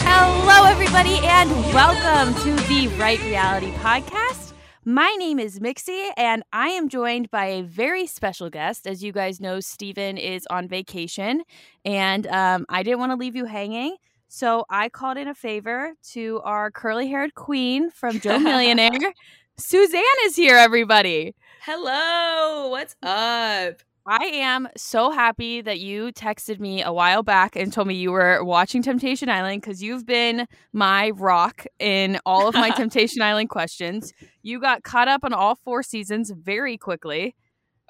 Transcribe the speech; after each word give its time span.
Hello, 0.00 0.64
everybody, 0.64 1.18
and 1.22 1.48
welcome 1.72 2.34
to 2.42 2.52
the 2.68 2.88
Right 2.98 3.20
Reality 3.20 3.70
Podcast. 3.74 4.54
My 4.84 5.14
name 5.20 5.38
is 5.38 5.60
Mixie, 5.60 6.10
and 6.16 6.42
I 6.52 6.70
am 6.70 6.88
joined 6.88 7.30
by 7.30 7.46
a 7.46 7.62
very 7.62 8.08
special 8.08 8.50
guest. 8.50 8.88
As 8.88 9.04
you 9.04 9.12
guys 9.12 9.40
know, 9.40 9.60
Steven 9.60 10.18
is 10.18 10.48
on 10.50 10.66
vacation, 10.66 11.44
and 11.84 12.26
um, 12.26 12.66
I 12.68 12.82
didn't 12.82 12.98
want 12.98 13.12
to 13.12 13.16
leave 13.16 13.36
you 13.36 13.44
hanging. 13.44 13.96
So 14.26 14.64
I 14.68 14.88
called 14.88 15.16
in 15.16 15.28
a 15.28 15.34
favor 15.34 15.92
to 16.10 16.40
our 16.42 16.72
curly 16.72 17.06
haired 17.08 17.36
queen 17.36 17.88
from 17.88 18.18
Joe 18.18 18.38
Millionaire. 18.40 19.12
Suzan 19.60 20.02
is 20.24 20.34
here, 20.34 20.56
everybody. 20.56 21.36
Hello, 21.62 22.68
what's 22.68 22.96
up? 23.00 23.80
I 24.10 24.24
am 24.24 24.68
so 24.74 25.10
happy 25.10 25.60
that 25.60 25.80
you 25.80 26.12
texted 26.12 26.58
me 26.60 26.82
a 26.82 26.90
while 26.90 27.22
back 27.22 27.54
and 27.56 27.70
told 27.70 27.88
me 27.88 27.94
you 27.94 28.10
were 28.10 28.42
watching 28.42 28.82
Temptation 28.82 29.28
Island 29.28 29.60
because 29.60 29.82
you've 29.82 30.06
been 30.06 30.46
my 30.72 31.10
rock 31.10 31.66
in 31.78 32.18
all 32.24 32.48
of 32.48 32.54
my 32.54 32.70
Temptation 32.76 33.20
Island 33.20 33.50
questions. 33.50 34.14
You 34.42 34.60
got 34.60 34.82
caught 34.82 35.08
up 35.08 35.24
on 35.24 35.34
all 35.34 35.56
four 35.56 35.82
seasons 35.82 36.30
very 36.30 36.78
quickly. 36.78 37.36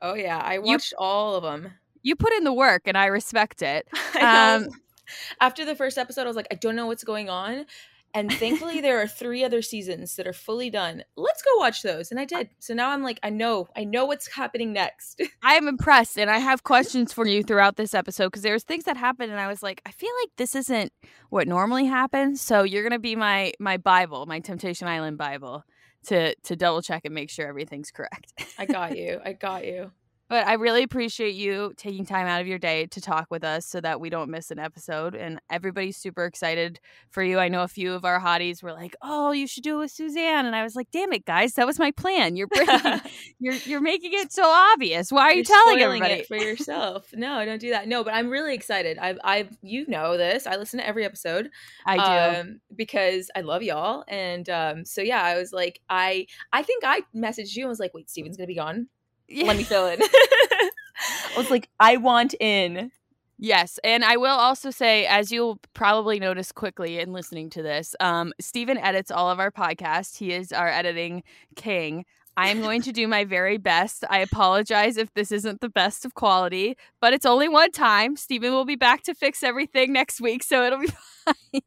Oh 0.02 0.14
yeah, 0.14 0.38
I 0.38 0.58
watched 0.58 0.91
you, 0.91 0.98
all 0.98 1.36
of 1.36 1.44
them. 1.44 1.74
You 2.02 2.16
put 2.16 2.32
in 2.32 2.42
the 2.42 2.52
work, 2.52 2.82
and 2.86 2.98
I 2.98 3.06
respect 3.06 3.62
it. 3.62 3.86
I 4.16 4.56
um, 4.56 4.69
After 5.41 5.64
the 5.64 5.77
first 5.77 5.98
episode, 5.98 6.22
I 6.22 6.27
was 6.27 6.36
like, 6.36 6.48
I 6.50 6.56
don't 6.56 6.74
know 6.74 6.88
what's 6.88 7.05
going 7.05 7.30
on, 7.30 7.64
and 8.18 8.32
thankfully, 8.32 8.80
there 8.80 9.00
are 9.00 9.06
three 9.06 9.45
other 9.45 9.62
seasons 9.62 10.16
that 10.16 10.27
are 10.27 10.32
fully 10.32 10.70
done. 10.70 11.04
Let's 11.16 11.40
go 11.40 11.50
watch 11.58 11.82
those. 11.82 12.10
And 12.10 12.18
I 12.18 12.24
did. 12.24 12.50
So 12.58 12.74
now 12.74 12.91
I'm 12.91 13.04
like, 13.04 13.20
I 13.22 13.30
know, 13.30 13.68
I 13.77 13.84
know 13.84 14.06
what's 14.06 14.34
happening 14.34 14.72
next. 14.72 15.22
I 15.42 15.54
am 15.54 15.68
impressed. 15.68 16.18
And 16.18 16.28
I 16.28 16.38
have 16.38 16.64
questions 16.64 17.12
for 17.12 17.28
you 17.28 17.44
throughout 17.44 17.77
this 17.77 17.94
episode 17.94 18.27
because 18.27 18.42
there's 18.42 18.64
things 18.64 18.84
that 18.84 18.96
happened. 18.96 19.30
And 19.30 19.41
I 19.41 19.46
was 19.46 19.62
like, 19.62 19.80
I 19.86 19.92
feel 19.92 20.10
like 20.22 20.30
this 20.36 20.56
isn't 20.56 20.92
what 21.30 21.46
normally 21.46 21.86
happens. 21.86 22.41
So 22.41 22.64
you're 22.64 22.82
going 22.82 22.91
to 22.91 22.98
be 22.98 23.14
my, 23.14 23.52
my 23.60 23.77
Bible, 23.77 24.27
my 24.27 24.41
Temptation 24.41 24.89
Island 24.89 25.16
Bible 25.16 25.62
to, 26.06 26.34
to 26.34 26.56
double 26.56 26.83
check 26.83 27.02
and 27.05 27.14
make 27.14 27.30
sure 27.30 27.46
everything's 27.46 27.92
correct. 27.92 28.33
I 28.58 28.66
got 28.66 28.98
you. 28.98 29.20
I 29.24 29.33
got 29.33 29.64
you. 29.64 29.92
But 30.28 30.46
I 30.46 30.54
really 30.54 30.82
appreciate 30.82 31.34
you 31.34 31.72
taking 31.76 32.04
time 32.04 32.26
out 32.26 32.40
of 32.40 32.46
your 32.46 32.58
day 32.58 32.86
to 32.86 33.00
talk 33.00 33.28
with 33.30 33.44
us 33.44 33.64
so 33.64 33.80
that 33.80 34.00
we 34.00 34.10
don't 34.10 34.30
miss 34.30 34.50
an 34.50 34.58
episode. 34.58 35.14
And 35.14 35.40
everybody's 35.50 35.96
super 35.96 36.24
excited 36.26 36.80
for 37.10 37.22
you. 37.22 37.38
I 37.38 37.48
know 37.48 37.62
a 37.62 37.68
few 37.68 37.94
of 37.94 38.04
our 38.04 38.20
hotties 38.20 38.62
were 38.62 38.72
like, 38.72 38.94
"Oh, 39.00 39.32
you 39.32 39.46
should 39.46 39.64
do 39.64 39.76
it 39.76 39.78
with 39.78 39.92
Suzan," 39.92 40.44
and 40.44 40.54
I 40.54 40.62
was 40.62 40.76
like, 40.76 40.90
"Damn 40.90 41.12
it, 41.12 41.24
guys, 41.24 41.54
that 41.54 41.66
was 41.66 41.78
my 41.78 41.90
plan. 41.92 42.36
You're 42.36 42.46
breaking, 42.46 43.00
you're 43.40 43.54
you're 43.54 43.80
making 43.80 44.12
it 44.12 44.32
so 44.32 44.44
obvious. 44.44 45.10
Why 45.10 45.22
are 45.22 45.30
you 45.30 45.36
you're 45.36 45.44
telling 45.44 45.80
everybody 45.80 46.14
it 46.14 46.26
for 46.26 46.36
yourself? 46.36 47.06
no, 47.14 47.44
don't 47.44 47.60
do 47.60 47.70
that. 47.70 47.88
No, 47.88 48.04
but 48.04 48.12
I'm 48.12 48.28
really 48.28 48.54
excited. 48.54 48.98
I've 48.98 49.18
I've 49.24 49.56
you 49.62 49.86
know 49.88 50.16
this. 50.16 50.46
I 50.46 50.56
listen 50.56 50.78
to 50.78 50.86
every 50.86 51.04
episode. 51.04 51.50
I 51.86 51.96
do 51.96 52.40
um, 52.40 52.60
because 52.74 53.30
I 53.34 53.40
love 53.40 53.62
y'all. 53.62 54.04
And 54.08 54.48
um, 54.50 54.84
so 54.84 55.00
yeah, 55.00 55.22
I 55.22 55.38
was 55.38 55.52
like, 55.52 55.80
I 55.88 56.26
I 56.52 56.62
think 56.62 56.84
I 56.84 57.02
messaged 57.14 57.56
you 57.56 57.62
and 57.62 57.70
was 57.70 57.80
like, 57.80 57.94
"Wait, 57.94 58.10
Steven's 58.10 58.36
gonna 58.36 58.46
be 58.46 58.54
gone." 58.54 58.88
Yeah. 59.28 59.46
Let 59.46 59.56
me 59.56 59.64
fill 59.64 59.86
in. 59.86 60.00
I 60.02 60.70
was 61.36 61.50
like, 61.50 61.68
I 61.78 61.96
want 61.96 62.34
in. 62.40 62.90
Yes, 63.40 63.78
and 63.84 64.04
I 64.04 64.16
will 64.16 64.36
also 64.36 64.70
say, 64.70 65.06
as 65.06 65.30
you'll 65.30 65.60
probably 65.72 66.18
notice 66.18 66.50
quickly 66.50 66.98
in 66.98 67.12
listening 67.12 67.50
to 67.50 67.62
this, 67.62 67.94
um, 68.00 68.32
Stephen 68.40 68.76
edits 68.76 69.12
all 69.12 69.30
of 69.30 69.38
our 69.38 69.52
podcasts. 69.52 70.18
He 70.18 70.32
is 70.32 70.50
our 70.50 70.68
editing 70.68 71.22
king. 71.54 72.04
I 72.36 72.48
am 72.48 72.60
going 72.60 72.82
to 72.82 72.92
do 72.92 73.08
my 73.08 73.24
very 73.24 73.56
best. 73.56 74.04
I 74.08 74.20
apologize 74.20 74.96
if 74.96 75.12
this 75.14 75.32
isn't 75.32 75.60
the 75.60 75.68
best 75.68 76.04
of 76.04 76.14
quality, 76.14 76.76
but 77.00 77.12
it's 77.12 77.26
only 77.26 77.48
one 77.48 77.72
time. 77.72 78.16
Stephen 78.16 78.52
will 78.52 78.64
be 78.64 78.76
back 78.76 79.02
to 79.04 79.14
fix 79.14 79.42
everything 79.42 79.92
next 79.92 80.20
week, 80.20 80.42
so 80.42 80.64
it'll 80.64 80.80
be 80.80 80.86
fine. 81.24 81.62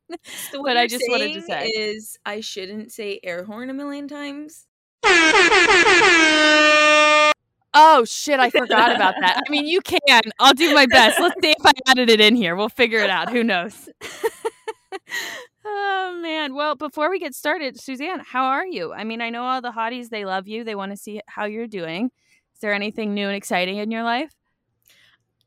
So 0.51 0.63
but 0.63 0.77
I 0.77 0.87
just 0.87 1.03
wanted 1.07 1.33
to 1.33 1.41
say 1.41 1.67
is 1.67 2.17
I 2.25 2.41
shouldn't 2.41 2.91
say 2.91 3.19
air 3.23 3.45
horn 3.45 3.69
a 3.69 3.73
million 3.73 4.07
times. 4.07 4.67
Oh 7.73 8.03
shit, 8.03 8.39
I 8.39 8.49
forgot 8.49 8.93
about 8.93 9.15
that. 9.21 9.41
I 9.45 9.49
mean, 9.49 9.65
you 9.67 9.81
can. 9.81 10.21
I'll 10.39 10.53
do 10.53 10.73
my 10.73 10.85
best. 10.85 11.19
Let's 11.19 11.35
see 11.41 11.51
if 11.51 11.65
I 11.65 11.71
added 11.87 12.09
it 12.09 12.19
in 12.19 12.35
here. 12.35 12.55
We'll 12.55 12.69
figure 12.69 12.99
it 12.99 13.09
out. 13.09 13.29
Who 13.29 13.43
knows? 13.43 13.89
oh 15.65 16.19
man. 16.21 16.53
Well, 16.53 16.75
before 16.75 17.09
we 17.09 17.19
get 17.19 17.33
started, 17.33 17.77
Suzan, 17.77 18.23
how 18.25 18.45
are 18.45 18.65
you? 18.65 18.93
I 18.93 19.03
mean, 19.03 19.21
I 19.21 19.29
know 19.29 19.43
all 19.43 19.61
the 19.61 19.71
hotties, 19.71 20.09
they 20.09 20.25
love 20.25 20.47
you. 20.47 20.63
They 20.63 20.75
want 20.75 20.91
to 20.91 20.97
see 20.97 21.21
how 21.27 21.45
you're 21.45 21.67
doing. 21.67 22.11
Is 22.53 22.59
there 22.61 22.73
anything 22.73 23.13
new 23.13 23.27
and 23.27 23.35
exciting 23.35 23.77
in 23.77 23.89
your 23.89 24.03
life? 24.03 24.33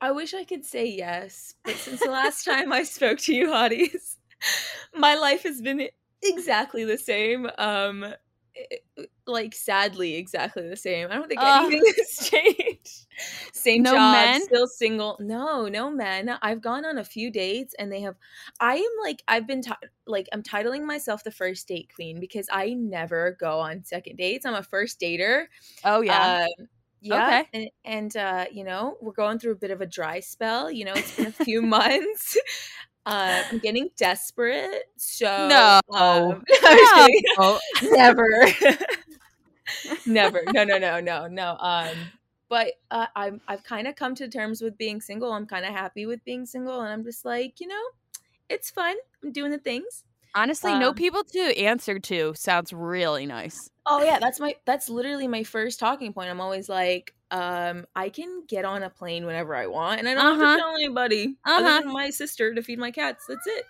I 0.01 0.11
wish 0.11 0.35
I 0.35 0.45
could 0.45 0.65
say 0.65 0.87
yes, 0.87 1.55
but 1.65 1.77
since 1.77 2.01
the 2.01 2.11
last 2.11 2.45
time 2.45 2.73
I 2.73 2.83
spoke 2.83 3.19
to 3.21 3.35
you 3.35 3.49
hotties, 3.49 4.17
my 4.95 5.15
life 5.15 5.43
has 5.45 5.61
been 5.61 5.89
exactly 6.23 6.85
the 6.85 6.99
same. 6.99 7.51
Um 7.59 8.15
like 9.27 9.55
sadly 9.55 10.17
exactly 10.17 10.69
the 10.69 10.77
same. 10.77 11.09
I 11.11 11.15
don't 11.15 11.29
think 11.29 11.41
anything 11.43 11.83
has 11.97 12.29
changed. 12.29 13.07
Same 13.53 13.83
no 13.83 13.93
job, 13.93 14.13
men? 14.13 14.43
still 14.43 14.67
single. 14.67 15.17
No, 15.21 15.69
no 15.69 15.91
men. 15.91 16.37
I've 16.43 16.61
gone 16.61 16.85
on 16.85 16.99
a 16.99 17.05
few 17.05 17.31
dates 17.31 17.75
and 17.79 17.91
they 17.91 18.03
have 18.03 18.17
I 18.61 18.77
am 18.77 18.91
like 19.03 19.23
I've 19.29 19.47
been 19.47 19.63
t- 19.63 19.73
like 20.07 20.29
I'm 20.33 20.43
titling 20.43 20.85
myself 20.85 21.25
the 21.25 21.31
first 21.31 21.67
date 21.69 21.91
queen 21.95 22.21
because 22.21 22.49
I 22.53 22.75
never 22.75 23.37
go 23.41 23.61
on 23.61 23.85
second 23.85 24.17
dates. 24.17 24.47
I'm 24.47 24.55
a 24.55 24.63
first 24.63 25.01
dater. 25.01 25.47
Oh 25.85 26.01
yeah. 26.01 26.47
Uh, 26.49 26.65
yeah, 27.01 27.27
okay. 27.27 27.49
and, 27.53 27.71
and 27.85 28.17
uh, 28.17 28.45
you 28.51 28.65
know 28.65 28.97
we're 29.03 29.13
going 29.13 29.39
through 29.39 29.53
a 29.53 29.57
bit 29.57 29.71
of 29.71 29.83
a 29.83 29.87
dry 29.87 30.21
spell. 30.21 30.71
You 30.71 30.87
know, 30.87 30.95
it's 30.95 31.15
been 31.17 31.27
a 31.27 31.33
few 31.33 31.61
months. 31.79 32.39
Uh, 33.07 33.43
I'm 33.51 33.59
getting 33.59 33.91
desperate. 33.97 34.85
So 34.97 35.49
no, 35.49 35.81
um, 35.97 36.43
no. 37.39 37.59
never, 37.83 38.27
never. 40.07 40.43
No, 40.53 40.65
no, 40.65 40.79
no, 40.79 41.01
no, 41.01 41.27
no. 41.27 41.57
Um, 41.59 41.97
but 42.49 42.73
uh, 42.91 43.07
I've 43.15 43.41
I've 43.47 43.65
kind 43.65 43.87
of 43.87 43.97
come 43.97 44.15
to 44.17 44.29
terms 44.29 44.63
with 44.63 44.79
being 44.79 45.01
single. 45.01 45.33
I'm 45.33 45.47
kind 45.47 45.65
of 45.65 45.73
happy 45.73 46.07
with 46.07 46.25
being 46.25 46.47
single, 46.47 46.81
and 46.81 46.93
I'm 46.93 47.05
just 47.05 47.25
like, 47.25 47.61
you 47.61 47.67
know, 47.67 47.83
it's 48.49 48.71
fun. 48.71 48.97
I'm 49.23 49.33
doing 49.33 49.51
the 49.51 49.59
things. 49.59 50.05
Honestly, 50.35 50.73
um, 50.73 50.81
no 50.81 50.93
people 50.93 51.23
to 51.23 51.59
answer 51.59 51.99
to 52.01 52.35
sounds 52.35 52.73
really 52.73 53.25
nice. 53.25 53.71
Oh 53.87 54.03
yeah, 54.03 54.19
that's 54.19 54.41
my 54.41 54.57
that's 54.65 54.89
literally 54.89 55.29
my 55.29 55.45
first 55.45 55.79
talking 55.79 56.13
point. 56.13 56.29
I'm 56.29 56.41
always 56.41 56.69
like, 56.69 57.15
um, 57.31 57.87
I 57.95 58.09
can 58.09 58.43
get 58.49 58.65
on 58.65 58.83
a 58.83 58.91
plane 58.91 59.27
whenever 59.27 59.55
I 59.55 59.69
want, 59.69 60.01
and 60.01 60.09
I 60.09 60.15
don't 60.15 60.27
uh-huh. 60.27 60.31
have 60.33 60.41
to 60.41 60.47
uh-huh. 60.47 60.57
tell 60.59 60.75
anybody 60.75 61.37
uh-huh. 61.45 61.65
other 61.65 61.85
than 61.85 61.93
my 61.93 62.11
sister 62.11 62.53
to 62.53 62.63
feed 62.63 62.81
my 62.81 62.91
cats. 62.91 63.27
That's 63.29 63.47
it. 63.47 63.67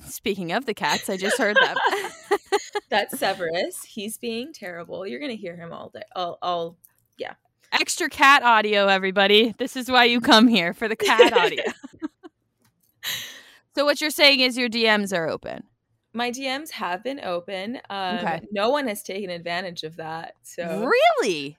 Speaking 0.10 0.52
of 0.52 0.64
the 0.64 0.72
cats, 0.72 1.10
I 1.10 1.18
just 1.18 1.36
heard 1.36 1.56
them. 1.56 1.76
that's 2.90 3.18
Severus. 3.18 3.84
He's 3.84 4.16
being 4.16 4.54
terrible. 4.54 5.06
You're 5.06 5.20
gonna 5.20 5.34
hear 5.34 5.56
him 5.56 5.72
all 5.72 5.90
day. 5.90 6.02
All, 6.16 6.38
all, 6.40 6.76
yeah. 7.18 7.34
Extra 7.72 8.08
cat 8.08 8.42
audio, 8.42 8.86
everybody. 8.86 9.54
This 9.58 9.76
is 9.76 9.90
why 9.90 10.04
you 10.04 10.22
come 10.22 10.48
here 10.48 10.72
for 10.72 10.88
the 10.88 10.96
cat 10.96 11.36
audio. 11.36 11.64
so 13.74 13.84
what 13.84 14.00
you're 14.00 14.10
saying 14.10 14.40
is 14.40 14.56
your 14.56 14.68
DMs 14.68 15.14
are 15.14 15.28
open 15.28 15.64
my 16.12 16.30
DMs 16.30 16.70
have 16.70 17.02
been 17.02 17.20
open. 17.22 17.80
Um, 17.88 18.16
okay. 18.16 18.40
No 18.52 18.70
one 18.70 18.88
has 18.88 19.02
taken 19.02 19.30
advantage 19.30 19.82
of 19.82 19.96
that. 19.96 20.34
So 20.42 20.90
really, 21.24 21.58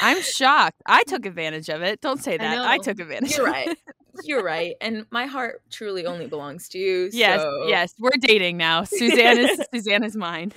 I'm 0.00 0.22
shocked. 0.22 0.82
I 0.86 1.02
took 1.04 1.26
advantage 1.26 1.68
of 1.68 1.82
it. 1.82 2.00
Don't 2.00 2.22
say 2.22 2.36
that. 2.36 2.58
I, 2.58 2.74
I 2.74 2.78
took 2.78 3.00
advantage. 3.00 3.36
You're 3.36 3.46
right. 3.46 3.76
You're 4.22 4.44
right. 4.44 4.76
And 4.80 5.06
my 5.10 5.26
heart 5.26 5.62
truly 5.70 6.06
only 6.06 6.26
belongs 6.26 6.68
to 6.70 6.78
you. 6.78 7.10
Yes, 7.12 7.40
so. 7.40 7.66
yes. 7.66 7.94
We're 7.98 8.10
dating 8.20 8.56
now. 8.56 8.82
Suzan 8.82 9.38
is 9.38 9.60
Suzan 9.74 10.04
is 10.04 10.16
mine. 10.16 10.52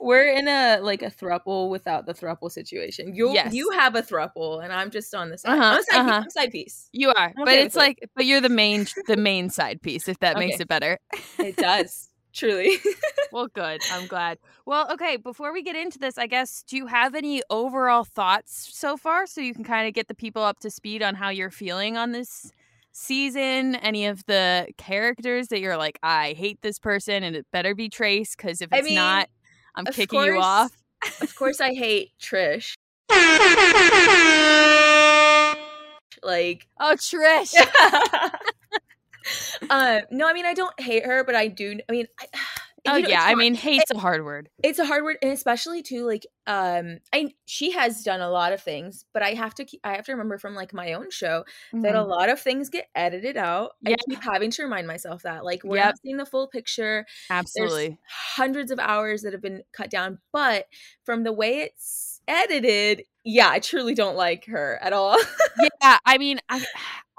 We're 0.00 0.28
in 0.28 0.46
a 0.46 0.78
like 0.80 1.02
a 1.02 1.10
thruple 1.10 1.68
without 1.68 2.06
the 2.06 2.14
thruple 2.14 2.50
situation. 2.50 3.14
You 3.14 3.32
yes. 3.32 3.52
you 3.52 3.70
have 3.70 3.96
a 3.96 4.02
thruple 4.02 4.62
and 4.62 4.72
I'm 4.72 4.90
just 4.90 5.14
on 5.14 5.30
the 5.30 5.38
side. 5.38 5.58
Uh-huh, 5.58 5.64
I'm 5.64 5.82
side, 5.82 6.00
uh-huh. 6.00 6.22
piece, 6.22 6.34
side 6.34 6.50
piece. 6.52 6.88
You 6.92 7.08
are. 7.10 7.32
but 7.36 7.54
it's 7.54 7.74
like 7.74 7.98
it. 8.02 8.10
but 8.14 8.24
you're 8.24 8.40
the 8.40 8.48
main 8.48 8.86
the 9.06 9.16
main 9.16 9.50
side 9.50 9.82
piece, 9.82 10.06
if 10.08 10.18
that 10.20 10.36
okay. 10.36 10.46
makes 10.46 10.60
it 10.60 10.68
better. 10.68 10.98
it 11.38 11.56
does. 11.56 12.08
Truly. 12.32 12.78
well, 13.32 13.48
good. 13.48 13.80
I'm 13.90 14.06
glad. 14.06 14.38
Well, 14.64 14.90
okay, 14.92 15.16
before 15.16 15.52
we 15.52 15.62
get 15.62 15.76
into 15.76 15.98
this, 15.98 16.16
I 16.16 16.26
guess, 16.26 16.62
do 16.66 16.76
you 16.76 16.86
have 16.86 17.14
any 17.14 17.42
overall 17.50 18.04
thoughts 18.04 18.70
so 18.72 18.96
far 18.96 19.26
so 19.26 19.40
you 19.40 19.54
can 19.54 19.64
kind 19.64 19.86
of 19.86 19.94
get 19.94 20.08
the 20.08 20.14
people 20.14 20.42
up 20.42 20.58
to 20.60 20.70
speed 20.70 21.02
on 21.02 21.14
how 21.14 21.28
you're 21.28 21.50
feeling 21.50 21.96
on 21.96 22.12
this 22.12 22.50
season? 22.92 23.74
Any 23.76 24.06
of 24.06 24.24
the 24.26 24.68
characters 24.78 25.48
that 25.48 25.60
you're 25.60 25.76
like, 25.76 25.98
I 26.02 26.32
hate 26.32 26.62
this 26.62 26.78
person 26.78 27.22
and 27.22 27.36
it 27.36 27.46
better 27.52 27.74
be 27.74 27.90
Trace 27.90 28.34
because 28.34 28.62
if 28.62 28.72
it's 28.72 28.80
I 28.80 28.82
mean, 28.82 28.94
not, 28.94 29.28
I'm 29.74 29.84
kicking 29.86 30.18
course, 30.18 30.34
you 30.34 30.40
off. 30.40 30.72
of 31.20 31.36
course, 31.36 31.60
I 31.60 31.74
hate 31.74 32.12
Trish. 32.18 32.74
like, 36.22 36.66
oh, 36.80 36.94
Trish. 36.96 37.54
uh, 39.70 40.00
no, 40.10 40.28
I 40.28 40.32
mean 40.32 40.46
I 40.46 40.54
don't 40.54 40.78
hate 40.80 41.04
her, 41.06 41.24
but 41.24 41.34
I 41.34 41.48
do. 41.48 41.78
I 41.88 41.92
mean, 41.92 42.06
I, 42.20 42.26
Oh 42.84 42.96
you 42.96 43.02
know, 43.04 43.10
yeah, 43.10 43.22
I 43.22 43.36
mean, 43.36 43.54
hate's 43.54 43.92
a 43.92 43.98
hard 43.98 44.24
word. 44.24 44.48
it's 44.60 44.80
a 44.80 44.84
hard 44.84 45.04
word 45.04 45.16
and 45.22 45.30
especially 45.30 45.82
too 45.84 46.04
like 46.04 46.26
um 46.48 46.98
i 47.12 47.28
she 47.44 47.70
has 47.70 48.02
done 48.02 48.20
a 48.20 48.28
lot 48.28 48.52
of 48.52 48.60
things 48.60 49.04
but 49.14 49.22
i 49.22 49.34
have 49.34 49.54
to 49.54 49.64
keep, 49.64 49.80
i 49.84 49.92
have 49.94 50.04
to 50.04 50.10
remember 50.10 50.36
from 50.36 50.56
like 50.56 50.74
my 50.74 50.94
own 50.94 51.08
show 51.08 51.44
that 51.74 51.94
a 51.94 51.98
Mhm. 51.98 52.08
lot 52.08 52.28
of 52.28 52.40
things 52.40 52.70
get 52.70 52.88
edited 52.96 53.36
out 53.36 53.76
i 53.86 53.94
keep 54.10 54.20
having 54.24 54.50
to 54.50 54.64
remind 54.64 54.88
myself 54.88 55.22
that 55.22 55.44
like 55.44 55.62
we're 55.62 55.76
Yep. 55.76 55.84
not 55.86 55.94
seeing 56.02 56.16
the 56.16 56.26
full 56.26 56.48
picture 56.48 57.06
Absolutely. 57.30 57.86
there's 57.90 57.98
hundreds 58.34 58.72
of 58.72 58.80
hours 58.80 59.22
that 59.22 59.32
have 59.32 59.42
been 59.42 59.62
cut 59.72 59.88
down 59.88 60.18
but 60.32 60.66
from 61.04 61.22
the 61.22 61.32
way 61.32 61.58
it's 61.58 62.20
edited 62.26 63.04
yeah 63.22 63.48
i 63.48 63.60
truly 63.60 63.94
don't 63.94 64.16
like 64.16 64.46
her 64.46 64.80
at 64.82 64.92
all 64.92 65.16
yeah, 65.82 65.98
I 66.04 66.18
mean, 66.18 66.40
I 66.48 66.64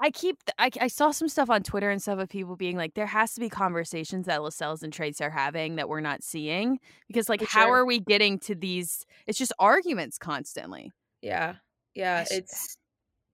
I 0.00 0.10
keep 0.10 0.36
I, 0.58 0.70
I 0.80 0.88
saw 0.88 1.10
some 1.12 1.28
stuff 1.28 1.48
on 1.50 1.62
Twitter 1.62 1.90
and 1.90 2.02
stuff 2.02 2.18
of 2.18 2.28
people 2.28 2.56
being 2.56 2.76
like, 2.76 2.94
there 2.94 3.06
has 3.06 3.34
to 3.34 3.40
be 3.40 3.48
conversations 3.48 4.26
that 4.26 4.42
Lascelles 4.42 4.82
and 4.82 4.92
Trace 4.92 5.20
are 5.20 5.30
having 5.30 5.76
that 5.76 5.88
we're 5.88 6.00
not 6.00 6.22
seeing 6.24 6.78
because 7.06 7.28
like, 7.28 7.40
For 7.40 7.46
how 7.46 7.66
sure. 7.66 7.76
are 7.78 7.84
we 7.86 8.00
getting 8.00 8.38
to 8.40 8.54
these? 8.54 9.06
It's 9.26 9.38
just 9.38 9.52
arguments 9.58 10.18
constantly. 10.18 10.90
yeah 11.22 11.54
yeah 11.94 12.24
it's 12.28 12.76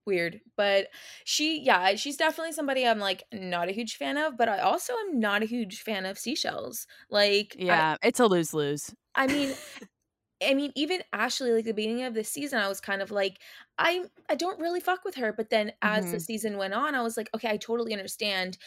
weird 0.07 0.41
but 0.57 0.89
she 1.25 1.61
yeah 1.63 1.95
she's 1.95 2.17
definitely 2.19 2.53
somebody 2.53 2.87
i'm 2.87 2.99
like 2.99 3.23
not 3.33 3.69
a 3.69 3.73
huge 3.73 3.97
fan 3.97 4.17
of 4.19 4.37
but 4.37 4.49
i 4.49 4.59
also 4.59 4.93
am 5.09 5.19
not 5.21 5.43
a 5.43 5.47
huge 5.47 5.81
fan 5.81 6.05
of 6.05 6.19
Lascelles 6.27 6.87
like 7.11 7.55
I- 7.59 7.63
Yeah, 7.65 7.97
it's 8.03 8.21
a 8.21 8.27
lose 8.27 8.53
lose. 8.53 8.95
I 9.15 9.27
mean, 9.27 9.55
I 10.43 10.55
mean, 10.55 10.73
even 10.75 11.03
Ashley, 11.13 11.53
like 11.53 11.65
the 11.67 11.73
beginning 11.75 12.05
of 12.05 12.15
the 12.15 12.25
season, 12.25 12.59
I 12.59 12.69
was 12.69 12.81
kind 12.81 13.03
of 13.03 13.11
like, 13.11 13.41
I 13.79 14.05
I 14.29 14.35
don't 14.37 14.61
really 14.61 14.81
fuck 14.81 15.05
with 15.05 15.17
her. 15.17 15.33
But 15.33 15.51
then 15.51 15.73
as 15.83 16.11
the 16.11 16.19
Mhm. 16.19 16.21
season 16.21 16.57
went 16.59 16.75
on, 16.75 16.95
I 16.95 17.03
was 17.03 17.17
like, 17.17 17.29
okay, 17.35 17.51
I 17.51 17.57
totally 17.59 17.93
understand 17.93 18.59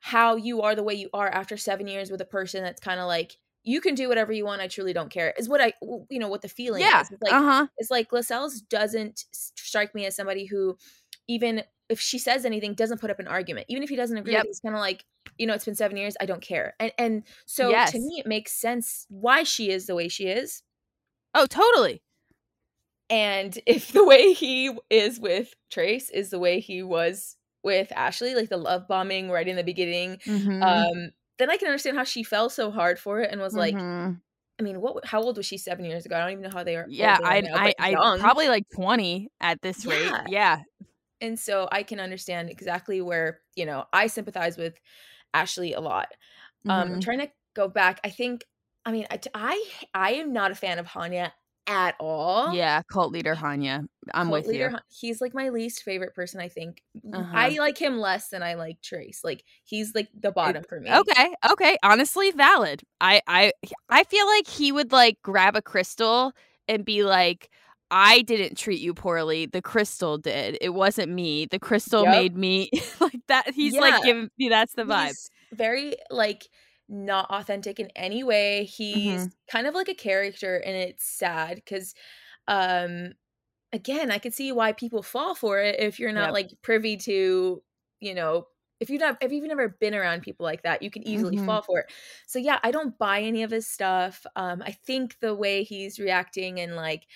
how 0.00 0.36
you 0.36 0.62
are 0.62 0.74
the 0.74 0.82
way 0.82 0.94
you 0.94 1.10
are 1.14 1.28
after 1.28 1.56
seven 1.56 1.86
years 1.86 2.10
with 2.10 2.20
a 2.20 2.24
person 2.26 2.62
that's 2.62 2.80
kind 2.80 3.00
of 3.00 3.06
like 3.06 3.38
you 3.64 3.80
can 3.80 3.94
do 3.94 4.08
whatever 4.08 4.32
you 4.32 4.44
want. 4.44 4.60
I 4.60 4.68
truly 4.68 4.92
don't 4.92 5.10
care. 5.10 5.34
Is 5.38 5.48
what 5.48 5.60
I 5.60 5.72
you 6.10 6.18
know 6.18 6.28
what 6.28 6.42
the 6.42 6.48
feeling 6.48 6.88
Yeah, 6.88 7.00
is. 7.00 7.10
It's 7.10 7.22
like 7.22 7.36
uh 7.36 7.42
huh. 7.42 7.68
it's 7.78 7.90
like 7.90 8.12
Lascelles 8.12 8.60
doesn't 8.60 9.24
strike 9.32 9.94
me 9.94 10.06
as 10.06 10.16
somebody 10.16 10.46
who 10.46 10.76
even 11.28 11.64
if 11.88 12.00
she 12.00 12.18
says 12.18 12.44
anything 12.44 12.74
doesn't 12.74 13.00
put 13.00 13.10
up 13.10 13.18
an 13.18 13.28
argument 13.28 13.66
even 13.68 13.82
if 13.82 13.88
he 13.90 13.96
doesn't 13.96 14.16
agree 14.16 14.32
Yep. 14.32 14.36
with 14.36 14.44
it, 14.44 14.48
he's 14.48 14.60
kind 14.60 14.74
of 14.74 14.80
like 14.80 15.04
you 15.38 15.46
know 15.46 15.54
it's 15.54 15.64
been 15.64 15.74
seven 15.74 15.96
years 15.96 16.16
i 16.20 16.26
don't 16.26 16.40
care 16.42 16.74
and 16.80 16.92
and 16.98 17.24
so 17.46 17.80
Yes. 17.80 17.86
to 17.86 17.98
me 17.98 18.20
it 18.20 18.26
makes 18.26 18.52
sense 18.52 19.06
why 19.08 19.42
she 19.42 19.70
is 19.70 19.86
the 19.86 19.94
way 19.94 20.08
she 20.08 20.26
is 20.28 20.62
Oh, 21.34 21.46
totally. 21.46 22.02
and 23.10 23.58
if 23.66 23.92
the 23.92 24.04
way 24.04 24.32
he 24.32 24.76
is 24.90 25.20
with 25.20 25.54
trace 25.70 26.10
is 26.10 26.30
the 26.30 26.38
way 26.38 26.60
he 26.60 26.82
was 26.82 27.36
with 27.62 27.90
ashley 27.96 28.34
like 28.34 28.48
the 28.50 28.56
love 28.56 28.86
bombing 28.88 29.30
right 29.30 29.48
in 29.48 29.56
the 29.56 29.64
beginning 29.64 30.18
Mhm. 30.26 30.60
um 30.60 31.10
then 31.38 31.50
i 31.50 31.56
can 31.56 31.68
understand 31.68 31.96
how 31.96 32.04
she 32.04 32.22
fell 32.22 32.50
so 32.50 32.70
hard 32.70 32.98
for 32.98 33.20
it 33.20 33.30
and 33.32 33.40
was 33.40 33.56
like 33.56 33.74
Mhm. 33.74 34.20
i 34.60 34.62
mean 34.62 34.80
what 34.80 35.04
how 35.06 35.22
old 35.22 35.36
was 35.36 35.46
she 35.46 35.58
seven 35.58 35.84
years 35.84 36.06
ago 36.06 36.16
i 36.16 36.20
don't 36.20 36.32
even 36.32 36.42
know 36.42 36.50
how 36.50 36.64
they 36.64 36.76
are 36.76 36.86
yeah, 36.90 37.14
old 37.14 37.18
they 37.18 37.24
are 37.24 37.38
I 37.38 37.42
now, 37.42 37.56
I, 37.56 37.74
I 37.78 37.96
probably 38.18 38.48
like 38.48 38.64
twenty 38.74 39.28
at 39.40 39.60
this 39.62 39.86
rate. 39.86 40.00
Yeah. 40.00 40.26
Yeah, 40.26 40.62
and 41.20 41.38
so 41.38 41.68
i 41.72 41.82
can 41.82 42.00
understand 42.00 42.50
exactly 42.50 43.00
where 43.00 43.40
you 43.56 43.66
know 43.66 43.86
i 43.92 44.06
sympathize 44.06 44.56
with 44.58 44.80
ashley 45.34 45.72
a 45.72 45.80
lot 45.80 46.08
um 46.68 46.92
i'm 46.92 46.94
Mhm. 46.94 47.00
trying 47.00 47.20
to 47.20 47.30
go 47.54 47.68
back 47.68 48.00
i 48.04 48.10
think 48.10 48.44
i 48.84 48.92
mean 48.92 49.06
i 49.10 49.18
i, 49.34 49.64
I 49.94 50.12
am 50.14 50.32
not 50.32 50.50
a 50.50 50.54
fan 50.54 50.78
of 50.78 50.86
hanya 50.86 51.32
at 51.66 51.94
all 51.98 52.52
yeah. 52.52 52.82
Cult 52.92 53.12
leader 53.12 53.34
Hanya, 53.34 53.86
I'm 54.12 54.26
Cult 54.26 54.32
with 54.32 54.48
leader 54.48 54.70
you. 54.70 54.78
He's 55.00 55.20
like 55.20 55.34
my 55.34 55.48
least 55.50 55.82
favorite 55.82 56.14
person 56.14 56.40
i 56.40 56.48
think 56.48 56.82
Uh-huh. 57.12 57.36
i 57.36 57.58
like 57.58 57.78
him 57.78 57.98
less 57.98 58.28
than 58.28 58.42
i 58.42 58.54
like 58.54 58.80
trace 58.82 59.20
like 59.24 59.44
he's 59.64 59.94
like 59.94 60.08
the 60.18 60.30
bottom 60.32 60.64
for 60.64 60.80
me 60.80 60.90
Okay, 60.90 61.34
okay, 61.50 61.76
honestly 61.82 62.30
valid. 62.32 62.82
I 63.00 63.20
I 63.26 63.52
I 63.88 64.04
feel 64.04 64.26
like 64.26 64.46
he 64.46 64.70
would 64.70 64.92
like 64.92 65.16
grab 65.22 65.56
a 65.56 65.62
crystal 65.62 66.32
and 66.68 66.84
be 66.84 67.04
like 67.04 67.48
I 67.90 68.22
didn't 68.22 68.58
treat 68.58 68.80
you 68.80 68.92
poorly. 68.92 69.46
The 69.46 69.62
crystal 69.62 70.18
did. 70.18 70.58
It 70.60 70.70
wasn't 70.70 71.12
me. 71.12 71.46
The 71.46 71.58
crystal 71.58 72.04
Yep. 72.04 72.10
made 72.10 72.36
me 72.36 72.70
like 73.00 73.20
that. 73.28 73.50
He's 73.54 73.72
Yeah. 73.74 73.80
like 73.80 74.02
giving 74.02 74.28
me 74.38 74.48
that's 74.50 74.74
the 74.74 74.84
vibe. 74.84 75.14
He's 75.14 75.30
very 75.52 75.96
like 76.10 76.48
not 76.94 77.30
authentic 77.30 77.80
in 77.80 77.88
any 77.96 78.24
way. 78.24 78.64
He's 78.64 79.28
Mm-hmm. 79.28 79.34
kind 79.48 79.66
of 79.66 79.74
like 79.74 79.88
a 79.88 79.94
character 79.94 80.56
and 80.58 80.76
it's 80.76 81.04
sad 81.04 81.56
because 81.56 81.94
um 82.48 83.14
again, 83.72 84.10
I 84.10 84.18
could 84.18 84.34
see 84.34 84.52
why 84.52 84.72
people 84.72 85.02
fall 85.02 85.34
for 85.34 85.60
it 85.60 85.80
if 85.80 85.98
you're 85.98 86.12
not 86.12 86.32
Yep. 86.32 86.34
like 86.34 86.50
privy 86.62 86.96
to, 86.98 87.62
you 88.00 88.14
know, 88.14 88.48
if 88.80 88.90
you've 88.90 89.00
not 89.00 89.18
if 89.22 89.32
you've 89.32 89.46
never 89.46 89.68
been 89.68 89.94
around 89.94 90.22
people 90.22 90.44
like 90.44 90.62
that, 90.62 90.82
you 90.82 90.90
can 90.90 91.06
easily 91.06 91.36
Mhm. 91.36 91.38
fall 91.38 91.62
for 91.62 91.80
it. 91.80 91.92
So 92.26 92.38
yeah, 92.38 92.60
I 92.62 92.70
don't 92.70 92.98
buy 92.98 93.20
any 93.22 93.42
of 93.42 93.50
his 93.50 93.66
stuff. 93.68 94.26
Um 94.36 94.62
I 94.62 94.72
think 94.72 95.20
the 95.20 95.34
way 95.34 95.64
he's 95.64 95.98
reacting 96.00 96.60
and 96.60 96.76
like 96.76 97.06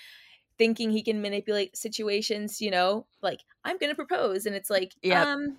thinking 0.59 0.91
he 0.91 1.03
can 1.03 1.23
manipulate 1.23 1.77
situations, 1.77 2.61
you 2.61 2.71
know, 2.71 3.07
like 3.23 3.45
I'm 3.65 3.79
going 3.79 3.91
to 3.91 3.97
propose 3.97 4.47
and 4.47 4.57
it's 4.57 4.71
like 4.71 4.95
Yep. 5.03 5.29
um 5.31 5.59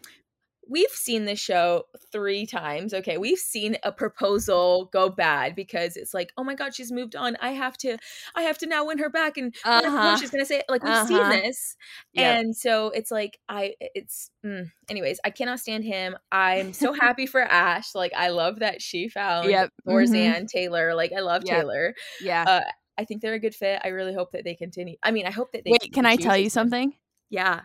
we've 0.69 0.89
seen 0.91 1.25
this 1.25 1.39
show 1.39 1.85
three 2.11 2.45
times. 2.45 2.93
Okay, 2.93 3.17
we've 3.17 3.39
seen 3.39 3.75
a 3.83 3.91
proposal 3.91 4.89
go 4.93 5.09
bad 5.09 5.55
because 5.55 5.97
it's 5.97 6.13
like, 6.13 6.31
oh 6.37 6.43
my 6.43 6.53
god, 6.55 6.75
she's 6.75 6.91
moved 6.91 7.15
on. 7.15 7.35
I 7.41 7.51
have 7.51 7.75
to, 7.79 7.97
I 8.35 8.43
have 8.43 8.57
to 8.59 8.67
now 8.67 8.85
win 8.85 8.99
her 8.99 9.09
back, 9.09 9.37
and 9.37 9.53
what 9.63 9.83
if- 9.83 9.91
what 9.91 9.99
Uh-huh. 9.99 10.17
she's 10.17 10.29
gonna 10.29 10.45
say. 10.45 10.61
Like 10.69 10.83
we've 10.83 10.93
Uh-huh. 10.93 11.05
seen 11.07 11.29
this, 11.29 11.75
Yep. 12.13 12.37
and 12.39 12.55
so 12.55 12.87
it's 12.91 13.11
like 13.11 13.39
I, 13.49 13.73
it's. 13.79 14.29
Mm. 14.45 14.71
Anyways, 14.89 15.19
I 15.25 15.31
cannot 15.31 15.59
stand 15.59 15.83
him. 15.83 16.15
I'm 16.31 16.71
so 16.73 16.93
happy 16.93 17.25
for 17.25 17.41
Ash. 17.41 17.93
Like 17.95 18.13
I 18.15 18.29
love 18.29 18.59
that 18.59 18.81
she 18.81 19.09
found 19.09 19.49
Yep. 19.49 19.71
Mhm. 19.87 19.91
Thorzan 19.93 20.47
Taylor. 20.47 20.93
Like 20.95 21.11
I 21.11 21.19
love 21.19 21.43
Yep. 21.45 21.55
Taylor. 21.57 21.95
Yeah. 22.21 22.43
Uh, 22.47 22.61
I 22.97 23.05
think 23.05 23.21
they're 23.21 23.33
a 23.33 23.39
good 23.39 23.55
fit. 23.55 23.81
I 23.83 23.89
really 23.89 24.13
hope 24.13 24.31
that 24.33 24.43
they 24.43 24.55
continue. 24.55 24.95
I 25.03 25.11
mean, 25.11 25.25
I 25.25 25.31
hope 25.31 25.51
that 25.53 25.63
they. 25.63 25.71
Wait, 25.71 25.91
can 25.93 26.05
I 26.05 26.15
tell 26.15 26.37
you 26.37 26.49
something? 26.49 26.93
Yeah. 27.29 27.61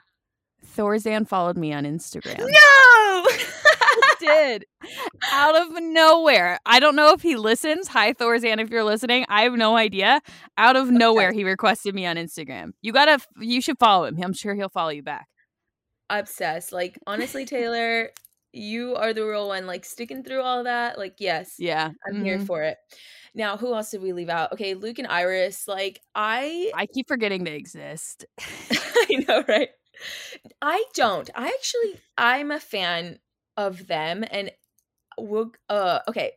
Thorzan 0.76 1.26
followed 1.28 1.56
me 1.56 1.72
on 1.72 1.84
Instagram. 1.84 2.38
No. 2.50 3.26
did 4.20 4.64
out 5.32 5.56
of 5.56 5.82
nowhere. 5.82 6.58
I 6.66 6.80
don't 6.80 6.96
know 6.96 7.12
if 7.12 7.22
he 7.22 7.36
listens. 7.36 7.88
Hi, 7.88 8.12
Thorzan, 8.12 8.60
if 8.60 8.70
you're 8.70 8.84
listening, 8.84 9.24
I 9.28 9.42
have 9.42 9.54
no 9.54 9.76
idea. 9.76 10.20
Out 10.56 10.76
of 10.76 10.90
nowhere, 10.90 11.32
he 11.32 11.44
requested 11.44 11.94
me 11.94 12.06
on 12.06 12.16
Instagram. 12.16 12.72
You 12.82 12.92
gotta, 12.92 13.18
you 13.40 13.60
should 13.60 13.78
follow 13.78 14.04
him. 14.06 14.18
I'm 14.22 14.32
sure 14.32 14.54
he'll 14.54 14.68
follow 14.68 14.90
you 14.90 15.02
back. 15.02 15.26
obsessed. 16.10 16.72
Like 16.72 16.98
honestly, 17.06 17.44
Taylor, 17.44 18.10
you 18.52 18.94
are 18.96 19.12
the 19.12 19.24
real 19.26 19.48
one. 19.48 19.66
Like 19.66 19.84
sticking 19.84 20.22
through 20.22 20.42
all 20.42 20.64
that. 20.64 20.98
Like 20.98 21.14
yes, 21.18 21.54
Yeah, 21.58 21.90
I'm 22.06 22.24
here 22.24 22.38
mhm. 22.38 22.46
for 22.46 22.62
it. 22.62 22.78
Now, 23.34 23.56
who 23.56 23.74
else 23.74 23.90
did 23.90 24.00
we 24.00 24.12
leave 24.12 24.28
out? 24.28 24.52
Okay, 24.52 24.74
Luke 24.74 24.98
and 25.00 25.08
Iris. 25.08 25.66
Like 25.66 26.00
I, 26.14 26.70
I 26.74 26.86
keep 26.86 27.08
forgetting 27.08 27.44
they 27.44 27.56
exist. 27.56 28.26
I 28.40 29.24
know, 29.28 29.44
right? 29.48 29.68
I 30.62 30.84
don't. 30.94 31.30
I 31.34 31.48
actually, 31.48 32.00
I'm 32.16 32.50
a 32.50 32.60
fan 32.60 33.18
of 33.56 33.86
them, 33.86 34.24
and 34.30 34.50
we'll. 35.18 35.52
Uh, 35.68 36.00
okay. 36.08 36.32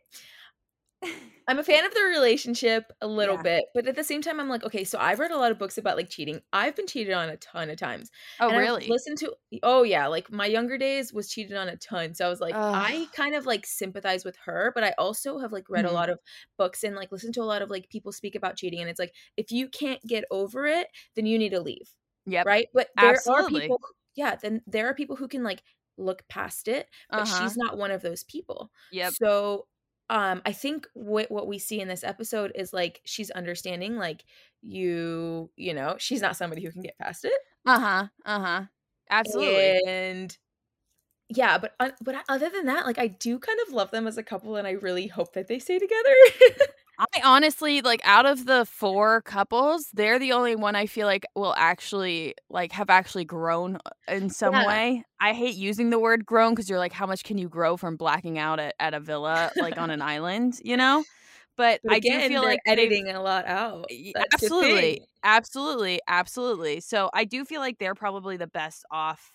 I'm 1.50 1.58
a 1.58 1.64
fan 1.64 1.86
of 1.86 1.94
their 1.94 2.08
relationship 2.08 2.92
a 3.00 3.06
little 3.06 3.38
Yeah. 3.38 3.42
bit, 3.42 3.64
but 3.72 3.86
at 3.86 3.96
the 3.96 4.04
same 4.04 4.20
time, 4.20 4.38
I'm 4.38 4.50
like, 4.50 4.64
okay, 4.64 4.84
so 4.84 4.98
I've 4.98 5.18
read 5.18 5.30
a 5.30 5.38
lot 5.38 5.50
of 5.50 5.58
books 5.58 5.78
about 5.78 5.96
like 5.96 6.10
cheating. 6.10 6.42
I've 6.52 6.76
been 6.76 6.86
cheated 6.86 7.14
on 7.14 7.30
a 7.30 7.38
ton 7.38 7.70
of 7.70 7.78
times. 7.78 8.10
Oh, 8.40 8.52
really? 8.52 8.98
listened 8.98 9.16
to 9.18 9.34
oh 9.62 9.82
yeah, 9.82 10.06
like 10.08 10.30
my 10.30 10.44
younger 10.46 10.76
days 10.76 11.10
was 11.12 11.30
cheated 11.30 11.56
on 11.56 11.68
a 11.68 11.76
ton. 11.78 12.14
So 12.14 12.26
I 12.26 12.28
was 12.28 12.40
like, 12.40 12.58
Ugh. 12.58 12.74
I 12.74 13.08
kind 13.14 13.34
of 13.34 13.46
like 13.46 13.64
sympathize 13.66 14.24
with 14.26 14.36
her, 14.44 14.72
but 14.74 14.84
I 14.84 14.94
also 14.98 15.38
have 15.38 15.52
like 15.52 15.70
read 15.70 15.84
Mhm. 15.84 15.86
a 15.86 15.92
lot 15.92 16.10
of 16.10 16.18
books 16.58 16.84
and 16.84 16.94
like 16.96 17.12
listened 17.12 17.32
to 17.34 17.42
a 17.42 17.44
lot 17.44 17.62
of 17.62 17.70
like 17.70 17.88
people 17.88 18.12
speak 18.12 18.34
about 18.34 18.56
cheating, 18.58 18.80
and 18.80 18.90
it's 18.90 19.00
like 19.00 19.14
if 19.38 19.50
you 19.50 19.68
can't 19.70 20.02
get 20.06 20.24
over 20.30 20.66
it, 20.66 20.88
then 21.16 21.24
you 21.26 21.38
need 21.38 21.50
to 21.50 21.60
leave, 21.60 21.94
Yep. 22.28 22.46
right? 22.46 22.68
But 22.74 22.88
there 22.96 23.10
Absolutely. 23.10 23.44
are 23.44 23.48
people, 23.62 23.80
who- 23.82 23.94
yeah, 24.16 24.36
then 24.36 24.62
there 24.66 24.86
are 24.88 24.94
people 24.94 25.16
who 25.16 25.28
can 25.28 25.42
like 25.44 25.62
look 25.96 26.26
past 26.28 26.68
it, 26.68 26.88
but 27.14 27.22
Uh-huh. 27.22 27.38
she's 27.38 27.56
not 27.56 27.76
one 27.78 27.90
of 27.90 28.02
those 28.02 28.24
people. 28.24 28.70
Yeah. 28.90 29.10
So 29.10 29.66
um 30.10 30.40
I 30.46 30.52
think 30.52 30.88
what 30.94 31.30
what 31.30 31.46
we 31.48 31.58
see 31.58 31.80
in 31.80 31.88
this 31.88 32.04
episode 32.04 32.52
is 32.54 32.72
like 32.72 33.00
she's 33.04 33.30
understanding 33.32 33.96
like 33.96 34.24
you, 34.62 35.50
you 35.56 35.74
know, 35.74 35.96
she's 35.98 36.22
not 36.22 36.36
somebody 36.36 36.64
who 36.64 36.72
can 36.72 36.82
get 36.82 36.98
past 36.98 37.24
it. 37.24 37.32
Uh 37.66 37.78
huh. 37.80 38.08
Uh 38.24 38.40
huh. 38.40 38.62
Absolutely. 39.10 39.82
And 39.86 40.36
yeah, 41.28 41.58
but 41.58 41.74
uh, 41.80 41.90
but 42.02 42.24
other 42.28 42.48
than 42.50 42.66
that, 42.66 42.86
like 42.86 42.98
I 42.98 43.08
do 43.08 43.38
kind 43.38 43.58
of 43.66 43.72
love 43.74 43.90
them 43.90 44.06
as 44.06 44.18
a 44.18 44.22
couple, 44.22 44.56
and 44.56 44.66
I 44.66 44.72
really 44.72 45.08
hope 45.08 45.34
that 45.34 45.48
they 45.48 45.58
stay 45.58 45.78
together. 45.78 46.14
I 46.98 47.20
honestly 47.24 47.80
like 47.80 48.00
out 48.04 48.26
of 48.26 48.44
the 48.46 48.64
four 48.64 49.22
couples, 49.22 49.88
they're 49.92 50.18
the 50.18 50.32
only 50.32 50.56
one 50.56 50.74
I 50.74 50.86
feel 50.86 51.06
like 51.06 51.24
will 51.36 51.54
actually 51.56 52.34
like 52.50 52.72
have 52.72 52.90
actually 52.90 53.24
grown 53.24 53.76
uh, 53.76 53.90
in 54.08 54.30
some 54.30 54.58
Yeah. 54.58 54.62
way. 54.62 55.04
I 55.20 55.32
hate 55.32 55.54
using 55.54 55.90
the 55.90 55.98
word 56.00 56.26
grown 56.26 56.54
because 56.54 56.68
you're 56.68 56.78
like, 56.78 56.92
how 56.92 57.06
much 57.06 57.22
can 57.24 57.38
you 57.38 57.48
grow 57.48 57.76
from 57.76 57.96
blacking 57.96 58.38
out 58.38 58.58
at, 58.60 58.74
at 58.80 58.94
a 58.94 59.00
villa 59.00 59.52
like 59.60 59.78
on 59.78 59.90
an 59.90 60.02
island, 60.02 60.60
you 60.64 60.76
know? 60.76 61.04
But, 61.56 61.80
But 61.82 61.92
I 61.92 61.98
again, 61.98 62.20
do 62.20 62.20
feel 62.22 62.42
like 62.42 62.60
editing 62.66 63.08
a 63.08 63.22
lot 63.22 63.46
out. 63.46 63.92
That's 64.14 64.32
absolutely 64.32 65.00
absolutely 65.24 66.00
absolutely 66.08 66.80
so 66.80 67.10
i 67.12 67.24
do 67.24 67.44
feel 67.44 67.60
like 67.60 67.78
they're 67.78 67.94
probably 67.94 68.36
the 68.36 68.46
best 68.46 68.84
off 68.90 69.34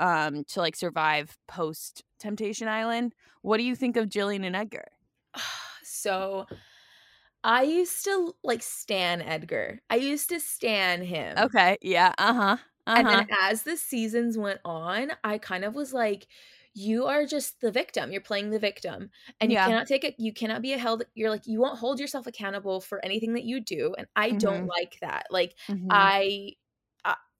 um 0.00 0.44
to 0.44 0.60
like 0.60 0.76
survive 0.76 1.38
post 1.48 2.04
temptation 2.18 2.68
island 2.68 3.14
what 3.42 3.58
do 3.58 3.64
you 3.64 3.76
think 3.76 3.96
of 3.96 4.06
jillian 4.08 4.44
and 4.46 4.56
edgar 4.56 4.86
So 5.84 6.46
I 7.44 7.62
used 7.62 8.04
to 8.06 8.34
like 8.42 8.62
stan 8.62 9.22
Edgar. 9.22 9.80
I 9.90 9.96
used 9.96 10.28
to 10.30 10.40
stan 10.40 11.02
him. 11.04 11.54
Okay. 11.54 11.78
Yeah. 11.82 12.14
Uh 12.18 12.32
huh. 12.34 12.56
Uh-huh. 12.86 12.96
And 12.96 13.08
then 13.10 13.26
as 13.42 13.62
the 13.64 13.76
seasons 13.76 14.38
went 14.38 14.60
on, 14.64 15.12
I 15.24 15.38
kind 15.38 15.64
of 15.64 15.74
was 15.74 15.92
like, 15.92 16.28
you 16.74 17.06
are 17.06 17.24
just 17.26 17.60
the 17.60 17.70
victim. 17.72 18.12
You're 18.12 18.20
playing 18.20 18.50
the 18.50 18.58
victim. 18.58 19.10
And 19.40 19.50
Yeah. 19.50 19.52
you 19.52 19.58
cannot 19.58 19.86
take 19.86 20.04
it, 20.04 20.14
you 20.18 20.32
cannot 20.32 20.62
be 20.62 20.72
a 20.72 20.78
held 20.78 21.04
you're 21.14 21.30
like, 21.30 21.46
you 21.46 21.60
won't 21.60 21.78
hold 21.78 21.98
yourself 22.00 22.26
accountable 22.26 22.80
for 22.80 23.04
anything 23.04 23.34
that 23.34 23.44
you 23.44 23.60
do. 23.60 23.94
And 23.98 24.06
I 24.16 24.32
don't 24.32 24.62
Mhm. 24.62 24.72
like 24.78 24.98
that. 25.00 25.26
Like 25.30 25.56
Mhm. 25.68 26.14
I 26.14 26.52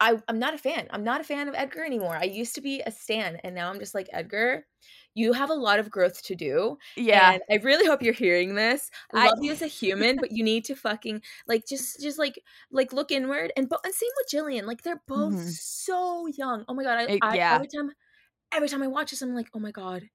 I, 0.01 0.19
I'm 0.29 0.39
not 0.39 0.55
a 0.55 0.59
fan. 0.59 0.89
I'm 0.91 1.05
not 1.05 1.21
a 1.21 1.25
fan 1.25 1.49
of 1.49 1.55
Edgar 1.55 1.85
anymore. 1.85 2.17
I 2.17 2.25
used 2.25 2.55
to 2.57 2.61
be 2.61 2.83
a 2.85 2.91
stan, 2.91 3.37
and 3.45 3.55
now 3.55 3.71
I'm 3.71 3.79
just 3.79 3.95
like 3.95 4.09
Edgar. 4.13 4.67
You 5.15 5.33
have 5.33 5.51
a 5.51 5.55
lot 5.55 5.79
of 5.79 5.91
growth 5.91 6.23
to 6.25 6.35
do, 6.35 6.77
yeah. 6.97 7.33
and 7.35 7.43
I 7.51 7.63
really 7.65 7.87
hope 7.87 8.03
you're 8.03 8.13
hearing 8.13 8.55
this. 8.57 8.91
I 9.13 9.23
I- 9.23 9.27
love 9.29 9.39
you 9.41 9.53
as 9.53 9.63
a 9.63 9.67
human, 9.69 10.17
but 10.17 10.33
you 10.33 10.43
need 10.43 10.65
to 10.67 10.75
fucking 10.75 11.23
like 11.47 11.65
just 11.69 12.01
just 12.03 12.19
like 12.19 12.39
like 12.73 12.93
look 12.93 13.13
inward 13.13 13.53
and 13.57 13.69
but 13.69 13.81
and 13.85 13.95
same 13.95 14.11
with 14.19 14.29
Jillian. 14.33 14.65
Like 14.67 14.83
they're 14.83 15.03
both 15.07 15.35
Mhm. 15.35 15.51
so 15.51 16.27
young. 16.27 16.65
Oh 16.69 16.75
my 16.75 16.83
god! 16.83 16.99
I, 16.99 17.03
It- 17.05 17.19
I 17.23 17.37
yeah. 17.37 17.55
every 17.55 17.69
time 17.69 17.93
every 18.53 18.69
time 18.69 18.83
I 18.83 18.89
watch 18.89 19.11
this, 19.13 19.23
I'm 19.23 19.35
like, 19.35 19.49
oh 19.55 19.61
my 19.61 19.71
god. 19.71 20.09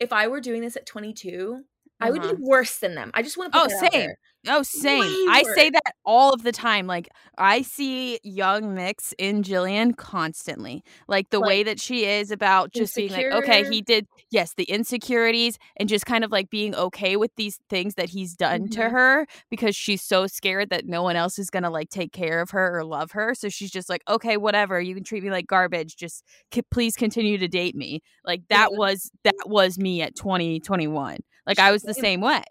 If 0.00 0.12
I 0.12 0.28
were 0.28 0.40
doing 0.40 0.60
this 0.62 0.76
at 0.76 0.86
22, 0.86 1.64
I 2.00 2.10
would 2.10 2.22
Uh-huh. 2.22 2.34
be 2.36 2.42
worse 2.42 2.78
than 2.78 2.94
them. 2.94 3.10
I 3.14 3.22
just 3.22 3.36
want 3.36 3.52
to 3.52 3.58
Oh, 3.58 3.62
put 3.62 3.70
that 3.70 3.84
out 3.86 3.92
same. 3.92 4.10
Oh, 4.46 4.62
same. 4.62 5.00
Way 5.00 5.24
I 5.28 5.42
say 5.42 5.68
that 5.70 5.82
all 6.04 6.32
of 6.32 6.42
the 6.44 6.52
time. 6.52 6.86
Like 6.86 7.08
I 7.36 7.62
see 7.62 8.20
young 8.22 8.74
Mix 8.74 9.12
in 9.18 9.42
Jillian 9.42 9.96
constantly. 9.96 10.84
Like 11.08 11.30
the 11.30 11.40
way 11.40 11.64
that 11.64 11.80
she 11.80 12.04
is 12.06 12.30
about 12.30 12.72
just 12.72 12.94
being 12.94 13.10
like, 13.10 13.26
okay, 13.32 13.64
he 13.64 13.82
did 13.82 14.06
yes, 14.30 14.54
the 14.54 14.64
insecurities 14.64 15.58
and 15.76 15.88
just 15.88 16.06
kind 16.06 16.24
of 16.24 16.30
like 16.30 16.50
being 16.50 16.74
okay 16.76 17.16
with 17.16 17.32
these 17.36 17.58
things 17.68 17.94
that 17.96 18.10
he's 18.10 18.34
done 18.34 18.68
to 18.70 18.80
Mhm. 18.80 18.90
her 18.92 19.26
because 19.50 19.74
she's 19.76 20.02
so 20.02 20.26
scared 20.26 20.70
that 20.70 20.86
no 20.86 21.02
one 21.02 21.16
else 21.16 21.38
is 21.38 21.50
gonna 21.50 21.70
like 21.70 21.90
take 21.90 22.12
care 22.12 22.40
of 22.40 22.50
her 22.50 22.78
or 22.78 22.84
love 22.84 23.10
her. 23.12 23.34
So 23.34 23.48
she's 23.48 23.70
just 23.72 23.88
like, 23.88 24.02
okay, 24.08 24.36
whatever. 24.36 24.80
You 24.80 24.94
can 24.94 25.04
treat 25.04 25.22
me 25.24 25.30
like 25.30 25.46
garbage. 25.48 25.96
Just 25.96 26.22
c- 26.54 26.62
please 26.70 26.94
continue 26.96 27.38
to 27.38 27.48
date 27.48 27.74
me. 27.74 28.02
Like 28.24 28.42
that 28.50 28.70
Yeah. 28.72 28.78
was 28.78 29.10
that 29.24 29.34
was 29.46 29.78
me 29.78 30.00
at 30.02 30.14
2021. 30.14 31.18
Like 31.48 31.58
I 31.58 31.72
was 31.72 31.82
the 31.82 31.94
Same. 31.94 32.20
way. 32.20 32.44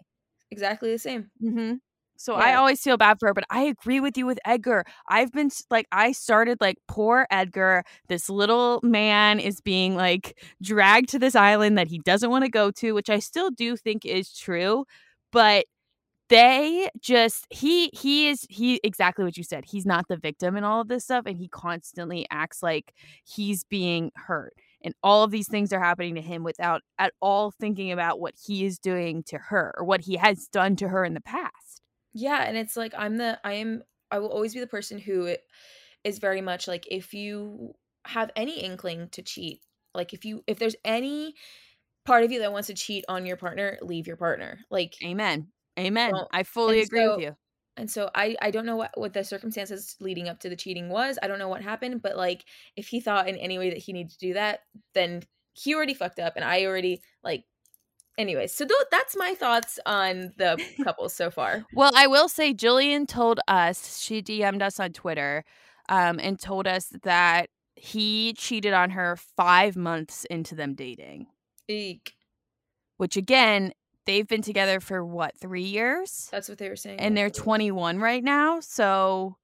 Exactly 0.50 0.92
the 0.92 0.98
same. 0.98 1.30
Mm-hmm. 1.42 1.74
So 2.16 2.34
I 2.34 2.54
always 2.54 2.80
feel 2.80 2.96
bad 2.96 3.18
for 3.20 3.28
her, 3.28 3.34
but 3.34 3.44
I 3.48 3.62
agree 3.62 4.00
with 4.00 4.18
you 4.18 4.26
with 4.26 4.40
Edgar. 4.44 4.84
I've 5.08 5.30
been 5.30 5.50
like, 5.70 5.86
I 5.92 6.10
started 6.10 6.58
like, 6.60 6.78
poor 6.88 7.28
Edgar. 7.30 7.84
This 8.08 8.28
little 8.28 8.80
man 8.82 9.38
is 9.38 9.60
being 9.60 9.94
like 9.94 10.36
dragged 10.60 11.10
to 11.10 11.20
this 11.20 11.36
island 11.36 11.78
that 11.78 11.86
he 11.86 12.00
doesn't 12.00 12.28
want 12.28 12.44
to 12.44 12.50
go 12.50 12.72
to, 12.72 12.92
which 12.92 13.08
I 13.08 13.20
still 13.20 13.50
do 13.50 13.76
think 13.76 14.04
is 14.04 14.36
true. 14.36 14.84
But 15.30 15.66
they 16.28 16.90
just 17.00 17.46
he 17.50 17.90
he 17.92 18.28
is 18.28 18.46
he 18.50 18.80
exactly 18.82 19.24
what 19.24 19.36
you 19.36 19.44
said. 19.44 19.64
He's 19.64 19.86
not 19.86 20.08
the 20.08 20.16
victim 20.16 20.56
in 20.56 20.64
all 20.64 20.80
of 20.80 20.88
this 20.88 21.04
stuff, 21.04 21.24
and 21.26 21.36
he 21.36 21.46
constantly 21.46 22.26
acts 22.32 22.64
like 22.64 22.94
he's 23.24 23.62
being 23.62 24.10
hurt. 24.16 24.54
And 24.82 24.94
all 25.02 25.24
of 25.24 25.30
these 25.30 25.48
things 25.48 25.72
are 25.72 25.80
happening 25.80 26.14
to 26.14 26.20
him 26.20 26.44
without 26.44 26.82
at 26.98 27.12
all 27.20 27.50
thinking 27.50 27.90
about 27.90 28.20
what 28.20 28.34
he 28.46 28.64
is 28.64 28.78
doing 28.78 29.22
to 29.24 29.38
her 29.38 29.74
or 29.76 29.84
what 29.84 30.02
he 30.02 30.16
has 30.16 30.46
done 30.46 30.76
to 30.76 30.88
her 30.88 31.04
in 31.04 31.14
the 31.14 31.20
past. 31.20 31.82
Yeah, 32.12 32.42
and 32.42 32.56
it's 32.56 32.76
like 32.76 32.94
I'm 32.96 33.16
the 33.16 33.38
I 33.44 33.54
am 33.54 33.82
I 34.10 34.18
will 34.18 34.30
always 34.30 34.54
be 34.54 34.60
the 34.60 34.66
person 34.66 34.98
who 34.98 35.34
is 36.04 36.18
very 36.18 36.40
much 36.40 36.68
like 36.68 36.86
if 36.90 37.12
you 37.12 37.74
have 38.06 38.30
any 38.36 38.60
inkling 38.60 39.08
to 39.12 39.22
cheat, 39.22 39.60
like 39.94 40.12
if 40.12 40.24
you 40.24 40.42
if 40.46 40.58
there's 40.58 40.76
any 40.84 41.34
part 42.06 42.24
of 42.24 42.32
you 42.32 42.40
that 42.40 42.52
wants 42.52 42.68
to 42.68 42.74
cheat 42.74 43.04
on 43.08 43.26
your 43.26 43.36
partner, 43.36 43.78
leave 43.82 44.06
your 44.06 44.16
partner. 44.16 44.60
Like 44.70 44.94
Amen. 45.04 45.48
Amen. 45.78 46.12
I 46.32 46.42
fully 46.44 46.80
agree 46.80 47.04
so- 47.04 47.16
with 47.16 47.24
you. 47.24 47.36
And 47.78 47.90
so 47.90 48.10
I 48.14 48.36
I 48.42 48.50
don't 48.50 48.66
know 48.66 48.76
what 48.76 48.90
what 48.96 49.12
the 49.12 49.24
circumstances 49.24 49.96
leading 50.00 50.28
up 50.28 50.40
to 50.40 50.48
the 50.48 50.56
cheating 50.56 50.88
was. 50.88 51.18
I 51.22 51.28
don't 51.28 51.38
know 51.38 51.48
what 51.48 51.62
happened, 51.62 52.02
but 52.02 52.16
like 52.16 52.44
if 52.76 52.88
he 52.88 53.00
thought 53.00 53.28
in 53.28 53.36
any 53.36 53.58
way 53.58 53.70
that 53.70 53.78
he 53.78 53.92
needed 53.92 54.10
to 54.12 54.18
do 54.18 54.34
that, 54.34 54.60
then 54.94 55.22
he 55.52 55.74
already 55.74 55.94
fucked 55.94 56.18
up 56.18 56.34
and 56.36 56.44
I 56.44 56.64
already 56.66 57.00
like 57.22 57.44
anyways. 58.18 58.52
So 58.52 58.64
th- 58.64 58.78
that's 58.90 59.16
my 59.16 59.34
thoughts 59.34 59.78
on 59.86 60.32
the 60.36 60.62
couple 60.84 61.08
so 61.08 61.30
far. 61.30 61.64
Well, 61.72 61.92
I 61.94 62.06
will 62.06 62.28
say 62.28 62.52
Jillian 62.52 63.06
told 63.06 63.40
us, 63.48 63.98
she 64.00 64.20
DM'd 64.20 64.62
us 64.62 64.78
on 64.78 64.92
Twitter 64.92 65.44
um, 65.88 66.18
and 66.20 66.38
told 66.38 66.66
us 66.66 66.92
that 67.04 67.48
he 67.76 68.34
cheated 68.34 68.74
on 68.74 68.90
her 68.90 69.16
five 69.16 69.76
months 69.76 70.24
into 70.26 70.54
them 70.54 70.74
dating, 70.74 71.26
Eek. 71.68 72.14
which 72.96 73.16
again, 73.16 73.72
they've 74.08 74.26
been 74.26 74.42
together 74.42 74.80
for 74.80 75.04
what, 75.04 75.38
three 75.40 75.62
years? 75.62 76.26
That's 76.32 76.48
what 76.48 76.58
they 76.58 76.68
were 76.68 76.76
saying. 76.76 76.98
And 76.98 77.16
they're 77.16 77.30
21 77.30 77.98
right 78.00 78.24
now. 78.24 78.58
So 78.60 79.36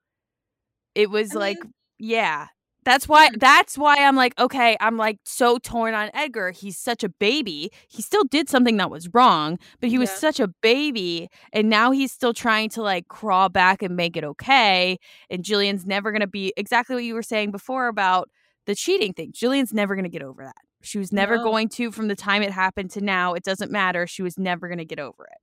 it 0.95 1.11
was 1.11 1.37
I 1.37 1.39
like, 1.39 1.63
mean- 1.63 1.75
yeah. 1.99 2.49
That's 2.85 3.09
why 3.09 3.29
Hmm. 3.29 3.37
that's 3.39 3.79
why 3.79 3.97
I'm 3.97 4.15
like, 4.15 4.39
okay, 4.39 4.77
I'm 4.79 4.99
like 4.99 5.17
so 5.25 5.57
torn 5.59 5.95
on 5.95 6.11
Edgar. 6.13 6.51
He's 6.51 6.77
such 6.77 7.03
a 7.03 7.09
baby. 7.09 7.71
He 7.89 8.03
still 8.03 8.25
did 8.25 8.51
something 8.51 8.77
that 8.77 8.91
was 8.91 9.09
wrong, 9.15 9.59
but 9.81 9.89
he 9.89 9.97
was 9.97 10.11
Yeah. 10.11 10.17
such 10.17 10.39
a 10.41 10.49
baby 10.61 11.29
and 11.55 11.71
now 11.71 11.93
he's 11.93 12.13
still 12.13 12.35
trying 12.35 12.69
to 12.71 12.83
like 12.83 13.09
crawl 13.09 13.49
back 13.49 13.83
and 13.83 13.97
make 13.97 14.19
it 14.19 14.25
okay. 14.25 14.99
And 15.31 15.43
Jillian's 15.43 15.87
never 15.87 16.13
gonna 16.13 16.27
be 16.27 16.53
exactly 16.59 16.95
what 16.95 17.05
you 17.05 17.15
were 17.15 17.23
saying 17.23 17.53
before 17.53 17.87
about 17.89 18.29
the 18.67 18.75
cheating 18.75 19.15
thing. 19.15 19.33
Jillian's 19.33 19.73
never 19.73 19.97
gonna 19.97 20.11
get 20.11 20.23
over 20.23 20.45
that. 20.45 20.57
She 20.85 20.99
was 20.99 21.13
never 21.13 21.37
No. 21.37 21.45
going 21.45 21.69
to 21.71 21.91
from 21.91 22.09
the 22.09 22.15
time 22.17 22.43
it 22.43 22.51
happened 22.53 22.91
to 22.93 23.01
now. 23.01 23.35
It 23.35 23.43
doesn't 23.43 23.71
matter. 23.71 24.07
She 24.07 24.23
was 24.23 24.39
never 24.39 24.69
gonna 24.69 24.85
get 24.85 24.99
over 25.01 25.25
it. 25.25 25.39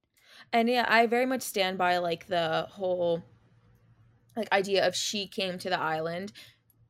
And 0.53 0.69
yeah, 0.69 0.85
I 0.87 1.05
very 1.07 1.25
much 1.25 1.41
stand 1.41 1.77
by 1.77 1.97
like 1.97 2.27
the 2.27 2.67
whole 2.71 3.23
like 4.35 4.51
idea 4.51 4.87
of 4.87 4.95
she 4.95 5.27
came 5.27 5.57
to 5.59 5.69
the 5.69 5.79
island 5.79 6.31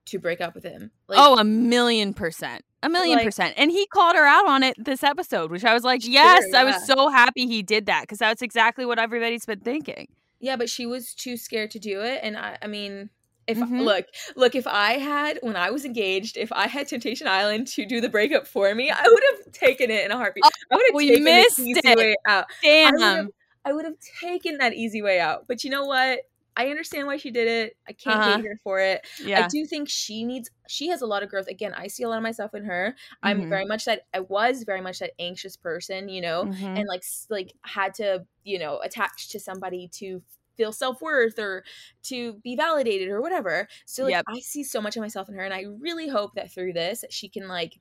to 0.06 0.20
break 0.20 0.42
up 0.42 0.56
with 0.56 0.64
him. 0.64 0.92
Like, 1.08 1.20
oh, 1.20 1.38
a 1.38 1.44
million 1.44 2.14
percent. 2.14 2.64
A 2.84 2.90
million 2.90 3.18
Like- 3.18 3.26
percent. 3.26 3.54
And 3.58 3.72
he 3.72 3.86
called 3.88 4.16
her 4.16 4.26
out 4.26 4.48
on 4.48 4.64
it 4.64 4.76
this 4.84 5.04
episode, 5.04 5.52
which 5.52 5.64
I 5.64 5.74
was 5.74 5.84
like, 5.84 6.02
yes, 6.04 6.44
I 6.54 6.64
yeah. 6.64 6.64
was 6.64 6.86
so 6.88 7.10
happy 7.10 7.46
he 7.48 7.62
did 7.62 7.86
that 7.86 8.02
because 8.04 8.18
that's 8.18 8.42
exactly 8.42 8.86
what 8.86 8.98
everybody's 9.00 9.46
been 9.46 9.60
thinking. 9.60 10.08
yeah, 10.40 10.56
but 10.56 10.70
she 10.70 10.88
was 10.88 11.14
too 11.14 11.38
scared 11.38 11.70
to 11.72 11.80
do 11.80 12.02
it. 12.02 12.20
And 12.24 12.36
I, 12.36 12.58
I 12.64 12.68
mean, 12.68 13.12
if 13.48 13.62
Mhm. 13.62 13.78
look, 13.78 14.06
look, 14.36 14.56
if 14.56 14.68
I 14.68 14.94
had 14.94 15.40
when 15.42 15.56
I 15.56 15.72
was 15.72 15.86
engaged, 15.86 16.38
if 16.38 16.52
I 16.52 16.68
had 16.68 16.88
Temptation 16.88 17.28
Island 17.28 17.68
to 17.70 17.86
do 17.86 18.02
the 18.02 18.10
breakup 18.10 18.48
for 18.48 18.74
me, 18.76 18.92
I 18.92 19.04
would 19.10 19.24
have 19.32 19.52
taken 19.54 19.90
it 19.92 20.06
in 20.06 20.12
a 20.12 20.18
heartbeat. 20.18 20.46
I 20.72 20.76
would 20.76 20.86
have 20.88 20.96
Oh, 20.96 21.00
taken 21.00 21.24
missed 21.24 21.74
the 21.74 21.82
easy 21.84 21.94
it. 21.98 21.98
way 21.98 22.16
out. 22.28 22.46
I 22.84 22.92
would 22.98 23.18
have, 23.18 23.26
Damn. 23.26 23.32
I 23.66 23.74
would 23.74 23.86
have 23.86 23.96
taken 24.22 24.58
that 24.60 24.74
easy 24.74 25.02
way 25.02 25.20
out. 25.20 25.48
But 25.48 25.64
you 25.64 25.70
know 25.70 25.86
what? 25.86 26.22
I 26.58 26.68
understand 26.70 27.08
why 27.08 27.18
she 27.18 27.32
did 27.32 27.48
it. 27.48 27.78
I 27.88 27.94
can't 27.94 28.22
Uh-huh. 28.22 28.24
hate 28.24 28.44
her 28.46 28.60
for 28.64 28.80
it. 28.80 29.08
Yeah. 29.18 29.38
I 29.38 29.44
do 29.44 29.66
think 29.66 29.88
she 29.90 30.26
needs 30.26 30.50
she 30.68 30.90
has 30.90 31.02
a 31.02 31.06
lot 31.08 31.24
of 31.24 31.30
growth. 31.30 31.48
Again, 31.48 31.74
I 31.74 31.88
see 31.88 32.04
a 32.04 32.10
lot 32.10 32.18
of 32.18 32.24
myself 32.24 32.54
in 32.54 32.66
her. 32.66 32.96
I'm 33.24 33.44
Mhm. 33.44 33.48
very 33.48 33.66
much 33.66 33.86
that 33.86 34.04
I 34.14 34.20
was 34.22 34.64
very 34.64 34.82
much 34.82 35.00
that 35.00 35.14
anxious 35.20 35.56
person, 35.58 36.10
you 36.10 36.22
know, 36.22 36.50
Mhm. 36.50 36.76
and 36.76 36.88
like 36.90 37.04
like 37.30 37.54
had 37.64 37.94
to, 37.96 38.26
you 38.44 38.60
know, 38.60 38.80
attach 38.80 39.30
to 39.30 39.40
somebody 39.40 39.88
to 39.94 40.22
feel 40.58 40.72
self-worth 40.72 41.40
or 41.40 41.64
to 42.04 42.34
be 42.44 42.56
validated 42.56 43.10
or 43.10 43.22
whatever. 43.22 43.68
So 43.86 44.04
like 44.06 44.16
Yep. 44.16 44.28
I 44.28 44.40
see 44.42 44.64
so 44.64 44.82
much 44.82 44.96
of 44.98 45.02
myself 45.02 45.30
in 45.30 45.36
her 45.36 45.44
and 45.44 45.54
I 45.54 45.66
really 45.80 46.08
hope 46.10 46.34
that 46.36 46.52
through 46.52 46.74
this 46.74 47.04
she 47.10 47.30
can 47.30 47.48
like 47.48 47.80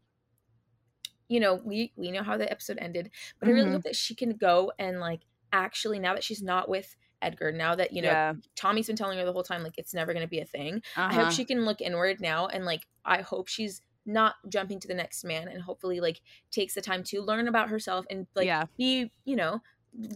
you 1.28 1.40
know, 1.40 1.54
we 1.54 1.92
we 1.96 2.10
know 2.10 2.22
how 2.22 2.36
the 2.36 2.50
episode 2.50 2.78
ended, 2.80 3.10
but 3.38 3.48
I 3.48 3.52
really 3.52 3.70
Mhm. 3.70 3.72
hope 3.72 3.82
that 3.84 3.96
she 3.96 4.14
can 4.14 4.36
go 4.36 4.72
and 4.78 5.00
like 5.00 5.22
actually 5.52 5.98
now 5.98 6.14
that 6.14 6.24
she's 6.24 6.42
not 6.42 6.68
with 6.68 6.96
Edgar, 7.22 7.52
now 7.52 7.74
that 7.74 7.92
you 7.92 8.02
know 8.02 8.16
yeah. 8.16 8.34
Tommy's 8.56 8.86
been 8.88 8.96
telling 8.96 9.18
her 9.18 9.24
the 9.24 9.32
whole 9.32 9.42
time 9.42 9.62
like 9.62 9.78
it's 9.78 9.94
never 9.94 10.12
going 10.12 10.24
to 10.24 10.28
be 10.30 10.40
a 10.40 10.44
thing. 10.44 10.82
I 11.08 11.14
Uh-huh. 11.14 11.14
hope 11.14 11.30
she 11.30 11.44
can 11.44 11.64
look 11.64 11.80
inward 11.80 12.20
now 12.20 12.46
and 12.46 12.64
like 12.64 12.86
I 13.04 13.22
hope 13.22 13.48
she's 13.48 13.82
not 14.06 14.36
jumping 14.48 14.80
to 14.80 14.88
the 14.88 14.94
next 14.94 15.24
man 15.24 15.46
and 15.48 15.62
hopefully 15.62 16.00
like 16.00 16.20
takes 16.50 16.74
the 16.74 16.80
time 16.80 17.04
to 17.04 17.20
learn 17.22 17.46
about 17.48 17.68
herself 17.68 18.06
and 18.10 18.26
like 18.34 18.50
Yeah. 18.50 18.66
be, 18.76 19.12
you 19.24 19.36
know, 19.36 19.60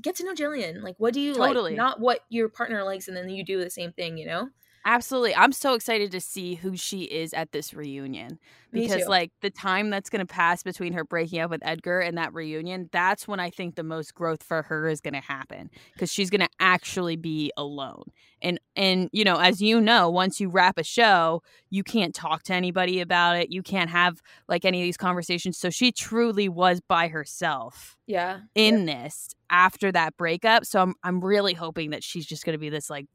get 0.00 0.16
to 0.16 0.24
know 0.24 0.34
Jillian. 0.34 0.82
Like 0.82 0.96
what 0.98 1.14
do 1.14 1.20
you 1.20 1.34
Totally. 1.34 1.72
like? 1.72 1.76
Not 1.76 2.00
what 2.00 2.20
your 2.28 2.48
partner 2.48 2.82
likes 2.84 3.08
and 3.08 3.16
then 3.16 3.28
you 3.28 3.44
do 3.44 3.62
the 3.62 3.70
same 3.70 3.92
thing, 3.92 4.16
you 4.18 4.26
know? 4.26 4.48
Absolutely. 4.86 5.34
I'm 5.34 5.52
so 5.52 5.72
excited 5.72 6.10
to 6.12 6.20
see 6.20 6.56
who 6.56 6.76
she 6.76 7.04
is 7.04 7.32
at 7.32 7.52
this 7.52 7.72
reunion 7.72 8.38
because 8.70 9.06
like 9.06 9.32
the 9.40 9.48
time 9.48 9.88
that's 9.88 10.10
going 10.10 10.20
to 10.20 10.26
pass 10.26 10.62
between 10.62 10.92
her 10.92 11.04
breaking 11.04 11.40
up 11.40 11.50
with 11.50 11.62
Edgar 11.64 12.00
and 12.00 12.18
that 12.18 12.34
reunion, 12.34 12.90
that's 12.92 13.26
when 13.26 13.40
I 13.40 13.48
think 13.48 13.76
the 13.76 13.82
most 13.82 14.14
growth 14.14 14.42
for 14.42 14.62
her 14.62 14.86
is 14.88 15.00
going 15.00 15.14
to 15.14 15.20
happen 15.20 15.70
cuz 15.98 16.12
she's 16.12 16.28
going 16.28 16.42
to 16.42 16.48
actually 16.60 17.16
be 17.16 17.50
alone. 17.56 18.04
And 18.42 18.60
and 18.76 19.08
you 19.12 19.24
know, 19.24 19.36
as 19.36 19.62
you 19.62 19.80
know, 19.80 20.10
once 20.10 20.38
you 20.38 20.50
wrap 20.50 20.76
a 20.76 20.84
show, 20.84 21.42
you 21.70 21.82
can't 21.82 22.14
talk 22.14 22.42
to 22.44 22.54
anybody 22.54 23.00
about 23.00 23.36
it. 23.38 23.50
You 23.50 23.62
can't 23.62 23.88
have 23.88 24.20
like 24.48 24.66
any 24.66 24.80
of 24.82 24.84
these 24.84 24.98
conversations. 24.98 25.56
So 25.56 25.70
she 25.70 25.92
truly 25.92 26.48
was 26.50 26.82
by 26.82 27.08
herself 27.08 27.96
Yeah. 28.06 28.40
in 28.54 28.84
this 28.84 29.30
after 29.50 29.90
that 29.92 30.16
breakup. 30.18 30.66
So 30.66 30.80
I'm 30.82 30.94
I'm 31.02 31.24
really 31.24 31.54
hoping 31.54 31.90
that 31.90 32.04
she's 32.04 32.26
just 32.26 32.44
going 32.44 32.52
to 32.54 32.58
be 32.58 32.68
this 32.68 32.90
like 32.90 33.06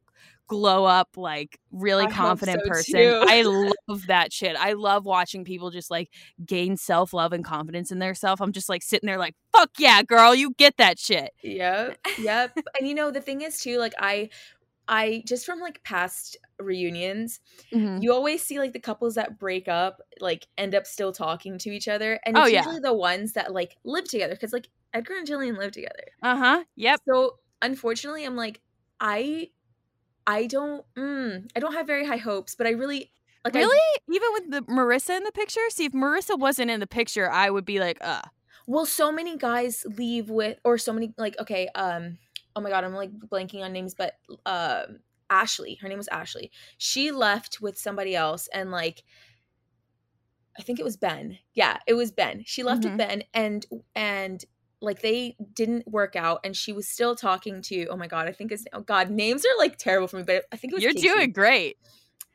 glow 0.50 0.84
up 0.84 1.10
like 1.16 1.58
really 1.72 2.06
I 2.06 2.12
confident 2.12 2.62
so, 2.64 2.68
person. 2.70 3.00
too. 3.00 3.24
I 3.26 3.42
love 3.88 4.08
that 4.08 4.34
shit. 4.34 4.58
I 4.58 4.74
love 4.74 5.06
watching 5.06 5.46
people 5.46 5.70
just 5.72 5.90
like 5.90 6.10
gain 6.46 6.76
self-love 6.76 7.32
and 7.32 7.46
confidence 7.46 7.92
in 7.92 8.00
their 8.00 8.14
self. 8.16 8.42
I'm 8.42 8.52
just 8.52 8.68
like 8.68 8.84
sitting 8.84 9.08
there 9.08 9.18
like, 9.18 9.36
"Fuck 9.54 9.70
yeah, 9.78 10.04
girl, 10.04 10.36
you 10.36 10.54
get 10.58 10.76
that 10.78 11.00
shit. 11.00 11.32
Yep. 11.44 11.98
Yep. 12.20 12.58
and 12.78 12.88
you 12.90 12.94
know, 12.96 13.12
the 13.12 13.22
thing 13.22 13.42
is 13.42 13.60
too, 13.60 13.78
like 13.78 13.94
I 14.00 14.30
I 14.92 15.24
just 15.28 15.46
from 15.46 15.60
like 15.60 15.84
past 15.84 16.36
reunions, 16.60 17.40
Mhm. 17.72 18.02
you 18.02 18.12
always 18.12 18.42
see 18.42 18.58
like 18.60 18.74
the 18.74 18.80
couples 18.80 19.16
that 19.16 19.38
break 19.38 19.68
up 19.68 20.02
like 20.20 20.48
end 20.58 20.74
up 20.74 20.88
still 20.88 21.12
talking 21.14 21.58
to 21.60 21.70
each 21.70 21.88
other. 21.88 22.20
And 22.26 22.36
Oh, 22.36 22.42
it's 22.42 22.52
yeah. 22.54 22.60
usually 22.66 22.80
the 22.80 22.94
ones 22.94 23.34
that 23.34 23.54
like 23.54 23.78
live 23.84 24.06
together. 24.10 24.36
Cause 24.36 24.52
like 24.52 24.68
Edgar 24.94 25.14
and 25.18 25.28
Jillian 25.28 25.58
live 25.60 25.72
together. 25.74 26.06
Uh 26.24 26.36
huh. 26.36 26.64
Yep. 26.76 27.02
So 27.08 27.36
unfortunately, 27.62 28.26
I'm 28.26 28.36
like, 28.36 28.62
I 29.00 29.50
I 30.30 30.46
don't 30.46 30.86
mm, 30.96 31.50
I 31.56 31.60
don't 31.60 31.74
have 31.74 31.88
very 31.88 32.06
high 32.06 32.18
hopes, 32.18 32.54
but 32.56 32.68
I 32.68 32.72
really 32.72 33.12
like 33.44 33.56
I- 33.56 33.60
Really? 33.60 34.00
Even 34.10 34.30
with 34.34 34.52
the 34.52 34.62
Marissa 34.72 35.18
in 35.18 35.24
the 35.24 35.32
picture? 35.32 35.62
See, 35.70 35.86
if 35.86 35.94
Marissa 35.94 36.38
wasn't 36.38 36.70
in 36.72 36.80
the 36.80 36.88
picture, 36.88 37.30
I 37.32 37.50
would 37.50 37.66
be 37.66 37.80
like, 37.80 37.98
uh. 38.02 38.22
Well, 38.68 38.86
so 38.86 39.12
many 39.12 39.38
guys 39.38 39.86
leave 39.98 40.30
with, 40.30 40.60
or 40.64 40.78
so 40.78 40.94
many 40.94 41.14
like 41.18 41.36
okay, 41.40 41.68
um, 41.74 42.18
oh 42.56 42.62
my 42.62 42.70
god, 42.70 42.84
I'm 42.84 42.94
like 42.94 43.12
blanking 43.32 43.64
on 43.64 43.74
names, 43.74 43.96
but 43.96 44.14
um, 44.46 45.00
Ashley, 45.32 45.80
her 45.82 45.88
name 45.90 45.98
was 45.98 46.08
Ashley. 46.10 46.52
She 46.78 47.12
left 47.12 47.62
with 47.62 47.78
somebody 47.78 48.16
else, 48.16 48.48
and 48.54 48.70
like, 48.72 49.04
I 50.58 50.62
think 50.62 50.80
it 50.80 50.84
was 50.86 50.98
Ben. 50.98 51.40
Yeah, 51.54 51.78
it 51.88 51.94
was 51.96 52.12
Ben. 52.12 52.44
She 52.46 52.62
left 52.64 52.82
Mhm. 52.82 52.90
with 52.90 52.98
Ben, 52.98 53.24
and 53.34 53.66
and 53.96 54.46
like 54.82 55.02
they 55.02 55.36
didn't 55.54 55.88
work 55.88 56.16
out, 56.16 56.40
and 56.44 56.56
she 56.56 56.72
was 56.74 56.88
still 56.88 57.16
talking 57.16 57.62
to. 57.64 57.86
Oh 57.88 57.98
my 57.98 58.08
god, 58.08 58.28
I 58.28 58.32
think 58.32 58.52
it's 58.52 58.66
oh 58.74 58.82
god, 58.82 59.10
names 59.10 59.44
are 59.46 59.58
like 59.58 59.78
terrible 59.78 60.08
for 60.08 60.18
me, 60.18 60.24
but 60.24 60.44
I 60.52 60.56
think 60.58 60.72
it 60.74 60.76
was 60.76 60.84
You're 60.84 60.94
Casey. 60.94 61.08
doing 61.08 61.32
great. 61.32 61.78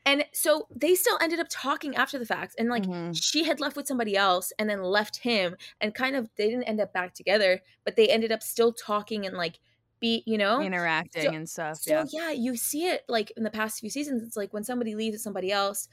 And 0.07 0.23
so 0.33 0.67
they 0.69 0.93
still 0.93 1.17
ended 1.19 1.39
up 1.39 1.47
talking 1.49 1.95
after 1.95 2.19
the 2.19 2.27
fact. 2.27 2.53
And 2.59 2.69
like 2.69 2.83
Mhm. 2.83 3.17
she 3.19 3.43
had 3.43 3.59
left 3.59 3.75
with 3.75 3.87
somebody 3.87 4.15
else 4.15 4.53
and 4.59 4.69
then 4.69 4.83
left 4.83 5.17
him 5.17 5.55
and 5.81 5.95
kind 5.95 6.15
of 6.15 6.29
they 6.37 6.45
didn't 6.47 6.65
end 6.65 6.79
up 6.79 6.93
back 6.93 7.15
together, 7.15 7.59
but 7.83 7.95
they 7.95 8.07
ended 8.09 8.31
up 8.31 8.43
still 8.43 8.71
talking 8.71 9.25
and 9.25 9.35
like 9.35 9.59
be, 9.99 10.21
you 10.27 10.37
know? 10.37 10.61
interacting 10.61 11.23
So- 11.23 11.33
and 11.33 11.49
stuff. 11.49 11.77
So 11.77 11.91
yeah. 11.91 12.05
yeah. 12.11 12.29
you 12.31 12.55
see 12.55 12.85
it 12.85 13.03
like 13.09 13.31
in 13.35 13.41
the 13.41 13.49
past 13.49 13.79
few 13.79 13.89
seasons. 13.89 14.21
It's 14.21 14.37
like 14.37 14.53
when 14.53 14.63
somebody 14.63 14.93
leaves 14.93 15.13
with 15.15 15.21
somebody 15.21 15.51
else. 15.51 15.87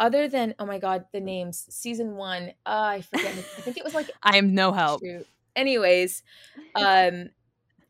Other 0.00 0.26
than 0.26 0.56
oh 0.58 0.66
my 0.66 0.78
god, 0.80 1.04
the 1.12 1.20
names. 1.20 1.66
Season 1.70 2.16
one, 2.16 2.48
uh, 2.66 2.96
I 2.96 3.00
forget. 3.02 3.28
I 3.28 3.60
think 3.60 3.76
it 3.76 3.84
was 3.84 3.94
like 3.94 4.10
I 4.24 4.36
am 4.38 4.52
no 4.52 4.72
help. 4.72 5.00
shoot. 5.00 5.26
Anyways, 5.56 6.22
um, 6.74 7.30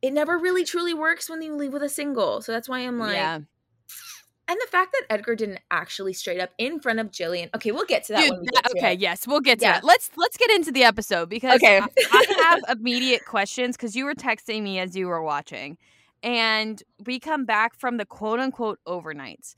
it 0.00 0.12
never 0.12 0.38
really 0.38 0.64
truly 0.64 0.94
works 0.94 1.30
when 1.30 1.42
you 1.42 1.54
leave 1.54 1.72
with 1.72 1.82
a 1.82 1.88
single. 1.88 2.42
So 2.42 2.52
that's 2.52 2.68
why 2.68 2.80
I'm 2.80 2.98
like, 2.98 3.14
yeah. 3.14 3.36
and 3.36 3.46
the 4.48 4.66
fact 4.70 4.92
that 4.92 5.06
Edgar 5.14 5.36
didn't 5.36 5.60
actually 5.70 6.12
straight 6.12 6.40
up 6.40 6.50
in 6.58 6.80
front 6.80 6.98
of 6.98 7.10
Jillian. 7.12 7.48
Okay, 7.54 7.70
we'll 7.70 7.84
get 7.84 8.04
to 8.06 8.14
that. 8.14 8.22
Dude, 8.22 8.30
when 8.32 8.40
we 8.40 8.46
that- 8.54 8.64
to 8.64 8.78
okay, 8.78 8.92
it. 8.94 9.00
yes, 9.00 9.26
we'll 9.26 9.40
get 9.40 9.60
to 9.60 9.64
Yeah. 9.66 9.72
that. 9.74 9.84
Let's 9.84 10.10
let's 10.16 10.36
get 10.36 10.50
into 10.50 10.72
the 10.72 10.82
episode 10.82 11.28
because 11.28 11.56
Okay. 11.56 11.78
I, 11.78 11.86
I 12.12 12.34
have 12.42 12.60
immediate 12.78 13.24
questions 13.24 13.76
because 13.76 13.94
you 13.94 14.04
were 14.04 14.14
texting 14.14 14.62
me 14.62 14.78
as 14.80 14.96
you 14.96 15.06
were 15.06 15.22
watching, 15.22 15.78
and 16.22 16.82
we 17.06 17.20
come 17.20 17.44
back 17.44 17.78
from 17.78 17.96
the 17.96 18.04
quote 18.04 18.40
unquote 18.40 18.80
overnights. 18.88 19.54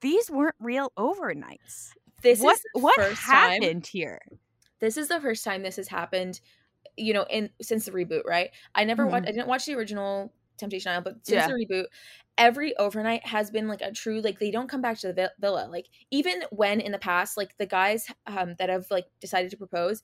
These 0.00 0.30
weren't 0.30 0.56
real 0.58 0.90
overnights. 0.98 1.90
This 2.22 2.40
what 2.40 2.56
is 2.56 2.62
the 2.74 2.80
what 2.80 2.94
first 2.96 3.20
time. 3.22 3.60
happened 3.62 3.86
here? 3.86 4.20
This 4.80 4.96
is 4.96 5.08
the 5.08 5.20
first 5.20 5.44
time 5.44 5.62
this 5.62 5.76
has 5.76 5.88
happened. 5.88 6.40
You 6.96 7.14
know, 7.14 7.26
in 7.30 7.50
since 7.62 7.84
the 7.86 7.92
reboot, 7.92 8.24
right? 8.26 8.50
I 8.74 8.84
never 8.84 9.06
watched. 9.06 9.24
Mhm. 9.24 9.28
I 9.28 9.32
didn't 9.32 9.48
watch 9.48 9.66
the 9.66 9.74
original 9.74 10.34
Temptation 10.58 10.90
Island, 10.92 11.04
but 11.04 11.26
since 11.26 11.44
Yeah. 11.44 11.46
the 11.46 11.52
reboot, 11.54 11.86
every 12.38 12.76
overnight 12.76 13.26
has 13.26 13.50
been 13.50 13.68
like 13.68 13.80
a 13.82 13.92
true 13.92 14.20
like 14.20 14.38
they 14.38 14.50
don't 14.50 14.68
come 14.68 14.80
back 14.82 14.98
to 14.98 15.12
the 15.12 15.32
villa. 15.38 15.68
Like 15.70 15.88
even 16.10 16.42
when 16.50 16.80
in 16.80 16.92
the 16.92 16.98
past, 16.98 17.36
like 17.36 17.56
the 17.58 17.66
guys 17.66 18.06
um 18.26 18.54
that 18.58 18.68
have 18.68 18.86
like 18.90 19.06
decided 19.20 19.50
to 19.50 19.56
propose. 19.56 20.02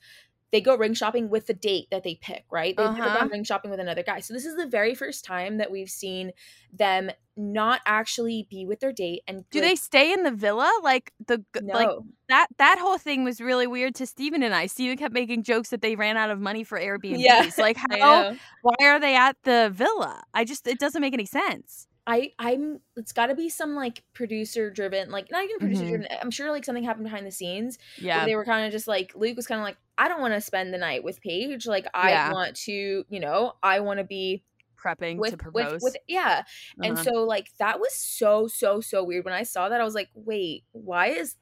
They 0.50 0.60
go 0.60 0.76
ring 0.76 0.94
shopping 0.94 1.28
with 1.28 1.46
the 1.46 1.54
date 1.54 1.88
that 1.90 2.04
they 2.04 2.14
pick, 2.14 2.44
right? 2.50 2.76
They've 2.76 2.86
never 2.90 3.08
Uh-huh. 3.08 3.18
gone 3.18 3.28
ring 3.30 3.44
shopping 3.44 3.70
with 3.70 3.80
another 3.80 4.02
guy. 4.02 4.20
So 4.20 4.32
this 4.34 4.46
is 4.46 4.56
the 4.56 4.66
very 4.66 4.94
first 4.94 5.24
time 5.24 5.58
that 5.58 5.70
we've 5.70 5.90
seen 5.90 6.32
them 6.72 7.10
not 7.36 7.80
actually 7.86 8.46
be 8.50 8.64
with 8.66 8.80
their 8.80 8.92
date. 8.92 9.22
And 9.26 9.44
Do 9.50 9.60
like, 9.60 9.68
they 9.70 9.74
stay 9.76 10.12
in 10.12 10.22
the 10.22 10.30
villa? 10.30 10.70
Like 10.82 11.12
the 11.26 11.44
No. 11.60 11.74
like 11.74 11.88
that 12.28 12.46
that 12.58 12.78
whole 12.78 12.98
thing 12.98 13.24
was 13.24 13.40
really 13.40 13.66
weird 13.66 13.94
to 13.96 14.06
Stephen 14.06 14.42
and 14.42 14.54
I. 14.54 14.66
Stephen 14.66 14.96
kept 14.96 15.14
making 15.14 15.42
jokes 15.42 15.70
that 15.70 15.82
they 15.82 15.96
ran 15.96 16.16
out 16.16 16.30
of 16.30 16.40
money 16.40 16.64
for 16.64 16.78
Airbnbs. 16.80 17.18
Yeah, 17.18 17.50
Like 17.58 17.76
how 17.76 18.36
why 18.62 18.74
are 18.82 19.00
they 19.00 19.16
at 19.16 19.36
the 19.42 19.70
villa? 19.74 20.22
I 20.34 20.44
just 20.44 20.66
it 20.68 20.78
doesn't 20.78 21.00
make 21.02 21.14
any 21.14 21.26
sense. 21.26 21.87
I 22.08 22.32
I'm 22.38 22.80
it's 22.96 23.12
got 23.12 23.26
to 23.26 23.34
be 23.34 23.48
some 23.50 23.74
like 23.76 24.02
producer 24.14 24.70
driven 24.70 25.10
like 25.10 25.30
not 25.30 25.44
even 25.44 25.58
producer 25.58 25.86
driven 25.86 26.08
I'm 26.22 26.30
sure 26.30 26.50
like 26.50 26.64
something 26.64 26.82
happened 26.82 27.04
behind 27.04 27.26
the 27.26 27.30
scenes 27.30 27.78
Yeah. 27.98 28.24
they 28.24 28.34
were 28.34 28.46
kind 28.46 28.64
of 28.66 28.72
just 28.72 28.88
like 28.88 29.12
Luke 29.14 29.36
was 29.36 29.46
kind 29.46 29.60
of 29.60 29.64
like 29.64 29.76
I 29.98 30.08
don't 30.08 30.20
want 30.20 30.32
to 30.34 30.40
spend 30.40 30.72
the 30.72 30.78
night 30.78 31.04
with 31.04 31.20
Paige 31.20 31.66
like 31.66 31.86
I 31.92 32.10
Yeah. 32.10 32.32
want 32.32 32.56
to 32.66 33.04
you 33.08 33.20
know 33.20 33.52
I 33.62 33.80
want 33.80 33.98
to 33.98 34.04
be 34.04 34.42
Prepping 34.82 35.18
with, 35.18 35.32
to 35.32 35.36
propose. 35.36 35.82
with 35.82 35.96
yeah 36.06 36.44
and 36.82 36.94
Uh-huh. 36.94 37.02
so 37.02 37.24
like 37.24 37.48
that 37.58 37.78
was 37.78 37.92
so 37.94 38.46
so 38.48 38.80
so 38.80 39.04
weird 39.04 39.24
when 39.26 39.34
I 39.34 39.42
saw 39.42 39.68
that 39.68 39.80
I 39.80 39.84
was 39.84 39.94
like 39.94 40.08
wait 40.14 40.64
why 40.72 41.08
is 41.08 41.34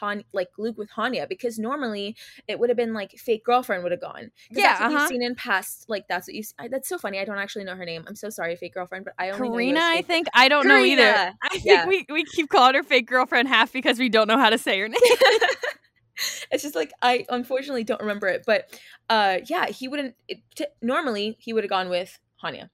Han 0.00 0.24
like 0.32 0.48
Luke 0.58 0.78
with 0.78 0.90
Hanya 0.90 1.28
because 1.28 1.58
normally 1.58 2.16
it 2.48 2.58
would 2.58 2.70
have 2.70 2.76
been 2.76 2.94
like 2.94 3.12
fake 3.12 3.44
girlfriend 3.44 3.82
would 3.82 3.92
have 3.92 4.00
gone. 4.00 4.30
Yeah, 4.50 4.62
that's 4.62 4.80
what 4.80 4.86
uh-huh. 4.86 4.98
you've 5.00 5.08
seen 5.08 5.22
in 5.22 5.34
past 5.34 5.86
like 5.88 6.06
that's 6.08 6.28
what 6.28 6.34
you 6.34 6.42
that's 6.70 6.88
so 6.88 6.98
funny 6.98 7.18
I 7.18 7.24
don't 7.24 7.38
actually 7.38 7.64
know 7.64 7.76
her 7.76 7.84
name 7.84 8.04
I'm 8.06 8.16
so 8.16 8.30
sorry 8.30 8.56
fake 8.56 8.74
girlfriend 8.74 9.04
but 9.04 9.14
I 9.18 9.30
only 9.30 9.48
know 9.48 9.54
Karina, 9.54 9.80
I 9.80 10.02
think. 10.02 10.28
I 10.34 10.48
don't 10.48 10.66
know 10.66 10.82
either. 10.82 11.02
Karina. 11.02 11.38
I 11.42 11.48
think 11.50 11.64
Yeah. 11.64 11.86
we, 11.86 12.06
we 12.10 12.24
keep 12.24 12.48
calling 12.48 12.74
her 12.74 12.82
fake 12.82 13.06
girlfriend 13.06 13.48
half 13.48 13.72
because 13.72 13.98
we 13.98 14.08
don't 14.08 14.28
know 14.28 14.38
how 14.38 14.50
to 14.50 14.58
say 14.58 14.78
her 14.80 14.88
name. 14.88 15.00
it's 16.50 16.62
just 16.62 16.74
like 16.74 16.92
I 17.02 17.26
unfortunately 17.28 17.84
don't 17.84 18.00
remember 18.00 18.28
it, 18.28 18.44
but 18.46 18.68
uh, 19.08 19.38
yeah, 19.46 19.66
he 19.66 19.88
wouldn't. 19.88 20.14
It, 20.28 20.38
t- 20.54 20.66
normally, 20.80 21.36
he 21.40 21.52
would 21.52 21.64
have 21.64 21.70
gone 21.70 21.88
with 21.88 22.18
Hanya, 22.42 22.70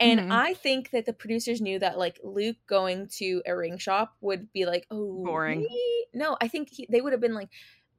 and 0.00 0.20
Mhm. 0.20 0.30
I 0.32 0.54
think 0.54 0.90
that 0.90 1.06
the 1.06 1.12
producers 1.12 1.60
knew 1.60 1.78
that 1.78 1.98
like 1.98 2.18
Luke 2.24 2.56
going 2.66 3.08
to 3.18 3.42
a 3.46 3.56
ring 3.56 3.78
shop 3.78 4.14
would 4.20 4.52
be 4.52 4.66
like, 4.66 4.86
oh, 4.90 5.24
Boring. 5.24 5.60
maybe- 5.60 6.06
No, 6.14 6.36
I 6.40 6.48
think 6.48 6.68
he, 6.70 6.86
they 6.90 7.00
would 7.00 7.12
have 7.12 7.20
been 7.20 7.34
like 7.34 7.48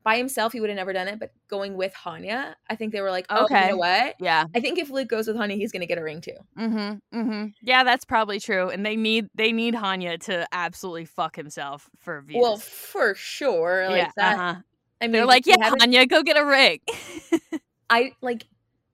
by 0.03 0.17
himself. 0.17 0.51
He 0.51 0.59
would 0.59 0.69
have 0.69 0.75
never 0.75 0.91
done 0.91 1.07
it, 1.07 1.17
but 1.17 1.31
going 1.47 1.77
with 1.77 1.93
Hanya, 1.93 2.55
I 2.69 2.75
think 2.75 2.91
they 2.91 2.99
were 2.99 3.09
like, 3.09 3.25
oh, 3.29 3.39
you 3.39 3.45
Okay. 3.45 3.69
know 3.69 3.77
what? 3.77 4.15
yeah. 4.19 4.43
I 4.53 4.59
think 4.59 4.77
if 4.77 4.89
Luke 4.89 5.07
goes 5.07 5.27
with 5.27 5.37
Hanya, 5.37 5.55
he's 5.55 5.71
gonna 5.71 5.85
get 5.85 5.97
a 5.97 6.03
ring 6.03 6.19
too. 6.19 6.35
Mm-hmm. 6.59 7.17
Mm-hmm. 7.19 7.45
Yeah, 7.61 7.85
that's 7.85 8.03
probably 8.03 8.39
true. 8.41 8.69
And 8.69 8.85
they 8.85 8.97
need 8.97 9.29
they 9.33 9.53
need 9.53 9.75
Hanya 9.75 10.19
to 10.25 10.45
absolutely 10.51 11.05
fuck 11.05 11.35
himself 11.37 11.89
for 11.99 12.21
views. 12.21 12.41
Well, 12.41 12.57
for 12.57 13.15
sure, 13.15 13.87
like 13.87 13.97
yeah. 13.97 14.09
that. 14.17 14.33
uh-huh. 14.37 14.61
I 15.01 15.05
mean, 15.07 15.11
They're 15.13 15.25
like, 15.25 15.45
yeah, 15.45 15.69
Hanya, 15.69 16.07
go 16.07 16.21
get 16.21 16.37
a 16.37 16.45
ring. 16.45 16.79
I 17.89 18.13
like 18.21 18.45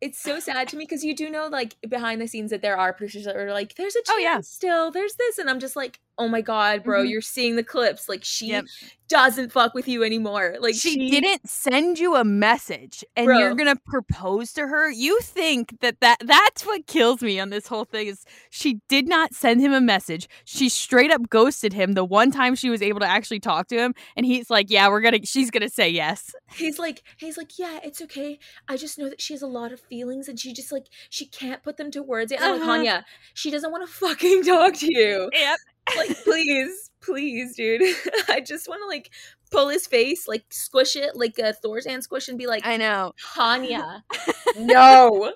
it's 0.01 0.19
so 0.19 0.39
sad 0.39 0.67
to 0.69 0.77
me 0.77 0.85
because 0.85 1.03
you 1.03 1.15
do 1.15 1.29
know 1.29 1.47
like 1.47 1.75
behind 1.87 2.21
the 2.21 2.27
scenes 2.27 2.51
that 2.51 2.61
there 2.61 2.77
are 2.77 2.93
producers 2.93 3.25
that 3.25 3.35
are 3.35 3.51
like, 3.53 3.75
there's 3.75 3.95
a 3.95 3.99
chance 3.99 4.09
Oh, 4.11 4.17
yeah. 4.17 4.41
still, 4.41 4.91
there's 4.91 5.15
this, 5.15 5.37
and 5.37 5.49
I'm 5.49 5.59
just 5.59 5.75
like, 5.75 5.99
oh 6.19 6.27
my 6.27 6.41
god, 6.41 6.83
bro, 6.83 7.03
Mhm. 7.03 7.09
you're 7.09 7.21
seeing 7.21 7.55
the 7.55 7.63
clips. 7.63 8.07
Like 8.07 8.23
she 8.23 8.47
Yep. 8.49 8.65
doesn't 9.07 9.51
fuck 9.51 9.73
with 9.73 9.87
you 9.87 10.03
anymore. 10.03 10.57
Like 10.59 10.75
she, 10.75 11.09
didn't 11.09 11.49
send 11.49 11.97
you 11.97 12.15
a 12.15 12.23
message 12.23 13.03
and 13.15 13.25
you're 13.27 13.55
gonna 13.55 13.75
propose 13.87 14.53
to 14.53 14.67
her 14.67 14.91
you 14.91 15.19
think 15.21 15.79
that, 15.81 15.99
that 16.01 16.17
that's 16.25 16.63
what 16.65 16.85
kills 16.85 17.21
me 17.23 17.39
on 17.39 17.49
this 17.49 17.65
whole 17.67 17.85
thing 17.85 18.05
is 18.07 18.23
she 18.51 18.79
did 18.87 19.07
not 19.07 19.33
send 19.33 19.61
him 19.61 19.73
a 19.73 19.81
message 19.81 20.27
she 20.45 20.69
straight 20.69 21.09
up 21.11 21.27
ghosted 21.29 21.73
him 21.73 21.93
the 21.93 22.05
one 22.05 22.29
time 22.31 22.53
she 22.53 22.69
was 22.69 22.81
able 22.83 22.99
to 22.99 23.05
actually 23.07 23.39
talk 23.39 23.67
to 23.67 23.75
him 23.77 23.95
and 24.15 24.25
he's 24.27 24.49
like 24.51 24.69
yeah 24.69 24.87
we're 24.89 25.01
gonna 25.01 25.19
she's 25.23 25.49
gonna 25.49 25.69
say 25.69 25.89
yes 25.89 26.31
He's 26.53 26.77
like, 26.79 27.03
he's 27.17 27.37
like, 27.37 27.59
yeah, 27.59 27.79
it's 27.83 28.01
okay. 28.01 28.39
I 28.67 28.75
just 28.75 28.97
know 28.97 29.07
that 29.07 29.21
she 29.21 29.35
has 29.35 29.43
a 29.43 29.47
lot 29.47 29.71
of 29.71 29.79
feelings 29.81 30.27
and 30.27 30.39
she 30.39 30.51
just 30.51 30.71
like 30.71 30.87
she 31.11 31.27
can't 31.27 31.61
put 31.61 31.77
them 31.77 31.91
to 31.91 32.01
words. 32.01 32.31
And 32.31 32.41
I'm 32.43 32.53
like, 32.59 32.61
Uh-huh. 32.61 32.77
Hanya, 32.79 33.03
she 33.35 33.51
doesn't 33.51 33.71
want 33.71 33.87
to 33.87 33.93
fucking 33.93 34.43
talk 34.45 34.73
to 34.75 34.87
you. 34.91 35.29
yep 35.31 35.59
Like, 35.97 36.23
please, 36.23 36.91
please, 37.01 37.55
dude. 37.55 37.81
I 38.29 38.41
just 38.41 38.67
want 38.67 38.81
to 38.83 38.87
like 38.87 39.11
pull 39.51 39.69
his 39.69 39.87
face, 39.87 40.27
like 40.27 40.45
squish 40.49 40.95
it 40.95 41.15
like 41.15 41.37
a 41.39 41.53
thor's 41.53 41.85
hand 41.85 42.03
squish, 42.03 42.27
and 42.27 42.37
be 42.37 42.47
like, 42.47 42.65
i 42.65 42.77
know 42.77 43.13
Hanya, 43.35 44.03
no. 44.57 45.33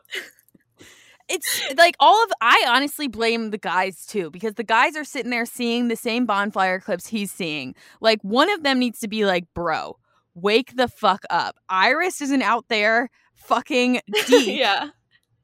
it's 1.29 1.73
like 1.77 1.95
all 1.99 2.21
of 2.23 2.31
i 2.41 2.65
honestly 2.67 3.07
blame 3.07 3.51
the 3.51 3.57
guys 3.57 4.05
too 4.05 4.29
because 4.29 4.55
the 4.55 4.63
guys 4.63 4.97
are 4.97 5.05
sitting 5.05 5.31
there 5.31 5.45
seeing 5.45 5.87
the 5.87 5.95
same 5.95 6.25
bonfire 6.25 6.81
clips 6.81 7.07
he's 7.07 7.31
seeing 7.31 7.73
like 8.01 8.19
one 8.23 8.51
of 8.51 8.61
them 8.63 8.77
needs 8.77 8.99
to 8.99 9.07
be 9.07 9.25
like 9.25 9.45
bro 9.53 9.97
wake 10.35 10.75
the 10.75 10.89
fuck 10.89 11.23
up 11.29 11.55
iris 11.69 12.21
isn't 12.21 12.41
out 12.41 12.65
there 12.67 13.09
fucking 13.35 14.01
deep 14.27 14.59
yeah. 14.59 14.89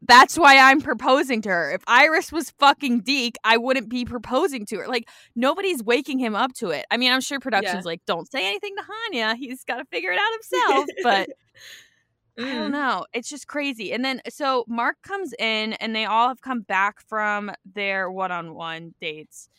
That's 0.03 0.38
why 0.38 0.57
i'm 0.57 0.81
proposing 0.81 1.41
to 1.41 1.49
her 1.49 1.71
if 1.71 1.81
iris 1.88 2.31
was 2.31 2.51
fucking 2.51 3.01
deek 3.01 3.35
i 3.43 3.57
wouldn't 3.57 3.89
be 3.89 4.05
proposing 4.05 4.65
to 4.65 4.77
her 4.77 4.88
like 4.88 5.07
nobody's 5.35 5.83
waking 5.83 6.19
him 6.19 6.35
up 6.35 6.53
to 6.53 6.69
it 6.69 6.85
i 6.89 6.95
mean 6.97 7.12
i'm 7.12 7.19
sure 7.21 7.39
production's 7.39 7.83
like 7.85 7.99
don't 8.05 8.31
say 8.31 8.47
anything 8.47 8.73
to 8.77 8.83
hanya 8.83 9.35
he's 9.35 9.63
got 9.65 9.77
to 9.77 9.85
figure 9.91 10.12
it 10.12 10.19
out 10.19 10.31
himself 10.41 10.85
but 11.03 11.29
I 12.38 12.43
don't 12.43 12.69
Mm. 12.69 12.71
know. 12.71 13.05
It's 13.12 13.27
just 13.27 13.47
crazy. 13.49 13.91
And 13.91 14.05
then 14.05 14.21
so 14.29 14.63
Mark 14.65 14.95
comes 15.03 15.33
in 15.38 15.73
and 15.73 15.93
they 15.93 16.05
all 16.05 16.29
have 16.29 16.39
come 16.39 16.62
back 16.62 17.01
from 17.09 17.51
their 17.75 18.09
one-on-one 18.09 18.93
dates. 19.01 19.49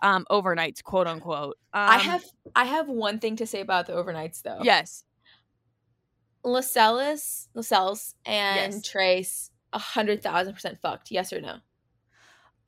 Um 0.00 0.24
overnights, 0.30 0.82
quote 0.82 1.06
unquote. 1.06 1.58
Um, 1.74 1.82
I 1.90 1.98
have 1.98 2.24
I 2.56 2.64
have 2.64 2.88
one 2.88 3.18
thing 3.18 3.36
to 3.36 3.46
say 3.46 3.60
about 3.60 3.88
the 3.88 3.92
overnights 3.92 4.40
though. 4.40 4.60
Yes. 4.62 5.04
Lascelles, 6.42 7.48
Lascelles 7.54 8.14
and 8.24 8.72
Yes. 8.72 8.82
Trace 8.82 9.50
a 9.72 9.78
hundred 9.78 10.22
thousand 10.22 10.54
percent 10.54 10.78
fucked? 10.80 11.10
Yes 11.10 11.32
or 11.32 11.40
no? 11.40 11.56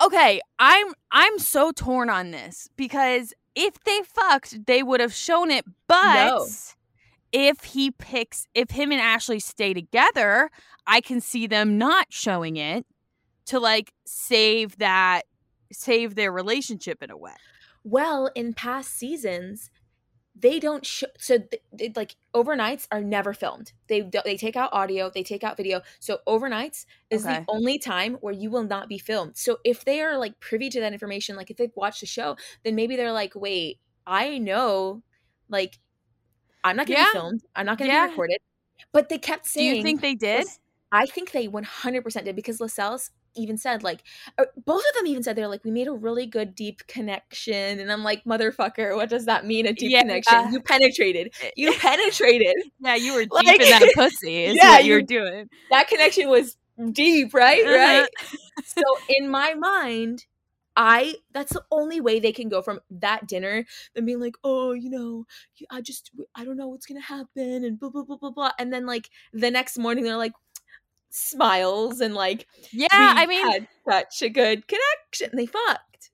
Okay, 0.00 0.40
I'm 0.58 0.88
I'm 1.10 1.38
so 1.38 1.70
torn 1.72 2.10
on 2.10 2.30
this 2.30 2.68
because 2.76 3.32
if 3.54 3.82
they 3.84 4.00
fucked, 4.02 4.66
they 4.66 4.82
would 4.82 5.00
have 5.00 5.12
shown 5.14 5.50
it. 5.50 5.64
But 5.86 6.24
No. 6.24 6.48
if 7.30 7.64
he 7.64 7.90
picks, 7.90 8.46
if 8.54 8.70
him 8.70 8.90
and 8.90 9.00
Ashley 9.00 9.38
stay 9.38 9.74
together, 9.74 10.50
I 10.86 11.00
can 11.00 11.20
see 11.20 11.46
them 11.46 11.78
not 11.78 12.06
showing 12.10 12.56
it 12.56 12.86
to 13.46 13.60
like 13.60 13.92
save 14.04 14.78
that, 14.78 15.22
save 15.70 16.14
their 16.14 16.32
relationship 16.32 17.02
in 17.02 17.10
a 17.10 17.16
way. 17.16 17.34
Well, 17.84 18.30
in 18.34 18.54
past 18.54 18.90
seasons, 18.96 19.70
they 20.34 20.58
don't 20.58 20.84
show. 20.86 21.06
So, 21.18 21.38
th- 21.38 21.62
they, 21.72 21.92
like 21.94 22.16
overnights 22.34 22.86
are 22.90 23.02
never 23.02 23.34
filmed. 23.34 23.72
They 23.88 24.00
they 24.24 24.36
take 24.36 24.56
out 24.56 24.72
audio, 24.72 25.10
they 25.10 25.22
take 25.22 25.44
out 25.44 25.56
video. 25.56 25.82
So 26.00 26.18
overnights 26.26 26.86
is 27.10 27.24
Okay. 27.26 27.40
the 27.40 27.44
only 27.48 27.78
time 27.78 28.14
where 28.20 28.32
you 28.32 28.50
will 28.50 28.64
not 28.64 28.88
be 28.88 28.98
filmed. 28.98 29.36
So 29.36 29.58
if 29.64 29.84
they 29.84 30.00
are 30.00 30.16
like 30.18 30.40
privy 30.40 30.70
to 30.70 30.80
that 30.80 30.92
information, 30.92 31.36
like 31.36 31.50
if 31.50 31.56
they've 31.58 31.72
watched 31.76 32.00
the 32.00 32.06
show, 32.06 32.36
then 32.64 32.74
maybe 32.74 32.96
they're 32.96 33.12
like, 33.12 33.34
wait, 33.34 33.78
I 34.06 34.38
know, 34.38 35.02
like 35.48 35.78
I'm 36.64 36.76
not 36.76 36.86
gonna 36.86 37.00
Yeah. 37.00 37.06
be 37.06 37.12
filmed. 37.12 37.42
I'm 37.54 37.66
not 37.66 37.78
gonna 37.78 37.92
Yeah. 37.92 38.06
be 38.06 38.10
recorded. 38.12 38.38
But 38.92 39.08
they 39.08 39.18
kept 39.18 39.46
saying 39.46 39.70
Do 39.72 39.76
you 39.78 39.82
think 39.82 40.00
they 40.00 40.14
did? 40.14 40.46
I 40.92 41.06
think 41.06 41.32
they 41.32 41.48
100% 41.48 42.24
did 42.24 42.36
because 42.36 42.60
Lascelles 42.60 43.10
even 43.36 43.56
said 43.58 43.82
like 43.82 44.02
uh, 44.38 44.44
both 44.64 44.82
of 44.88 44.94
them 44.96 45.06
even 45.06 45.22
said 45.22 45.36
they're 45.36 45.48
like 45.48 45.64
we 45.64 45.70
made 45.70 45.88
a 45.88 45.92
really 45.92 46.26
good 46.26 46.54
deep 46.54 46.86
connection 46.86 47.80
and 47.80 47.90
I'm 47.92 48.04
like 48.04 48.24
motherfucker 48.24 48.94
what 48.96 49.08
does 49.08 49.26
that 49.26 49.46
mean 49.46 49.66
a 49.66 49.72
deep 49.72 49.90
Yeah. 49.92 50.00
connection 50.02 50.52
you 50.52 50.60
penetrated 50.60 51.32
you 51.56 51.72
penetrated 51.74 52.56
Yeah, 52.80 52.94
you 52.96 53.14
were 53.14 53.20
deep 53.22 53.32
Like- 53.32 53.60
in 53.60 53.70
that 53.70 53.92
pussy. 53.94 54.44
Is 54.44 54.56
Yeah, 54.56 54.72
what 54.72 54.84
you're 54.84 54.98
you- 55.00 55.06
doing. 55.06 55.50
that 55.70 55.88
connection 55.88 56.28
was 56.28 56.56
deep 56.92 57.34
right 57.34 57.62
Uh-huh. 57.64 57.76
right 57.76 58.08
so 58.64 58.82
in 59.08 59.28
my 59.28 59.54
mind 59.54 60.26
I 60.74 61.16
that's 61.32 61.52
the 61.52 61.62
only 61.70 62.00
way 62.00 62.18
they 62.18 62.32
can 62.32 62.48
go 62.48 62.62
from 62.62 62.80
that 62.90 63.26
dinner 63.26 63.66
than 63.94 64.06
being 64.06 64.20
like, 64.20 64.36
oh, 64.42 64.72
you 64.72 64.88
know, 64.88 65.26
I 65.70 65.82
just 65.82 66.10
I 66.34 66.46
don't 66.46 66.56
know 66.56 66.68
what's 66.68 66.86
gonna 66.86 67.02
happen 67.02 67.62
and 67.66 67.78
blah 67.78 67.90
blah 67.90 68.04
blah 68.04 68.16
blah 68.16 68.30
blah, 68.30 68.52
and 68.58 68.72
then 68.72 68.86
like 68.86 69.10
the 69.34 69.50
next 69.50 69.76
morning 69.76 70.02
they're 70.04 70.16
like 70.16 70.32
smiles 71.12 72.00
and 72.00 72.14
like 72.14 72.46
Yeah, 72.72 72.88
I 72.90 73.26
mean, 73.26 73.50
had 73.50 73.68
such 73.88 74.22
a 74.22 74.28
good 74.28 74.64
connection. 74.66 75.36
They 75.36 75.46
fucked. 75.46 76.10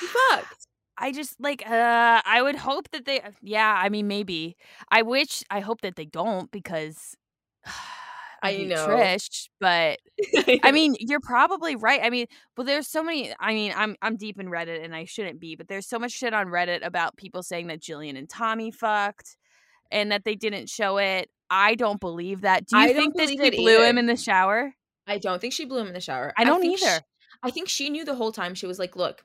They 0.00 0.06
fucked. 0.30 0.66
I 0.96 1.12
just 1.12 1.40
like 1.40 1.64
uh 1.66 2.22
I 2.24 2.42
would 2.42 2.56
hope 2.56 2.90
that 2.90 3.04
they 3.04 3.20
yeah, 3.42 3.80
I 3.82 3.88
mean 3.88 4.08
maybe. 4.08 4.56
I 4.90 5.02
wish 5.02 5.44
I 5.50 5.60
hope 5.60 5.82
that 5.82 5.96
they 5.96 6.06
don't 6.06 6.50
because 6.50 7.16
I, 8.40 8.52
I 8.52 8.56
know. 8.64 8.86
Trish, 8.86 9.48
but 9.58 9.98
I 10.62 10.70
mean, 10.70 10.94
you're 11.00 11.18
probably 11.18 11.74
right. 11.74 12.00
I 12.02 12.08
mean, 12.08 12.26
well 12.56 12.64
there's 12.64 12.88
so 12.88 13.02
many 13.02 13.32
I 13.38 13.52
mean, 13.54 13.72
I'm 13.76 13.96
I'm 14.02 14.16
deep 14.16 14.40
in 14.40 14.46
Reddit 14.46 14.84
and 14.84 14.94
I 14.94 15.04
shouldn't 15.04 15.40
be, 15.40 15.56
but 15.56 15.68
there's 15.68 15.86
so 15.86 15.98
much 15.98 16.12
shit 16.12 16.34
on 16.34 16.46
Reddit 16.46 16.84
about 16.84 17.16
people 17.16 17.42
saying 17.42 17.68
that 17.68 17.80
Jillian 17.80 18.18
and 18.18 18.28
Tommy 18.28 18.70
fucked 18.70 19.36
and 19.90 20.10
that 20.10 20.24
they 20.24 20.34
didn't 20.34 20.68
show 20.68 20.98
it. 20.98 21.30
I 21.50 21.74
don't 21.74 22.00
believe 22.00 22.42
that. 22.42 22.66
Do 22.66 22.76
you 22.78 22.84
I 22.84 22.92
think 22.92 23.16
that 23.16 23.28
she 23.28 23.50
blew 23.50 23.82
him 23.82 23.98
in 23.98 24.06
the 24.06 24.16
shower? 24.16 24.74
I 25.06 25.18
don't 25.18 25.40
think 25.40 25.52
she 25.54 25.64
blew 25.64 25.78
him 25.78 25.86
in 25.88 25.94
the 25.94 26.00
shower. 26.00 26.32
I 26.36 26.44
don't 26.44 26.60
think 26.60 26.80
either. 26.80 26.96
She, 26.98 27.00
I 27.42 27.50
think 27.50 27.68
she 27.68 27.88
knew 27.88 28.04
the 28.04 28.14
whole 28.14 28.32
time. 28.32 28.54
She 28.54 28.66
was 28.66 28.78
like, 28.78 28.96
"Look, 28.96 29.24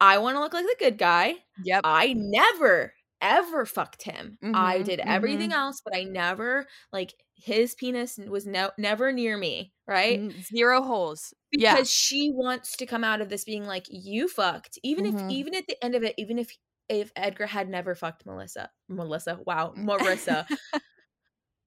I 0.00 0.18
want 0.18 0.36
to 0.36 0.40
look 0.40 0.54
like 0.54 0.64
the 0.64 0.76
good 0.78 0.96
guy. 0.98 1.34
Yep. 1.64 1.82
I 1.84 2.14
never 2.16 2.94
ever 3.22 3.66
fucked 3.66 4.02
him. 4.04 4.38
I 4.42 4.78
Mhm, 4.78 4.84
did 4.84 5.00
everything 5.00 5.52
else, 5.52 5.82
but 5.84 5.94
I 5.94 6.04
never 6.04 6.66
like 6.90 7.12
his 7.34 7.74
penis 7.74 8.16
was 8.18 8.46
no 8.46 8.70
never 8.78 9.12
near 9.12 9.36
me, 9.36 9.74
right? 9.86 10.32
Zero 10.42 10.80
holes. 10.82 11.34
Because 11.50 11.78
yeah. 11.78 11.82
she 11.84 12.30
wants 12.32 12.78
to 12.78 12.86
come 12.86 13.04
out 13.04 13.20
of 13.20 13.28
this 13.28 13.44
being 13.44 13.66
like, 13.66 13.84
you 13.90 14.26
fucked. 14.26 14.78
Even 14.82 15.04
Mhm. 15.04 15.26
if 15.26 15.30
even 15.30 15.54
at 15.54 15.66
the 15.66 15.76
end 15.84 15.94
of 15.94 16.02
it, 16.02 16.14
even 16.16 16.38
if 16.38 16.50
if 16.88 17.12
Edgar 17.14 17.46
had 17.46 17.68
never 17.68 17.94
fucked 17.94 18.24
Melissa, 18.24 18.70
Melissa, 18.88 19.38
wow, 19.46 19.74
Marissa, 19.76 20.46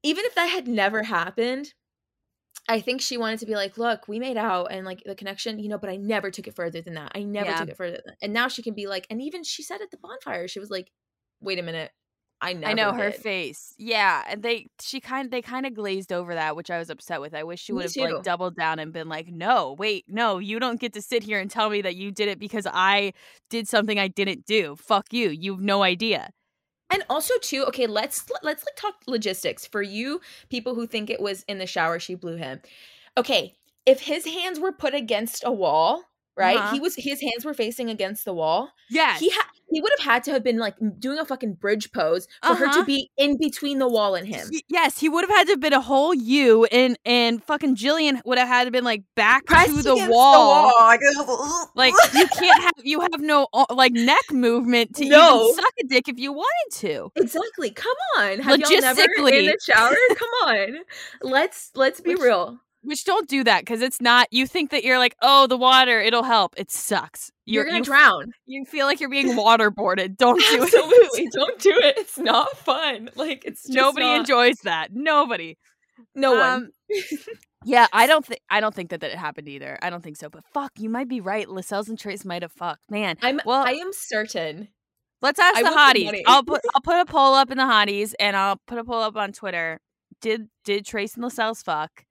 even 0.03 0.25
if 0.25 0.35
that 0.35 0.47
had 0.47 0.67
never 0.67 1.03
happened, 1.03 1.73
I 2.69 2.79
think 2.81 3.01
she 3.01 3.17
wanted 3.17 3.39
to 3.39 3.45
be 3.45 3.55
like, 3.55 3.77
look, 3.77 4.07
we 4.07 4.19
made 4.19 4.37
out 4.37 4.67
and 4.71 4.85
like 4.85 5.03
the 5.05 5.15
connection, 5.15 5.59
you 5.59 5.69
know, 5.69 5.77
but 5.77 5.89
I 5.89 5.97
never 5.97 6.31
took 6.31 6.47
it 6.47 6.55
further 6.55 6.81
than 6.81 6.93
that. 6.95 7.11
I 7.15 7.23
never 7.23 7.49
Yeah. 7.49 7.55
took 7.55 7.69
it 7.69 7.77
further. 7.77 7.97
Than 7.97 8.05
that. 8.07 8.17
And 8.21 8.33
now 8.33 8.47
she 8.47 8.63
can 8.63 8.73
be 8.73 8.87
like, 8.87 9.07
and 9.09 9.21
even 9.21 9.43
she 9.43 9.63
said 9.63 9.81
at 9.81 9.91
the 9.91 9.97
bonfire, 9.97 10.47
she 10.47 10.59
was 10.59 10.71
like, 10.71 10.91
wait 11.41 11.59
a 11.59 11.63
minute, 11.63 11.91
I 12.41 12.53
never. 12.53 12.63
I 12.65 12.73
know 12.73 12.93
her 12.93 13.11
face. 13.11 13.73
Yeah, 13.77 14.23
and 14.27 14.41
they 14.41 14.67
she 14.81 15.01
kind 15.01 15.29
they 15.31 15.41
kind 15.41 15.65
of 15.65 15.73
glazed 15.73 16.13
over 16.13 16.33
that, 16.33 16.55
which 16.55 16.71
I 16.71 16.77
was 16.79 16.89
upset 16.89 17.19
with. 17.19 17.33
I 17.33 17.43
wish 17.43 17.61
she 17.61 17.73
would 17.73 17.83
have 17.83 17.97
like 17.97 18.21
doubled 18.21 18.55
down 18.55 18.79
and 18.79 18.93
been 18.93 19.09
like, 19.09 19.27
"No, 19.27 19.73
wait, 19.77 20.05
no, 20.07 20.37
you 20.39 20.59
don't 20.59 20.79
get 20.79 20.93
to 20.93 21.01
sit 21.01 21.23
here 21.23 21.39
and 21.39 21.51
tell 21.51 21.69
me 21.69 21.81
that 21.81 21.97
you 21.97 22.09
did 22.11 22.29
it 22.29 22.39
because 22.39 22.65
I 22.71 23.11
did 23.49 23.67
something 23.67 23.99
I 23.99 24.07
didn't 24.07 24.45
do. 24.45 24.77
Fuck 24.77 25.11
you. 25.11 25.29
You've 25.29 25.59
no 25.61 25.83
idea." 25.83 26.29
And 26.93 27.03
also 27.09 27.33
too, 27.41 27.65
okay, 27.65 27.87
let's 27.87 28.23
let's 28.43 28.63
like 28.63 28.75
talk 28.75 28.93
logistics 29.07 29.65
for 29.65 29.81
you 29.81 30.21
people 30.49 30.75
who 30.75 30.85
think 30.85 31.09
it 31.09 31.19
was 31.19 31.41
in 31.47 31.57
the 31.57 31.65
shower 31.65 31.99
she 31.99 32.13
blew 32.13 32.35
him. 32.35 32.61
Okay, 33.17 33.55
if 33.87 34.01
his 34.01 34.25
hands 34.25 34.59
were 34.59 34.71
put 34.71 34.93
against 34.93 35.43
a 35.43 35.51
wall, 35.51 36.03
right? 36.35 36.57
Uh-huh. 36.57 36.73
He 36.73 36.79
was 36.79 36.95
his 36.95 37.21
hands 37.21 37.45
were 37.45 37.53
facing 37.53 37.89
against 37.89 38.25
the 38.25 38.33
wall. 38.33 38.71
Yeah. 38.89 39.17
He 39.17 39.29
ha- 39.29 39.49
he 39.69 39.81
would 39.81 39.91
have 39.97 40.05
had 40.05 40.23
to 40.25 40.31
have 40.31 40.43
been 40.43 40.57
like 40.59 40.75
doing 40.99 41.17
a 41.17 41.25
fucking 41.25 41.55
bridge 41.55 41.91
pose 41.91 42.27
for 42.45 42.53
her 42.55 42.65
Uh-huh. 42.67 42.79
to 42.81 42.85
be 42.85 43.09
in 43.17 43.37
between 43.39 43.79
the 43.79 43.87
wall 43.87 44.13
and 44.13 44.27
him. 44.27 44.47
He- 44.51 44.63
yes, 44.67 44.99
he 44.99 45.09
would 45.09 45.23
have 45.23 45.31
had 45.35 45.45
to 45.47 45.53
have 45.53 45.59
been 45.59 45.73
a 45.73 45.81
whole 45.81 46.13
U, 46.13 46.65
and 46.65 46.97
and 47.05 47.43
fucking 47.43 47.75
Jillian 47.75 48.21
would 48.25 48.37
have 48.37 48.47
had 48.47 48.65
to 48.65 48.71
been 48.71 48.83
like 48.83 49.03
back 49.15 49.45
Pressed 49.45 49.75
to 49.75 49.81
the 49.81 49.93
against 49.93 50.11
wall. 50.11 50.71
Like, 50.87 50.99
Like 51.75 51.93
you 52.13 52.27
can't 52.27 52.61
have 52.63 52.73
you 52.83 52.99
have 52.99 53.19
no 53.19 53.47
uh, 53.53 53.65
like 53.71 53.93
neck 53.93 54.31
movement 54.31 54.95
to 54.97 55.05
No. 55.09 55.43
even 55.49 55.55
suck 55.55 55.73
a 55.79 55.87
dick 55.87 56.07
if 56.07 56.19
you 56.19 56.33
wanted 56.33 56.71
to. 56.79 57.11
exactly. 57.15 57.71
Come 57.71 57.95
on. 58.17 58.39
Have 58.39 58.59
y'all 58.59 58.81
never 58.81 59.01
in 59.01 59.45
the 59.45 59.57
shower? 59.63 59.95
Come 60.15 60.29
on. 60.45 60.77
Let's 61.21 61.71
let's 61.75 61.99
be 62.01 62.11
Which- 62.15 62.21
real. 62.23 62.59
Which 62.83 63.05
don't 63.05 63.29
do 63.29 63.45
that 63.45 63.61
because 63.61 63.81
it's 63.81 64.01
not. 64.01 64.27
You 64.31 64.45
think 64.45 64.71
that 64.71 64.83
you're 64.83 64.97
like, 64.97 65.15
oh, 65.21 65.47
the 65.47 65.57
water, 65.57 66.01
it'll 66.01 66.23
help. 66.23 66.53
It 66.57 66.69
sucks. 66.69 67.31
You're, 67.45 67.63
gonna 67.63 67.77
you, 67.77 67.83
drown. 67.83 68.33
You 68.45 68.65
feel 68.65 68.85
like 68.85 68.99
you're 68.99 69.09
being 69.09 69.29
waterboarded. 69.37 70.17
Don't 70.17 70.37
do 70.39 70.45
it. 70.55 70.61
Absolutely. 70.63 71.29
Don't 71.29 71.59
do 71.59 71.71
it. 71.71 71.97
It's 71.97 72.17
not 72.17 72.57
fun. 72.57 73.09
Like 73.15 73.43
it's 73.45 73.63
just 73.63 73.73
Nobody 73.73 74.05
not- 74.07 74.19
enjoys 74.19 74.57
that. 74.63 74.89
Nobody. 74.93 75.57
No 76.13 76.33
one. 76.33 76.41
Um, 76.41 76.69
yeah, 77.65 77.87
I 77.93 78.05
don't 78.05 78.25
think. 78.25 78.41
I 78.49 78.59
don't 78.59 78.75
think 78.75 78.89
that 78.89 78.99
that 79.01 79.11
it 79.11 79.17
happened 79.17 79.47
either. 79.47 79.79
I 79.81 79.89
don't 79.89 80.03
think 80.03 80.17
so. 80.17 80.29
But 80.29 80.43
fuck, 80.53 80.71
you 80.77 80.89
might 80.89 81.07
be 81.07 81.21
right. 81.21 81.47
Lascelles 81.49 81.87
and 81.87 81.97
Trace 81.97 82.25
might 82.25 82.41
have 82.41 82.51
fucked. 82.51 82.91
Man, 82.91 83.17
I'm 83.21 83.39
well- 83.45 83.65
I 83.65 83.71
am 83.71 83.93
certain. 83.93 84.67
let's 85.21 85.39
ask 85.39 85.57
I 85.57 85.63
the 85.63 85.69
hotties. 85.69 86.21
I'll 86.27 86.43
put. 86.43 86.61
I'll 86.75 86.81
put 86.81 86.99
a 86.99 87.05
poll 87.05 87.33
up 87.33 87.49
in 87.49 87.57
the 87.57 87.63
hotties, 87.63 88.13
and 88.19 88.35
I'll 88.35 88.59
put 88.67 88.77
a 88.77 88.83
poll 88.83 89.01
up 89.01 89.15
on 89.15 89.31
Twitter. 89.31 89.79
Did 90.21 90.49
did 90.65 90.85
Trace 90.85 91.13
and 91.15 91.23
Lascelles 91.23 91.61
fuck? 91.61 92.03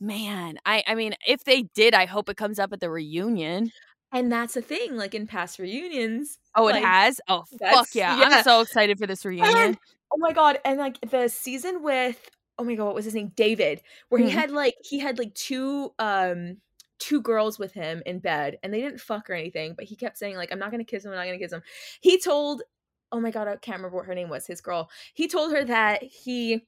Man, 0.00 0.58
I 0.64 0.82
I 0.86 0.94
mean, 0.94 1.14
if 1.26 1.44
they 1.44 1.62
did, 1.74 1.94
I 1.94 2.06
hope 2.06 2.28
it 2.28 2.36
comes 2.36 2.58
up 2.58 2.72
at 2.72 2.80
the 2.80 2.90
reunion. 2.90 3.72
And 4.12 4.32
that's 4.32 4.54
the 4.54 4.62
thing, 4.62 4.96
like 4.96 5.14
in 5.14 5.26
past 5.26 5.58
reunions. 5.58 6.38
Oh, 6.54 6.68
it 6.68 6.76
has. 6.76 7.20
Oh, 7.28 7.44
fuck 7.60 7.88
yeah. 7.94 8.18
yeah. 8.18 8.24
I'm 8.38 8.42
so 8.44 8.60
excited 8.62 8.98
for 8.98 9.06
this 9.06 9.24
reunion. 9.24 9.54
And, 9.58 9.78
oh 10.12 10.16
my 10.18 10.32
god, 10.32 10.60
and 10.64 10.78
like 10.78 10.98
the 11.10 11.28
season 11.28 11.82
with 11.82 12.30
oh 12.58 12.64
my 12.64 12.74
god, 12.74 12.86
what 12.86 12.94
was 12.94 13.04
his 13.04 13.14
name? 13.14 13.32
David, 13.36 13.82
where 14.08 14.20
Mhm. 14.20 14.24
he 14.24 14.30
had 14.30 14.50
like 14.50 14.74
he 14.82 14.98
had 14.98 15.18
like 15.18 15.34
two 15.34 15.92
um 15.98 16.58
two 16.98 17.20
girls 17.20 17.58
with 17.58 17.72
him 17.72 18.02
in 18.06 18.18
bed 18.18 18.58
and 18.62 18.74
they 18.74 18.80
didn't 18.80 19.00
fuck 19.00 19.30
or 19.30 19.34
anything, 19.34 19.74
but 19.74 19.84
he 19.84 19.94
kept 19.94 20.18
saying 20.18 20.36
like 20.36 20.50
I'm 20.52 20.58
not 20.58 20.70
going 20.70 20.84
to 20.84 20.90
kiss 20.90 21.04
him, 21.04 21.12
I'm 21.12 21.18
not 21.18 21.24
going 21.26 21.38
to 21.38 21.44
kiss 21.44 21.52
him. 21.52 21.62
He 22.00 22.18
told 22.18 22.62
oh 23.10 23.20
my 23.20 23.30
god, 23.30 23.48
I 23.48 23.56
can't 23.56 23.78
remember 23.78 23.96
what 23.96 24.06
her 24.06 24.14
name 24.14 24.28
was, 24.28 24.46
his 24.46 24.60
girl. 24.60 24.90
He 25.14 25.28
told 25.28 25.52
her 25.52 25.64
that 25.64 26.02
he 26.02 26.62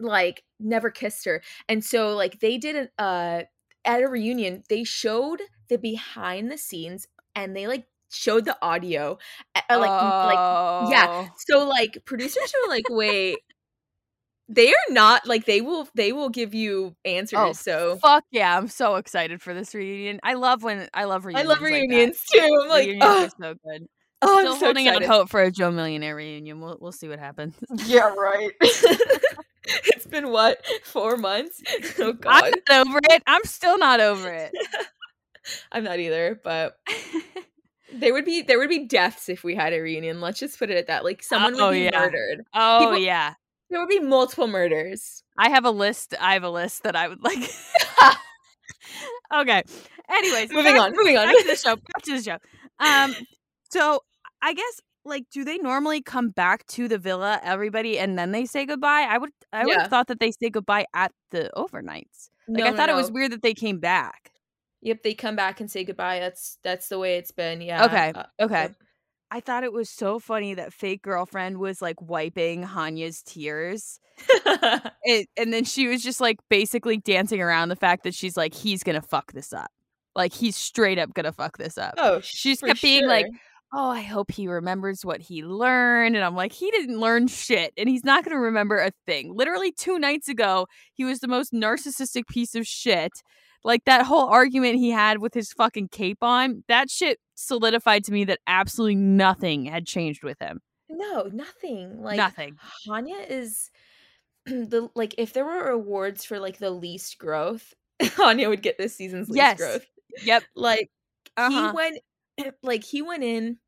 like 0.00 0.42
never 0.60 0.90
kissed 0.90 1.24
her. 1.24 1.42
And 1.68 1.84
so 1.84 2.14
like 2.14 2.40
they 2.40 2.58
did 2.58 2.76
an 2.76 2.88
uh 2.98 3.42
at 3.84 4.02
a 4.02 4.08
reunion, 4.08 4.62
they 4.68 4.84
showed 4.84 5.40
the 5.68 5.78
behind 5.78 6.50
the 6.50 6.58
scenes 6.58 7.06
and 7.34 7.56
they 7.56 7.66
like 7.66 7.86
showed 8.10 8.44
the 8.44 8.56
audio 8.62 9.18
uh, 9.54 9.60
like 9.70 9.90
like 9.90 10.90
yeah. 10.90 11.06
Oh. 11.08 11.28
so 11.36 11.66
like 11.66 12.02
producers 12.04 12.52
were 12.62 12.68
like, 12.68 12.88
wait, 12.88 13.38
they 14.48 14.68
are 14.68 14.90
not 14.90 15.26
like 15.26 15.44
they 15.44 15.60
will 15.60 15.88
they 15.94 16.12
will 16.12 16.30
give 16.30 16.54
you 16.54 16.94
answers. 17.04 17.38
Oh, 17.38 17.52
so 17.52 17.96
Fuck 17.96 18.24
yeah, 18.30 18.56
I'm 18.56 18.68
so 18.68 18.96
excited 18.96 19.42
for 19.42 19.52
this 19.54 19.74
reunion. 19.74 20.20
I 20.22 20.34
love 20.34 20.62
when 20.62 20.88
I 20.94 21.04
love 21.04 21.24
I 21.24 21.28
reunions. 21.28 21.48
love 21.48 21.60
like 21.60 21.70
reunions 21.70 22.22
too. 22.32 22.58
I'm 22.62 22.68
like, 22.68 22.86
reunions 22.86 23.02
oh, 23.02 23.28
so 23.40 23.54
good. 23.64 23.86
oh, 24.22 24.38
Still 24.38 24.52
I'm 24.52 24.58
so 24.58 24.66
holding 24.66 24.88
out 24.88 25.04
hope 25.04 25.28
for 25.28 25.42
a 25.42 25.50
Joe 25.50 25.70
Millionaire 25.70 26.16
reunion. 26.16 26.60
We'll 26.60 26.78
we'll 26.80 26.92
see 26.92 27.08
what 27.08 27.18
happens. 27.18 27.54
Yeah, 27.84 28.14
right. 28.14 28.50
it's 29.86 30.06
been 30.06 30.30
what 30.30 30.64
four 30.84 31.16
months? 31.16 31.62
Oh 31.98 32.12
God, 32.20 32.44
I'm 32.44 32.52
not 32.68 32.86
over 32.88 33.00
it. 33.10 33.22
I'm 33.26 33.44
still 33.44 33.78
not 33.78 34.00
over 34.00 34.32
it. 34.32 34.52
I'm 35.72 35.84
not 35.84 35.98
either. 35.98 36.40
But 36.42 36.76
there 37.92 38.12
would 38.12 38.24
be 38.24 38.42
there 38.42 38.58
would 38.58 38.68
be 38.68 38.86
deaths 38.86 39.28
if 39.28 39.42
we 39.44 39.54
had 39.54 39.72
a 39.72 39.80
reunion. 39.80 40.20
Let's 40.20 40.38
just 40.40 40.58
put 40.58 40.70
it 40.70 40.76
at 40.76 40.86
that. 40.88 41.04
Like 41.04 41.22
someone 41.22 41.54
would 41.54 41.62
Oh, 41.62 41.70
be 41.72 41.80
yeah. 41.84 41.98
murdered. 41.98 42.44
oh 42.54 42.78
People- 42.80 42.98
yeah. 42.98 43.34
There 43.70 43.78
would 43.80 43.88
be 43.90 44.00
multiple 44.00 44.46
murders. 44.46 45.22
I 45.36 45.50
have 45.50 45.66
a 45.66 45.70
list. 45.70 46.14
I 46.18 46.32
have 46.34 46.42
a 46.42 46.48
list 46.50 46.84
that 46.84 46.96
I 46.96 47.06
would 47.08 47.22
like. 47.22 47.38
okay. 49.34 49.62
Anyways, 50.08 50.50
moving 50.50 50.72
back- 50.74 50.80
on, 50.82 50.96
moving 50.96 51.16
on. 51.18 51.26
Back 51.26 51.36
to 51.36 51.46
the 51.48 51.56
show. 51.56 51.76
Back 51.76 52.02
to 52.04 52.16
the 52.16 52.22
show. 52.22 52.38
Um, 52.80 53.14
so 53.70 54.00
I 54.40 54.54
guess 54.54 54.80
like, 55.04 55.24
do 55.32 55.44
they 55.44 55.58
normally 55.58 56.02
come 56.02 56.28
back 56.28 56.66
to 56.68 56.88
the 56.88 56.98
villa, 56.98 57.40
everybody, 57.42 57.98
and 57.98 58.18
then 58.18 58.32
they 58.32 58.44
say 58.46 58.66
goodbye? 58.66 59.06
I 59.08 59.18
would, 59.18 59.30
I 59.52 59.64
would 59.64 59.72
Yeah. 59.74 59.82
have 59.82 59.90
thought 59.90 60.08
that 60.08 60.20
they 60.20 60.30
say 60.32 60.50
goodbye 60.50 60.86
at 60.94 61.12
the 61.30 61.50
overnights. 61.56 62.28
Like, 62.48 62.58
No, 62.58 62.66
I 62.66 62.70
no, 62.70 62.76
thought 62.76 62.88
it 62.88 62.94
was 62.94 63.10
weird 63.10 63.32
that 63.32 63.42
they 63.42 63.54
came 63.54 63.78
back. 63.78 64.32
Yep, 64.82 65.02
they 65.02 65.14
come 65.14 65.34
back 65.36 65.60
and 65.60 65.70
say 65.70 65.84
goodbye. 65.84 66.20
That's 66.20 66.58
that's 66.62 66.88
the 66.88 66.98
way 66.98 67.16
it's 67.16 67.32
been. 67.32 67.60
Yeah. 67.60 67.84
Okay, 67.86 68.12
Uh, 68.14 68.24
okay. 68.40 68.62
yep. 68.62 68.74
I 69.30 69.40
thought 69.40 69.62
it 69.64 69.72
was 69.72 69.90
so 69.90 70.18
funny 70.18 70.54
that 70.54 70.72
fake 70.72 71.02
girlfriend 71.02 71.58
was 71.58 71.82
like 71.82 72.00
wiping 72.00 72.62
Hanya's 72.64 73.22
tears. 73.22 73.98
It, 75.04 75.28
and 75.38 75.52
then 75.52 75.64
she 75.64 75.86
was 75.88 76.02
just 76.02 76.20
like 76.20 76.38
basically 76.50 76.98
dancing 76.98 77.40
around 77.40 77.70
the 77.70 77.76
fact 77.76 78.04
that 78.04 78.14
she's 78.14 78.36
like, 78.36 78.52
he's 78.54 78.82
gonna 78.82 79.00
fuck 79.02 79.32
this 79.32 79.52
up. 79.52 79.70
Like 80.14 80.32
he's 80.34 80.56
straight 80.56 80.98
up 80.98 81.14
gonna 81.14 81.32
fuck 81.32 81.56
this 81.58 81.78
up. 81.78 81.94
oh, 81.98 82.20
she's 82.20 82.60
kept 82.60 82.82
being 82.82 83.06
like, 83.06 83.26
sure. 83.26 83.34
Oh, 83.72 83.90
I 83.90 84.00
hope 84.00 84.30
he 84.30 84.48
remembers 84.48 85.04
what 85.04 85.20
he 85.20 85.42
learned. 85.44 86.16
And 86.16 86.24
I'm 86.24 86.34
like, 86.34 86.52
he 86.52 86.70
didn't 86.70 86.98
learn 87.00 87.26
shit. 87.26 87.72
And 87.76 87.88
he's 87.88 88.04
not 88.04 88.24
going 88.24 88.34
to 88.34 88.40
remember 88.40 88.78
a 88.78 88.92
thing. 89.06 89.34
Literally 89.34 89.72
two 89.72 89.98
nights 89.98 90.28
ago, 90.28 90.66
he 90.94 91.04
was 91.04 91.20
the 91.20 91.28
most 91.28 91.52
narcissistic 91.52 92.26
piece 92.28 92.54
of 92.54 92.66
shit. 92.66 93.12
Like 93.64 93.84
that 93.84 94.06
whole 94.06 94.26
argument 94.28 94.76
he 94.76 94.90
had 94.90 95.18
with 95.18 95.34
his 95.34 95.52
fucking 95.52 95.88
cape 95.88 96.22
on, 96.22 96.64
that 96.68 96.88
shit 96.90 97.18
solidified 97.34 98.04
to 98.04 98.12
me 98.12 98.24
that 98.24 98.38
absolutely 98.46 98.94
nothing 98.94 99.64
had 99.66 99.86
changed 99.86 100.22
with 100.24 100.38
him. 100.40 100.60
no, 100.88 101.24
nothing. 101.32 102.00
Like 102.02 102.16
nothing. 102.16 102.56
Hanya 102.88 103.28
is 103.28 103.70
the 104.46 104.88
like 104.94 105.14
if 105.18 105.32
there 105.34 105.44
were 105.44 105.68
awards 105.68 106.24
for 106.24 106.38
like 106.38 106.58
the 106.58 106.70
least 106.70 107.18
growth, 107.18 107.74
Hanya 108.02 108.48
would 108.48 108.62
get 108.62 108.78
this 108.78 108.94
season's 108.94 109.28
least 109.28 109.36
Yes. 109.36 109.58
growth. 109.58 109.86
Yep. 110.22 110.44
Like 110.54 110.88
Uh-huh. 111.36 111.70
he 111.70 111.76
went 111.76 111.98
Eh, 112.38 112.50
like 112.62 112.84
he 112.84 113.02
went 113.02 113.24
in 113.24 113.58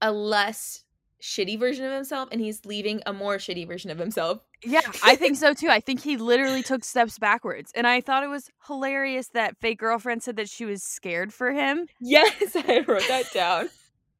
a 0.00 0.10
less 0.10 0.84
shitty 1.22 1.58
version 1.58 1.86
of 1.86 1.92
himself 1.92 2.28
and 2.30 2.40
he's 2.40 2.66
leaving 2.66 3.00
a 3.06 3.12
more 3.12 3.36
shitty 3.36 3.66
version 3.66 3.90
of 3.90 3.98
himself. 3.98 4.40
Yeah, 4.62 4.80
I 5.04 5.16
think 5.16 5.36
so 5.36 5.54
too. 5.54 5.68
I 5.68 5.80
think 5.80 6.02
he 6.02 6.16
literally 6.16 6.62
took 6.62 6.84
steps 6.84 7.18
backwards. 7.18 7.72
And 7.74 7.86
I 7.86 8.00
thought 8.00 8.22
it 8.22 8.28
was 8.28 8.50
hilarious 8.66 9.28
that 9.28 9.56
fake 9.58 9.78
girlfriend 9.78 10.22
said 10.22 10.36
that 10.36 10.48
she 10.48 10.64
was 10.64 10.82
scared 10.82 11.32
for 11.32 11.52
him. 11.52 11.86
Yes, 12.00 12.54
I 12.56 12.84
wrote 12.86 13.08
that 13.08 13.32
down. 13.32 13.68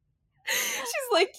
she's 0.45 1.11
like 1.11 1.35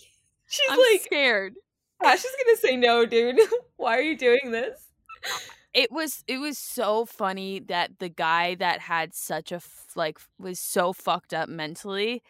she's 0.46 0.70
I'm 0.70 0.78
like 0.78 1.02
scared. 1.02 1.54
Ash 2.02 2.24
is 2.24 2.36
gonna 2.44 2.56
say 2.58 2.76
no, 2.76 3.06
dude. 3.06 3.38
Why 3.76 3.96
are 3.96 4.02
you 4.02 4.16
doing 4.16 4.50
this? 4.50 4.88
It 5.76 5.92
was 5.92 6.24
it 6.26 6.38
was 6.38 6.58
so 6.58 7.04
funny 7.04 7.60
that 7.60 7.98
the 8.00 8.08
guy 8.08 8.56
that 8.56 8.80
had 8.80 9.14
such 9.14 9.52
a 9.52 9.56
f- 9.56 9.86
like 9.94 10.18
was 10.38 10.58
so 10.58 10.92
fucked 10.92 11.32
up 11.34 11.48
mentally 11.48 12.22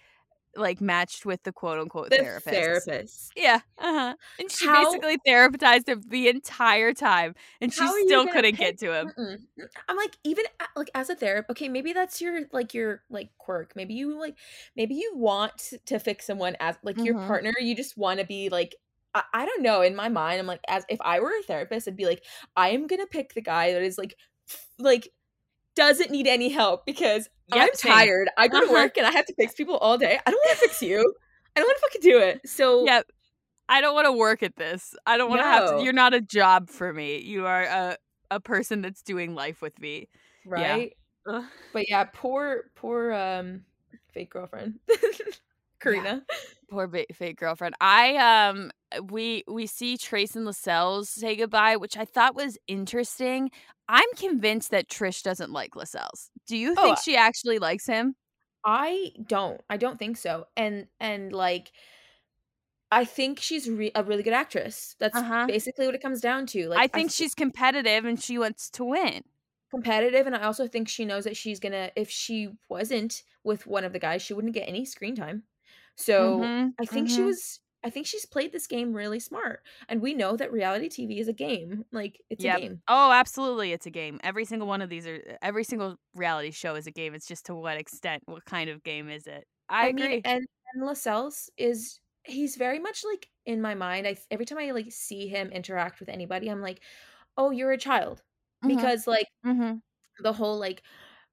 like 0.59 0.81
matched 0.81 1.27
with 1.27 1.43
the 1.43 1.53
quote 1.53 1.79
unquote 1.79 2.09
The 2.09 2.17
therapist. 2.17 2.49
therapist. 2.49 3.33
Yeah, 3.37 3.61
uh-huh. 3.77 4.15
And 4.39 4.51
she 4.51 4.65
How- 4.67 4.85
basically 4.87 5.19
therapized 5.27 5.87
him 5.87 6.03
the 6.09 6.29
entire 6.29 6.95
time, 6.95 7.35
and 7.61 7.71
she 7.73 7.83
How 7.83 7.93
still 8.07 8.27
couldn't 8.27 8.57
pick- 8.57 8.79
get 8.79 8.79
to 8.79 8.93
him. 9.01 9.13
Mm-mm. 9.19 9.39
I'm 9.87 9.97
like, 9.99 10.17
even 10.25 10.45
like 10.75 10.89
as 10.95 11.11
a 11.11 11.15
therapist, 11.15 11.51
okay, 11.51 11.69
maybe 11.69 11.93
that's 11.93 12.23
your 12.23 12.41
like 12.53 12.73
your 12.73 13.03
like 13.11 13.29
quirk. 13.37 13.75
Maybe 13.77 13.93
you 13.93 14.19
like, 14.19 14.37
maybe 14.77 14.95
you 14.95 15.13
want 15.15 15.75
to 15.85 15.99
fix 15.99 16.25
someone 16.27 16.57
as 16.59 16.77
like 16.83 16.97
your 16.97 17.17
Mhm. 17.17 17.27
partner. 17.27 17.53
You 17.61 17.77
just 17.77 17.99
want 17.99 18.21
to 18.21 18.27
be 18.27 18.49
like, 18.49 18.77
I, 19.17 19.23
I 19.33 19.47
don't 19.47 19.63
know. 19.63 19.81
In 19.83 19.97
my 19.97 20.09
mind, 20.09 20.39
I'm 20.41 20.47
like, 20.47 20.61
as 20.69 20.85
if 20.89 21.01
I 21.01 21.21
were 21.21 21.33
a 21.39 21.43
therapist, 21.43 21.89
I'd 21.89 21.97
be 21.97 22.07
like, 22.07 22.23
I 22.57 22.71
am 22.71 22.87
gonna 22.87 23.07
pick 23.07 23.35
the 23.35 23.41
guy 23.43 23.73
that 23.73 23.83
is 23.83 23.99
like, 23.99 24.15
f- 24.49 24.67
like 24.79 25.09
doesn't 25.75 26.11
need 26.11 26.27
any 26.27 26.49
help 26.49 26.87
because 26.87 27.29
Yep, 27.49 27.63
I'm 27.69 27.75
same. 27.75 27.93
tired. 27.93 28.29
I 28.37 28.49
go 28.49 28.59
to 28.61 28.65
Uh-huh. 28.67 28.75
work 28.75 28.97
and 28.99 29.07
I 29.07 29.13
have 29.13 29.27
to 29.27 29.35
fix 29.35 29.55
people 29.55 29.77
all 29.79 29.99
day. 29.99 30.19
I 30.27 30.31
don't 30.31 30.41
want 30.45 30.59
to 30.59 30.67
fix 30.67 30.83
you. 30.83 31.15
I 31.55 31.61
don't 31.61 31.67
want 31.69 31.77
to 31.79 31.83
fucking 31.83 32.01
do 32.03 32.19
it. 32.19 32.41
So 32.49 32.85
Yep. 32.87 33.07
I 33.69 33.81
don't 33.81 33.95
want 33.95 34.07
to 34.07 34.13
work 34.13 34.43
at 34.43 34.57
this. 34.57 34.95
I 35.07 35.17
don't 35.17 35.29
want 35.31 35.41
to 35.43 35.45
have 35.47 35.79
to. 35.79 35.85
You're 35.85 35.93
not 35.93 36.15
a 36.15 36.21
job 36.21 36.71
for 36.71 36.93
me. 36.93 37.19
You 37.21 37.47
are 37.47 37.63
a 37.63 37.97
a 38.31 38.41
person 38.41 38.83
that's 38.83 39.03
doing 39.03 39.35
life 39.35 39.61
with 39.63 39.79
me. 39.81 40.09
right. 40.45 40.93
Ugh. 41.29 41.45
But 41.73 41.89
yeah, 41.89 42.05
poor 42.13 42.65
poor 42.75 43.13
um 43.13 43.65
fake 44.13 44.31
girlfriend. 44.31 44.79
Karina. 45.81 46.25
Poor 46.71 46.87
ba- 46.87 47.07
fake 47.13 47.39
girlfriend. 47.39 47.75
I 47.81 48.17
um 48.17 48.71
we 49.11 49.45
we 49.47 49.67
see 49.67 49.97
Trace 49.97 50.35
and 50.37 50.45
Lascelles 50.45 51.09
say 51.09 51.37
goodbye, 51.37 51.77
which 51.77 51.97
I 51.97 52.05
thought 52.05 52.35
was 52.35 52.59
interesting. 52.67 53.51
I'm 53.89 54.09
convinced 54.17 54.71
that 54.73 54.89
Trish 54.89 55.23
doesn't 55.23 55.53
like 55.53 55.77
Lascelles. 55.77 56.31
Do 56.47 56.57
you 56.57 56.75
Oh, 56.77 56.83
think 56.83 56.99
she 56.99 57.17
actually 57.17 57.59
likes 57.59 57.87
him? 57.87 58.17
I 58.65 59.13
don't. 59.27 59.61
I 59.71 59.77
don't 59.77 59.99
think 59.99 60.17
so. 60.17 60.47
And 60.57 60.89
and 60.99 61.33
like 61.33 61.71
I 62.91 63.05
think 63.05 63.41
she's 63.41 63.69
re- 63.69 63.93
a 63.95 64.05
really 64.05 64.23
good 64.23 64.33
actress. 64.33 64.95
That's 64.99 65.17
Uh-huh. 65.17 65.47
basically 65.47 65.87
what 65.87 65.95
it 65.95 66.03
comes 66.03 66.21
down 66.21 66.47
to. 66.47 66.69
Like 66.69 66.79
I 66.81 66.87
think 66.87 67.11
f- 67.11 67.15
she's 67.15 67.35
competitive 67.35 68.05
and 68.05 68.21
she 68.23 68.39
wants 68.39 68.71
to 68.71 68.85
win. 68.85 69.23
competitive 69.71 70.27
and 70.27 70.35
I 70.37 70.43
also 70.45 70.67
think 70.69 70.89
she 70.89 71.05
knows 71.05 71.25
that 71.25 71.37
she's 71.37 71.61
going 71.61 71.73
to 71.73 71.91
if 72.01 72.09
she 72.09 72.51
wasn't 72.69 73.23
with 73.45 73.67
one 73.67 73.85
of 73.85 73.93
the 73.93 73.99
guys, 73.99 74.23
she 74.23 74.33
wouldn't 74.35 74.55
get 74.55 74.69
any 74.69 74.85
screen 74.85 75.15
time. 75.17 75.45
So 75.97 76.55
Mhm, 76.57 76.77
I 76.81 76.87
think 76.87 77.09
she 77.11 77.23
mhm. 77.23 77.25
was 77.25 77.61
I 77.85 77.91
think 77.91 78.07
she's 78.07 78.27
played 78.27 78.53
this 78.53 78.67
game 78.67 78.93
really 78.95 79.21
smart. 79.21 79.63
And 79.89 80.03
we 80.03 80.15
know 80.15 80.37
that 80.37 80.53
reality 80.53 80.89
TV 80.89 81.21
is 81.21 81.29
a 81.29 81.33
game. 81.33 81.85
Like 81.93 82.21
it's 82.31 82.45
Yep. 82.45 82.61
a 82.61 82.61
game. 82.61 82.83
Oh, 82.89 83.13
absolutely, 83.13 83.73
it's 83.73 83.87
a 83.87 83.91
game. 83.91 84.21
Every 84.23 84.45
single 84.45 84.69
one 84.69 84.83
of 84.83 84.91
these 84.91 85.07
are 85.07 85.39
every 85.43 85.65
single 85.65 85.97
reality 86.15 86.51
show 86.51 86.75
is 86.75 86.87
a 86.87 86.91
game. 86.93 87.15
It's 87.15 87.27
just 87.27 87.47
to 87.47 87.55
what 87.55 87.77
extent, 87.79 88.23
what 88.27 88.45
kind 88.45 88.69
of 88.71 88.83
game 88.85 89.09
is 89.09 89.27
it? 89.27 89.45
I, 89.69 89.89
agree. 89.89 89.93
mean, 89.93 90.21
and 90.25 90.47
and 90.75 90.85
Lascelles 90.87 91.51
is 91.57 92.01
he's 92.25 92.57
very 92.57 92.79
much 92.79 93.05
like 93.05 93.29
in 93.45 93.61
my 93.63 93.75
mind. 93.75 94.07
I 94.07 94.17
every 94.31 94.47
time 94.47 94.59
I 94.59 94.71
like 94.73 94.93
see 94.93 95.29
him 95.29 95.51
interact 95.51 96.01
with 96.01 96.09
anybody, 96.09 96.49
I'm 96.51 96.61
like, 96.63 96.83
oh, 97.37 97.51
you're 97.51 97.73
a 97.73 97.79
child 97.79 98.23
Mhm, 98.63 98.67
because 98.67 99.07
like 99.07 99.29
mhm. 99.43 99.81
the 100.21 100.33
whole 100.35 100.59
like 100.59 100.83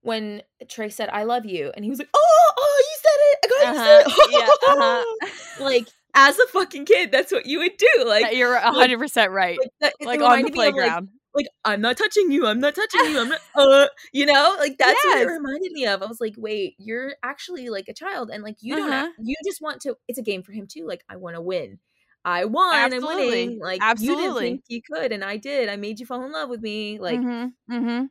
when 0.02 0.43
Trey 0.69 0.89
said 0.89 1.10
I 1.10 1.23
love 1.23 1.45
you, 1.45 1.71
and 1.76 1.86
he 1.86 1.89
was 1.91 1.99
like, 1.99 2.10
oh, 2.13 2.43
oh, 2.74 2.84
you 2.90 2.98
said 3.02 3.20
it. 3.22 3.38
I 3.44 3.48
got 3.48 3.76
Uh-huh, 3.76 4.04
you 4.08 4.14
said 4.14 4.32
yeah, 4.32 4.48
it. 4.48 4.60
uh-huh. 4.68 5.64
like 5.64 5.88
as 6.16 6.38
a 6.40 6.48
fucking 6.48 6.86
kid, 6.86 7.12
that's 7.12 7.32
what 7.32 7.46
you 7.46 7.60
would 7.60 7.78
do. 7.78 8.06
Like. 8.06 8.36
You're 8.36 8.58
hundred 8.60 9.00
percent 9.00 9.32
right. 9.32 9.58
Like, 9.82 9.94
Like 10.02 10.22
on 10.22 10.38
the 10.40 10.44
me 10.44 10.50
of, 10.52 10.56
like, 10.56 10.74
playground. 10.74 11.10
like 11.34 11.48
I'm 11.66 11.82
not 11.82 11.98
touching 11.98 12.32
you. 12.32 12.46
I'm 12.46 12.60
not 12.60 12.76
touching 12.76 13.06
you. 13.12 13.20
I'm 13.22 13.30
not. 13.30 13.40
Uh, 13.56 13.88
you 14.12 14.26
know, 14.26 14.56
like 14.60 14.78
that's 14.78 15.00
what 15.06 15.22
it 15.22 15.26
reminded 15.28 15.72
me 15.74 15.86
of. 15.86 16.02
I 16.02 16.06
was 16.08 16.20
like, 16.20 16.34
wait, 16.38 16.76
you're 16.80 17.14
actually 17.24 17.70
like 17.70 17.86
a 17.88 17.94
child, 17.94 18.30
and 18.32 18.44
like 18.44 18.58
you 18.62 18.76
don't. 18.76 18.90
Uh-huh. 18.92 19.06
Have, 19.06 19.12
you 19.24 19.36
just 19.46 19.62
want 19.62 19.82
to. 19.82 19.96
It's 20.08 20.20
a 20.20 20.24
game 20.24 20.44
for 20.44 20.52
him 20.52 20.68
too. 20.68 20.86
Like 20.88 21.04
I 21.10 21.16
want 21.18 21.36
to 21.36 21.42
win. 21.42 21.80
I 22.26 22.46
won. 22.46 22.74
Absolutely. 22.76 23.12
I'm 23.12 23.30
winning. 23.30 23.60
Like 23.60 23.82
you 23.82 23.88
Absolutely. 23.88 24.24
didn't 24.24 24.38
think 24.40 24.64
you 24.70 24.82
could, 24.92 25.12
and 25.12 25.24
I 25.24 25.38
did. 25.38 25.70
I 25.70 25.76
made 25.76 26.00
you 26.00 26.06
fall 26.06 26.24
in 26.26 26.32
love 26.32 26.50
with 26.50 26.62
me. 26.62 27.00
Like 27.00 27.20
mm-hmm, 27.20 27.74
mm-hmm. 27.74 28.06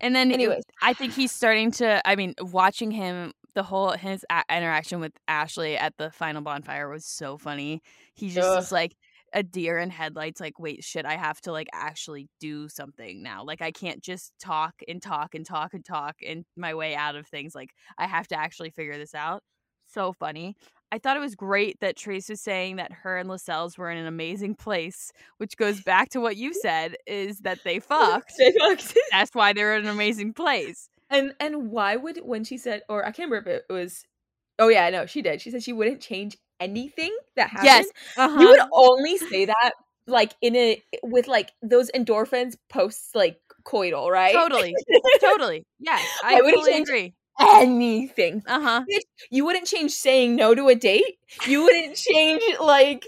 And 0.00 0.14
then 0.14 0.30
Anyways. 0.32 0.62
I 0.80 0.92
think 0.92 1.12
he's 1.14 1.32
starting 1.32 1.70
to. 1.72 2.06
I 2.06 2.14
mean, 2.16 2.34
watching 2.40 2.90
him, 2.90 3.32
the 3.54 3.62
whole 3.62 3.90
his 3.92 4.24
a- 4.30 4.44
interaction 4.50 5.00
with 5.00 5.12
Ashley 5.28 5.76
at 5.76 5.96
the 5.98 6.10
final 6.10 6.42
bonfire 6.42 6.88
was 6.88 7.06
so 7.06 7.36
funny. 7.38 7.82
He 8.14 8.30
just 8.30 8.48
was 8.48 8.72
like 8.72 8.96
a 9.34 9.42
deer 9.42 9.78
in 9.78 9.90
headlights. 9.90 10.40
Like, 10.40 10.58
wait, 10.58 10.84
shit, 10.84 11.06
I 11.06 11.16
have 11.16 11.40
to 11.42 11.52
like 11.52 11.68
actually 11.72 12.28
do 12.40 12.68
something 12.68 13.22
now. 13.22 13.44
Like, 13.44 13.62
I 13.62 13.70
can't 13.70 14.02
just 14.02 14.32
talk 14.40 14.74
and 14.88 15.02
talk 15.02 15.34
and 15.34 15.44
talk 15.46 15.74
and 15.74 15.84
talk 15.84 16.16
and 16.26 16.44
my 16.56 16.74
way 16.74 16.94
out 16.94 17.16
of 17.16 17.26
things. 17.26 17.54
Like, 17.54 17.70
I 17.98 18.06
have 18.06 18.28
to 18.28 18.38
actually 18.38 18.70
figure 18.70 18.96
this 18.96 19.14
out. 19.14 19.42
So 19.92 20.12
funny. 20.12 20.56
I 20.90 20.98
thought 20.98 21.16
it 21.16 21.20
was 21.20 21.34
great 21.34 21.80
that 21.80 21.96
Trace 21.96 22.28
was 22.28 22.40
saying 22.40 22.76
that 22.76 22.92
her 22.92 23.16
and 23.16 23.28
Lascelles 23.28 23.78
were 23.78 23.90
in 23.90 23.96
an 23.96 24.06
amazing 24.06 24.54
place, 24.54 25.10
which 25.38 25.56
goes 25.56 25.82
back 25.82 26.10
to 26.10 26.20
what 26.20 26.36
you 26.36 26.52
said 26.54 26.96
is 27.06 27.38
that 27.40 27.60
they 27.64 27.78
fucked. 27.80 28.32
They 28.38 28.52
fucked. 28.52 28.96
That's 29.10 29.34
why 29.34 29.52
they're 29.52 29.76
in 29.76 29.84
an 29.84 29.90
amazing 29.90 30.34
place. 30.34 30.88
And 31.12 31.34
and 31.38 31.70
why 31.70 31.96
would 31.96 32.18
when 32.24 32.44
she 32.44 32.56
said, 32.56 32.82
or 32.88 33.04
I 33.06 33.12
can't 33.12 33.30
remember 33.30 33.50
if 33.50 33.62
it 33.68 33.72
was. 33.72 34.04
Oh 34.58 34.68
yeah, 34.68 34.90
no, 34.90 35.06
she 35.06 35.22
did. 35.22 35.40
She 35.40 35.50
said 35.50 35.62
she 35.62 35.72
wouldn't 35.72 36.00
change 36.00 36.36
anything 36.60 37.16
that 37.36 37.50
happened. 37.50 37.66
Yes. 37.66 37.86
Uh-huh. 38.16 38.40
You 38.40 38.48
would 38.48 38.60
only 38.72 39.16
say 39.18 39.44
that 39.46 39.72
like 40.06 40.34
in 40.40 40.56
a 40.56 40.82
with 41.02 41.28
like 41.28 41.52
those 41.62 41.90
endorphins 41.92 42.56
posts 42.68 43.14
like 43.14 43.38
coital, 43.64 44.10
right? 44.10 44.34
totally. 44.34 44.74
totally. 45.20 45.64
Yes. 45.78 46.06
I, 46.24 46.38
I 46.38 46.40
wouldn't 46.40 46.66
change 46.66 46.88
agree. 46.88 47.14
Anything. 47.40 48.42
Uh 48.46 48.60
huh. 48.60 48.84
You 49.30 49.44
wouldn't 49.44 49.66
change 49.66 49.92
saying 49.92 50.36
no 50.36 50.54
to 50.54 50.68
a 50.68 50.74
date. 50.74 51.18
You 51.46 51.62
wouldn't 51.62 51.96
change 51.96 52.42
like 52.60 53.06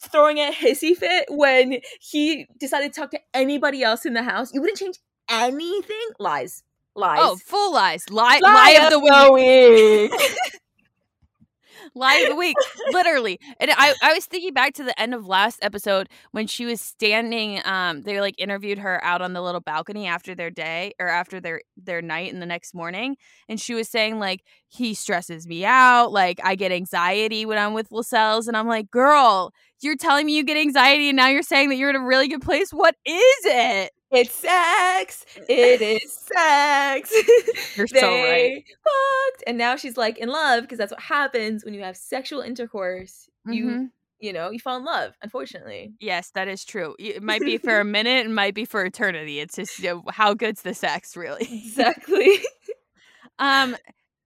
throwing 0.00 0.38
a 0.38 0.50
hissy 0.50 0.96
fit 0.96 1.26
when 1.28 1.80
he 2.00 2.46
decided 2.58 2.92
to 2.92 3.00
talk 3.00 3.10
to 3.10 3.20
anybody 3.34 3.82
else 3.82 4.06
in 4.06 4.14
the 4.14 4.22
house. 4.22 4.52
You 4.54 4.62
wouldn't 4.62 4.78
change 4.78 4.96
anything. 5.28 6.08
Lies. 6.18 6.62
Lies. 6.98 7.20
Oh, 7.22 7.36
full 7.36 7.72
lies. 7.72 8.10
Lie, 8.10 8.40
Lie 8.42 8.52
lie 8.52 8.84
of 8.84 8.90
the 8.90 8.98
week. 8.98 10.10
week. 10.10 10.30
lie 11.94 12.16
of 12.16 12.30
the 12.30 12.36
week, 12.36 12.56
literally. 12.90 13.38
And 13.60 13.70
I, 13.70 13.94
I 14.02 14.14
was 14.14 14.26
thinking 14.26 14.52
back 14.52 14.74
to 14.74 14.84
the 14.84 14.98
end 15.00 15.14
of 15.14 15.26
last 15.26 15.60
episode 15.62 16.08
when 16.32 16.48
she 16.48 16.66
was 16.66 16.80
standing. 16.80 17.60
Um, 17.64 18.02
they 18.02 18.20
like 18.20 18.34
interviewed 18.38 18.78
her 18.78 19.02
out 19.04 19.22
on 19.22 19.32
the 19.32 19.42
little 19.42 19.60
balcony 19.60 20.08
after 20.08 20.34
their 20.34 20.50
day 20.50 20.92
or 20.98 21.06
after 21.06 21.40
their 21.40 21.62
their 21.76 22.02
night 22.02 22.32
and 22.32 22.42
the 22.42 22.46
next 22.46 22.74
morning, 22.74 23.16
and 23.48 23.60
she 23.60 23.74
was 23.74 23.88
saying 23.88 24.18
like 24.18 24.42
he 24.66 24.92
stresses 24.92 25.46
me 25.46 25.64
out, 25.64 26.10
like 26.10 26.40
I 26.42 26.56
get 26.56 26.72
anxiety 26.72 27.46
when 27.46 27.58
I'm 27.58 27.74
with 27.74 27.92
Lascelles, 27.92 28.48
and 28.48 28.56
I'm 28.56 28.66
like, 28.66 28.90
girl, 28.90 29.52
you're 29.80 29.96
telling 29.96 30.26
me 30.26 30.36
you 30.36 30.44
get 30.44 30.56
anxiety, 30.56 31.10
and 31.10 31.16
now 31.16 31.28
you're 31.28 31.42
saying 31.42 31.68
that 31.68 31.76
you're 31.76 31.90
in 31.90 31.96
a 31.96 32.04
really 32.04 32.26
good 32.26 32.42
place. 32.42 32.70
What 32.72 32.96
is 33.04 33.44
it? 33.44 33.92
It's 34.10 34.34
sex. 34.34 35.26
It 35.48 35.82
is 35.82 36.12
sex. 36.12 37.12
You're 37.76 37.86
so 37.86 38.00
right. 38.00 38.64
Fucked. 38.66 39.44
And 39.46 39.58
now 39.58 39.76
she's 39.76 39.96
like 39.96 40.18
in 40.18 40.28
love 40.30 40.62
because 40.62 40.78
that's 40.78 40.92
what 40.92 41.00
happens 41.00 41.64
when 41.64 41.74
you 41.74 41.82
have 41.82 41.96
sexual 41.96 42.40
intercourse. 42.40 43.28
You 43.46 43.64
Mm-hmm. 43.66 43.84
you 44.20 44.32
know, 44.32 44.50
you 44.50 44.58
fall 44.60 44.76
in 44.78 44.84
love, 44.84 45.12
unfortunately. 45.22 45.92
Yes, 46.00 46.30
that 46.34 46.48
is 46.48 46.64
true. 46.64 46.96
It 46.98 47.22
might 47.22 47.42
be 47.42 47.58
for 47.58 47.80
a 47.80 47.84
minute, 47.98 48.26
it 48.26 48.30
might 48.30 48.54
be 48.54 48.64
for 48.64 48.84
eternity. 48.84 49.40
It's 49.40 49.56
just 49.56 49.78
you 49.78 49.88
know, 49.90 50.02
how 50.10 50.32
good's 50.34 50.62
the 50.62 50.74
sex, 50.74 51.16
really. 51.16 51.46
Exactly. 51.66 52.38
Um, 53.38 53.76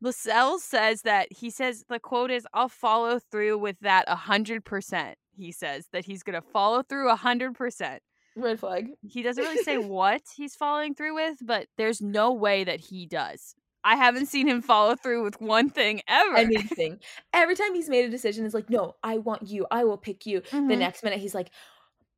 Lascelles 0.01 0.65
says 0.65 1.03
that 1.03 1.29
he 1.33 1.51
says 1.51 1.85
the 1.89 2.01
quote 2.01 2.31
is, 2.31 2.47
"I'll 2.55 2.69
follow 2.69 3.19
through 3.19 3.59
with 3.59 3.79
that 3.81 4.05
a 4.09 4.17
hundred 4.17 4.65
percent." 4.65 5.17
He 5.37 5.53
says 5.53 5.87
that 5.93 6.05
he's 6.07 6.23
gonna 6.23 6.43
follow 6.43 6.83
through 6.83 7.09
a 7.11 7.17
hundred 7.17 7.55
percent. 7.55 8.03
Red 8.37 8.61
flag. 8.61 8.93
He 9.03 9.23
doesn't 9.23 9.43
really 9.43 9.59
say 9.59 9.79
what 9.79 10.23
he's 10.37 10.55
following 10.55 10.95
through 10.95 11.15
with, 11.15 11.39
but 11.43 11.67
there's 11.77 12.01
no 12.01 12.33
way 12.33 12.65
that 12.65 12.81
he 12.81 13.07
does. 13.07 13.55
I 13.85 13.97
haven't 13.97 14.27
seen 14.27 14.47
him 14.47 14.63
follow 14.63 14.95
through 14.95 15.25
with 15.25 15.41
one 15.41 15.69
thing 15.71 16.03
ever. 16.07 16.51
Anything. 16.51 17.01
Every 17.35 17.55
time 17.55 17.75
he's 17.75 17.91
made 17.91 18.07
a 18.07 18.11
decision, 18.11 18.47
it's 18.47 18.55
like, 18.55 18.71
no, 18.71 18.95
I 19.03 19.19
want 19.19 19.49
you. 19.49 19.67
I 19.71 19.85
will 19.85 19.99
pick 19.99 20.25
you. 20.25 20.43
The 20.69 20.77
Mhm. 20.77 20.79
next 20.79 21.03
minute, 21.03 21.19
he's 21.19 21.35
like, 21.35 21.51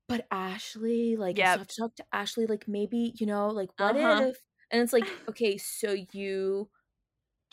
but 0.09 0.27
Ashley, 0.31 1.17
like, 1.17 1.41
I 1.41 1.45
Yep. 1.45 1.47
still 1.47 1.63
have 1.63 1.69
to 1.69 1.77
talk 1.77 1.97
to 1.97 2.07
Ashley. 2.13 2.47
Like, 2.47 2.69
maybe, 2.69 3.15
you 3.19 3.27
know, 3.27 3.49
like, 3.49 3.71
what 3.79 3.97
Uh-huh. 3.97 3.97
if? 3.97 4.37
And 4.71 4.83
it's 4.83 4.93
like, 4.93 5.13
okay, 5.31 5.59
so 5.59 5.93
you 6.13 6.71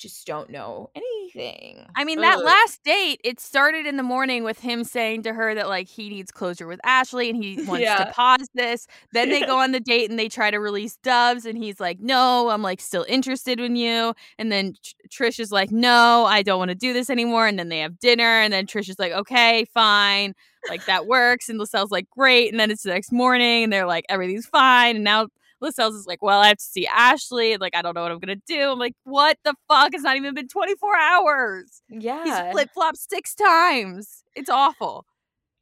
just 0.02 0.26
don't 0.28 0.50
know 0.50 0.90
anything. 0.96 1.86
I 1.96 2.04
mean, 2.04 2.20
that 2.22 2.40
Ugh. 2.40 2.44
last 2.44 2.84
date, 2.84 3.22
it 3.24 3.40
started 3.40 3.86
in 3.86 3.98
the 3.98 4.04
morning 4.04 4.44
with 4.44 4.60
him 4.60 4.84
saying 4.84 5.24
to 5.24 5.34
her 5.34 5.54
that 5.56 5.68
like 5.70 5.88
he 5.88 6.10
needs 6.10 6.32
closure 6.32 6.68
with 6.68 6.80
Ashley 6.84 7.30
and 7.30 7.42
he 7.42 7.56
wants 7.66 7.84
Yeah. 7.84 8.04
to 8.04 8.12
pause 8.12 8.48
this. 8.54 8.88
Then 9.14 9.30
they 9.30 9.42
go 9.42 9.60
on 9.64 9.72
the 9.72 9.80
date 9.80 10.10
and 10.10 10.18
they 10.20 10.28
try 10.30 10.52
to 10.52 10.58
release 10.60 10.98
Doves 11.04 11.46
and 11.46 11.58
he's 11.58 11.80
like, 11.80 12.00
"No, 12.00 12.50
I'm 12.50 12.62
like 12.62 12.82
still 12.82 13.06
interested 13.08 13.60
in 13.60 13.76
you." 13.76 14.14
And 14.38 14.52
then 14.52 14.74
Tr- 15.10 15.24
Trish 15.26 15.40
is 15.40 15.52
like, 15.52 15.72
"No, 15.72 16.26
I 16.26 16.42
don't 16.42 16.60
want 16.60 16.70
to 16.70 16.76
do 16.76 16.94
this 16.94 17.10
anymore." 17.10 17.48
And 17.48 17.58
then 17.60 17.70
they 17.70 17.80
have 17.80 18.00
dinner 18.00 18.24
and 18.42 18.52
then 18.52 18.66
Trish 18.66 18.90
is 18.90 19.00
like, 19.00 19.12
"Okay, 19.14 19.66
fine." 19.74 20.34
Like 20.70 20.86
that 20.86 21.08
works 21.08 21.50
and 21.50 21.58
Lascelles 21.60 21.92
like, 21.92 22.10
"Great." 22.10 22.52
And 22.52 22.60
then 22.60 22.72
it's 22.72 22.84
the 22.84 22.90
next 22.90 23.12
morning 23.12 23.64
and 23.64 23.72
they're 23.74 23.88
like, 23.88 24.06
"Everything's 24.10 24.46
fine." 24.48 24.96
And 24.96 25.04
now 25.06 25.28
Lascelles 25.62 25.96
is 25.96 26.08
like, 26.08 26.22
well, 26.22 26.40
I 26.42 26.48
have 26.48 26.58
to 26.58 26.64
see 26.64 26.88
Ashley. 26.88 27.58
Like, 27.58 27.76
I 27.76 27.82
don't 27.82 27.94
know 27.96 28.02
what 28.02 28.12
I'm 28.12 28.20
gonna 28.20 28.36
do. 28.48 28.72
I'm 28.72 28.80
like, 28.80 28.96
what 29.04 29.38
the 29.46 29.54
fuck? 29.68 29.94
It's 29.94 30.04
not 30.04 30.18
even 30.18 30.34
been 30.34 30.48
24 30.48 30.98
hours. 30.98 31.82
Yeah. 31.90 32.24
He's 32.24 32.52
flip 32.52 32.70
flopped 32.74 32.98
six 32.98 33.36
times. 33.36 34.24
It's 34.36 34.50
awful. 34.50 35.06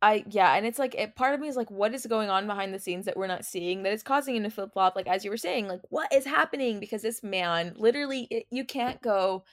I 0.02 0.24
yeah, 0.30 0.54
and 0.56 0.66
it's 0.66 0.80
like 0.80 0.96
it, 0.96 1.16
part 1.18 1.34
of 1.34 1.42
me 1.42 1.50
is 1.50 1.58
like, 1.58 1.70
what 1.70 1.94
is 1.94 2.06
going 2.06 2.30
on 2.30 2.48
behind 2.48 2.74
the 2.74 2.80
scenes 2.80 3.04
that 3.06 3.18
we're 3.18 3.28
not 3.28 3.44
seeing 3.44 3.84
that 3.84 3.92
is 3.92 4.02
causing 4.02 4.36
him 4.38 4.44
to 4.44 4.50
flip 4.50 4.72
flop? 4.72 4.96
Like 4.96 5.08
as 5.08 5.26
you 5.26 5.30
were 5.30 5.36
saying, 5.38 5.68
like 5.68 5.82
what 5.90 6.12
is 6.14 6.24
happening? 6.26 6.80
Because 6.80 7.02
this 7.02 7.22
man, 7.22 7.74
literally, 7.76 8.26
it, 8.32 8.46
you 8.50 8.64
can't 8.64 9.02
go, 9.02 9.44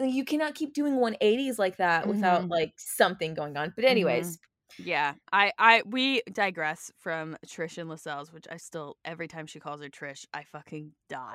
you 0.00 0.24
cannot 0.24 0.56
keep 0.56 0.74
doing 0.74 0.94
180s 0.94 1.58
like 1.60 1.76
that 1.76 2.08
without 2.08 2.42
Mhm. 2.42 2.50
like 2.50 2.72
something 2.76 3.34
going 3.34 3.56
on. 3.56 3.72
But 3.76 3.84
anyways, 3.84 4.38
Yeah, 4.76 5.14
I, 5.32 5.52
I, 5.58 5.82
we 5.86 6.22
digress 6.32 6.92
from 6.98 7.36
Trish 7.46 7.78
and 7.78 7.88
Lascelles, 7.88 8.32
which 8.32 8.46
I 8.50 8.58
still 8.58 8.96
every 9.04 9.28
time 9.28 9.46
she 9.46 9.60
calls 9.60 9.80
her 9.82 9.88
Trish, 9.88 10.24
I 10.32 10.44
fucking 10.44 10.92
die. 11.08 11.34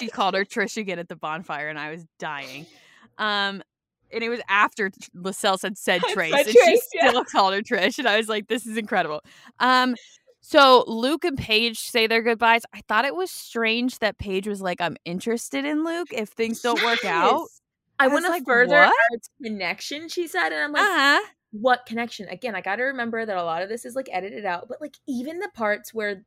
she 0.00 0.08
called 0.08 0.34
her 0.34 0.44
Trish 0.44 0.76
again 0.76 0.98
at 0.98 1.08
the 1.08 1.16
bonfire, 1.16 1.68
and 1.68 1.78
I 1.78 1.90
was 1.90 2.04
dying. 2.18 2.66
Um, 3.18 3.62
and 4.12 4.22
it 4.22 4.28
was 4.28 4.40
after 4.48 4.90
Lascelles 5.14 5.62
had 5.62 5.76
said 5.76 6.00
Trace, 6.12 6.32
said 6.32 6.46
and 6.46 6.50
she 6.50 6.64
Trace, 6.64 6.88
yeah. 6.94 7.08
still 7.10 7.24
called 7.24 7.54
her 7.54 7.62
Trish, 7.62 7.98
and 7.98 8.08
I 8.08 8.16
was 8.16 8.28
like, 8.28 8.48
"This 8.48 8.66
is 8.66 8.76
incredible." 8.76 9.20
Um, 9.60 9.94
so 10.40 10.84
Luke 10.86 11.24
and 11.24 11.38
Paige 11.38 11.78
say 11.78 12.06
their 12.06 12.22
goodbyes. 12.22 12.62
I 12.74 12.82
thought 12.88 13.04
it 13.04 13.16
was 13.16 13.30
strange 13.30 13.98
that 14.00 14.18
Paige 14.18 14.48
was 14.48 14.60
like, 14.60 14.80
"I'm 14.80 14.96
interested 15.04 15.64
in 15.64 15.84
Luke 15.84 16.08
if 16.12 16.30
things 16.30 16.60
don't 16.60 16.82
work 16.84 17.04
out." 17.04 17.46
I 17.98 18.06
I 18.06 18.08
want 18.08 18.24
to 18.24 18.30
like, 18.30 18.44
further 18.44 18.74
"What?" 18.74 18.88
our 18.88 19.18
connection, 19.42 20.08
she 20.08 20.26
said, 20.26 20.48
and 20.48 20.56
I'm 20.56 20.72
like, 20.72 20.82
Uh 20.82 20.86
huh. 20.88 21.20
What 21.54 21.86
connection? 21.86 22.28
Again, 22.28 22.56
I 22.56 22.60
got 22.60 22.76
to 22.76 22.84
remember 22.84 23.24
that 23.24 23.36
a 23.36 23.44
lot 23.44 23.62
of 23.62 23.68
this 23.68 23.84
is 23.84 23.96
like 23.96 24.08
edited 24.12 24.44
out, 24.44 24.68
but 24.68 24.80
like 24.80 24.96
even 25.06 25.38
the 25.38 25.50
parts 25.54 25.94
where 25.94 26.24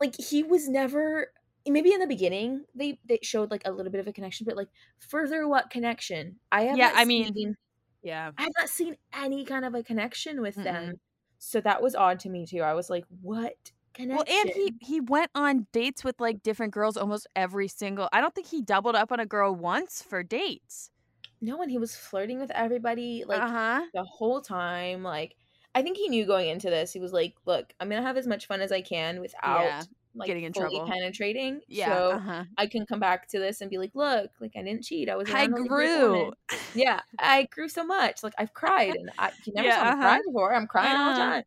like 0.00 0.14
he 0.20 0.42
was 0.42 0.68
never 0.68 1.32
maybe 1.68 1.92
in 1.92 2.00
the 2.00 2.06
beginning 2.06 2.64
they 2.74 3.00
they 3.04 3.18
showed 3.22 3.50
like 3.50 3.62
a 3.66 3.72
little 3.72 3.92
bit 3.92 4.00
of 4.00 4.08
a 4.08 4.12
connection, 4.12 4.46
but 4.46 4.56
like 4.56 4.68
further 4.98 5.48
what 5.48 5.70
connection? 5.70 6.38
I 6.52 6.62
have 6.64 6.78
Yeah, 6.78 6.92
I 6.94 7.04
mean, 7.04 7.56
Yeah. 8.02 8.32
I 8.38 8.42
have 8.42 8.52
not 8.58 8.68
seen 8.70 8.96
any 9.14 9.44
kind 9.44 9.64
of 9.64 9.74
a 9.74 9.82
connection 9.82 10.40
with 10.42 10.56
Mm-mm. 10.56 10.64
them. 10.64 11.00
So 11.38 11.60
that 11.62 11.82
was 11.82 11.94
odd 11.94 12.20
to 12.20 12.30
me 12.30 12.46
too. 12.46 12.62
I 12.62 12.74
was 12.74 12.90
like, 12.90 13.04
what 13.22 13.72
connection? 13.94 14.14
Well, 14.14 14.24
and 14.28 14.50
he 14.50 14.74
he 14.80 15.00
went 15.00 15.30
on 15.34 15.66
dates 15.72 16.04
with 16.04 16.20
like 16.20 16.42
different 16.42 16.72
girls 16.72 16.96
almost 16.96 17.26
every 17.34 17.68
single. 17.68 18.08
I 18.12 18.20
don't 18.20 18.34
think 18.34 18.46
he 18.48 18.62
doubled 18.62 18.94
up 18.94 19.10
on 19.12 19.20
a 19.20 19.26
girl 19.26 19.54
once 19.54 20.02
for 20.02 20.22
dates. 20.22 20.90
No, 21.40 21.62
and 21.62 21.70
he 21.70 21.78
was 21.78 21.96
flirting 21.96 22.38
with 22.40 22.50
everybody 22.52 23.24
like 23.26 23.42
uh 23.42 23.48
huh. 23.48 23.86
the 23.94 24.04
whole 24.04 24.40
time. 24.40 25.02
Like, 25.02 25.36
I 25.74 25.82
think 25.82 25.96
he 25.98 26.08
knew 26.08 26.26
going 26.26 26.48
into 26.48 26.70
this. 26.70 26.92
He 26.92 27.00
was 27.00 27.12
like, 27.12 27.34
"Look, 27.46 27.72
I'm 27.80 27.88
gonna 27.88 28.02
have 28.02 28.16
as 28.16 28.26
much 28.26 28.46
fun 28.46 28.60
as 28.60 28.72
I 28.72 28.80
can 28.82 29.20
without 29.20 29.60
Yeah, 29.64 29.82
like 30.14 30.26
getting 30.28 30.44
in 30.44 30.52
fully 30.52 30.80
trouble. 30.80 30.86
penetrating. 30.90 31.60
Yeah. 31.68 31.94
so 31.94 32.10
uh 32.12 32.18
huh. 32.18 32.44
I 32.56 32.66
can 32.66 32.86
come 32.86 33.00
back 33.00 33.28
to 33.28 33.38
this 33.38 33.60
and 33.60 33.70
be 33.70 33.78
like, 33.78 33.94
look, 33.94 34.30
like 34.40 34.52
I 34.56 34.62
didn't 34.62 34.84
cheat. 34.84 35.08
I 35.10 35.16
was. 35.16 35.28
I 35.30 35.46
around 35.46 35.54
a 35.54 35.64
great 35.64 35.68
grew. 35.68 36.32
Yeah, 36.72 37.00
I 37.18 37.44
grew 37.44 37.68
so 37.68 37.84
much. 37.84 38.22
Like 38.22 38.34
I've 38.38 38.54
cried, 38.54 38.94
and 38.96 39.10
I 39.18 39.32
you 39.44 39.52
never 39.54 39.68
Yeah, 39.68 39.78
saw 39.78 39.84
me 39.84 39.92
uh-huh. 39.92 40.00
cry 40.00 40.20
before. 40.26 40.54
I'm 40.54 40.66
crying 40.66 40.96
all 40.96 41.04
the 41.04 41.12
Uh. 41.12 41.16
time. 41.16 41.44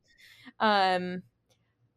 Um, 0.60 1.24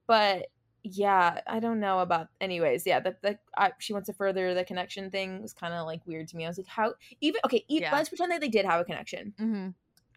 but 0.06 0.46
yeah, 0.84 1.40
I 1.46 1.60
don't 1.60 1.80
know 1.80 2.00
about. 2.00 2.28
Anyways, 2.40 2.86
yeah, 2.86 3.00
the, 3.00 3.16
the 3.22 3.38
I, 3.56 3.72
she 3.78 3.92
wants 3.92 4.06
to 4.06 4.12
further 4.12 4.54
the 4.54 4.64
connection 4.64 5.10
thing 5.10 5.40
was 5.42 5.52
kind 5.52 5.72
of 5.74 5.86
like 5.86 6.06
weird 6.06 6.28
to 6.28 6.36
me. 6.36 6.44
I 6.44 6.48
was 6.48 6.58
like, 6.58 6.66
how 6.66 6.94
even 7.20 7.40
okay? 7.44 7.64
E- 7.68 7.80
Yeah. 7.80 7.92
Let's 7.92 8.08
pretend 8.08 8.32
that 8.32 8.40
they 8.40 8.48
did 8.48 8.64
have 8.66 8.80
a 8.80 8.84
connection. 8.84 9.34
hmm 9.38 9.68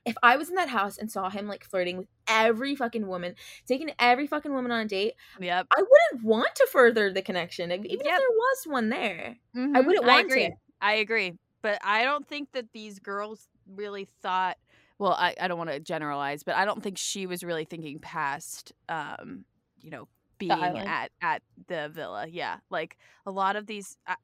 If 0.05 0.15
I 0.23 0.37
was 0.37 0.49
in 0.49 0.55
that 0.55 0.69
house 0.69 0.97
and 0.97 1.11
saw 1.11 1.29
him 1.29 1.47
like 1.47 1.63
flirting 1.63 1.97
with 1.97 2.07
every 2.27 2.75
fucking 2.75 3.07
woman, 3.07 3.35
taking 3.67 3.91
every 3.99 4.27
fucking 4.27 4.53
woman 4.53 4.71
on 4.71 4.81
a 4.81 4.85
date, 4.85 5.13
Yep. 5.39 5.67
I 5.75 5.81
wouldn't 5.81 6.25
want 6.25 6.55
to 6.55 6.67
further 6.71 7.11
the 7.11 7.21
connection, 7.21 7.71
even 7.71 7.85
if 7.89 8.03
there 8.03 8.29
was 8.29 8.63
one 8.65 8.89
there. 8.89 9.37
I 9.55 9.57
Mhm. 9.59 9.85
wouldn't 9.85 10.05
I 10.05 10.07
want 10.07 10.25
agree. 10.27 10.47
to. 10.47 10.55
I 10.81 10.93
agree. 10.95 11.33
But 11.61 11.79
I 11.83 12.03
don't 12.03 12.27
think 12.27 12.51
that 12.51 12.71
these 12.73 12.99
girls 12.99 13.47
really 13.67 14.05
thought. 14.05 14.57
Well, 14.99 15.13
I, 15.13 15.35
I 15.39 15.47
don't 15.47 15.57
want 15.57 15.71
to 15.71 15.79
generalize, 15.79 16.43
but 16.43 16.55
I 16.55 16.65
don't 16.65 16.81
think 16.83 16.97
she 16.97 17.25
was 17.25 17.43
really 17.43 17.65
thinking 17.65 17.99
past, 17.99 18.71
um, 18.87 19.43
you 19.81 19.89
know, 19.89 20.07
being 20.37 20.51
at 20.51 21.11
at 21.21 21.41
the 21.67 21.89
villa. 21.89 22.27
Yeah, 22.27 22.57
like 22.69 22.97
a 23.25 23.31
lot 23.31 23.55
of 23.55 23.67
these. 23.67 23.97
I, 24.07 24.15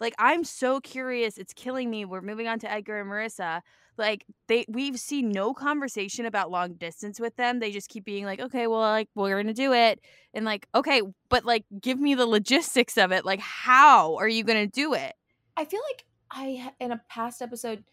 like 0.00 0.14
I'm 0.18 0.44
so 0.44 0.80
curious. 0.80 1.38
It's 1.38 1.52
killing 1.52 1.90
me. 1.90 2.04
We're 2.04 2.20
moving 2.20 2.48
on 2.48 2.58
to 2.60 2.70
Edgar 2.70 3.00
and 3.00 3.10
Marissa. 3.10 3.62
Like 3.98 4.24
they, 4.48 4.66
we've 4.68 4.98
seen 4.98 5.30
no 5.30 5.54
conversation 5.54 6.26
about 6.26 6.50
long 6.50 6.74
distance 6.74 7.18
with 7.18 7.36
them. 7.36 7.60
They 7.60 7.72
just 7.72 7.88
keep 7.88 8.04
being 8.04 8.24
like, 8.26 8.40
okay, 8.40 8.66
well, 8.66 8.80
like 8.80 9.08
we're 9.14 9.40
gonna 9.40 9.54
do 9.54 9.72
it, 9.72 10.00
and 10.34 10.44
like, 10.44 10.66
okay, 10.74 11.00
but 11.28 11.44
like, 11.44 11.64
give 11.80 11.98
me 11.98 12.14
the 12.14 12.26
logistics 12.26 12.98
of 12.98 13.12
it. 13.12 13.24
Like, 13.24 13.40
how 13.40 14.16
are 14.16 14.28
you 14.28 14.44
gonna 14.44 14.66
do 14.66 14.92
it? 14.94 15.14
I 15.56 15.64
feel 15.64 15.80
like 15.90 16.04
I 16.30 16.72
in 16.78 16.92
a 16.92 17.00
past 17.08 17.40
episode, 17.40 17.84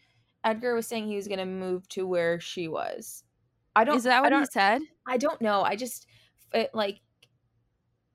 Edgar 0.44 0.74
was 0.74 0.86
saying 0.86 1.08
he 1.08 1.16
was 1.16 1.28
gonna 1.28 1.46
move 1.46 1.88
to 1.90 2.06
where 2.06 2.38
she 2.38 2.68
was. 2.68 3.24
I 3.74 3.84
don't. 3.84 3.96
Is 3.96 4.04
that 4.04 4.18
I 4.18 4.20
what 4.20 4.38
he 4.38 4.46
said? 4.46 4.82
I 5.06 5.16
don't 5.16 5.40
know. 5.40 5.62
I 5.62 5.76
just 5.76 6.06
it, 6.52 6.70
like 6.74 7.00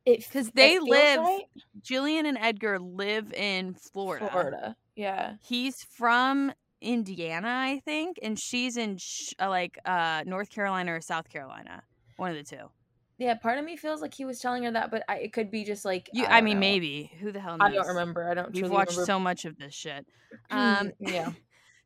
it 0.10 0.32
'Cause 0.32 0.48
it 0.50 0.56
they 0.56 0.80
live 0.80 1.20
right. 1.20 1.44
Jillian 1.82 2.26
and 2.26 2.38
Edgar 2.38 2.80
live 2.80 3.32
in 3.34 3.74
Florida. 3.76 4.30
Florida. 4.32 4.76
Yeah. 4.96 5.36
He's 5.42 5.76
from 5.98 6.52
Indiana, 6.82 7.48
I 7.48 7.82
think, 7.86 8.18
and 8.22 8.38
she's 8.40 8.78
in 8.78 8.98
sh- 9.00 9.34
uh, 9.40 9.50
like 9.50 9.78
uh, 9.86 10.24
North 10.26 10.50
Carolina 10.50 10.94
or 10.94 11.02
South 11.02 11.30
Carolina, 11.30 11.84
one 12.18 12.32
of 12.32 12.38
the 12.38 12.44
two. 12.44 12.70
Yeah. 13.18 13.36
Part 13.36 13.58
of 13.58 13.66
me 13.66 13.76
feels 13.76 14.02
like 14.02 14.14
he 14.14 14.24
was 14.26 14.40
telling 14.40 14.64
her 14.64 14.72
that, 14.72 14.90
but 14.92 15.04
I, 15.10 15.18
it 15.18 15.34
could 15.34 15.52
be 15.52 15.64
just 15.66 15.84
like 15.84 16.10
You, 16.14 16.26
I, 16.26 16.38
I, 16.38 16.42
mean, 16.42 16.56
know. 16.56 16.62
maybe. 16.62 17.12
Who 17.20 17.32
the 17.34 17.40
hell 17.42 17.58
knows? 17.58 17.70
I 17.70 17.74
don't 17.74 17.88
remember. 17.88 18.30
I 18.30 18.34
don't. 18.34 18.54
We've 18.54 18.70
watched 18.70 18.92
remember. 18.92 19.06
so 19.06 19.20
much 19.20 19.44
of 19.46 19.58
this 19.58 19.74
shit. 19.74 20.06
Um, 20.50 20.92
yeah. 21.00 21.32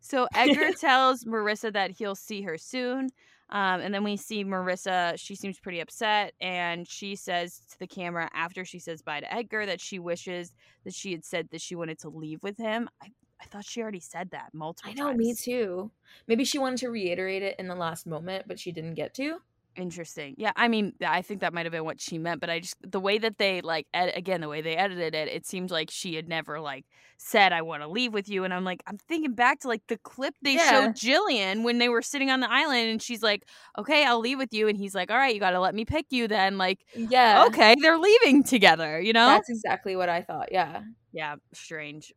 So 0.06 0.28
Edgar 0.36 0.74
tells 0.82 1.24
Marissa 1.24 1.72
that 1.72 1.92
he'll 1.92 2.14
see 2.14 2.42
her 2.42 2.58
soon. 2.58 3.08
Um, 3.50 3.82
and 3.82 3.94
then 3.94 4.04
we 4.04 4.18
see 4.18 4.44
Marissa, 4.44 5.14
she 5.18 5.36
seems 5.36 5.60
pretty 5.60 5.80
upset, 5.80 6.34
and 6.42 6.88
she 6.88 7.16
says 7.16 7.62
to 7.72 7.80
the 7.80 7.88
camera 7.88 8.30
after 8.34 8.66
she 8.66 8.80
says 8.80 9.02
bye 9.02 9.20
to 9.20 9.34
Edgar 9.34 9.66
that 9.66 9.80
she 9.80 10.00
wishes 10.00 10.54
that 10.86 10.94
she 10.94 11.12
had 11.12 11.24
said 11.24 11.50
that 11.52 11.62
she 11.62 11.76
wanted 11.76 12.00
to 12.00 12.10
leave 12.10 12.42
with 12.42 12.58
him. 12.58 12.90
I, 13.02 13.08
I 13.42 13.46
thought 13.46 13.66
she 13.66 13.82
already 13.82 14.00
said 14.00 14.32
that 14.32 14.50
multiple 14.54 14.92
times. 14.92 15.00
I 15.00 15.04
know, 15.04 15.10
times. 15.10 15.20
me 15.20 15.36
too. 15.36 15.92
Maybe 16.28 16.46
she 16.46 16.58
wanted 16.58 16.80
to 16.80 16.90
reiterate 16.90 17.44
it 17.44 17.58
in 17.60 17.68
the 17.68 17.76
last 17.76 18.08
moment, 18.08 18.46
but 18.48 18.60
she 18.60 18.72
didn't 18.72 18.96
get 18.96 19.14
to. 19.16 19.40
Interesting. 19.76 20.36
Yeah, 20.38 20.52
I 20.56 20.68
mean, 20.68 20.94
I 21.04 21.24
think 21.24 21.42
that 21.42 21.52
might 21.52 21.66
have 21.66 21.72
been 21.72 21.84
what 21.84 22.00
she 22.00 22.20
meant, 22.20 22.40
but 22.42 22.50
I 22.52 22.60
just 22.60 22.76
the 22.84 23.00
way 23.00 23.18
that 23.18 23.40
they 23.40 23.60
like 23.62 23.88
ed- 23.92 24.14
again 24.16 24.40
the 24.42 24.48
way 24.48 24.62
they 24.62 24.76
edited 24.76 25.16
it, 25.16 25.28
it 25.28 25.48
seems 25.48 25.72
like 25.72 25.90
she 25.90 26.14
had 26.14 26.30
never 26.30 26.60
like 26.60 26.86
said 27.18 27.52
I 27.52 27.64
want 27.64 27.82
to 27.82 27.88
leave 27.88 28.14
with 28.14 28.30
you, 28.30 28.44
and 28.44 28.54
I'm 28.54 28.64
like 28.64 28.84
I'm 28.86 29.00
thinking 29.00 29.34
back 29.34 29.62
to 29.62 29.68
like 29.68 29.82
the 29.88 29.98
clip 29.98 30.36
they 30.44 30.58
Yeah. 30.58 30.70
showed 30.70 30.94
Jillian 30.96 31.64
when 31.64 31.80
they 31.80 31.90
were 31.90 32.04
sitting 32.04 32.30
on 32.30 32.40
the 32.40 32.52
island, 32.52 32.88
and 32.90 33.02
she's 33.02 33.24
like, 33.24 33.46
"Okay, 33.80 34.06
I'll 34.06 34.20
leave 34.20 34.38
with 34.38 34.54
you," 34.54 34.68
and 34.68 34.78
he's 34.78 34.94
like, 34.94 35.10
"All 35.10 35.18
right, 35.18 35.34
you 35.34 35.40
got 35.40 35.52
to 35.52 35.60
let 35.60 35.74
me 35.74 35.86
pick 35.86 36.06
you 36.12 36.28
then." 36.28 36.60
Like, 36.60 36.86
Yeah. 36.94 37.46
okay, 37.48 37.76
they're 37.82 37.98
leaving 37.98 38.44
together, 38.44 39.00
you 39.02 39.14
know? 39.14 39.28
That's 39.38 39.50
exactly 39.50 39.96
what 39.96 40.10
I 40.10 40.22
thought. 40.22 40.52
Yeah. 40.52 40.84
Yeah, 41.12 41.36
strange. 41.54 42.14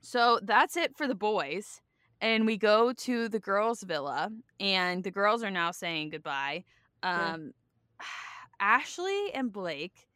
So 0.00 0.38
that's 0.42 0.76
it 0.76 0.96
for 0.96 1.06
the 1.06 1.14
boys. 1.14 1.80
And 2.20 2.46
we 2.46 2.56
go 2.56 2.92
to 2.92 3.28
the 3.28 3.38
girls' 3.38 3.82
villa, 3.82 4.30
and 4.58 5.04
the 5.04 5.10
girls 5.10 5.42
are 5.42 5.50
now 5.50 5.70
saying 5.70 6.10
goodbye. 6.10 6.64
Yeah. 7.02 7.34
Um, 7.34 7.52
Ashley 8.60 9.32
and 9.34 9.52
Blake, 9.52 10.08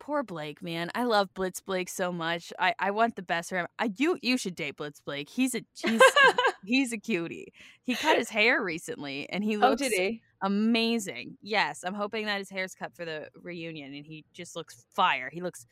poor 0.00 0.22
Blake, 0.22 0.62
man. 0.62 0.90
I 0.94 1.04
love 1.04 1.32
Blitz 1.34 1.60
Blake 1.60 1.88
so 1.88 2.12
much. 2.12 2.52
I, 2.58 2.74
I 2.78 2.90
want 2.90 3.16
the 3.16 3.22
best 3.22 3.50
for 3.50 3.58
him. 3.58 3.66
I, 3.78 3.92
you 3.96 4.18
you 4.22 4.36
should 4.36 4.54
date 4.54 4.76
Blitz 4.76 5.00
Blake. 5.00 5.28
He's 5.28 5.54
a 5.54 5.64
he's 5.74 6.02
he's 6.64 6.92
a 6.92 6.98
cutie. 6.98 7.52
He 7.82 7.94
cut 7.94 8.18
his 8.18 8.28
hair 8.28 8.62
recently, 8.62 9.28
and 9.30 9.44
he 9.44 9.56
oh, 9.56 9.60
looks 9.60 9.82
did 9.82 9.92
he? 9.92 10.22
amazing. 10.42 11.38
Yes, 11.42 11.84
I'm 11.84 11.94
hoping 11.94 12.26
that 12.26 12.38
his 12.38 12.50
hair's 12.50 12.74
cut 12.74 12.94
for 12.94 13.04
the 13.04 13.28
reunion 13.40 13.94
and 13.94 14.04
he 14.04 14.24
just 14.32 14.54
looks 14.54 14.84
fire. 14.94 15.30
He 15.32 15.40
looks 15.40 15.66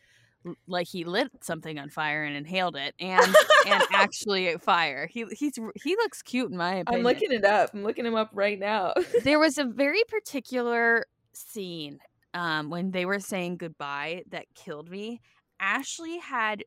like 0.66 0.88
he 0.88 1.04
lit 1.04 1.30
something 1.40 1.78
on 1.78 1.88
fire 1.88 2.24
and 2.24 2.36
inhaled 2.36 2.76
it 2.76 2.94
and 2.98 3.24
and 3.66 3.82
actually 3.92 4.54
fire. 4.58 5.06
He 5.06 5.24
he's 5.32 5.54
he 5.82 5.96
looks 5.96 6.22
cute 6.22 6.50
in 6.50 6.56
my 6.56 6.76
opinion. 6.76 6.86
I'm 6.88 7.02
looking 7.02 7.32
it 7.32 7.44
up. 7.44 7.70
I'm 7.74 7.82
looking 7.82 8.06
him 8.06 8.14
up 8.14 8.30
right 8.32 8.58
now. 8.58 8.94
there 9.22 9.38
was 9.38 9.58
a 9.58 9.64
very 9.82 10.02
particular 10.08 11.06
scene 11.32 11.98
um 12.34 12.70
when 12.70 12.90
they 12.90 13.04
were 13.04 13.20
saying 13.20 13.56
goodbye 13.56 14.24
that 14.30 14.46
killed 14.54 14.90
me. 14.90 15.20
Ashley 15.60 16.18
had 16.18 16.64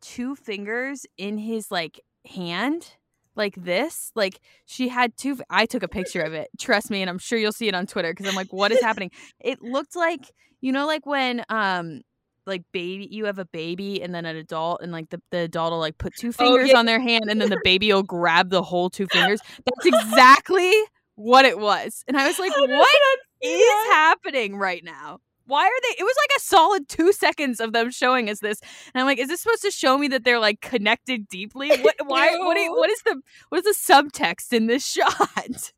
two 0.00 0.36
fingers 0.36 1.06
in 1.16 1.38
his 1.38 1.70
like 1.70 2.00
hand 2.26 2.96
like 3.34 3.54
this 3.56 4.10
like 4.14 4.40
she 4.64 4.88
had 4.88 5.16
two 5.16 5.38
i 5.50 5.66
took 5.66 5.82
a 5.82 5.88
picture 5.88 6.22
of 6.22 6.32
it 6.32 6.48
trust 6.58 6.90
me 6.90 7.00
and 7.00 7.10
i'm 7.10 7.18
sure 7.18 7.38
you'll 7.38 7.52
see 7.52 7.68
it 7.68 7.74
on 7.74 7.86
twitter 7.86 8.12
because 8.12 8.26
i'm 8.26 8.34
like 8.34 8.52
what 8.52 8.72
is 8.72 8.80
happening 8.80 9.10
it 9.40 9.60
looked 9.62 9.94
like 9.94 10.32
you 10.60 10.72
know 10.72 10.86
like 10.86 11.06
when 11.06 11.44
um 11.48 12.00
like 12.46 12.62
baby 12.72 13.08
you 13.10 13.24
have 13.24 13.38
a 13.38 13.44
baby 13.44 14.00
and 14.02 14.14
then 14.14 14.24
an 14.24 14.36
adult 14.36 14.80
and 14.82 14.92
like 14.92 15.10
the, 15.10 15.20
the 15.30 15.38
adult 15.38 15.72
will 15.72 15.78
like 15.78 15.98
put 15.98 16.14
two 16.16 16.28
oh, 16.28 16.32
fingers 16.32 16.70
yeah. 16.70 16.78
on 16.78 16.86
their 16.86 17.00
hand 17.00 17.24
and 17.28 17.40
then 17.40 17.50
the 17.50 17.60
baby 17.64 17.92
will 17.92 18.02
grab 18.02 18.50
the 18.50 18.62
whole 18.62 18.88
two 18.88 19.06
fingers. 19.12 19.40
That's 19.64 19.86
exactly 19.86 20.72
what 21.16 21.44
it 21.44 21.58
was. 21.58 22.04
And 22.08 22.16
i 22.16 22.26
was 22.26 22.38
like 22.38 22.52
How 22.54 22.66
what 22.66 23.18
is 23.42 23.60
that? 23.60 23.90
happening 23.92 24.56
right 24.56 24.84
now? 24.84 25.20
Why 25.46 25.64
are 25.64 25.80
they 25.82 26.00
it 26.00 26.04
was 26.04 26.16
like 26.22 26.36
a 26.36 26.40
solid 26.40 26.88
two 26.88 27.12
seconds 27.12 27.60
of 27.60 27.72
them 27.72 27.90
showing 27.90 28.28
us 28.30 28.40
this. 28.40 28.60
And 28.94 29.00
i'm 29.00 29.06
like 29.06 29.18
is 29.18 29.28
this 29.28 29.40
supposed 29.40 29.62
to 29.62 29.70
show 29.70 29.98
me 29.98 30.08
that 30.08 30.24
they're 30.24 30.40
like 30.40 30.60
connected 30.60 31.28
deeply? 31.28 31.70
What 31.80 31.96
why 32.06 32.36
what, 32.38 32.54
do 32.54 32.60
you- 32.60 32.70
Ew. 32.72 32.76
what 32.76 32.90
is 32.90 33.02
the 33.02 33.20
what 33.48 33.64
is 33.64 33.76
the 33.76 33.92
subtext 33.92 34.52
in 34.52 34.66
this 34.66 34.86
shot? 34.86 35.72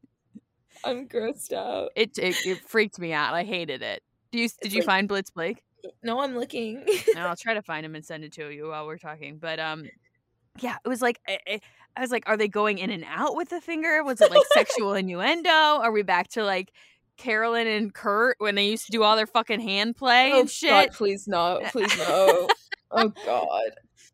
I'm 0.84 1.08
grossed 1.08 1.52
out. 1.52 1.90
it, 1.96 2.16
it 2.18 2.36
it 2.46 2.60
freaked 2.68 2.98
me 3.00 3.12
out. 3.12 3.34
I 3.34 3.42
hated 3.44 3.82
it. 3.82 4.02
Do 4.30 4.38
you 4.38 4.48
did 4.62 4.72
you 4.72 4.80
like- 4.80 4.86
find 4.86 5.08
blitz 5.08 5.30
blake 5.30 5.62
No, 6.02 6.20
I'm 6.20 6.36
looking. 6.36 6.84
i'll 7.16 7.36
try 7.36 7.54
to 7.54 7.62
find 7.62 7.84
him 7.84 7.94
and 7.94 8.04
send 8.04 8.24
it 8.24 8.32
to 8.34 8.48
you 8.50 8.68
while 8.68 8.86
we're 8.86 8.98
talking 8.98 9.38
but 9.38 9.58
um 9.58 9.84
yeah 10.60 10.76
it 10.84 10.88
was 10.88 11.02
like 11.02 11.20
I, 11.26 11.38
I- 11.46 11.60
I 11.96 12.00
was 12.00 12.10
like 12.12 12.22
are 12.26 12.36
they 12.36 12.46
going 12.48 12.78
in 12.78 12.90
and 12.90 13.04
out 13.08 13.34
with 13.34 13.48
the 13.48 13.60
finger 13.60 14.04
was 14.04 14.20
it 14.20 14.30
like 14.30 14.44
sexual 14.52 14.94
innuendo 15.00 15.50
are 15.50 15.90
we 15.90 16.02
back 16.02 16.28
to 16.30 16.44
like 16.44 16.70
carolyn 17.16 17.66
and 17.66 17.92
kurt 17.92 18.36
when 18.38 18.54
they 18.54 18.68
used 18.68 18.86
to 18.86 18.92
do 18.92 19.02
all 19.02 19.16
their 19.16 19.26
fucking 19.26 19.58
hand 19.60 19.96
play 19.96 20.30
oh 20.32 20.40
and 20.40 20.50
shit 20.50 20.70
God, 20.70 20.90
please 20.92 21.26
no, 21.26 21.60
please 21.72 21.96
no. 21.98 22.48
oh 22.92 23.12
God. 23.26 23.70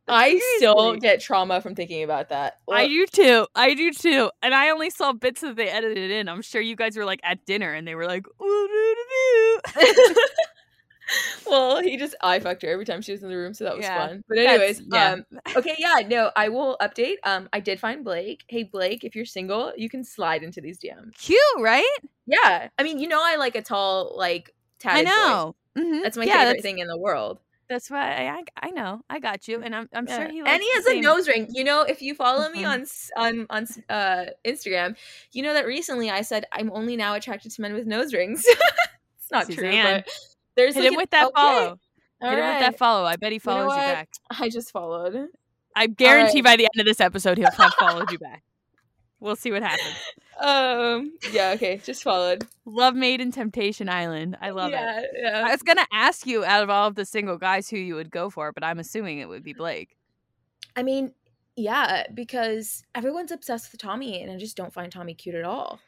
I 0.07 0.39
still 0.57 0.97
get 0.97 1.21
trauma 1.23 1.63
from 1.63 1.75
thinking 1.75 2.03
about 2.03 2.29
that. 2.29 2.59
I 2.71 2.89
do 2.89 3.07
too. 3.07 3.47
I 3.55 3.73
do 3.73 3.91
too. 3.91 4.31
And 4.43 4.55
I 4.55 4.69
only 4.69 4.91
saw 4.91 5.15
bits 5.15 5.41
that 5.41 5.57
they 5.57 5.71
edited 5.71 6.11
in. 6.11 6.29
I'm 6.29 6.43
sure 6.43 6.61
you 6.61 6.77
guys 6.77 6.95
were 6.95 7.07
like 7.07 7.21
at 7.25 7.43
dinner 7.47 7.73
and 7.73 7.89
they 7.89 7.95
were 7.95 8.05
like. 8.07 8.27
well, 11.51 11.81
he 11.83 11.97
just 11.97 12.15
I 12.23 12.39
fucked 12.39 12.63
her 12.63 12.69
every 12.69 12.85
time 12.85 13.03
she 13.03 13.13
was 13.13 13.23
in 13.23 13.29
the 13.29 13.37
room, 13.37 13.55
so 13.55 13.65
that 13.65 13.77
was 13.77 13.85
Yeah, 13.85 14.09
fun. 14.09 14.23
But 14.29 14.39
anyways, 14.39 14.83
yeah. 14.93 15.13
um, 15.13 15.25
okay, 15.57 15.75
yeah, 15.79 15.97
no, 16.09 16.31
I 16.37 16.49
will 16.49 16.77
update. 16.81 17.17
Um, 17.25 17.49
I 17.53 17.61
did 17.61 17.81
find 17.81 18.05
Blake. 18.05 18.45
Hey, 18.49 18.63
Blake, 18.65 19.05
if 19.05 19.15
you're 19.15 19.25
single, 19.25 19.73
you 19.77 19.89
can 19.89 20.05
slide 20.05 20.43
into 20.43 20.61
these 20.61 20.79
DMs. 20.79 21.17
cute, 21.19 21.39
right? 21.61 21.97
Yeah, 22.27 22.69
I 22.79 22.83
mean, 22.83 22.99
you 22.99 23.09
know, 23.09 23.21
I 23.23 23.37
like 23.37 23.55
a 23.57 23.63
tall, 23.63 24.15
like 24.17 24.55
I 24.87 25.03
tatted 25.03 25.07
boy. 25.07 25.11
know. 25.15 25.55
Mhm. 25.77 26.03
That's 26.03 26.17
my 26.17 26.25
yeah, 26.25 26.39
favorite 26.39 26.47
that's, 26.55 26.63
thing 26.63 26.79
in 26.79 26.89
the 26.89 26.99
world. 26.99 27.41
That's 27.69 27.91
why 27.91 28.27
I, 28.27 28.31
I 28.31 28.69
I 28.69 28.71
know. 28.71 29.01
I 29.09 29.19
got 29.19 29.49
you, 29.49 29.63
and 29.63 29.75
I'm 29.75 29.89
I'm 29.95 30.07
Yeah. 30.07 30.17
sure 30.19 30.29
he 30.31 30.43
likes 30.43 30.53
and 30.53 30.63
he 30.63 30.71
has 30.75 30.87
a 30.87 31.01
nose 31.01 31.27
ring. 31.27 31.47
You 31.51 31.65
know, 31.65 31.81
if 31.83 32.03
you 32.03 32.15
follow 32.15 32.49
me 32.51 32.63
Mhm. 32.63 32.87
on 33.17 33.47
on 33.51 33.67
on 33.67 33.67
uh, 33.89 34.27
Instagram, 34.47 34.97
you 35.33 35.43
know 35.43 35.55
that 35.55 35.67
recently 35.67 36.11
I 36.11 36.21
said 36.23 36.45
I'm 36.53 36.71
only 36.73 36.97
now 36.97 37.15
attracted 37.15 37.51
to 37.53 37.61
men 37.63 37.73
with 37.73 37.87
nose 37.87 38.13
rings. 38.13 38.45
it's 39.19 39.31
not 39.33 39.49
true, 39.51 39.65
Suzan. 39.65 39.83
but 40.05 40.09
there's 40.57 40.75
Hit 40.75 40.85
like 40.85 40.93
him 40.93 40.97
with 40.97 41.11
that 41.11 41.27
okay, 41.27 41.33
follow. 41.35 41.79
all 42.23 42.31
Hit 42.31 42.39
him 42.39 42.47
with 42.49 42.61
that 42.61 42.79
follow. 42.79 43.05
I 43.05 43.17
bet 43.17 43.33
he 43.33 43.37
You 43.37 43.41
know 43.47 43.69
follows 43.69 43.73
you, 43.73 43.83
back. 43.83 44.09
I 44.31 44.49
just 44.49 44.71
followed. 44.71 45.29
I 45.77 45.87
guarantee 45.89 46.39
right. 46.39 46.45
by 46.45 46.57
the 46.57 46.65
end 46.73 46.81
of 46.81 46.87
this 46.87 47.01
episode 47.01 47.39
he'll 47.39 47.51
have 47.51 47.75
followed 47.75 48.11
you 48.13 48.19
back. 48.19 48.43
We'll 49.21 49.37
see 49.37 49.51
what 49.53 49.63
happens. 49.63 49.97
Um. 50.41 51.13
Yeah. 51.31 51.53
Okay. 51.53 51.77
Just 51.85 52.03
followed. 52.03 52.45
Love 52.65 52.97
Made 52.97 53.21
in 53.21 53.31
Temptation 53.31 53.89
Island. 53.89 54.37
I 54.41 54.51
love 54.51 54.71
it. 54.71 54.73
yeah, 54.73 55.03
Yeah. 55.17 55.45
I 55.47 55.53
was 55.53 55.63
gonna 55.63 55.87
ask 55.93 56.27
you 56.27 56.45
out 56.45 56.65
of 56.65 56.71
all 56.71 56.89
of 56.89 56.97
the 56.97 57.05
single 57.05 57.39
guys 57.39 57.71
who 57.71 57.77
you 57.77 57.95
would 57.95 58.11
go 58.11 58.31
for, 58.31 58.51
but 58.51 58.65
I'm 58.65 58.81
assuming 58.81 59.21
it 59.21 59.29
would 59.29 59.45
be 59.45 59.53
Blake. 59.53 59.97
I 60.75 60.83
mean, 60.83 61.13
yeah, 61.55 62.03
because 62.13 62.83
everyone's 62.97 63.31
obsessed 63.31 63.71
with 63.71 63.81
Tommy, 63.81 64.21
and 64.23 64.33
I 64.33 64.37
just 64.37 64.57
don't 64.57 64.73
find 64.75 64.91
Tommy 64.91 65.15
cute 65.15 65.37
at 65.37 65.45
all. 65.45 65.79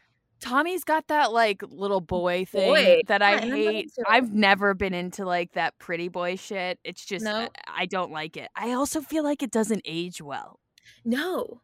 Tommy's 0.40 0.84
got 0.84 1.08
that 1.08 1.32
like 1.32 1.62
little 1.68 2.00
boy 2.00 2.44
thing 2.44 2.72
Boy. 2.72 3.02
that 3.06 3.22
I 3.22 3.32
Yeah, 3.32 3.36
and 3.36 3.44
I'm 3.44 3.64
not 3.64 3.74
hate. 3.74 3.92
I've 4.06 4.32
never 4.32 4.74
been 4.74 4.94
into 4.94 5.24
like 5.24 5.52
that 5.52 5.78
pretty 5.78 6.08
boy 6.08 6.36
shit. 6.36 6.78
It's 6.84 7.04
just 7.04 7.24
No. 7.24 7.48
I, 7.66 7.82
I 7.82 7.86
don't 7.86 8.12
like 8.12 8.36
it. 8.36 8.48
I 8.54 8.72
also 8.72 9.00
feel 9.00 9.24
like 9.24 9.42
it 9.42 9.50
doesn't 9.50 9.82
age 9.84 10.20
well. 10.20 10.60
No. 11.04 11.62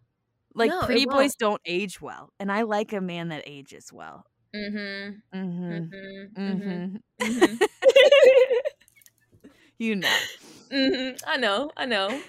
Like 0.55 0.71
No, 0.71 0.83
pretty 0.83 1.07
boys 1.07 1.35
don't 1.35 1.61
age 1.65 2.01
well, 2.01 2.31
and 2.39 2.53
I 2.53 2.63
like 2.63 2.93
a 2.93 3.01
man 3.01 3.29
that 3.29 3.45
ages 3.47 3.91
well. 3.93 4.27
Mm-hmm. 4.55 5.39
Mm-hmm. 5.39 6.41
Mm-hmm. 6.41 6.43
Mm-hmm. 6.43 7.25
Mm-hmm. 7.25 7.65
You 9.83 9.97
know. 9.97 10.17
mm-hmm. 10.71 11.17
I 11.27 11.37
know. 11.39 11.73
I 11.77 11.87
know. 11.87 12.21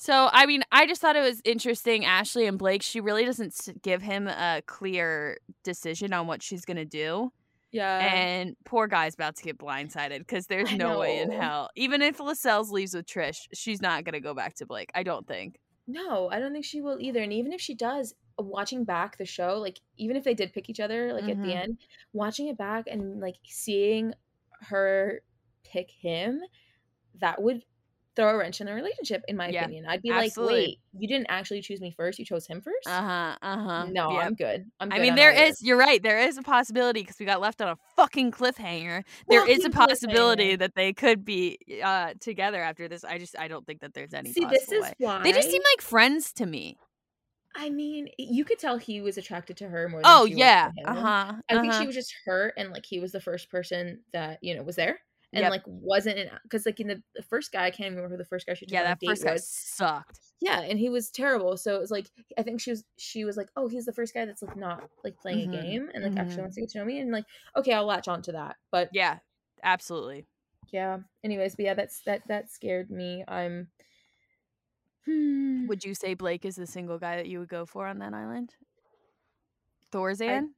So, 0.00 0.28
I 0.32 0.46
mean, 0.46 0.62
I 0.70 0.86
just 0.86 1.00
thought 1.00 1.16
it 1.16 1.22
was 1.22 1.42
interesting. 1.44 2.04
Ashley 2.04 2.46
and 2.46 2.56
Blake, 2.56 2.82
she 2.82 3.00
really 3.00 3.24
doesn't 3.24 3.82
give 3.82 4.00
him 4.00 4.28
a 4.28 4.62
clear 4.64 5.38
decision 5.64 6.12
on 6.12 6.28
what 6.28 6.40
she's 6.40 6.64
going 6.64 6.76
to 6.76 6.84
do. 6.84 7.32
Yeah. 7.70 7.98
and 7.98 8.56
poor 8.64 8.86
guy's 8.86 9.12
about 9.12 9.36
to 9.36 9.42
get 9.42 9.58
blindsided 9.58 10.20
because 10.20 10.46
there's 10.46 10.72
I 10.72 10.76
no 10.76 11.00
way 11.00 11.18
in 11.18 11.30
hell. 11.30 11.68
Even 11.76 12.00
if 12.00 12.18
Lascelles 12.18 12.70
leaves 12.70 12.94
with 12.94 13.04
Trish, 13.04 13.46
she's 13.52 13.82
not 13.82 14.04
going 14.04 14.14
to 14.14 14.20
go 14.20 14.32
back 14.32 14.54
to 14.54 14.66
Blake. 14.66 14.90
I 14.94 15.02
don't 15.02 15.26
think. 15.26 15.58
No, 15.86 16.30
I 16.30 16.38
don't 16.38 16.52
think 16.52 16.64
she 16.64 16.80
will 16.80 16.96
either. 16.98 17.20
And 17.22 17.30
even 17.32 17.52
if 17.52 17.60
she 17.60 17.74
does, 17.74 18.14
watching 18.38 18.84
back 18.84 19.18
the 19.18 19.26
show, 19.26 19.58
like 19.58 19.80
even 19.98 20.16
if 20.16 20.24
they 20.24 20.32
did 20.32 20.52
pick 20.54 20.70
each 20.70 20.80
other, 20.80 21.12
like 21.12 21.24
at 21.28 21.36
Mhm. 21.36 21.42
the 21.44 21.52
end, 21.54 21.78
watching 22.14 22.46
it 22.48 22.56
back 22.56 22.86
and 22.86 23.20
like 23.20 23.36
seeing 23.46 24.14
her 24.62 25.20
pick 25.64 25.90
him, 25.90 26.40
that 27.20 27.42
would 27.42 27.64
throw 28.18 28.30
a 28.30 28.36
wrench 28.36 28.60
in 28.60 28.66
the 28.66 28.74
relationship, 28.74 29.22
in 29.28 29.36
my 29.36 29.48
Yeah, 29.48 29.64
opinion. 29.64 29.86
I'd 29.88 30.02
be 30.02 30.10
absolutely. 30.10 30.54
like, 30.54 30.60
wait, 30.66 30.78
you 30.98 31.08
didn't 31.08 31.28
actually 31.28 31.62
choose 31.62 31.80
me 31.80 31.94
first. 31.96 32.18
You 32.18 32.24
chose 32.24 32.46
him 32.46 32.60
first. 32.60 32.88
Uh 32.88 33.02
huh. 33.02 33.36
Uh 33.40 33.58
huh. 33.58 33.86
no, 33.92 34.10
I'm 34.10 34.34
good. 34.34 34.66
I'm. 34.80 34.92
I 34.92 34.96
good. 34.96 35.02
mean, 35.02 35.10
I'm 35.12 35.16
there 35.16 35.32
out. 35.32 35.54
You're 35.60 35.76
right. 35.76 36.02
There 36.02 36.18
is 36.18 36.36
a 36.36 36.42
possibility 36.42 37.00
because 37.00 37.18
we 37.20 37.26
got 37.26 37.40
left 37.40 37.62
on 37.62 37.68
a 37.68 37.76
fucking 37.96 38.32
cliffhanger. 38.32 39.04
there 39.28 39.40
Fucking 39.40 39.58
is 39.58 39.64
a 39.64 39.70
possibility 39.70 40.56
that 40.56 40.74
they 40.74 40.92
could 40.92 41.24
be 41.24 41.58
uh, 41.82 42.14
together 42.20 42.60
after 42.60 42.88
this. 42.88 43.04
I 43.04 43.18
just, 43.18 43.38
I 43.38 43.46
don't 43.46 43.64
think 43.66 43.80
that 43.80 43.94
there's 43.94 44.12
any 44.12 44.32
See, 44.32 44.44
this 44.44 44.70
is 44.72 44.82
way. 44.82 44.94
why 44.98 45.22
They 45.22 45.32
just 45.32 45.50
seem 45.50 45.62
like 45.76 45.82
friends 45.82 46.32
to 46.34 46.46
me. 46.46 46.76
I 47.54 47.70
mean, 47.70 48.08
you 48.18 48.44
could 48.44 48.58
tell 48.58 48.78
he 48.78 49.00
was 49.00 49.18
attracted 49.18 49.56
to 49.58 49.68
her 49.68 49.88
more. 49.88 50.00
than 50.02 50.10
Oh 50.10 50.24
she 50.26 50.34
yeah. 50.34 50.70
Uh 50.84 50.94
huh. 50.94 51.32
I 51.48 51.60
think 51.60 51.72
she 51.72 51.86
was 51.86 51.94
just 51.94 52.14
hurt, 52.24 52.54
and 52.56 52.70
like 52.70 52.84
he 52.86 53.00
was 53.00 53.12
the 53.12 53.20
first 53.20 53.50
person 53.50 54.00
that 54.12 54.38
you 54.42 54.54
know 54.54 54.62
was 54.62 54.76
there, 54.76 55.00
and 55.34 55.42
Yep. 55.42 55.50
like 55.50 55.62
wasn't 55.66 56.30
because 56.42 56.66
like 56.66 56.80
in 56.80 56.88
the, 56.88 57.02
the 57.14 57.22
first 57.22 57.52
guy, 57.52 57.66
I 57.66 57.70
can't 57.70 57.90
remember 57.90 58.10
who 58.10 58.18
the 58.18 58.24
first 58.24 58.46
guy 58.46 58.54
she 58.54 58.66
took 58.66 58.72
Yeah, 58.72 58.82
that 58.84 59.00
first 59.04 59.24
guy 59.24 59.34
was. 59.34 59.44
sucked. 59.44 60.20
Yeah, 60.40 60.60
and 60.60 60.78
he 60.78 60.88
was 60.90 61.10
terrible. 61.10 61.56
So 61.56 61.74
it 61.76 61.80
was 61.80 61.90
like 61.90 62.10
I 62.38 62.42
think 62.42 62.60
she 62.60 62.70
was 62.70 62.84
she 62.98 63.24
was 63.24 63.36
like, 63.36 63.50
oh, 63.56 63.68
he's 63.68 63.86
the 63.86 63.92
first 63.92 64.14
guy 64.14 64.24
that's 64.24 64.42
like 64.42 64.56
not 64.56 64.90
like 65.04 65.16
playing 65.18 65.40
Mhm, 65.40 65.44
a 65.44 65.48
game 65.48 65.90
and 65.94 66.04
like 66.04 66.14
mhm. 66.14 66.18
actually 66.18 66.42
wants 66.42 66.56
to 66.56 66.62
get 66.62 66.70
to 66.70 66.78
know 66.78 66.84
me, 66.84 67.00
and 67.00 67.10
like 67.12 67.26
okay, 67.56 67.72
I'll 67.72 67.86
latch 67.86 68.08
on 68.08 68.22
to 68.22 68.32
that. 68.32 68.56
But 68.70 68.90
Yeah, 68.90 69.20
absolutely. 69.62 70.26
yeah, 70.70 70.98
anyways, 71.24 71.56
but 71.56 71.64
yeah, 71.64 71.74
that's 71.74 72.00
that 72.02 72.26
that 72.28 72.50
scared 72.50 72.90
me. 72.90 73.24
I'm 73.26 73.70
Hmm. 75.04 75.66
Would 75.68 75.84
you 75.84 75.94
say 75.94 76.14
Blake 76.14 76.44
is 76.44 76.56
the 76.56 76.66
single 76.66 76.98
guy 76.98 77.16
that 77.16 77.28
you 77.28 77.38
would 77.40 77.48
go 77.48 77.64
for 77.66 77.86
on 77.86 77.98
that 77.98 78.14
island? 78.14 78.56
Suzan? 79.92 80.54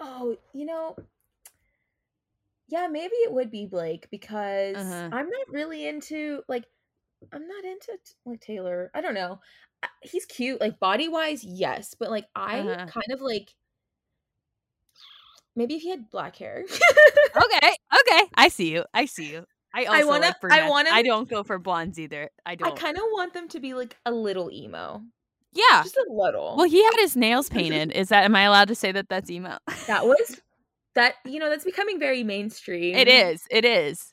Oh, 0.00 0.36
you 0.52 0.64
know, 0.66 0.96
yeah, 2.72 2.88
maybe 2.90 3.12
it 3.16 3.30
would 3.32 3.50
be 3.50 3.66
Blake 3.66 4.08
because 4.10 4.76
Uh-huh. 4.76 5.08
I'm 5.12 5.28
not 5.28 5.48
really 5.50 5.86
into 5.86 6.42
like 6.48 6.64
I'm 7.30 7.46
not 7.46 7.64
into 7.64 7.92
like 8.24 8.40
Taylor. 8.40 8.90
I 8.94 9.02
don't 9.02 9.12
know. 9.14 9.40
He's 10.00 10.24
cute, 10.24 10.58
like 10.60 10.80
body 10.80 11.08
wise, 11.08 11.44
yes, 11.44 11.94
but 11.98 12.10
like 12.10 12.24
I 12.34 12.60
Uh-huh. 12.60 12.86
kind 12.86 13.10
of 13.12 13.20
like 13.20 13.54
maybe 15.54 15.74
if 15.74 15.82
he 15.82 15.90
had 15.90 16.08
black 16.10 16.36
hair. 16.36 16.64
Okay, 17.36 17.76
okay. 18.00 18.22
I 18.34 18.48
see 18.48 18.72
you. 18.72 18.84
I 18.94 19.04
see 19.06 19.30
you. 19.32 19.44
I 19.74 19.84
also 19.86 20.06
wanna- 20.06 20.34
like 20.42 20.52
I 20.52 20.68
want 20.68 20.88
I 20.88 21.02
don't 21.02 21.28
go 21.28 21.42
for 21.42 21.58
blondes 21.58 21.98
either. 21.98 22.30
I 22.46 22.52
I 22.52 22.54
don't. 22.56 22.72
I 22.72 22.76
kind 22.76 22.96
of 22.96 23.04
want 23.12 23.32
them 23.34 23.48
to 23.48 23.60
be 23.60 23.72
like 23.74 23.96
a 24.04 24.12
little 24.12 24.50
emo, 24.50 25.02
yeah. 25.52 25.82
just 25.82 25.96
a 25.96 26.06
little. 26.10 26.56
Well, 26.56 26.68
he 26.68 26.82
had 26.84 26.96
his 26.96 27.16
nails 27.16 27.48
painted. 27.58 27.92
Is 27.92 28.08
that? 28.10 28.24
Am 28.24 28.34
I 28.36 28.42
allowed 28.42 28.68
to 28.68 28.74
say 28.74 28.92
that 28.92 29.08
that's 29.08 29.30
emo? 29.30 29.58
that 29.86 30.04
was 30.06 30.40
that 30.94 31.14
you 31.24 31.38
know 31.38 31.48
that's 31.50 31.64
becoming 31.64 31.98
very 31.98 32.22
mainstream. 32.22 32.94
it 32.96 33.08
is. 33.08 33.42
It 33.50 33.64
is. 33.64 34.12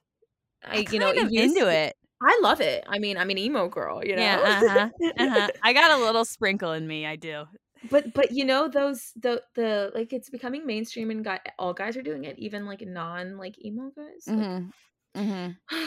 I 0.63 0.86
you 0.91 0.99
know 0.99 1.11
into 1.11 1.59
to- 1.61 1.71
it. 1.71 1.95
I 2.21 2.38
love 2.43 2.59
it. 2.59 2.84
I 2.88 2.99
mean, 2.99 3.17
I'm 3.17 3.30
an 3.30 3.38
emo 3.38 3.69
girl, 3.69 4.03
you 4.03 4.15
know. 4.17 4.21
Yeah. 4.21 4.39
Uh 4.43 4.69
huh. 4.69 4.89
Uh 5.17 5.30
huh. 5.30 5.47
I 5.63 5.71
got 5.73 5.97
a 5.99 6.03
little 6.03 6.25
sprinkle 6.25 6.73
in 6.73 6.86
me. 6.86 7.05
I 7.05 7.15
do. 7.15 7.45
but 7.89 8.13
but 8.13 8.32
you 8.34 8.43
know 8.43 8.67
those 8.67 9.13
the 9.15 9.41
the 9.55 9.89
like 9.95 10.11
it's 10.11 10.30
becoming 10.30 10.65
mainstream 10.65 11.11
and 11.11 11.23
guy 11.23 11.39
all 11.57 11.73
guys 11.73 11.95
are 11.95 12.01
doing 12.01 12.25
it, 12.25 12.38
even 12.38 12.65
like 12.65 12.82
non 12.82 13.38
like 13.38 13.55
emo 13.63 13.91
guys. 13.95 14.25
Mm-hmm. 14.27 15.21
Mm-hmm. 15.21 15.86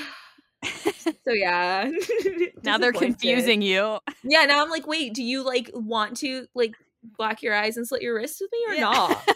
so 1.24 1.32
yeah. 1.32 1.90
now 2.64 2.78
they're 2.78 2.93
confusing 2.95 3.61
you. 3.61 3.99
Yeah, 4.22 4.47
now 4.47 4.62
I'm 4.62 4.70
like, 4.70 4.86
wait, 4.86 5.12
do 5.12 5.22
you 5.22 5.43
like 5.45 5.70
want 5.74 6.16
to 6.18 6.47
like 6.55 6.72
black 7.18 7.43
your 7.43 7.55
eyes 7.55 7.76
and 7.76 7.86
slit 7.86 8.01
your 8.01 8.14
wrists 8.14 8.40
with 8.40 8.51
me 8.53 8.59
or 8.68 8.74
Yeah. 8.76 8.80
not? 8.90 9.28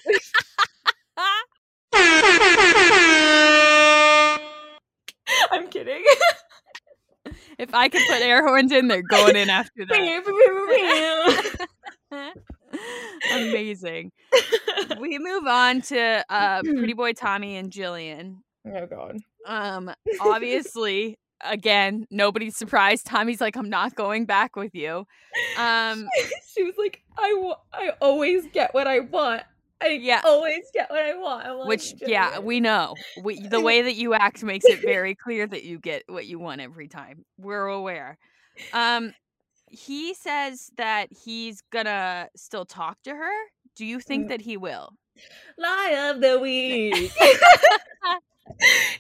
I'm 5.50 5.68
kidding. 5.68 6.04
if 7.58 7.74
I 7.74 7.88
could 7.88 8.02
put 8.08 8.22
air 8.22 8.46
horns 8.46 8.72
in, 8.72 8.88
they're 8.88 9.02
going 9.02 9.36
in 9.36 9.50
after 9.50 9.84
that. 9.86 9.96
Amazing. 13.32 14.12
We 15.00 15.18
move 15.18 15.46
on 15.46 15.80
to 15.82 16.24
uh, 16.28 16.62
Pretty 16.62 16.92
Boy 16.92 17.12
Tommy 17.12 17.56
and 17.56 17.70
Jillian. 17.70 18.38
oh 18.66 18.86
god. 18.86 19.16
Um, 19.46 19.90
obviously, 20.20 21.18
again, 21.44 22.06
nobody's 22.10 22.56
surprised. 22.56 23.06
Tommy's 23.06 23.40
like, 23.40 23.56
I'm 23.56 23.70
not 23.70 23.94
going 23.94 24.26
back 24.26 24.56
with 24.56 24.74
you. 24.74 25.06
Um, 25.58 26.08
she 26.54 26.64
was 26.64 26.74
like, 26.76 27.02
I, 27.16 27.52
I 27.72 27.90
always 28.00 28.46
get 28.52 28.74
what 28.74 28.86
I 28.86 29.00
want. 29.00 29.42
I 29.82 29.88
Yeah. 29.88 30.22
always 30.24 30.64
get 30.72 30.88
what 30.90 31.02
I 31.02 31.14
want. 31.16 31.46
I'm 31.46 31.58
like, 31.58 31.68
which, 31.68 31.94
yeah, 32.06 32.38
we 32.38 32.60
know. 32.60 32.94
We, 33.22 33.46
the 33.46 33.60
way 33.62 33.82
that 33.82 33.94
you 33.94 34.14
act 34.14 34.42
makes 34.42 34.64
it 34.66 34.78
very 34.80 35.14
clear 35.14 35.46
that 35.46 35.64
you 35.64 35.78
get 35.78 36.04
what 36.08 36.26
you 36.26 36.38
want 36.38 36.60
every 36.60 36.88
time. 36.88 37.24
We're 37.38 37.66
aware. 37.66 38.16
Um, 38.72 39.12
he 39.68 40.14
says 40.14 40.70
that 40.76 41.08
he's 41.24 41.60
gonna 41.72 42.28
still 42.36 42.64
talk 42.64 42.96
to 43.04 43.10
her. 43.10 43.32
Do 43.74 43.84
you 43.84 44.00
think 44.00 44.26
Mm. 44.26 44.28
that 44.28 44.40
he 44.40 44.56
will? 44.56 44.90
lie 45.58 46.10
of 46.14 46.20
the 46.20 46.38
week. 46.38 47.10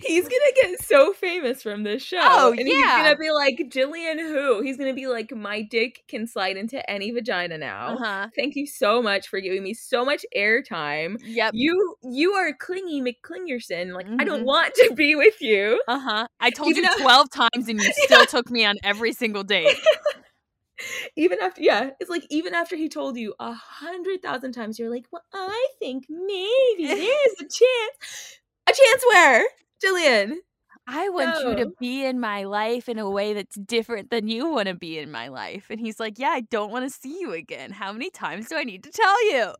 he's 0.02 0.22
gonna 0.24 0.52
get 0.62 0.82
so 0.82 1.12
famous 1.12 1.62
from 1.62 1.82
this 1.82 2.02
show. 2.02 2.18
Oh, 2.20 2.50
and 2.52 2.60
yeah. 2.68 2.74
he's 2.74 3.04
gonna 3.04 3.16
be 3.16 3.30
like 3.30 3.56
Jillian 3.68 4.18
who? 4.18 4.60
He's 4.62 4.76
gonna 4.76 4.94
be 4.94 5.06
like, 5.06 5.34
My 5.34 5.62
dick 5.62 6.02
can 6.08 6.26
slide 6.26 6.56
into 6.56 6.88
any 6.90 7.10
vagina 7.10 7.58
now. 7.58 7.94
Uh 7.94 7.96
huh. 7.98 8.28
Thank 8.36 8.56
you 8.56 8.66
so 8.66 9.02
much 9.02 9.28
for 9.28 9.40
giving 9.40 9.62
me 9.62 9.74
so 9.74 10.04
much 10.04 10.24
airtime. 10.36 11.16
Yep. 11.24 11.52
You 11.54 11.96
you 12.04 12.32
are 12.32 12.52
clingy 12.52 13.00
McClingerson. 13.02 13.92
Like 13.94 14.06
I 14.18 14.24
don't 14.24 14.42
Mhm. 14.42 14.46
want 14.46 14.74
to 14.74 14.94
be 14.94 15.14
with 15.14 15.40
you. 15.40 15.80
Uh 15.88 15.98
huh. 15.98 16.26
I 16.40 16.50
told 16.50 16.70
Even 16.70 16.84
you 16.84 16.90
though- 16.98 17.02
12 17.02 17.30
times 17.30 17.68
and 17.68 17.80
you 17.80 17.92
still 18.04 18.26
took 18.26 18.50
me 18.50 18.64
on 18.64 18.76
every 18.82 19.12
single 19.12 19.44
date. 19.44 19.76
even 21.16 21.38
after 21.40 21.62
yeah 21.62 21.90
it's 22.00 22.10
like 22.10 22.22
even 22.28 22.52
after 22.52 22.76
he 22.76 22.86
told 22.86 23.16
you 23.16 23.32
a 23.40 23.50
hundred 23.54 24.20
thousand 24.20 24.52
times 24.52 24.78
you're 24.78 24.90
like 24.90 25.06
well 25.10 25.22
i 25.32 25.66
think 25.78 26.04
maybe 26.10 26.86
there's 26.86 27.34
a 27.40 27.44
chance 27.44 28.38
a 28.68 28.72
chance 28.72 29.04
where 29.12 29.44
jillian 29.84 30.36
I 30.88 31.08
want 31.08 31.44
you 31.44 31.64
to 31.64 31.72
be 31.80 32.04
in 32.04 32.20
my 32.20 32.44
life 32.44 32.88
in 32.88 32.98
a 33.00 33.10
way 33.10 33.32
that's 33.34 33.56
different 33.56 34.10
than 34.10 34.28
you 34.28 34.48
want 34.48 34.68
to 34.68 34.74
be 34.74 35.00
in 35.00 35.10
my 35.10 35.26
life. 35.26 35.66
And 35.68 35.80
he's 35.80 35.98
like, 35.98 36.16
Yeah, 36.16 36.28
I 36.28 36.42
don't 36.42 36.70
want 36.70 36.84
to 36.84 36.90
see 36.90 37.18
you 37.18 37.32
again. 37.32 37.72
How 37.72 37.92
many 37.92 38.08
times 38.08 38.48
do 38.48 38.56
I 38.56 38.62
need 38.62 38.84
to 38.84 38.90
tell 38.92 39.24
you? 39.32 39.52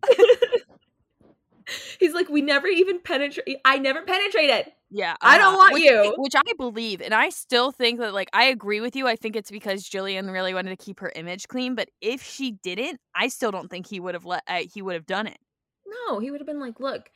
he's 1.98 2.14
like 2.14 2.28
we 2.28 2.42
never 2.42 2.68
even 2.68 3.00
penetrate 3.00 3.58
i 3.64 3.76
never 3.76 4.02
penetrated 4.02 4.72
Yeah. 4.90 5.16
I 5.20 5.36
don't 5.36 5.48
uh-huh. 5.48 5.56
want 5.56 5.74
which, 5.74 5.82
you. 5.82 6.14
Which 6.16 6.34
I 6.36 6.52
believe. 6.56 7.00
And 7.00 7.12
I 7.12 7.30
still 7.30 7.72
think 7.72 7.98
that, 7.98 8.14
like, 8.14 8.30
I 8.32 8.44
agree 8.44 8.80
with 8.80 8.94
you. 8.94 9.08
I 9.08 9.16
think 9.16 9.34
it's 9.34 9.50
because 9.50 9.82
Jillian 9.82 10.32
really 10.32 10.54
wanted 10.54 10.70
to 10.70 10.76
keep 10.76 11.00
her 11.00 11.12
image 11.16 11.48
clean. 11.48 11.74
But 11.74 11.88
if 12.00 12.22
she 12.22 12.52
didn't, 12.52 13.00
I 13.12 13.26
still 13.26 13.50
don't 13.50 13.68
think 13.68 13.88
he 13.88 13.98
would 13.98 14.14
have 14.14 14.24
let, 14.24 14.44
uh, 14.46 14.62
he 14.72 14.82
would 14.82 14.94
have 14.94 15.06
done 15.06 15.26
it. 15.26 15.38
no 16.06 16.20
he 16.20 16.30
would 16.30 16.40
have 16.40 16.46
been 16.46 16.60
like 16.60 16.78
look 16.78 17.10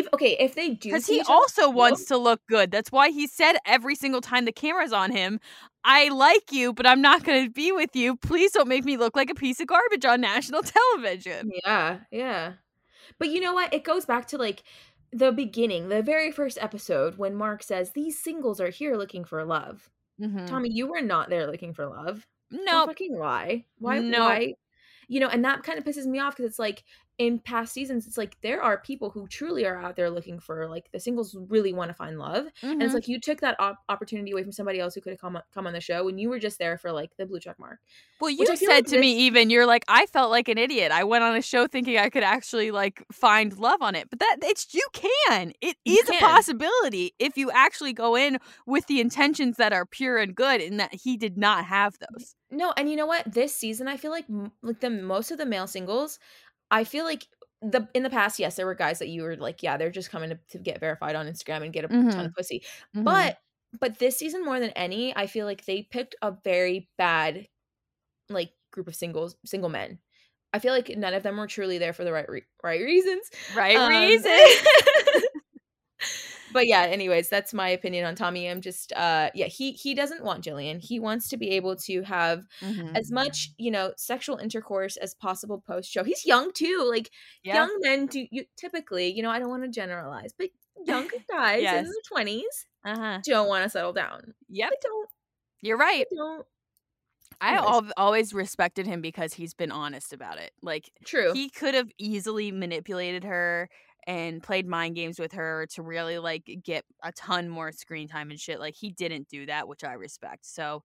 if, 0.00 0.08
okay 0.14 0.36
if 0.40 0.54
they 0.54 0.70
do 0.70 0.90
Because 0.90 1.06
he 1.06 1.20
also 1.22 1.70
wants 1.70 2.04
to 2.06 2.16
look 2.16 2.40
good. 2.48 2.70
That's 2.70 2.90
why 2.92 3.10
he 3.10 3.26
said 3.26 3.56
every 3.66 3.94
single 3.94 4.20
time 4.20 4.44
the 4.44 4.52
camera's 4.52 4.92
on 4.92 5.10
him, 5.12 5.40
I 5.84 6.08
like 6.08 6.50
you, 6.52 6.72
but 6.72 6.86
I'm 6.86 7.00
not 7.00 7.24
going 7.24 7.44
to 7.44 7.50
be 7.50 7.70
with 7.72 7.94
you. 7.94 8.16
Please 8.16 8.52
don't 8.52 8.68
make 8.68 8.84
me 8.84 8.96
look 8.96 9.14
like 9.16 9.30
a 9.30 9.34
piece 9.34 9.60
of 9.60 9.66
garbage 9.68 10.04
on 10.04 10.20
national 10.20 10.62
television. 10.76 11.50
yeah 11.64 11.98
yeah 12.10 12.52
but 13.18 13.28
you 13.28 13.40
know 13.40 13.52
what 13.52 13.72
it 13.72 13.84
goes 13.84 14.06
back 14.06 14.26
to 14.28 14.38
like 14.38 14.62
the 15.12 15.30
beginning 15.30 15.88
the 15.88 16.02
very 16.02 16.32
first 16.32 16.58
episode 16.60 17.16
when 17.18 17.34
mark 17.36 17.62
says 17.62 17.92
these 17.92 18.18
singles 18.18 18.60
are 18.60 18.70
here 18.70 18.96
looking 18.96 19.24
for 19.24 19.44
love 19.44 19.88
Mhm. 20.20 20.46
tommy 20.46 20.70
you 20.72 20.86
were 20.88 21.00
not 21.02 21.28
there 21.28 21.46
looking 21.46 21.72
for 21.74 21.86
love 21.86 22.26
No, 22.50 22.86
fucking 22.86 23.16
lie. 23.18 23.64
Why? 23.78 23.98
Nope. 23.98 24.20
Why? 24.20 24.54
You 25.08 25.20
know, 25.20 25.28
and 25.28 25.44
that 25.44 25.62
kind 25.64 25.76
of 25.78 25.84
pisses 25.84 26.06
me 26.06 26.18
off 26.20 26.36
because 26.36 26.48
it's 26.50 26.58
like 26.58 26.82
in 27.18 27.38
past 27.38 27.72
seasons, 27.72 28.06
it's 28.06 28.18
like 28.18 28.36
there 28.40 28.60
are 28.62 28.78
people 28.78 29.10
who 29.10 29.28
truly 29.28 29.64
are 29.66 29.76
out 29.80 29.94
there 29.96 30.10
looking 30.10 30.40
for 30.40 30.68
like 30.68 30.90
the 30.92 30.98
singles 30.98 31.36
really 31.48 31.72
want 31.72 31.88
to 31.90 31.94
find 31.94 32.18
love, 32.18 32.46
and 32.62 32.82
it's 32.82 32.90
Mhm. 32.92 32.94
like 32.94 33.08
you 33.08 33.20
took 33.20 33.40
that 33.40 33.54
op- 33.60 33.78
opportunity 33.88 34.32
away 34.32 34.42
from 34.42 34.52
somebody 34.52 34.80
else 34.80 34.94
who 34.94 35.00
could 35.00 35.10
have 35.12 35.20
come 35.20 35.38
come 35.52 35.66
on 35.66 35.72
the 35.72 35.80
show, 35.80 36.08
and 36.08 36.18
you 36.20 36.28
were 36.28 36.38
just 36.40 36.58
there 36.58 36.76
for 36.76 36.90
like 36.92 37.16
the 37.16 37.26
blue 37.26 37.38
check 37.40 37.58
mark. 37.58 37.78
well, 38.20 38.30
you 38.30 38.46
said 38.56 38.68
like 38.68 38.86
to 38.86 38.98
me 38.98 39.16
even 39.26 39.50
you're 39.50 39.66
like 39.66 39.84
I 39.86 40.06
felt 40.06 40.30
like 40.30 40.48
an 40.48 40.56
idiot. 40.58 40.90
I 40.92 41.04
went 41.04 41.24
on 41.24 41.36
a 41.36 41.42
show 41.42 41.66
thinking 41.66 41.98
I 41.98 42.08
could 42.10 42.22
actually 42.22 42.70
like 42.70 43.04
find 43.12 43.56
love 43.58 43.82
on 43.82 43.94
it, 43.94 44.08
but 44.10 44.18
that 44.20 44.38
it's 44.42 44.72
you 44.74 44.86
can. 44.92 45.52
It 45.60 45.76
You 45.84 45.98
is 46.02 46.08
a 46.08 46.14
possibility 46.20 47.14
if 47.18 47.36
you 47.36 47.50
actually 47.50 47.92
go 47.92 48.16
in 48.16 48.38
with 48.66 48.86
the 48.86 49.00
intentions 49.00 49.56
that 49.58 49.72
are 49.72 49.86
pure 49.86 50.18
and 50.18 50.34
good, 50.34 50.60
and 50.60 50.80
that 50.80 50.94
he 50.94 51.16
did 51.16 51.36
not 51.38 51.64
have 51.66 51.96
those. 51.98 52.34
No, 52.50 52.72
and 52.76 52.88
you 52.88 52.94
know 52.96 53.06
what? 53.06 53.30
This 53.32 53.54
season, 53.54 53.88
I 53.88 53.96
feel 53.96 54.10
like 54.12 54.26
like 54.62 54.80
the 54.80 54.90
most 54.90 55.30
of 55.30 55.38
the 55.38 55.46
male 55.46 55.66
singles, 55.66 56.18
I 56.70 56.84
feel 56.84 57.04
like 57.04 57.26
the 57.62 57.88
in 57.94 58.02
the 58.02 58.10
past, 58.10 58.38
yes, 58.38 58.56
there 58.56 58.66
were 58.66 58.74
guys 58.74 58.98
that 58.98 59.08
you 59.08 59.22
were 59.22 59.36
like, 59.36 59.62
yeah, 59.62 59.76
they're 59.76 59.90
just 59.90 60.10
coming 60.10 60.30
to, 60.30 60.38
to 60.50 60.58
get 60.58 60.80
verified 60.80 61.16
on 61.16 61.26
Instagram 61.26 61.62
and 61.62 61.72
get 61.72 61.84
a 61.84 61.88
ton 61.88 62.04
Mhm. 62.12 62.26
of 62.26 62.34
pussy. 62.34 62.62
Mhm. 62.96 63.04
But 63.04 63.38
but 63.80 63.98
this 63.98 64.18
season 64.18 64.44
more 64.44 64.60
than 64.60 64.70
any, 64.70 65.16
I 65.16 65.26
feel 65.26 65.46
like 65.46 65.64
they 65.64 65.82
picked 65.82 66.14
a 66.22 66.30
very 66.44 66.88
bad 66.98 67.48
like 68.30 68.52
group 68.72 68.88
of 68.88 68.94
singles 68.96 69.36
single 69.44 69.70
men. 69.70 69.98
I 70.52 70.58
feel 70.60 70.72
like 70.72 70.90
none 70.96 71.14
of 71.14 71.22
them 71.24 71.36
were 71.36 71.46
truly 71.48 71.78
there 71.78 71.92
for 71.92 72.04
the 72.04 72.12
right 72.12 72.28
re- 72.28 72.44
right 72.62 72.80
reasons. 72.80 73.30
right 73.56 73.76
Um, 73.76 73.88
reason. 73.90 74.32
but 76.54 76.66
yeah, 76.66 76.82
anyways, 76.84 77.28
that's 77.28 77.52
my 77.52 77.68
opinion 77.68 78.06
on 78.06 78.14
Tommy. 78.14 78.48
I'm 78.48 78.62
just 78.62 78.92
uh 78.94 79.28
yeah, 79.34 79.46
he 79.46 79.72
he 79.72 79.94
doesn't 79.94 80.24
want 80.24 80.42
Jillian. 80.42 80.80
He 80.82 80.98
wants 80.98 81.28
to 81.28 81.36
be 81.36 81.50
able 81.50 81.76
to 81.88 82.00
have 82.04 82.44
Mhm. 82.62 82.96
as 82.96 83.12
much, 83.12 83.50
you 83.58 83.70
know, 83.70 83.92
sexual 83.98 84.38
intercourse 84.38 84.96
as 84.96 85.14
possible 85.14 85.60
post 85.66 85.90
show. 85.90 86.04
He's 86.04 86.24
young 86.24 86.52
too. 86.54 86.86
Like 86.90 87.10
Yeah. 87.42 87.56
young 87.56 87.76
men 87.80 88.06
do 88.06 88.24
you 88.30 88.46
typically, 88.56 89.12
you 89.12 89.22
know, 89.22 89.30
I 89.30 89.38
don't 89.38 89.50
want 89.50 89.64
to 89.64 89.68
generalize, 89.68 90.32
but 90.38 90.48
young 90.86 91.10
guys 91.30 91.62
Yes. 91.62 91.78
in 91.80 91.84
their 91.84 92.02
twenties 92.08 92.66
Uh-huh. 92.84 93.20
don't 93.24 93.48
want 93.48 93.64
to 93.64 93.68
settle 93.68 93.92
down. 93.92 94.32
Yep. 94.48 94.70
I 94.72 94.76
don't 94.80 95.08
You're 95.60 95.76
right. 95.78 96.06
I 96.10 96.16
don't 96.16 96.46
I 97.40 97.54
al- 97.56 97.90
always 97.96 98.32
respected 98.32 98.86
him 98.86 99.00
because 99.00 99.34
he's 99.34 99.54
been 99.54 99.72
honest 99.72 100.12
about 100.12 100.38
it. 100.38 100.52
Like 100.62 100.90
true. 101.04 101.32
he 101.34 101.50
could 101.50 101.74
have 101.74 101.90
easily 101.98 102.52
manipulated 102.52 103.24
her 103.24 103.68
and 104.06 104.42
played 104.42 104.66
mind 104.66 104.94
games 104.94 105.18
with 105.18 105.32
her 105.32 105.66
to 105.74 105.82
really 105.82 106.18
like 106.18 106.48
get 106.62 106.84
a 107.02 107.12
ton 107.12 107.48
more 107.48 107.72
screen 107.72 108.08
time 108.08 108.30
and 108.30 108.38
shit. 108.38 108.60
Like 108.60 108.74
he 108.74 108.90
didn't 108.90 109.28
do 109.28 109.46
that, 109.46 109.68
which 109.68 109.84
I 109.84 109.94
respect. 109.94 110.46
So 110.46 110.82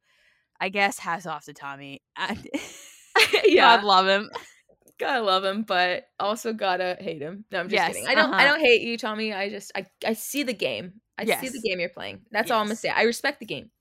I 0.59 0.69
guess 0.69 0.99
hats 0.99 1.25
off 1.25 1.45
to 1.45 1.53
Tommy. 1.53 2.01
yeah. 3.45 3.77
God 3.77 3.83
love 3.83 4.07
him. 4.07 4.29
gotta 4.99 5.21
love 5.21 5.43
him, 5.43 5.63
but 5.63 6.05
also 6.19 6.53
gotta 6.53 6.97
hate 6.99 7.21
him. 7.21 7.45
No, 7.51 7.59
I'm 7.59 7.69
just 7.69 7.73
Yes, 7.73 7.95
kidding. 7.95 8.07
I 8.07 8.15
don't 8.15 8.33
I 8.33 8.45
uh-huh. 8.45 8.47
don't 8.53 8.61
hate 8.61 8.81
you, 8.81 8.97
Tommy. 8.97 9.33
I 9.33 9.49
just 9.49 9.71
I, 9.75 9.85
I 10.05 10.13
see 10.13 10.43
the 10.43 10.53
game. 10.53 10.93
I 11.17 11.25
see 11.25 11.49
the 11.49 11.61
game 11.61 11.81
you're 11.81 11.89
playing. 11.89 12.21
That's 12.31 12.49
all 12.49 12.61
I'm 12.61 12.67
gonna 12.67 12.77
say. 12.77 12.89
I 12.89 13.03
respect 13.03 13.39
the 13.41 13.45
game. 13.45 13.71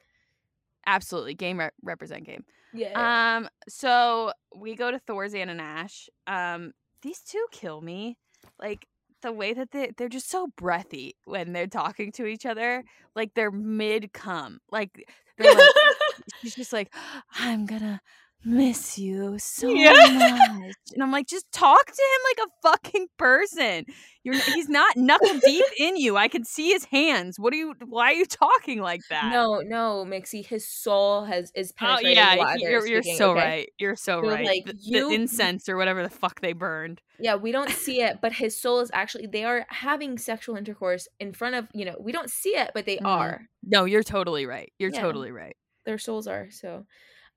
Absolutely. 0.87 1.35
Game 1.35 1.61
re- 1.61 1.71
represent 1.83 2.25
game. 2.25 2.45
Yeah. 2.73 3.37
Um, 3.37 3.49
so 3.69 4.33
we 4.57 4.75
go 4.75 4.91
to 4.91 4.99
Thorzan 4.99 5.49
and 5.49 5.61
Ash. 5.61 6.09
Um, 6.27 6.73
these 7.03 7.21
two 7.21 7.45
kill 7.53 7.81
me. 7.81 8.17
Like 8.59 8.87
the 9.23 9.33
way 9.33 9.53
that 9.53 9.71
they 9.71 9.93
they're 9.97 10.09
just 10.09 10.31
so 10.31 10.49
breathy 10.57 11.17
when 11.25 11.53
they're 11.53 11.67
talking 11.67 12.13
to 12.13 12.27
each 12.27 12.47
other. 12.47 12.79
Mm-hmm. 12.81 13.07
Like 13.15 13.35
they're 13.35 13.51
mid 13.51 14.13
cum. 14.13 14.61
Like 14.71 15.07
they're 15.37 15.55
like 15.55 15.75
she's 16.41 16.55
just 16.55 16.73
like, 16.73 16.93
I'm 17.39 17.67
gonna 17.67 18.01
miss 18.45 18.99
you 18.99 19.37
so 19.39 19.69
Yeah. 19.69 19.93
much. 19.93 20.75
And 20.95 21.03
I'm 21.03 21.11
like, 21.13 21.27
just 21.27 21.51
talk 21.53 21.85
to 21.87 21.93
him 21.93 22.21
like 22.31 22.49
a 22.49 22.69
fucking 22.69 23.07
person. 23.19 23.85
You're 24.25 24.35
he's 24.37 24.69
not 24.69 24.97
knuckle 24.97 25.39
deep 25.45 25.65
in 25.79 25.97
you. 25.97 26.17
I 26.17 26.29
can 26.29 26.45
see 26.45 26.71
his 26.71 26.85
hands. 26.85 27.39
What 27.39 27.53
are 27.53 27.57
you 27.57 27.75
why 27.87 28.11
are 28.13 28.15
you 28.15 28.27
talking 28.27 28.81
like 28.81 29.01
that? 29.11 29.31
no, 29.33 29.61
no, 29.61 30.05
Mixie. 30.07 30.45
His 30.47 30.69
soul 30.69 31.25
has 31.25 31.51
is 31.55 31.73
Oh 31.81 31.99
yeah, 32.01 32.37
while 32.37 32.57
he- 32.57 32.65
they're 32.65 32.71
you're, 32.73 32.87
you're 32.87 33.03
speaking, 33.03 33.19
so 33.19 33.31
okay? 33.33 33.41
right. 33.41 33.69
You're 33.79 33.97
so 33.97 34.21
They're 34.23 34.31
right. 34.33 34.47
like, 34.47 34.65
the, 34.67 34.75
the 34.93 35.09
incense 35.15 35.69
or 35.69 35.77
whatever 35.77 36.03
the 36.03 36.11
fuck 36.11 36.41
they 36.41 36.53
burned. 36.53 37.01
Yeah, 37.19 37.37
we 37.37 37.53
don't 37.53 37.71
see 37.87 38.03
it, 38.03 38.19
but 38.21 38.33
his 38.33 38.61
soul 38.61 38.81
is 38.81 38.91
actually 38.93 39.27
they 39.27 39.45
are 39.45 39.67
having 39.69 40.19
sexual 40.19 40.57
intercourse 40.57 41.09
in 41.21 41.33
front 41.33 41.55
of 41.55 41.69
you 41.75 41.85
know 41.85 41.97
we 42.01 42.13
don't 42.13 42.31
see 42.31 42.51
it, 42.51 42.71
but 42.75 42.87
they 42.87 42.99
Mhm. 42.99 43.07
are. 43.07 43.41
No, 43.63 43.85
you're 43.85 44.03
totally 44.05 44.47
right. 44.47 44.73
You're 44.79 44.91
Yeah. 44.93 45.01
totally 45.01 45.31
right. 45.33 45.57
Their 45.87 45.99
souls 45.99 46.27
are 46.27 46.49
so. 46.51 46.87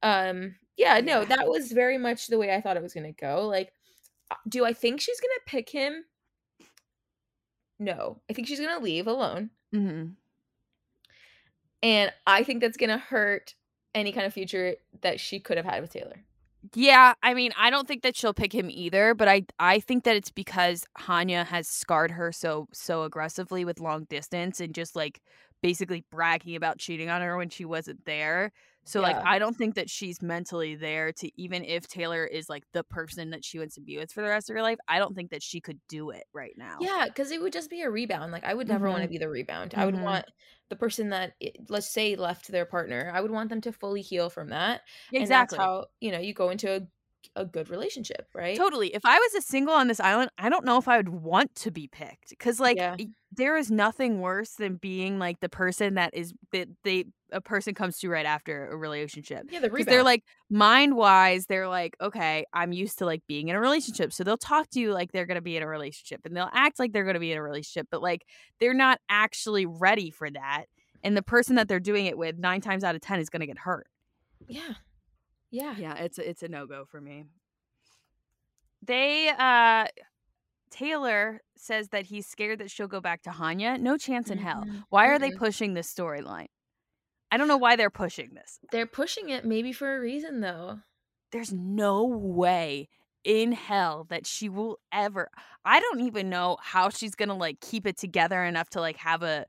Um. 0.04 0.56
Yeah. 0.78 1.00
No, 1.02 1.26
that 1.26 1.48
was 1.48 1.72
very 1.72 1.98
much 1.98 2.28
the 2.28 2.38
way 2.38 2.54
I 2.54 2.62
thought 2.62 2.78
it 2.78 2.84
was 2.84 2.94
gonna 2.94 3.12
go. 3.12 3.48
Like, 3.48 3.74
uh, 4.30 4.36
do 4.48 4.66
I 4.66 4.74
think 4.74 5.02
she's 5.02 5.20
gonna 5.20 5.34
pick 5.46 5.70
him? 5.70 6.06
No, 7.80 8.22
I 8.30 8.34
think 8.34 8.48
she's 8.48 8.60
gonna 8.60 8.80
leave 8.84 9.08
alone, 9.08 9.50
hmm 9.72 10.10
and 11.84 12.12
I 12.28 12.44
think 12.44 12.62
that's 12.62 12.78
gonna 12.78 12.98
hurt 12.98 13.56
any 13.96 14.12
kind 14.12 14.26
of 14.26 14.34
future 14.34 14.76
that 15.02 15.20
she 15.20 15.40
could 15.40 15.58
have 15.58 15.66
had 15.66 15.82
with 15.82 15.92
Taylor. 15.92 16.24
Yeah, 16.76 17.14
I 17.24 17.34
mean, 17.34 17.52
I 17.58 17.72
don't 17.72 17.88
think 17.88 18.04
that 18.04 18.16
she'll 18.16 18.36
pick 18.36 18.54
him 18.54 18.70
either, 18.70 19.16
but 19.16 19.28
I 19.28 19.44
I 19.60 19.80
think 19.80 20.04
that 20.04 20.16
it's 20.16 20.30
because 20.30 20.86
Hanya 21.00 21.46
has 21.48 21.68
scarred 21.68 22.12
her 22.12 22.32
so 22.32 22.68
so 22.72 23.04
aggressively 23.04 23.66
with 23.66 23.80
long 23.80 24.06
distance 24.06 24.60
and 24.60 24.74
just 24.74 24.96
like 24.96 25.22
basically 25.64 26.06
bragging 26.12 26.56
about 26.56 26.78
cheating 26.78 27.10
on 27.10 27.22
her 27.22 27.36
when 27.36 27.50
she 27.50 27.66
wasn't 27.66 28.06
there. 28.06 28.52
So 28.86 29.02
like 29.02 29.18
I 29.24 29.40
don't 29.40 29.56
think 29.56 29.76
that 29.76 29.90
she's 29.90 30.22
mentally 30.22 30.76
there 30.76 31.12
to 31.14 31.32
even 31.42 31.64
if 31.64 31.88
Taylor 31.88 32.26
is 32.26 32.50
like 32.50 32.64
the 32.74 32.84
person 32.84 33.30
that 33.32 33.46
she 33.46 33.60
wants 33.60 33.76
to 33.76 33.82
be 33.82 33.98
with 33.98 34.12
for 34.12 34.22
the 34.22 34.30
rest 34.30 34.50
of 34.50 34.56
her 34.56 34.62
life, 34.62 34.80
I 34.88 35.00
don't 35.00 35.16
think 35.16 35.32
that 35.32 35.44
she 35.44 35.62
could 35.62 35.80
do 35.88 36.10
it 36.10 36.24
right 36.34 36.54
now. 36.58 36.80
Yeah, 36.80 37.06
because 37.08 37.32
it 37.32 37.42
would 37.42 37.54
just 37.54 37.70
be 37.70 37.82
a 37.82 37.90
rebound. 37.92 38.32
Like 38.32 38.44
I 38.44 38.54
would 38.54 38.68
never 38.68 38.90
want 38.90 39.04
to 39.04 39.10
be 39.10 39.18
the 39.18 39.30
rebound. 39.30 39.76
I 39.76 39.86
would 39.86 39.96
Mhm. 39.96 40.04
want 40.04 40.26
the 40.70 40.76
person 40.76 41.10
that, 41.10 41.34
let's 41.70 41.90
say, 41.90 42.16
left 42.16 42.48
their 42.48 42.66
partner. 42.66 43.12
I 43.14 43.22
would 43.22 43.32
want 43.32 43.50
them 43.50 43.62
to 43.62 43.72
fully 43.72 44.02
heal 44.02 44.30
from 44.30 44.50
that. 44.50 44.82
exactly. 45.12 45.60
How 45.60 45.88
you 46.00 46.12
know 46.12 46.20
you 46.20 46.34
go 46.34 46.50
into 46.50 46.76
a, 46.76 46.82
a 47.36 47.46
good 47.46 47.70
relationship, 47.70 48.28
right? 48.34 48.58
Totally. 48.58 48.94
If 48.94 49.06
I 49.06 49.18
was 49.18 49.34
a 49.36 49.42
single 49.42 49.74
on 49.74 49.88
this 49.88 50.00
island, 50.00 50.32
I 50.38 50.50
don't 50.50 50.66
know 50.66 50.78
if 50.78 50.88
I 50.88 50.98
would 50.98 51.10
want 51.10 51.54
to 51.56 51.72
be 51.72 51.88
picked 51.88 52.30
because, 52.30 52.60
like, 52.60 52.78
Yeah. 52.78 52.96
there 53.32 53.58
is 53.58 53.72
nothing 53.72 54.20
worse 54.20 54.52
than 54.54 54.76
being 54.76 55.20
like 55.20 55.40
the 55.40 55.50
person 55.50 55.94
that 55.96 56.14
is 56.14 56.34
that 56.52 56.68
they 56.84 57.06
a 57.34 57.40
person 57.40 57.74
comes 57.74 57.98
to 58.00 58.10
right 58.10 58.26
after 58.26 58.70
a 58.70 58.76
relationship. 58.76 59.46
Yeah, 59.50 59.60
the 59.62 59.70
Because 59.70 59.86
they're 59.86 60.04
like 60.04 60.24
mind 60.50 60.98
wise, 60.98 61.46
they're 61.46 61.70
like, 61.70 61.96
okay, 62.02 62.44
I'm 62.54 62.74
used 62.74 62.98
to 62.98 63.06
like 63.06 63.22
being 63.28 63.48
in 63.48 63.56
a 63.56 63.60
relationship, 63.62 64.12
so 64.12 64.24
they'll 64.26 64.36
talk 64.38 64.70
to 64.72 64.80
you 64.82 64.92
like 64.92 65.14
they're 65.14 65.26
gonna 65.26 65.42
be 65.42 65.56
in 65.56 65.64
a 65.64 65.68
relationship, 65.68 66.22
and 66.26 66.36
they'll 66.36 66.50
act 66.52 66.78
like 66.80 66.92
they're 66.92 67.06
gonna 67.06 67.20
be 67.22 67.32
in 67.32 67.38
a 67.38 67.42
relationship, 67.42 67.88
but 67.90 68.02
like 68.02 68.26
they're 68.60 68.74
not 68.74 69.00
actually 69.10 69.66
ready 69.66 70.10
for 70.12 70.30
that. 70.30 70.66
And 71.04 71.16
the 71.16 71.24
person 71.24 71.56
that 71.56 71.68
they're 71.70 71.80
doing 71.80 72.06
it 72.06 72.18
with, 72.18 72.38
nine 72.38 72.60
times 72.62 72.84
out 72.84 72.96
of 72.96 73.02
ten, 73.02 73.20
is 73.22 73.30
gonna 73.30 73.48
get 73.48 73.60
hurt. 73.60 73.88
yeah, 74.48 74.74
yeah, 75.52 75.76
Yeah, 75.76 75.96
it's 75.96 76.18
a, 76.20 76.30
it's 76.30 76.44
a 76.44 76.48
no 76.48 76.66
go 76.66 76.86
for 76.86 77.02
me. 77.02 77.26
They 78.82 79.30
uh 79.30 79.88
Taylor 80.72 81.42
says 81.58 81.90
that 81.90 82.06
he's 82.08 82.28
scared 82.28 82.60
that 82.60 82.72
she'll 82.72 82.88
go 82.88 83.02
back 83.02 83.24
to 83.24 83.32
Hanya. 83.32 83.80
No 83.80 83.98
chance 83.98 84.30
in 84.32 84.40
hell. 84.40 84.64
Mhm. 84.64 84.84
Why 84.90 85.08
are 85.08 85.20
they 85.20 85.32
Mm-mm. 85.32 85.38
pushing 85.38 85.74
this 85.74 85.94
storyline? 85.94 86.48
I 87.32 87.38
don't 87.38 87.48
know 87.48 87.58
why 87.58 87.76
they're 87.76 87.90
pushing 87.90 88.34
this. 88.36 88.60
They're 88.72 88.88
pushing 88.88 89.30
it 89.30 89.46
maybe 89.46 89.72
for 89.72 89.96
a 89.96 90.00
reason 90.00 90.40
though. 90.42 90.82
There's 91.32 91.54
no 91.54 92.06
way 92.06 92.90
in 93.24 93.52
hell 93.52 94.06
that 94.10 94.26
she 94.26 94.50
will 94.50 94.80
ever 94.92 95.30
I 95.64 95.80
don't 95.80 96.02
even 96.02 96.30
know 96.30 96.58
how 96.60 96.90
she's 96.90 97.14
going 97.16 97.30
to 97.30 97.36
like 97.36 97.60
keep 97.62 97.86
it 97.86 97.98
together 97.98 98.44
enough 98.44 98.70
to 98.72 98.80
like 98.82 98.98
have 98.98 99.22
a 99.22 99.46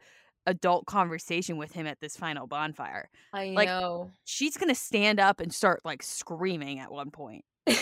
adult 0.46 0.86
conversation 0.86 1.56
with 1.56 1.72
him 1.72 1.86
at 1.86 2.00
this 2.00 2.16
final 2.16 2.46
bonfire. 2.46 3.08
I 3.32 3.50
Like, 3.56 3.68
know. 3.68 4.10
She's 4.24 4.56
going 4.56 4.68
to 4.68 4.74
stand 4.74 5.20
up 5.20 5.40
and 5.40 5.52
start 5.52 5.80
like 5.84 6.02
screaming 6.02 6.78
at 6.80 6.90
one 6.92 7.10
point. 7.10 7.44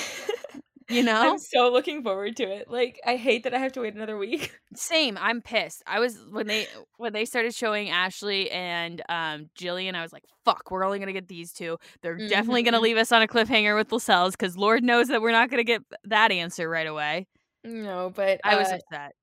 You 0.89 1.05
know? 1.05 1.35
I'm 1.35 1.39
so 1.39 1.71
looking 1.71 2.03
forward 2.03 2.35
to 2.39 2.43
it. 2.43 2.69
Like 2.69 3.01
I 3.07 3.15
hate 3.15 3.45
that 3.45 3.55
I 3.55 3.59
have 3.59 3.71
to 3.75 3.81
wait 3.83 3.95
another 3.95 4.17
week. 4.19 4.59
Same. 4.75 5.17
I'm 5.21 5.41
pissed. 5.41 5.85
I 5.87 6.01
was 6.01 6.19
when 6.33 6.49
they 6.49 6.67
when 6.97 7.13
they 7.13 7.25
started 7.25 7.55
showing 7.55 7.91
Ashley 7.91 8.51
and 8.51 9.01
um 9.09 9.51
Jillian. 9.57 9.95
I 9.95 10.03
was 10.03 10.13
like, 10.13 10.25
"Fuck, 10.45 10.69
we're 10.73 10.83
only 10.83 10.99
gonna 10.99 11.13
get 11.13 11.29
these 11.29 11.53
two. 11.53 11.79
They're 12.03 12.17
definitely 12.17 12.65
gonna 12.65 12.79
Mhm. 12.79 12.83
leave 12.83 12.97
us 12.97 13.13
on 13.13 13.23
a 13.23 13.29
cliffhanger 13.29 13.77
with 13.77 13.93
Lascelles 13.93 14.33
because 14.35 14.57
Lord 14.57 14.83
knows 14.83 15.07
that 15.09 15.23
we're 15.23 15.31
not 15.31 15.49
gonna 15.49 15.63
get 15.63 15.83
that 16.05 16.33
answer 16.33 16.69
right 16.69 16.89
away." 16.89 17.29
No, 17.63 18.11
but 18.11 18.41
I 18.43 18.57
was 18.57 18.73
uh, 18.73 18.77
upset. 18.77 19.15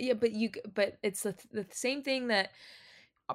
Yeah, 0.00 0.14
but 0.14 0.32
you 0.32 0.50
but 0.74 0.98
it's 1.02 1.22
the, 1.22 1.36
the 1.50 1.66
same 1.70 2.02
thing 2.02 2.28
that 2.28 2.52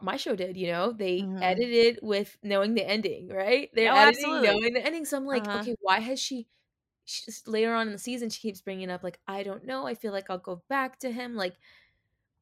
my 0.02 0.18
show 0.18 0.36
did, 0.36 0.58
you 0.58 0.68
know. 0.68 0.92
They 0.94 1.30
Mhm. 1.30 1.40
edited 1.42 2.00
with 2.04 2.38
knowing 2.44 2.76
the 2.76 2.86
ending, 2.88 3.30
right? 3.30 3.70
They're 3.74 3.92
Oh, 3.92 3.96
editing 3.96 4.42
absolutely. 4.42 4.42
knowing 4.42 4.74
the 4.74 4.86
ending. 4.86 5.06
So 5.06 5.18
I'm 5.18 5.26
like, 5.26 5.50
Uh-huh. 5.50 5.56
okay, 5.56 5.76
why 5.82 6.00
has 6.02 6.20
she, 6.20 6.48
she 7.06 7.26
just 7.26 7.48
later 7.48 7.74
on 7.76 7.88
in 7.88 7.94
the 7.94 8.00
season 8.00 8.30
she 8.32 8.42
keeps 8.42 8.62
bringing 8.62 8.90
up 8.92 9.04
like 9.04 9.20
I 9.28 9.44
don't 9.44 9.66
know. 9.66 9.88
I 9.88 9.96
feel 9.96 10.12
like 10.14 10.30
I'll 10.30 10.40
go 10.40 10.64
back 10.70 11.00
to 11.02 11.12
him. 11.12 11.36
Like 11.36 11.58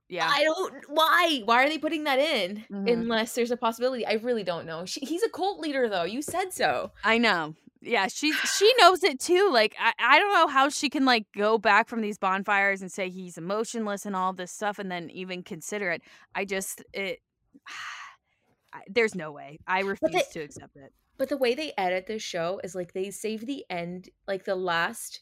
Yeah. 0.09 0.35
I 0.35 0.43
don't 0.43 0.89
why? 0.89 1.41
Why 1.45 1.63
are 1.65 1.69
they 1.69 1.77
putting 1.77 2.05
that 2.05 2.19
in 2.19 2.65
Mhm. 2.69 3.07
unless 3.07 3.35
there's 3.35 3.51
a 3.51 3.57
possibility? 3.57 4.05
I 4.05 4.13
really 4.13 4.43
don't 4.43 4.65
know. 4.65 4.85
She, 4.85 5.01
he's 5.01 5.23
a 5.23 5.29
cult 5.29 5.59
leader 5.59 5.89
though. 5.89 6.03
You 6.03 6.21
said 6.21 6.53
so. 6.53 6.91
I 7.03 7.17
know. 7.17 7.55
Yeah, 7.85 8.07
she 8.07 8.31
she 8.31 8.73
knows 8.79 9.03
it 9.03 9.19
too. 9.19 9.49
Like 9.51 9.75
I, 9.79 9.93
I 9.99 10.19
don't 10.19 10.33
know 10.33 10.47
how 10.47 10.69
she 10.69 10.89
can 10.89 11.05
like 11.05 11.25
go 11.35 11.57
back 11.57 11.87
from 11.87 12.01
these 12.01 12.17
bonfires 12.17 12.81
and 12.81 12.91
say 12.91 13.09
he's 13.09 13.37
emotionless 13.37 14.05
and 14.05 14.15
all 14.15 14.33
this 14.33 14.51
stuff 14.51 14.79
and 14.79 14.89
then 14.89 15.09
even 15.09 15.43
consider 15.43 15.91
it. 15.91 16.01
I 16.33 16.45
just 16.45 16.83
it 16.93 17.21
I, 18.73 18.81
there's 18.87 19.13
no 19.15 19.31
way. 19.31 19.59
I 19.67 19.81
refuse 19.81 20.11
they- 20.11 20.39
to 20.39 20.45
accept 20.45 20.75
it. 20.77 20.93
But 21.15 21.29
the 21.29 21.37
way 21.37 21.53
they 21.53 21.73
edit 21.77 22.07
this 22.07 22.23
show 22.23 22.59
is 22.63 22.73
like 22.73 22.93
they 22.93 23.11
save 23.11 23.45
the 23.45 23.63
end, 23.69 24.09
like 24.27 24.45
the 24.45 24.55
last 24.55 25.21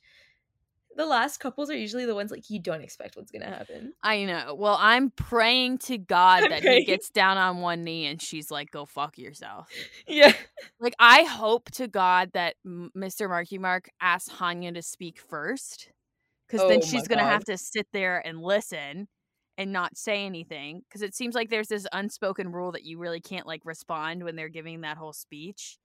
the 0.96 1.06
last 1.06 1.40
couples 1.40 1.70
are 1.70 1.76
usually 1.78 2.06
the 2.06 2.16
ones 2.16 2.32
like 2.32 2.50
you 2.50 2.60
don't 2.60 2.82
expect 2.82 3.16
what's 3.16 3.32
gonna 3.32 3.46
happen. 3.50 3.94
I 4.04 4.24
know. 4.26 4.56
Well, 4.56 4.78
I'm 4.80 5.10
praying 5.12 5.80
to 5.80 5.98
God 5.98 6.44
I'm 6.44 6.50
that 6.50 6.62
praying. 6.62 6.80
he 6.80 6.86
gets 6.86 7.10
down 7.10 7.38
on 7.38 7.62
one 7.62 7.84
knee 7.84 8.06
and 8.08 8.22
she's 8.22 8.52
like, 8.52 8.72
"Go 8.72 8.86
fuck 8.86 9.18
yourself." 9.18 9.68
Yeah. 10.08 10.34
Like 10.80 10.96
I 11.00 11.24
hope 11.24 11.72
to 11.72 11.88
God 11.88 12.32
that 12.34 12.56
Mr. 12.66 13.30
Marky 13.30 13.58
Mark 13.58 13.90
asks 14.02 14.30
Hanya 14.34 14.74
to 14.74 14.82
speak 14.82 15.20
first, 15.20 15.90
because 16.48 16.68
then 16.68 16.80
Oh 16.84 16.86
she's 16.86 17.08
gonna 17.08 17.24
have 17.24 17.46
to 17.46 17.58
sit 17.58 17.88
there 17.94 18.26
and 18.26 18.42
listen 18.42 19.08
and 19.58 19.72
not 19.72 19.98
say 19.98 20.26
anything. 20.26 20.82
Because 20.88 21.02
it 21.02 21.16
seems 21.16 21.36
like 21.36 21.50
there's 21.50 21.68
this 21.68 21.88
unspoken 21.94 22.52
rule 22.52 22.72
that 22.74 22.84
you 22.84 22.98
really 22.98 23.20
can't 23.22 23.48
like 23.48 23.62
respond 23.64 24.24
when 24.24 24.36
they're 24.36 24.50
giving 24.50 24.82
that 24.82 24.98
whole 24.98 25.14
speech. 25.14 25.78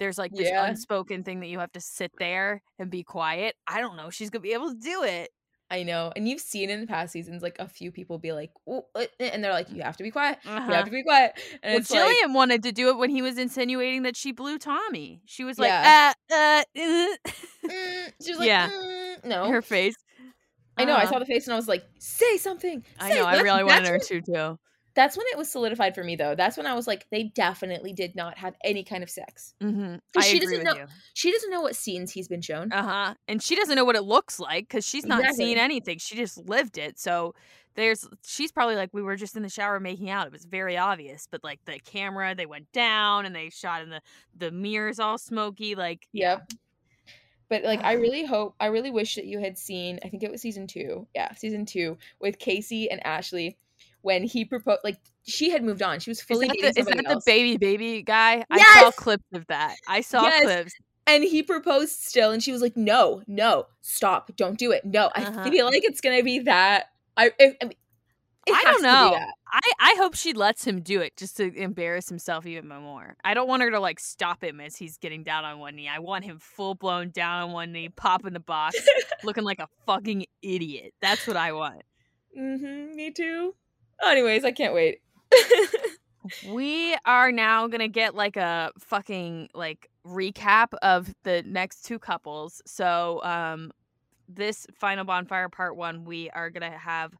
There's 0.00 0.18
like 0.18 0.32
this 0.32 0.48
Yeah. 0.48 0.64
unspoken 0.66 1.22
thing 1.22 1.38
that 1.40 1.46
you 1.48 1.60
have 1.60 1.70
to 1.72 1.80
sit 1.80 2.10
there 2.18 2.62
and 2.78 2.90
be 2.90 3.04
quiet. 3.04 3.54
I 3.68 3.80
don't 3.80 3.96
know. 3.96 4.10
She's 4.10 4.30
gonna 4.30 4.42
be 4.42 4.54
able 4.54 4.70
to 4.70 4.78
do 4.80 5.04
it. 5.04 5.30
I 5.72 5.84
know. 5.84 6.12
And 6.16 6.28
you've 6.28 6.40
seen 6.40 6.68
in 6.68 6.80
the 6.80 6.86
past 6.88 7.12
seasons 7.12 7.42
like 7.44 7.56
a 7.60 7.68
few 7.68 7.92
people 7.92 8.18
be 8.18 8.32
like, 8.32 8.50
uh, 8.68 8.80
and 9.20 9.44
they're 9.44 9.52
like, 9.52 9.70
you 9.70 9.82
have 9.82 9.96
to 9.98 10.02
be 10.02 10.10
quiet. 10.10 10.38
You 10.44 10.50
Uh-huh. 10.50 10.72
have 10.72 10.86
to 10.86 10.90
be 10.90 11.04
quiet. 11.04 11.38
And 11.62 11.74
Well, 11.74 11.80
it's 11.80 11.90
like, 11.92 12.00
Jillian 12.00 12.34
wanted 12.34 12.64
to 12.64 12.72
do 12.72 12.88
it 12.88 12.96
when 12.98 13.08
he 13.10 13.22
was 13.22 13.38
insinuating 13.38 14.02
that 14.02 14.16
she 14.16 14.32
blew 14.32 14.58
Tommy. 14.58 15.22
She 15.26 15.44
was 15.44 15.60
like, 15.60 15.68
Yeah. 15.68 16.12
uh, 16.28 16.34
uh, 16.34 16.64
uh. 16.76 17.16
"Mm," 17.70 18.12
she 18.20 18.30
was 18.32 18.38
like, 18.40 18.48
Yeah. 18.48 18.68
"Mm," 18.68 19.24
no. 19.26 19.48
her 19.48 19.62
face. 19.62 19.94
I 20.76 20.86
know. 20.86 20.94
I 20.94 21.02
Uh-huh. 21.02 21.12
saw 21.12 21.18
the 21.20 21.26
face 21.26 21.46
and 21.46 21.52
I 21.52 21.56
was 21.56 21.68
like, 21.68 21.84
say 22.00 22.36
something. 22.38 22.84
I 22.98 23.10
know. 23.14 23.24
I 23.26 23.40
really 23.40 23.62
wanted 23.62 23.86
her 23.86 23.98
to 23.98 24.22
too. 24.22 24.58
That's 25.00 25.16
when 25.16 25.24
it 25.32 25.38
was 25.38 25.50
solidified 25.50 25.94
for 25.94 26.04
me, 26.04 26.14
though. 26.14 26.34
That's 26.34 26.58
when 26.58 26.66
I 26.66 26.74
was 26.74 26.86
like, 26.86 27.06
they 27.10 27.22
definitely 27.34 27.94
did 27.94 28.14
not 28.14 28.36
have 28.36 28.54
any 28.62 28.84
kind 28.84 29.02
of 29.02 29.08
sex. 29.08 29.54
Mm-hmm. 29.62 29.94
I 30.14 30.20
she 30.20 30.36
agree 30.36 30.40
doesn't 30.40 30.58
with 30.58 30.66
know- 30.66 30.80
you. 30.82 30.86
She 31.14 31.32
doesn't 31.32 31.50
know 31.50 31.62
what 31.62 31.74
scenes 31.74 32.12
he's 32.12 32.28
been 32.28 32.42
shown. 32.42 32.70
Uh 32.70 32.82
huh. 32.82 33.14
And 33.26 33.42
she 33.42 33.56
doesn't 33.56 33.76
know 33.76 33.86
what 33.86 33.96
it 33.96 34.02
looks 34.02 34.38
like 34.38 34.68
because 34.68 34.86
she's 34.86 35.06
not 35.06 35.34
seen 35.34 35.56
anything. 35.56 35.96
She 35.96 36.16
just 36.16 36.36
lived 36.46 36.76
it. 36.76 36.98
So 36.98 37.34
there's, 37.76 38.06
she's 38.26 38.52
probably 38.52 38.76
like, 38.76 38.90
we 38.92 39.00
were 39.00 39.16
just 39.16 39.36
in 39.36 39.42
the 39.42 39.48
shower 39.48 39.80
making 39.80 40.10
out. 40.10 40.26
It 40.26 40.34
was 40.34 40.44
very 40.44 40.76
obvious. 40.76 41.26
But 41.30 41.42
like 41.42 41.64
the 41.64 41.78
camera, 41.78 42.34
they 42.34 42.44
went 42.44 42.70
down 42.72 43.24
and 43.24 43.34
they 43.34 43.48
shot 43.48 43.80
in 43.80 43.88
the 43.88 44.02
the 44.36 44.50
mirrors 44.50 45.00
all 45.00 45.16
smoky. 45.16 45.76
Like, 45.76 46.08
yeah. 46.12 46.32
Yep. 46.32 46.52
But 47.48 47.64
like, 47.64 47.82
I 47.82 47.92
really 48.04 48.26
hope, 48.26 48.54
I 48.60 48.66
really 48.66 48.90
wish 48.90 49.14
that 49.14 49.24
you 49.24 49.38
had 49.38 49.56
seen. 49.56 49.98
I 50.04 50.10
think 50.10 50.22
it 50.22 50.30
was 50.30 50.42
season 50.42 50.66
two. 50.66 51.06
Yeah, 51.14 51.32
season 51.36 51.64
two 51.64 51.96
with 52.20 52.38
Casey 52.38 52.90
and 52.90 53.04
Ashley, 53.06 53.56
when 54.02 54.24
he 54.24 54.44
proposed. 54.44 54.80
Like 54.84 54.98
she 55.26 55.50
had 55.50 55.62
moved 55.62 55.82
on. 55.82 56.00
She 56.00 56.10
was 56.10 56.20
fully 56.20 56.46
is 56.46 56.52
that, 56.62 56.74
the, 56.74 56.80
is 56.80 56.86
that 56.86 56.96
the 57.08 57.22
baby 57.26 57.56
baby 57.56 58.02
guy? 58.02 58.44
yes! 58.50 58.76
I 58.76 58.80
saw 58.82 58.90
clips 58.90 59.24
of 59.34 59.46
that. 59.48 59.76
I 59.88 60.00
saw 60.00 60.22
Yes. 60.22 60.44
clips. 60.44 60.72
and 61.06 61.24
he 61.24 61.42
proposed 61.42 62.00
still, 62.00 62.30
and 62.30 62.42
she 62.42 62.52
was 62.52 62.62
like, 62.62 62.76
"No, 62.76 63.22
no, 63.26 63.66
stop, 63.80 64.30
don't 64.36 64.58
do 64.58 64.70
it. 64.72 64.84
No, 64.84 65.06
Uh-huh. 65.14 65.40
I 65.44 65.50
feel 65.50 65.66
like 65.66 65.84
it's 65.84 66.00
gonna 66.00 66.22
be 66.22 66.40
that. 66.40 66.86
I, 67.16 67.32
I, 67.40 67.56
I 67.60 67.64
mean, 67.66 67.74
I 68.52 68.64
don't 68.64 68.82
know. 68.82 69.18
I, 69.52 69.60
I 69.80 69.94
hope 69.98 70.14
she 70.14 70.32
lets 70.32 70.64
him 70.64 70.80
do 70.80 71.00
it 71.00 71.16
just 71.16 71.36
to 71.38 71.52
embarrass 71.54 72.08
himself 72.08 72.46
even 72.46 72.68
more. 72.68 73.16
I 73.24 73.34
don't 73.34 73.48
want 73.48 73.62
her 73.62 73.70
to 73.72 73.80
like 73.80 73.98
stop 74.00 74.42
him 74.42 74.60
as 74.60 74.76
he's 74.76 74.96
getting 74.96 75.24
down 75.24 75.44
on 75.44 75.58
one 75.58 75.74
knee. 75.76 75.88
I 75.88 75.98
want 75.98 76.24
him 76.24 76.38
full 76.38 76.74
blown 76.76 77.10
down 77.10 77.42
on 77.42 77.52
one 77.52 77.72
knee, 77.72 77.88
popping 77.90 78.32
the 78.32 78.40
box, 78.40 78.76
looking 79.24 79.44
like 79.44 79.58
a 79.58 79.68
fucking 79.86 80.24
idiot. 80.42 80.94
That's 81.02 81.26
what 81.26 81.36
I 81.36 81.52
want. 81.52 81.82
Mm-hmm, 82.38 82.94
me 82.94 83.10
too. 83.10 83.54
Anyways, 84.04 84.44
I 84.44 84.52
can't 84.52 84.74
wait. 84.74 85.00
We 86.46 86.94
are 87.06 87.32
now 87.32 87.66
gonna 87.66 87.88
get 87.88 88.14
like 88.14 88.36
a 88.36 88.70
fucking 88.78 89.48
like 89.54 89.88
recap 90.06 90.74
of 90.82 91.12
the 91.22 91.42
next 91.46 91.82
two 91.82 91.98
couples. 91.98 92.60
So 92.66 93.22
um 93.24 93.72
this 94.28 94.66
final 94.74 95.04
bonfire 95.04 95.48
part 95.48 95.76
one, 95.76 96.04
we 96.04 96.28
are 96.30 96.50
gonna 96.50 96.76
have 96.76 97.14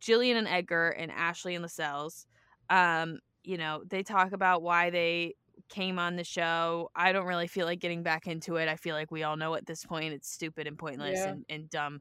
Jillian 0.00 0.36
and 0.36 0.46
Edgar 0.46 0.90
and 0.90 1.10
Ashley 1.10 1.54
and 1.56 1.62
Lascelles. 1.62 2.26
Um, 2.70 3.18
you 3.42 3.58
know, 3.58 3.82
they 3.86 4.02
talk 4.02 4.32
about 4.32 4.62
why 4.62 4.90
they 4.90 5.34
came 5.68 5.98
on 5.98 6.16
the 6.16 6.24
show. 6.24 6.90
I 6.94 7.12
don't 7.12 7.26
really 7.26 7.48
feel 7.48 7.66
like 7.66 7.80
getting 7.80 8.02
back 8.04 8.26
into 8.26 8.56
it. 8.56 8.68
I 8.68 8.76
feel 8.76 8.94
like 8.94 9.10
we 9.10 9.24
all 9.24 9.36
know 9.36 9.54
at 9.54 9.66
this 9.66 9.84
point 9.84 10.14
it's 10.14 10.30
stupid 10.30 10.66
and 10.66 10.78
pointless 10.78 11.18
Yeah. 11.18 11.30
and, 11.32 11.44
and 11.48 11.68
dumb. 11.68 12.00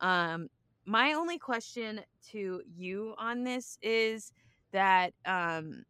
Um, 0.00 0.48
my 0.86 1.12
only 1.12 1.38
question 1.38 2.00
to 2.30 2.62
you 2.76 3.14
on 3.18 3.44
this 3.44 3.78
is 3.82 4.32
that 4.72 5.12
um 5.24 5.84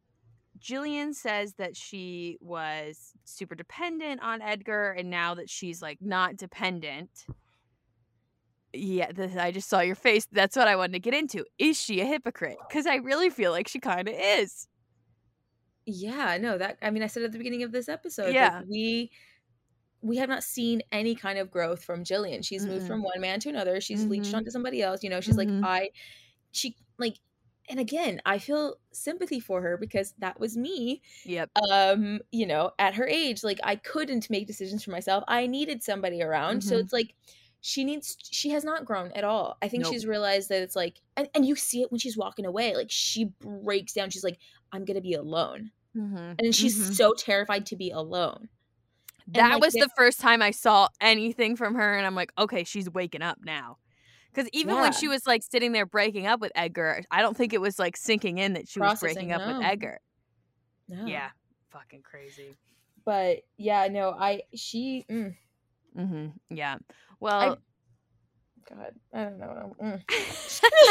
Jillian 0.59 1.14
says 1.14 1.55
that 1.59 1.76
she 1.76 2.38
was 2.40 3.12
super 3.24 3.55
dependent 3.55 4.22
on 4.22 4.40
Edgar 4.40 4.92
and 4.92 5.11
now 5.11 5.34
that 5.34 5.51
she's 5.51 5.82
like 5.82 5.99
not 6.01 6.36
dependent. 6.36 7.11
Yeah, 8.72 9.12
this, 9.12 9.36
I 9.36 9.53
just 9.53 9.68
saw 9.68 9.80
your 9.80 9.94
face. 9.94 10.26
That's 10.32 10.57
what 10.57 10.66
I 10.68 10.76
wanted 10.76 10.92
to 10.94 10.99
get 10.99 11.14
into. 11.14 11.44
Is 11.59 11.80
she 11.80 12.01
a 12.01 12.05
hypocrite? 12.07 12.59
Cuz 12.70 12.86
I 12.86 12.97
really 12.97 13.30
feel 13.30 13.53
like 13.53 13.68
she 13.68 13.78
kind 13.78 14.09
of 14.09 14.14
is. 14.18 14.66
Yeah, 15.86 16.36
no, 16.38 16.59
that 16.59 16.78
I 16.82 16.90
mean, 16.90 17.03
I 17.03 17.07
said 17.07 17.22
at 17.22 17.32
the 17.32 17.38
beginning 17.38 17.62
of 17.62 17.72
this 17.72 17.88
episode, 17.88 18.34
Yeah. 18.34 18.51
that 18.51 18.68
we 18.68 19.11
we 20.07 20.17
have 20.19 20.29
not 20.29 20.43
seen 20.45 20.83
any 20.93 21.15
kind 21.15 21.39
of 21.39 21.51
growth 21.51 21.85
from 21.85 22.05
Jillian. 22.05 22.45
She's 22.45 22.65
moved 22.67 22.85
Mm-mm. 22.85 22.89
from 22.89 23.03
one 23.03 23.21
man 23.21 23.41
to 23.41 23.49
another. 23.49 23.81
She's 23.81 24.05
leached 24.07 24.33
Mhm. 24.33 24.39
onto 24.39 24.51
somebody 24.51 24.83
else. 24.83 25.03
You 25.03 25.11
know, 25.11 25.21
she's 25.21 25.37
Mhm. 25.37 25.61
like, 25.63 25.65
I, 25.65 25.91
she 26.53 26.77
like, 26.99 27.17
and 27.69 27.81
again, 27.81 28.21
I 28.25 28.39
feel 28.39 28.77
sympathy 28.93 29.41
for 29.41 29.61
her 29.61 29.77
because 29.77 30.15
that 30.19 30.39
was 30.39 30.57
me. 30.57 31.03
Yep. 31.25 31.51
Um, 31.71 32.21
you 32.31 32.47
know, 32.47 32.71
at 32.79 32.95
her 32.95 33.07
age, 33.09 33.43
like 33.43 33.59
I 33.65 33.75
couldn't 33.77 34.31
make 34.31 34.47
decisions 34.47 34.85
for 34.85 34.93
myself. 34.93 35.25
I 35.27 35.47
needed 35.49 35.83
somebody 35.83 36.23
around. 36.23 36.63
So 36.63 36.77
Mhm. 36.77 36.81
it's 36.85 36.93
like 36.93 37.15
she 37.61 37.83
needs 37.83 38.17
she 38.23 38.51
has 38.51 38.63
not 38.65 38.85
grown 38.85 39.11
at 39.13 39.25
all. 39.25 39.59
I 39.61 39.67
think 39.69 39.83
Nope. 39.83 39.93
she's 39.93 40.07
realized 40.07 40.49
that 40.51 40.63
it's 40.63 40.77
like 40.77 41.01
and, 41.17 41.29
and 41.35 41.45
you 41.45 41.57
see 41.57 41.83
it 41.83 41.91
when 41.91 41.99
she's 41.99 42.17
walking 42.17 42.47
away. 42.47 42.77
Like 42.77 42.91
she 42.91 43.25
breaks 43.41 43.93
down. 43.95 44.11
She's 44.11 44.23
like, 44.23 44.39
I'm 44.71 44.85
gonna 44.85 45.01
be 45.01 45.15
alone 45.15 45.73
Mm-hmm. 45.97 46.35
and 46.39 46.55
she's 46.55 46.97
so 46.97 47.15
terrified 47.15 47.67
to 47.67 47.77
be 47.77 47.91
alone. 47.91 48.49
That 49.29 49.53
like, 49.53 49.62
was 49.62 49.72
the 49.72 49.89
first 49.97 50.20
time 50.20 50.41
I 50.43 50.53
saw 50.53 50.89
anything 51.01 51.57
from 51.57 51.74
her, 51.74 51.95
and 51.95 52.07
I'm 52.07 52.14
like, 52.14 52.33
okay, 52.39 52.64
she's 52.64 52.89
waking 52.89 53.22
up 53.22 53.39
now. 53.45 53.79
Because 54.33 54.49
even 54.53 54.77
when 54.77 54.93
she 54.93 55.09
was 55.09 55.27
like 55.27 55.43
sitting 55.43 55.72
there 55.72 55.87
breaking 55.87 56.27
up 56.27 56.41
with 56.41 56.53
Edgar, 56.55 57.03
I 57.11 57.22
don't 57.22 57.37
think 57.37 57.53
it 57.53 57.61
was 57.61 57.79
like 57.79 57.97
sinking 57.97 58.39
in 58.39 58.53
that 58.53 58.68
she 58.68 58.81
was 58.81 59.01
breaking 59.01 59.31
Processing, 59.31 59.51
up 59.51 59.59
with. 59.59 59.66
Edgar. 59.66 59.99
No. 60.89 61.07
Yeah, 61.07 61.31
fucking 61.70 62.03
crazy. 62.03 62.55
but 63.05 63.39
yeah, 63.57 63.89
no, 63.89 64.11
I 64.11 64.43
she. 64.55 65.05
Mm, 65.11 65.35
Mm-hmm. 65.99 66.27
Yeah. 66.51 66.77
Well, 67.20 67.59
God, 68.69 68.93
I 69.14 69.25
don't 69.25 69.39
know. 69.39 69.77
Mm. 69.83 70.03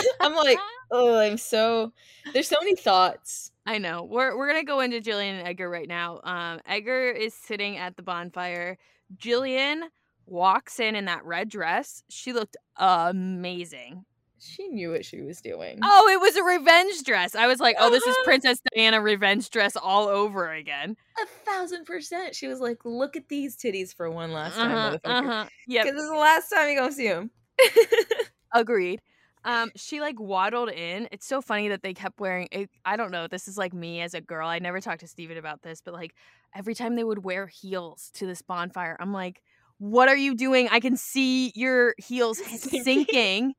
I'm 0.21 0.33
like, 0.35 0.57
oh, 0.91 1.17
I'm 1.19 1.37
so. 1.37 1.91
There's 2.33 2.47
so 2.47 2.57
many 2.59 2.75
thoughts. 2.75 3.51
I 3.65 3.77
know. 3.79 4.03
We're 4.03 4.37
we're 4.37 4.47
gonna 4.47 4.63
go 4.63 4.79
into 4.79 5.01
Jillian 5.01 5.39
and 5.39 5.47
Edgar 5.47 5.69
right 5.69 5.87
now. 5.87 6.21
Um, 6.23 6.59
Edgar 6.65 7.09
is 7.09 7.33
sitting 7.33 7.77
at 7.77 7.97
the 7.97 8.03
bonfire. 8.03 8.77
Jillian 9.17 9.81
walks 10.25 10.79
in 10.79 10.95
in 10.95 11.05
that 11.05 11.25
red 11.25 11.49
dress. 11.49 12.01
She 12.09 12.31
looked 12.33 12.57
amazing. 12.77 14.05
She 14.39 14.67
knew 14.67 14.91
what 14.91 15.03
she 15.05 15.21
was 15.21 15.41
doing. 15.41 15.79
Oh, 15.83 16.07
it 16.11 16.19
was 16.19 16.35
a 16.35 16.43
revenge 16.43 17.01
dress. 17.03 17.33
I 17.33 17.47
was 17.47 17.59
like, 17.59 17.77
oh, 17.79 17.89
this 17.89 18.05
is. 18.05 18.15
Princess 18.25 18.59
Diana 18.75 19.01
revenge 19.01 19.49
dress 19.49 19.75
all 19.75 20.07
over 20.07 20.51
again. 20.51 20.95
A 21.21 21.25
thousand 21.49 21.85
percent. 21.85 22.35
She 22.35 22.47
was 22.47 22.59
like, 22.59 22.85
look 22.85 23.15
at 23.15 23.27
these 23.27 23.57
titties 23.57 23.95
for 23.95 24.09
one 24.11 24.31
last 24.31 24.55
time, 24.55 24.71
Uh-huh, 24.71 24.97
motherfucker. 24.97 25.19
uh-huh. 25.29 25.45
Yep, 25.67 25.83
Because 25.85 25.95
this 25.95 26.03
is 26.03 26.11
the 26.11 26.17
last 26.17 26.49
time 26.49 26.67
you're 26.69 26.79
gonna 26.81 26.91
see 26.91 27.07
them. 27.07 27.31
agreed. 28.53 29.01
Um, 29.43 29.71
she 29.75 30.01
like 30.01 30.19
waddled 30.19 30.69
in. 30.69 31.07
It's 31.11 31.27
so 31.27 31.41
funny 31.41 31.69
that 31.69 31.83
they 31.83 31.93
kept 31.93 32.19
wearing. 32.19 32.47
It, 32.51 32.69
I 32.83 32.97
don't 32.97 33.11
know. 33.11 33.27
This 33.27 33.47
is 33.47 33.57
like 33.57 33.73
me 33.73 34.01
as 34.01 34.13
a 34.15 34.21
girl. 34.21 34.47
I 34.47 34.57
never 34.59 34.81
talked 34.81 35.01
to 35.01 35.07
Steven 35.07 35.37
about 35.37 35.61
this, 35.61 35.81
but 35.81 35.93
like 35.93 36.15
every 36.55 36.73
time 36.73 36.95
they 36.95 37.03
would 37.03 37.23
wear 37.23 37.45
heels 37.47 38.09
to 38.15 38.25
this 38.25 38.41
bonfire, 38.41 38.97
I'm 38.99 39.13
like, 39.13 39.41
what 39.77 40.09
are 40.09 40.15
you 40.17 40.35
doing? 40.35 40.67
I 40.71 40.79
can 40.79 40.97
see 40.97 41.51
your 41.55 41.93
heels 41.97 42.39
Sinking. 42.57 43.53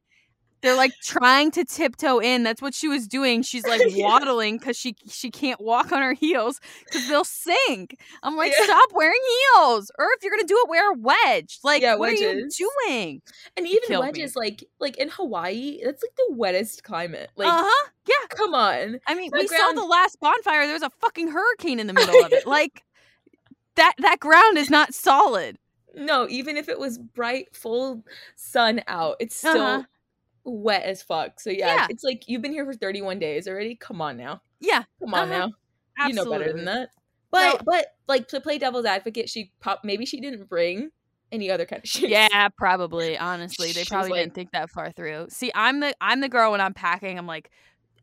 They're 0.67 0.77
like 0.77 0.93
trying 1.03 1.53
to 1.53 1.65
tiptoe 1.65 2.19
in. 2.19 2.43
That's 2.43 2.61
what 2.61 2.75
she 2.75 2.89
was 2.89 3.07
doing. 3.07 3.43
She's 3.43 3.65
like 3.67 3.81
waddling 3.97 4.59
because 4.59 4.77
she 4.77 4.97
she 5.09 5.31
can't 5.31 5.61
walk 5.61 5.93
on 5.93 6.03
her 6.03 6.13
heels 6.13 6.61
because 6.85 7.09
they'll 7.09 7.25
sink. 7.25 7.99
I'm 8.25 8.37
like, 8.37 8.53
Yeah. 8.59 8.65
stop 8.65 8.91
wearing 8.93 9.21
heels, 9.55 9.91
or 9.99 10.07
if 10.17 10.23
you're 10.25 10.33
gonna 10.33 10.45
do 10.45 10.59
it, 10.65 10.69
wear 10.69 10.91
a 10.93 10.95
wedge. 10.95 11.59
Like, 11.63 11.83
Yeah, 11.83 11.93
what 11.95 12.11
wedges. 12.11 12.23
are 12.23 12.35
you 12.35 12.49
doing? 12.89 13.23
And 13.57 13.67
even 13.67 13.81
killed 13.87 14.05
me. 14.05 14.11
wedges, 14.11 14.35
like 14.35 14.65
like 14.81 14.97
in 14.97 15.09
Hawaii, 15.09 15.81
that's 15.85 16.03
like 16.03 16.17
the 16.17 16.35
wettest 16.35 16.83
climate. 16.83 17.31
Like, 17.37 17.49
uh 17.49 17.63
huh. 17.65 17.89
Yeah. 18.09 18.27
come 18.31 18.55
on. 18.55 18.99
I 19.07 19.15
mean, 19.15 19.31
That 19.33 19.41
we 19.41 19.47
saw 19.49 19.73
the 19.73 19.85
last 19.85 20.19
bonfire. 20.21 20.65
There 20.65 20.75
was 20.75 20.83
a 20.83 20.91
fucking 21.01 21.29
hurricane 21.29 21.79
in 21.79 21.87
the 21.87 21.93
middle 21.93 22.25
of 22.25 22.33
it. 22.33 22.45
Like 22.47 22.83
that 23.77 23.95
that 23.99 24.19
ground 24.21 24.59
is 24.59 24.71
not 24.71 24.95
solid. 24.95 25.59
No, 25.95 26.27
even 26.29 26.57
if 26.57 26.69
it 26.69 26.79
was 26.79 26.99
bright, 26.99 27.55
full 27.55 28.05
sun 28.35 28.83
out, 28.87 29.17
it's 29.21 29.37
still 29.37 29.61
Uh-huh. 29.63 29.83
Wet 30.47 30.85
as 30.85 31.03
fuck. 31.03 31.41
So 31.41 31.51
yeah, 31.51 31.75
Yeah. 31.75 31.87
it's 31.91 32.05
like 32.05 32.29
you've 32.29 32.41
been 32.43 32.53
here 32.53 32.65
for 32.65 32.73
31 32.75 33.19
days 33.19 33.47
already. 33.49 33.75
Come 33.75 34.01
on 34.01 34.17
now. 34.17 34.41
Yeah, 34.61 34.85
Come 35.01 35.13
on 35.13 35.31
Uh-huh. 35.31 35.49
now. 35.99 36.07
You 36.09 36.15
know 36.15 36.31
better 36.31 36.53
than 36.53 36.65
that. 36.67 36.91
But 37.31 37.57
No. 37.57 37.61
but 37.67 37.87
like 38.09 38.29
to 38.29 38.41
play 38.41 38.57
devil's 38.59 38.87
advocate, 38.87 39.29
she 39.29 39.53
pop 39.61 39.81
maybe 39.85 40.07
she 40.07 40.21
didn't 40.21 40.49
bring 40.49 40.91
any 41.33 41.51
other 41.51 41.67
kind 41.67 41.83
of 41.83 41.89
shoes. 41.91 42.09
Yeah, 42.11 42.49
probably. 42.57 43.19
Honestly, 43.19 43.73
they 43.73 43.85
probably 43.85 44.11
like- 44.13 44.21
didn't 44.23 44.35
think 44.35 44.53
that 44.53 44.71
far 44.71 44.93
through. 44.93 45.27
See, 45.31 45.51
I'm 45.55 45.81
the 45.81 45.95
I'm 46.01 46.21
the 46.21 46.29
girl 46.29 46.53
when 46.53 46.61
I'm 46.61 46.73
packing. 46.75 47.19
I'm 47.19 47.27
like, 47.27 47.51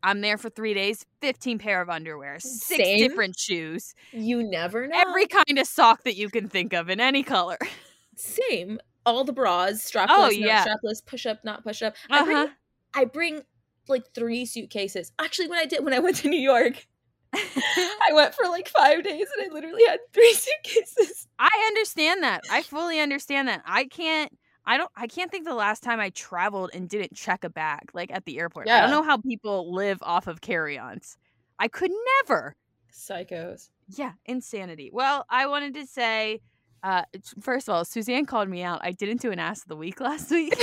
I'm 0.02 0.20
there 0.20 0.36
for 0.36 0.50
three 0.50 0.74
days. 0.74 1.06
Fifteen 1.22 1.58
pair 1.58 1.80
of 1.80 1.88
underwear, 1.88 2.38
six 2.38 2.66
Same. 2.84 2.98
different 2.98 3.38
shoes, 3.38 3.94
You 4.12 4.42
never 4.42 4.86
know. 4.86 4.96
every 5.00 5.26
kind 5.26 5.58
of 5.58 5.66
sock 5.66 6.04
that 6.04 6.14
you 6.16 6.28
can 6.28 6.48
think 6.48 6.74
of 6.74 6.90
in 6.90 7.00
any 7.00 7.22
color. 7.22 7.56
same. 8.16 8.78
All 9.06 9.24
the 9.24 9.32
bras, 9.32 9.74
strapless, 9.74 10.06
Oh, 10.10 10.22
not 10.22 10.32
yeah. 10.34 10.64
strapless, 10.64 11.04
push 11.04 11.26
up, 11.26 11.44
not 11.44 11.62
push 11.62 11.82
up. 11.82 11.94
I 12.10 12.24
bring 12.24 12.36
Uh 12.36 12.46
I 12.94 13.04
bring 13.04 13.42
like 13.88 14.04
three 14.14 14.46
suitcases. 14.46 15.12
Actually, 15.18 15.48
when 15.48 15.58
I 15.58 15.66
did 15.66 15.84
when 15.84 15.92
I 15.94 15.98
went 15.98 16.16
to 16.16 16.28
New 16.28 16.40
York. 16.40 16.86
I 17.34 18.10
went 18.12 18.32
for 18.34 18.46
like 18.48 18.68
five 18.68 19.02
days 19.02 19.26
and 19.36 19.50
I 19.50 19.52
literally 19.52 19.84
had 19.86 19.98
three 20.12 20.32
suitcases. 20.64 21.26
I 21.38 21.64
understand 21.68 22.22
that. 22.22 22.42
I 22.50 22.62
fully 22.62 23.00
understand 23.00 23.48
that. 23.48 23.62
I 23.66 23.86
can't. 23.86 24.32
I 24.64 24.76
don't. 24.78 24.90
I 24.96 25.06
can't 25.08 25.30
think 25.30 25.44
the 25.44 25.54
last 25.54 25.82
time 25.82 26.00
I 26.00 26.10
traveled 26.10 26.70
and 26.72 26.88
didn't 26.88 27.14
check 27.14 27.44
a 27.44 27.50
bag 27.50 27.90
like 27.92 28.10
at 28.12 28.24
the 28.24 28.38
airport. 28.38 28.68
Yeah. 28.68 28.78
I 28.78 28.80
don't 28.82 28.90
know 28.90 29.02
how 29.02 29.18
people 29.18 29.74
live 29.74 29.98
off 30.02 30.26
of 30.28 30.40
carry-ons. 30.40 31.18
I 31.58 31.68
could 31.68 31.90
never. 32.22 32.54
Psychos. 32.92 33.68
Yeah, 33.88 34.12
insanity. 34.26 34.90
Well, 34.92 35.26
I 35.28 35.46
wanted 35.46 35.74
to 35.74 35.86
say, 35.86 36.40
uh, 36.84 37.02
first 37.40 37.66
of 37.66 37.74
all, 37.74 37.84
Suzan 37.84 38.28
called 38.28 38.50
me 38.50 38.62
out. 38.62 38.80
I 38.82 38.92
didn't 38.92 39.22
do 39.22 39.32
an 39.32 39.38
ass 39.38 39.62
of 39.62 39.68
the 39.68 39.76
week 39.76 40.00
last 40.08 40.30
week. 40.30 40.54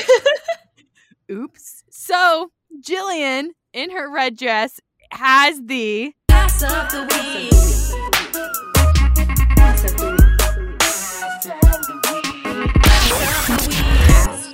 Oops. 1.32 1.84
So 1.90 2.52
Jillian 2.82 3.50
in 3.74 3.90
her 3.92 4.10
red 4.14 4.38
dress 4.38 4.80
has 5.12 5.60
the 5.66 6.14
Ass 6.30 6.64
of 6.64 6.92
the 6.92 7.02
week. 7.04 7.52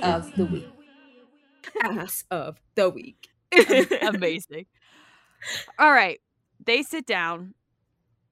of 0.02 0.34
the 0.36 0.46
week. 0.46 0.68
Ass 1.84 2.24
of 2.30 2.56
the 2.76 2.88
week. 2.88 3.28
amazing. 4.02 4.66
All 5.78 5.92
right. 5.92 6.20
They 6.64 6.82
sit 6.82 7.06
down. 7.06 7.54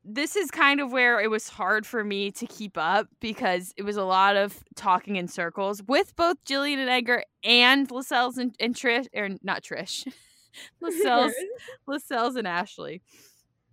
This 0.09 0.37
is 0.37 0.53
kind 0.53 0.81
of 0.81 0.93
where 0.93 1.21
it 1.21 1.31
was 1.31 1.49
hard 1.49 1.85
for 1.85 2.05
me 2.05 2.31
to 2.33 2.47
keep 2.47 2.79
up 2.79 3.09
because 3.21 3.75
it 3.77 3.83
was 3.83 3.97
a 3.97 4.05
lot 4.05 4.37
of 4.37 4.63
talking 4.77 5.17
in 5.17 5.27
circles 5.27 5.83
with 5.83 6.15
both 6.15 6.37
Jillian 6.45 6.79
and 6.79 6.89
Edgar 6.89 7.25
and 7.43 7.91
Lascelles 7.91 8.39
and, 8.39 8.55
and 8.61 8.73
Trish, 8.73 9.09
or 9.17 9.31
not 9.43 9.65
Trish, 9.65 10.07
Lascelles, 10.81 11.33
Lascelles 11.89 12.37
and 12.37 12.47
Ashley. 12.47 13.03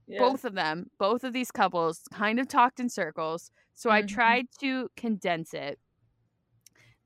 Yeah. 0.08 0.20
Both 0.20 0.44
of 0.44 0.56
them, 0.56 0.90
both 0.98 1.24
of 1.24 1.34
these 1.34 1.52
couples 1.52 2.02
kind 2.12 2.40
of 2.40 2.48
talked 2.48 2.80
in 2.80 2.90
circles. 2.90 3.52
So 3.76 3.92
I 3.92 4.02
Mhm. 4.02 4.08
tried 4.08 4.46
to 4.60 4.90
condense 4.98 5.54
it. 5.54 5.80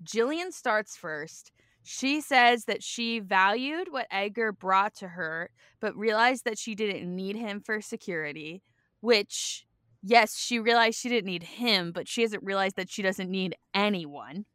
Jillian 0.03 0.53
starts 0.53 0.95
first. 0.95 1.51
She 1.83 2.21
says 2.21 2.65
that 2.65 2.81
she 2.83 3.19
valued 3.19 3.91
what 3.91 4.07
Edgar 4.09 4.51
brought 4.53 4.95
to 4.95 5.09
her, 5.09 5.49
but 5.81 5.95
realized 5.97 6.45
that 6.45 6.57
she 6.57 6.75
didn't 6.75 7.13
need 7.13 7.35
him 7.35 7.61
for 7.61 7.81
security, 7.81 8.61
which, 9.01 9.65
yes, 10.01 10.37
she 10.37 10.59
realized 10.59 10.99
she 10.99 11.09
didn't 11.09 11.25
need 11.25 11.43
him, 11.43 11.91
but 11.91 12.07
she 12.07 12.21
hasn't 12.21 12.43
realized 12.43 12.75
that 12.75 12.89
she 12.89 13.01
doesn't 13.01 13.29
need 13.29 13.55
anyone. 13.73 14.45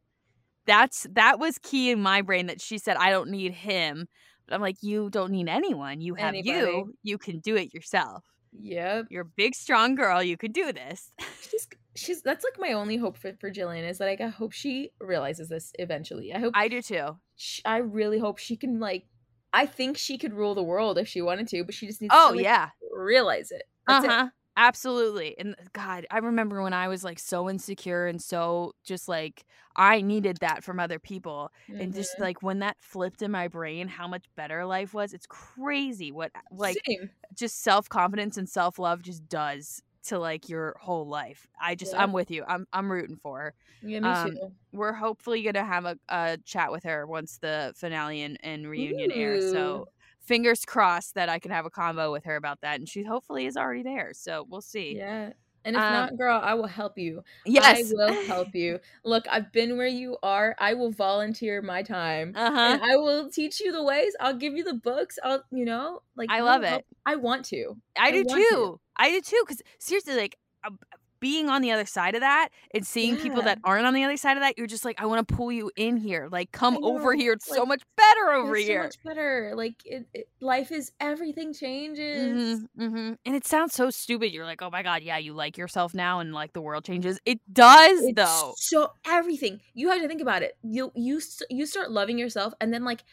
That's 0.65 1.05
that 1.11 1.39
was 1.39 1.57
key 1.57 1.91
in 1.91 2.01
my 2.01 2.21
brain 2.21 2.47
that 2.47 2.61
she 2.61 2.77
said 2.77 2.95
I 2.97 3.09
don't 3.11 3.29
need 3.29 3.51
him. 3.53 4.07
But 4.47 4.55
I'm 4.55 4.61
like, 4.61 4.77
you 4.81 5.09
don't 5.09 5.31
need 5.31 5.49
anyone. 5.49 6.01
You 6.01 6.15
have 6.15 6.29
Anybody. 6.29 6.57
you. 6.57 6.93
You 7.01 7.17
can 7.17 7.39
do 7.39 7.55
it 7.55 7.73
yourself. 7.73 8.23
Yep. 8.59 9.07
You're 9.09 9.23
a 9.23 9.31
big, 9.35 9.55
strong 9.55 9.95
girl. 9.95 10.21
You 10.21 10.37
could 10.37 10.53
do 10.53 10.71
this. 10.71 11.11
She's 11.49 11.67
she's 11.95 12.21
that's 12.23 12.43
like 12.43 12.59
my 12.59 12.73
only 12.73 12.97
hope 12.97 13.17
for, 13.17 13.33
for 13.39 13.51
Jillian 13.51 13.87
is 13.87 13.99
that 13.99 14.05
like, 14.05 14.21
I 14.21 14.27
hope 14.27 14.51
she 14.51 14.91
realizes 14.99 15.49
this 15.49 15.71
eventually. 15.77 16.33
I 16.33 16.39
hope 16.39 16.53
I 16.55 16.67
do 16.67 16.81
too. 16.81 17.17
sh 17.35 17.61
I 17.65 17.77
really 17.77 18.19
hope 18.19 18.37
she 18.37 18.55
can 18.55 18.79
like 18.79 19.05
I 19.53 19.65
think 19.65 19.97
she 19.97 20.17
could 20.17 20.33
rule 20.33 20.55
the 20.55 20.63
world 20.63 20.97
if 20.97 21.07
she 21.07 21.21
wanted 21.21 21.47
to, 21.49 21.63
but 21.63 21.75
she 21.75 21.87
just 21.87 22.01
needs 22.01 22.17
Oh 22.17 22.31
to 22.31 22.33
like, 22.33 22.47
yeah. 22.47 22.71
realize 22.91 23.51
it. 23.51 23.63
Uh 23.87 24.01
That's 24.01 24.03
it. 24.03 24.17
huh. 24.23 24.29
Absolutely. 24.55 25.35
And 25.39 25.55
God, 25.73 26.05
I 26.11 26.19
remember 26.19 26.61
when 26.61 26.73
I 26.73 26.87
was 26.87 27.03
like 27.03 27.17
so 27.17 27.49
insecure 27.49 28.05
and 28.05 28.21
so 28.21 28.73
just 28.83 29.07
like 29.07 29.45
I 29.75 30.01
needed 30.01 30.37
that 30.41 30.63
from 30.63 30.79
other 30.79 30.99
people. 30.99 31.49
And 31.79 31.91
just 31.93 32.19
Mhm. 32.19 32.19
like 32.19 32.43
when 32.43 32.59
that 32.59 32.77
flipped 32.79 33.23
in 33.23 33.31
my 33.31 33.47
brain, 33.47 33.87
how 33.87 34.07
much 34.07 34.25
better 34.35 34.63
life 34.65 34.93
was. 34.93 35.11
It's 35.13 35.25
crazy 35.25 36.11
what 36.11 36.31
like 36.51 36.85
Same. 36.87 37.11
just 37.33 37.61
self 37.63 37.89
confidence 37.89 38.37
and 38.37 38.47
self 38.49 38.77
love 38.79 39.01
just 39.01 39.27
does 39.27 39.81
to 40.03 40.19
like 40.19 40.49
your 40.49 40.75
whole 40.79 41.07
life. 41.07 41.47
I 41.61 41.75
just 41.75 41.93
Yeah. 41.93 42.03
I'm 42.03 42.13
with 42.13 42.31
you. 42.31 42.43
I'm 42.47 42.67
I'm 42.73 42.91
rooting 42.91 43.15
for 43.15 43.39
her. 43.39 43.53
Yeah, 43.81 43.99
me 43.99 44.09
um, 44.09 44.31
too. 44.31 44.51
We're 44.71 44.93
hopefully 44.93 45.43
gonna 45.43 45.63
have 45.63 45.85
a, 45.85 45.97
a 46.09 46.37
chat 46.45 46.71
with 46.71 46.83
her 46.83 47.05
once 47.05 47.37
the 47.37 47.73
finale 47.75 48.21
and, 48.21 48.37
and 48.41 48.67
reunion 48.67 49.11
air. 49.11 49.35
Ooh. 49.35 49.51
So 49.51 49.87
fingers 50.19 50.65
crossed 50.65 51.15
that 51.15 51.29
I 51.29 51.39
can 51.39 51.51
have 51.51 51.65
a 51.65 51.69
convo 51.69 52.11
with 52.11 52.23
her 52.25 52.35
about 52.35 52.61
that. 52.61 52.79
And 52.79 52.87
she 52.87 53.03
hopefully 53.03 53.45
is 53.45 53.57
already 53.57 53.83
there. 53.83 54.11
So 54.13 54.45
we'll 54.49 54.61
see. 54.61 54.95
Yeah. 54.97 55.33
And 55.65 55.75
if 55.75 55.81
Um, 55.81 55.93
not, 55.93 56.17
girl, 56.17 56.39
I 56.43 56.53
will 56.55 56.67
help 56.67 56.97
you. 56.97 57.23
Yes. 57.45 57.91
I 57.91 57.93
will 57.95 58.13
help 58.25 58.53
you. 58.55 58.79
Look, 59.05 59.25
I've 59.29 59.51
been 59.51 59.77
where 59.77 59.87
you 59.87 60.17
are. 60.23 60.55
I 60.59 60.73
will 60.73 60.91
volunteer 60.91 61.61
my 61.61 61.83
time. 61.83 62.33
Uh 62.35 62.51
huh. 62.51 62.59
And 62.59 62.81
I 62.83 62.97
will 62.97 63.29
teach 63.29 63.59
you 63.61 63.71
the 63.71 63.83
ways. 63.83 64.13
I'll 64.19 64.35
give 64.35 64.53
you 64.55 64.63
the 64.63 64.73
books. 64.73 65.17
I'll, 65.23 65.43
you 65.51 65.65
know, 65.65 66.01
like 66.15 66.29
I 66.31 66.41
love 66.41 66.63
help- 66.63 66.81
it. 66.81 66.85
I 67.05 67.15
want 67.15 67.45
to. 67.45 67.77
I 67.97 68.07
I 68.07 68.11
do 68.11 68.23
want 68.27 68.41
to. 68.41 68.49
too. 68.49 68.79
I 68.97 69.09
do 69.11 69.21
too. 69.21 69.41
Because 69.45 69.61
seriously, 69.79 70.15
like 70.15 70.37
being 71.23 71.49
on 71.49 71.61
the 71.61 71.71
other 71.71 71.85
side 71.85 72.15
of 72.15 72.21
that 72.21 72.49
and 72.73 72.85
seeing 72.85 73.15
people 73.17 73.41
that 73.43 73.57
aren't 73.63 73.85
on 73.87 73.93
the 73.93 74.03
other 74.03 74.17
side 74.17 74.37
of 74.37 74.43
that, 74.43 74.57
you're 74.57 74.67
just 74.67 74.85
like, 74.85 75.01
I 75.01 75.05
want 75.05 75.25
to 75.25 75.35
pull 75.35 75.51
you 75.51 75.71
in 75.77 75.97
here. 75.97 76.27
Like, 76.31 76.51
come 76.51 76.77
over 76.83 77.13
here. 77.15 77.33
It's 77.33 77.47
so 77.47 77.65
much 77.65 77.81
better 77.97 78.31
over 78.33 78.55
It's 78.55 78.65
so 78.65 78.73
here. 78.73 78.83
much 78.83 78.97
better. 79.03 79.53
Like 79.55 79.75
it, 79.85 80.07
it, 80.13 80.27
life 80.41 80.71
is 80.71 80.91
everything 80.99 81.53
changes. 81.53 82.13
hmm 82.13 82.65
hmm 82.77 83.13
And 83.25 83.35
it 83.35 83.45
sounds 83.45 83.73
so 83.73 83.89
stupid. 83.89 84.31
You're 84.33 84.45
like, 84.45 84.61
oh 84.61 84.69
my 84.69 84.83
god, 84.83 85.01
yeah, 85.03 85.17
you 85.17 85.33
like 85.33 85.57
yourself 85.57 85.93
now, 85.93 86.19
and 86.19 86.33
like 86.33 86.53
the 86.53 86.61
world 86.61 86.83
changes. 86.85 87.19
It 87.25 87.39
does 87.51 88.09
It's 88.09 88.15
though. 88.15 88.55
so 88.55 88.89
everything 89.07 89.61
you 89.73 89.89
have 89.89 90.01
to 90.01 90.07
think 90.07 90.21
about 90.21 90.43
it. 90.43 90.57
You 90.63 90.91
you 90.95 91.21
you 91.49 91.65
start 91.65 91.91
loving 91.91 92.17
yourself, 92.17 92.53
and 92.61 92.73
then 92.73 92.83
like 92.83 93.03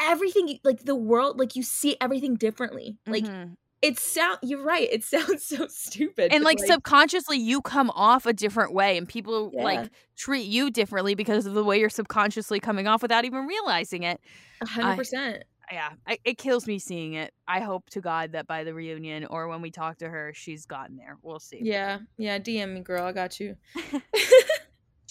everything, 0.00 0.58
like 0.64 0.84
the 0.84 0.94
world, 0.96 1.38
like 1.38 1.56
you 1.56 1.62
see 1.62 1.96
everything 2.00 2.36
differently. 2.36 2.98
Like 3.08 3.26
Mhm. 3.26 3.54
It 3.84 3.98
sound. 3.98 4.38
You're 4.42 4.64
right. 4.64 4.88
It 4.90 5.04
sounds 5.14 5.44
so 5.44 5.66
stupid. 5.68 6.32
and 6.32 6.42
but, 6.42 6.46
like, 6.46 6.58
subconsciously, 6.58 7.38
you 7.38 7.60
come 7.62 7.90
off 7.90 8.26
a 8.26 8.32
different 8.32 8.72
way, 8.72 8.96
and 8.98 9.08
people 9.08 9.50
Yeah. 9.54 9.62
like 9.64 9.90
treat 10.16 10.46
you 10.46 10.70
differently 10.70 11.14
because 11.14 11.46
of 11.46 11.54
the 11.54 11.62
way 11.64 11.78
you're 11.78 11.90
subconsciously 11.90 12.60
coming 12.60 12.86
off 12.86 13.02
without 13.02 13.24
even 13.24 13.46
realizing 13.46 14.02
it. 14.02 14.20
hundred 14.62 14.96
percent. 14.96 15.44
yeah, 15.72 15.90
I, 16.06 16.18
it 16.24 16.38
kills 16.38 16.66
me 16.66 16.78
seeing 16.78 17.14
it. 17.14 17.32
I 17.48 17.60
hope 17.60 17.88
to 17.90 18.00
God 18.00 18.32
that 18.32 18.46
by 18.46 18.64
the 18.64 18.74
reunion 18.74 19.26
or 19.26 19.48
when 19.48 19.60
we 19.62 19.70
talk 19.70 19.98
to 19.98 20.08
her, 20.08 20.32
she's 20.34 20.66
gotten 20.66 20.96
there. 20.96 21.16
We'll 21.22 21.40
see. 21.40 21.60
Yeah, 21.62 21.98
yeah. 22.18 22.38
DM 22.38 22.74
me, 22.74 22.80
girl. 22.80 23.04
I 23.04 23.12
got 23.12 23.38
you. 23.40 23.56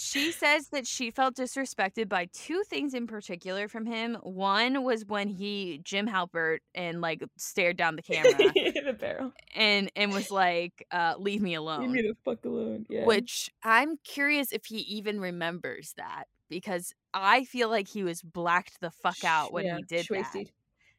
She 0.06 0.32
says 0.32 0.68
that 0.70 0.86
she 0.86 1.12
felt 1.12 1.36
disrespected 1.36 2.10
by 2.10 2.28
two 2.34 2.64
things 2.64 2.94
in 2.94 3.08
particular 3.08 3.68
from 3.68 3.86
him. 3.86 4.16
One 4.22 4.84
was 4.84 5.06
when 5.06 5.30
he 5.30 5.80
Jim 5.84 6.08
Halpert 6.08 6.60
and 6.76 7.00
like 7.00 7.24
stared 7.38 7.78
down 7.78 7.96
the 7.96 8.02
camera 8.02 8.54
the 8.86 8.94
barrel. 9.00 9.32
and 9.56 9.92
and 9.96 10.12
was 10.12 10.30
like, 10.30 10.86
uh, 10.92 11.16
"Leave 11.18 11.42
me 11.42 11.54
alone." 11.54 11.82
Leave 11.82 11.90
me 11.92 12.02
the 12.02 12.16
fuck 12.26 12.44
alone. 12.46 12.86
Yeah. 12.90 13.06
Which 13.06 13.50
I'm 13.64 13.98
curious 14.04 14.52
if 14.52 14.66
he 14.66 14.80
even 14.80 15.20
remembers 15.20 15.94
that 15.98 16.26
because 16.50 16.94
I 17.14 17.46
feel 17.46 17.70
like 17.70 17.88
he 17.88 18.04
was 18.04 18.22
blacked 18.22 18.82
the 18.82 18.92
fuck 18.92 19.24
out 19.24 19.54
when 19.54 19.66
Yeah, 19.66 19.78
he 19.78 19.84
did 19.84 20.08
that. 20.12 20.46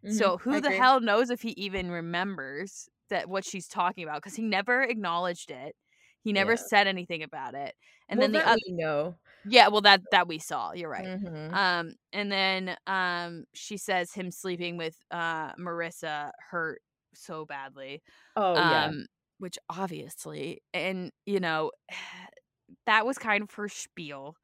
Mhm, 0.04 0.16
So 0.16 0.30
I 0.32 0.38
who 0.38 0.60
the 0.60 0.68
agree. 0.68 0.76
hell 0.78 1.00
knows 1.00 1.30
if 1.30 1.42
he 1.42 1.50
even 1.50 1.90
remembers 1.90 2.88
that 3.10 3.28
what 3.28 3.44
she's 3.44 3.68
talking 3.68 4.04
about 4.04 4.16
because 4.22 4.34
he 4.36 4.42
never 4.42 4.82
acknowledged 4.82 5.50
it. 5.50 5.76
He 6.24 6.32
never 6.32 6.56
Yeah. 6.56 6.58
said 6.58 6.88
anything 6.88 7.22
about 7.22 7.54
it. 7.54 7.74
And 8.08 8.20
well, 8.20 8.22
then 8.22 8.32
the 8.32 8.46
other 8.46 8.60
know. 8.68 9.16
Yeah, 9.44 9.68
well 9.68 9.82
that 9.82 10.02
that 10.10 10.28
we 10.28 10.38
saw. 10.38 10.72
You're 10.72 10.90
right. 10.90 11.10
Mhm. 11.18 11.52
Um 11.52 11.94
and 12.12 12.32
then 12.32 12.76
um 12.86 13.44
she 13.54 13.76
says 13.76 14.12
him 14.12 14.30
sleeping 14.30 14.76
with 14.78 14.96
uh 15.10 15.52
Marissa 15.54 16.30
hurt 16.50 16.80
so 17.14 17.44
badly. 17.46 18.02
Oh 18.36 18.60
yeah. 18.60 18.94
Um 18.94 19.06
which 19.38 19.58
obviously 19.70 20.62
and 20.74 21.12
you 21.26 21.40
know 21.40 21.72
that 22.86 23.06
was 23.06 23.18
kind 23.18 23.42
of 23.42 23.52
her 23.54 23.68
spiel. 23.68 24.36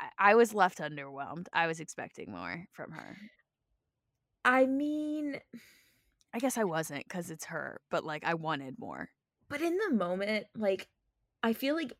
I, 0.00 0.10
I 0.18 0.34
was 0.34 0.54
left 0.54 0.78
underwhelmed. 0.78 1.46
I 1.52 1.66
was 1.66 1.80
expecting 1.80 2.30
more 2.30 2.66
from 2.72 2.92
her. 2.92 3.18
I 4.44 4.66
mean, 4.66 5.40
I 6.34 6.38
guess 6.38 6.58
I 6.58 6.64
wasn't 6.64 7.04
because 7.04 7.30
it's 7.30 7.46
her, 7.46 7.80
but 7.90 8.04
like 8.04 8.24
I 8.24 8.34
wanted 8.34 8.78
more. 8.78 9.10
But 9.50 9.60
in 9.60 9.76
the 9.76 9.94
moment, 9.94 10.46
like, 10.56 10.88
I 11.42 11.52
feel 11.52 11.74
like, 11.74 11.92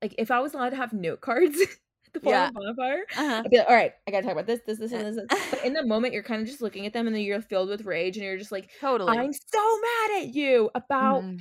like 0.00 0.14
if 0.18 0.30
I 0.30 0.38
was 0.40 0.54
allowed 0.54 0.70
to 0.70 0.76
have 0.76 0.92
note 0.92 1.20
cards 1.20 1.58
at 2.14 2.22
the 2.22 2.30
Yeah. 2.30 2.50
Bonfire, 2.52 3.04
Uh-huh. 3.16 3.42
I'd 3.44 3.50
be 3.50 3.58
like, 3.58 3.68
all 3.68 3.74
right, 3.74 3.92
I 4.06 4.10
gotta 4.12 4.22
talk 4.22 4.32
about 4.32 4.46
this, 4.46 4.60
this, 4.66 4.78
this, 4.78 4.92
and 4.92 5.04
this. 5.06 5.16
this." 5.28 5.50
But 5.50 5.64
in 5.64 5.72
the 5.72 5.84
moment, 5.86 6.14
you're 6.14 6.22
kind 6.22 6.40
of 6.40 6.46
just 6.46 6.62
looking 6.62 6.86
at 6.86 6.92
them, 6.92 7.06
and 7.08 7.16
then 7.16 7.22
you're 7.22 7.40
filled 7.42 7.68
with 7.68 7.84
rage, 7.84 8.16
and 8.16 8.24
you're 8.24 8.36
just 8.38 8.52
like, 8.52 8.70
Totally. 8.80 9.16
I'm 9.18 9.32
so 9.32 9.80
mad 9.80 10.22
at 10.22 10.34
you 10.34 10.70
about 10.76 11.22
Mhm. 11.24 11.40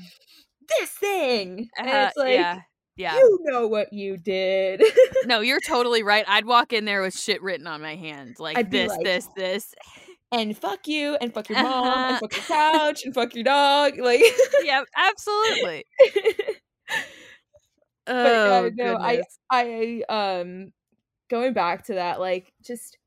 this 0.80 0.90
thing, 0.90 1.70
and 1.78 1.88
Uh, 1.90 2.06
it's 2.08 2.18
like, 2.18 2.34
yeah, 2.34 2.62
yeah. 2.96 3.16
you 3.18 3.40
know 3.44 3.68
what 3.68 3.94
you 3.94 4.18
did. 4.18 4.82
No, 5.26 5.42
you're 5.42 5.60
totally 5.60 6.04
right. 6.04 6.24
I'd 6.28 6.46
walk 6.46 6.72
in 6.74 6.86
there 6.86 7.02
with 7.02 7.18
shit 7.18 7.42
written 7.44 7.68
on 7.68 7.82
my 7.82 7.96
hand, 7.96 8.36
like 8.40 8.58
I'd 8.58 8.70
be 8.70 8.78
this, 8.80 8.98
this, 9.04 9.28
this. 9.36 9.76
And 10.36 10.58
fuck 10.58 10.88
you, 10.88 11.16
and 11.22 11.34
fuck 11.34 11.50
your 11.50 11.60
mom, 11.60 12.06
and 12.06 12.20
fuck 12.20 12.36
your 12.36 12.46
couch, 12.46 13.04
and 13.06 13.14
fuck 13.14 13.36
your 13.36 13.44
dog, 13.46 13.98
like. 14.00 14.22
yeah, 14.60 14.84
absolutely. 14.96 15.86
but 18.22 18.42
Oh, 18.46 18.66
uh, 18.66 18.70
no, 18.76 18.98
I. 19.02 19.22
I 19.52 20.04
um 20.10 20.74
going 21.30 21.54
back 21.54 21.86
to 21.86 21.96
that, 21.96 22.20
like 22.20 22.54
just 22.64 22.98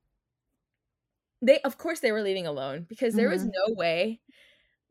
they 1.42 1.60
of 1.60 1.78
course 1.78 2.00
they 2.00 2.12
were 2.12 2.22
leaving 2.22 2.46
alone 2.46 2.86
because 2.88 3.14
there 3.14 3.28
was 3.28 3.44
Mhm. 3.44 3.52
no 3.52 3.74
way 3.74 4.20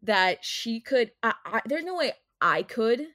that 0.03 0.43
she 0.45 0.81
could 0.81 1.11
I, 1.23 1.33
I, 1.45 1.61
there's 1.65 1.85
no 1.85 1.95
way 1.97 2.13
I 2.41 2.63
could 2.63 3.07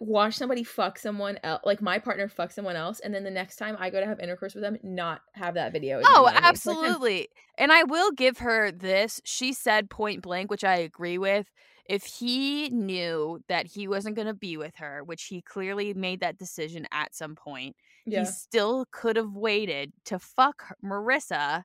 watch 0.00 0.34
somebody 0.34 0.62
fuck 0.62 0.98
someone 0.98 1.38
else 1.42 1.62
like 1.64 1.80
my 1.80 1.98
partner 1.98 2.28
fuck 2.28 2.50
someone 2.50 2.76
else 2.76 3.00
and 3.00 3.14
then 3.14 3.24
the 3.24 3.30
next 3.30 3.56
time 3.56 3.76
I 3.78 3.88
go 3.88 3.98
to 4.00 4.06
have 4.06 4.20
intercourse 4.20 4.54
with 4.54 4.62
them 4.62 4.76
not 4.82 5.22
have 5.32 5.54
that 5.54 5.72
video. 5.72 6.00
Oh, 6.04 6.30
absolutely. 6.32 7.28
And 7.56 7.72
I 7.72 7.82
will 7.84 8.12
give 8.12 8.38
her 8.38 8.70
this. 8.70 9.20
She 9.24 9.52
said 9.54 9.88
point 9.88 10.22
blank, 10.22 10.50
which 10.50 10.64
I 10.64 10.76
agree 10.76 11.16
with. 11.18 11.46
If 11.88 12.04
he 12.04 12.68
knew 12.70 13.40
that 13.48 13.66
he 13.68 13.86
wasn't 13.88 14.16
going 14.16 14.26
to 14.26 14.34
be 14.34 14.56
with 14.56 14.74
her, 14.76 15.02
which 15.04 15.24
he 15.24 15.40
clearly 15.40 15.94
made 15.94 16.20
that 16.20 16.36
decision 16.36 16.86
at 16.90 17.14
some 17.14 17.36
point, 17.36 17.76
yeah. 18.04 18.20
he 18.20 18.26
still 18.26 18.86
could 18.90 19.16
have 19.16 19.32
waited 19.32 19.92
to 20.06 20.18
fuck 20.18 20.62
her- 20.62 20.76
Marissa 20.84 21.62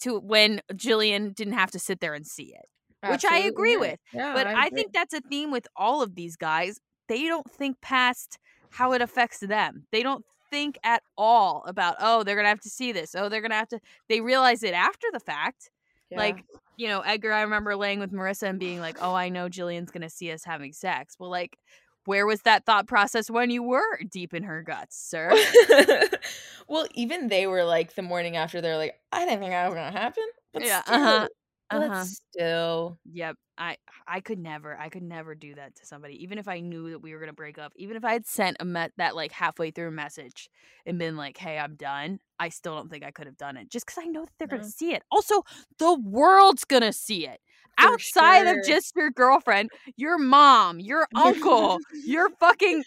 to 0.00 0.20
when 0.20 0.60
Jillian 0.74 1.34
didn't 1.34 1.54
have 1.54 1.70
to 1.70 1.78
sit 1.78 2.00
there 2.00 2.12
and 2.12 2.26
see 2.26 2.54
it. 2.54 3.10
which 3.10 3.24
I 3.24 3.38
agree 3.38 3.76
with, 3.76 3.98
Yeah, 4.12 4.34
but 4.34 4.46
I, 4.46 4.66
agree. 4.66 4.76
think 4.82 4.92
that's 4.92 5.14
a 5.14 5.20
theme 5.20 5.50
with 5.50 5.66
all 5.74 6.02
of 6.02 6.14
these 6.14 6.36
guys. 6.36 6.78
They 7.08 7.24
don't 7.26 7.50
think 7.50 7.80
past 7.80 8.38
how 8.70 8.92
it 8.92 9.02
affects 9.02 9.40
them. 9.40 9.86
They 9.92 10.02
don't 10.02 10.24
think 10.50 10.78
at 10.84 11.02
all 11.16 11.64
about, 11.66 11.96
oh, 12.00 12.22
they're 12.22 12.36
going 12.36 12.44
to 12.44 12.50
have 12.50 12.60
to 12.60 12.70
see 12.70 12.92
this. 12.92 13.14
Oh, 13.14 13.28
they're 13.28 13.40
going 13.40 13.50
to 13.50 13.56
have 13.56 13.68
to. 13.68 13.80
They 14.08 14.20
realize 14.20 14.62
it 14.62 14.74
after 14.74 15.06
the 15.12 15.20
fact. 15.20 15.70
Yeah. 16.10 16.18
Like, 16.18 16.44
you 16.76 16.88
know, 16.88 17.00
Edgar, 17.00 17.32
I 17.32 17.42
remember 17.42 17.74
laying 17.76 17.98
with 18.00 18.12
Marissa 18.12 18.48
and 18.48 18.58
being 18.60 18.80
like, 18.80 18.98
oh, 19.00 19.14
I 19.14 19.28
know 19.28 19.48
Jillian's 19.48 19.90
going 19.90 20.02
to 20.02 20.10
see 20.10 20.30
us 20.32 20.44
having 20.44 20.72
sex. 20.72 21.16
Well, 21.18 21.30
like, 21.30 21.58
Where 22.04 22.26
was 22.26 22.42
that 22.42 22.64
thought 22.64 22.86
process 22.86 23.28
when 23.30 23.50
you 23.50 23.62
were 23.64 23.98
deep 24.10 24.32
in 24.32 24.44
her 24.44 24.62
guts, 24.62 24.96
sir? 24.96 25.32
well, 26.68 26.86
even 26.94 27.28
they 27.28 27.46
were 27.48 27.64
like 27.64 27.94
the 27.96 28.02
morning 28.02 28.36
after 28.36 28.60
they're 28.60 28.76
like, 28.76 28.94
I 29.12 29.24
didn't 29.24 29.40
think 29.40 29.50
that 29.50 29.66
was 29.66 29.74
gonna 29.74 29.90
happen. 29.90 30.24
But 30.52 30.62
Yeah, 30.62 30.82
still, 30.82 30.94
uh-huh, 30.94 31.28
but 31.70 31.90
uh-huh. 31.90 32.04
still. 32.04 32.98
Yep. 33.12 33.36
I 33.58 33.76
I 34.06 34.20
could 34.20 34.38
never 34.38 34.76
I 34.78 34.88
could 34.88 35.02
never 35.02 35.34
do 35.34 35.54
that 35.54 35.76
to 35.76 35.86
somebody 35.86 36.22
even 36.22 36.38
if 36.38 36.48
I 36.48 36.60
knew 36.60 36.90
that 36.90 37.00
we 37.00 37.12
were 37.12 37.18
going 37.18 37.30
to 37.30 37.34
break 37.34 37.58
up. 37.58 37.72
Even 37.76 37.96
if 37.96 38.04
I 38.04 38.12
had 38.12 38.26
sent 38.26 38.56
a 38.60 38.64
met 38.64 38.92
that 38.96 39.16
like 39.16 39.32
halfway 39.32 39.70
through 39.70 39.90
message 39.92 40.50
and 40.84 40.98
been 40.98 41.16
like, 41.16 41.36
"Hey, 41.36 41.58
I'm 41.58 41.76
done." 41.76 42.20
I 42.38 42.50
still 42.50 42.76
don't 42.76 42.90
think 42.90 43.04
I 43.04 43.10
could 43.10 43.26
have 43.26 43.38
done 43.38 43.56
it 43.56 43.70
just 43.70 43.86
cuz 43.86 43.96
I 43.98 44.06
know 44.06 44.24
that 44.24 44.32
they're 44.38 44.48
going 44.48 44.62
to 44.62 44.68
see 44.68 44.92
it. 44.92 45.02
Also, 45.10 45.42
the 45.78 45.94
world's 45.94 46.64
going 46.64 46.82
to 46.82 46.92
see 46.92 47.26
it. 47.26 47.40
For 47.78 47.88
Outside 47.88 48.46
sure. 48.46 48.60
of 48.60 48.66
just 48.66 48.94
your 48.96 49.10
girlfriend, 49.10 49.70
your 49.96 50.18
mom, 50.18 50.80
your 50.80 51.06
uncle, 51.14 51.78
your 52.06 52.30
fucking 52.40 52.84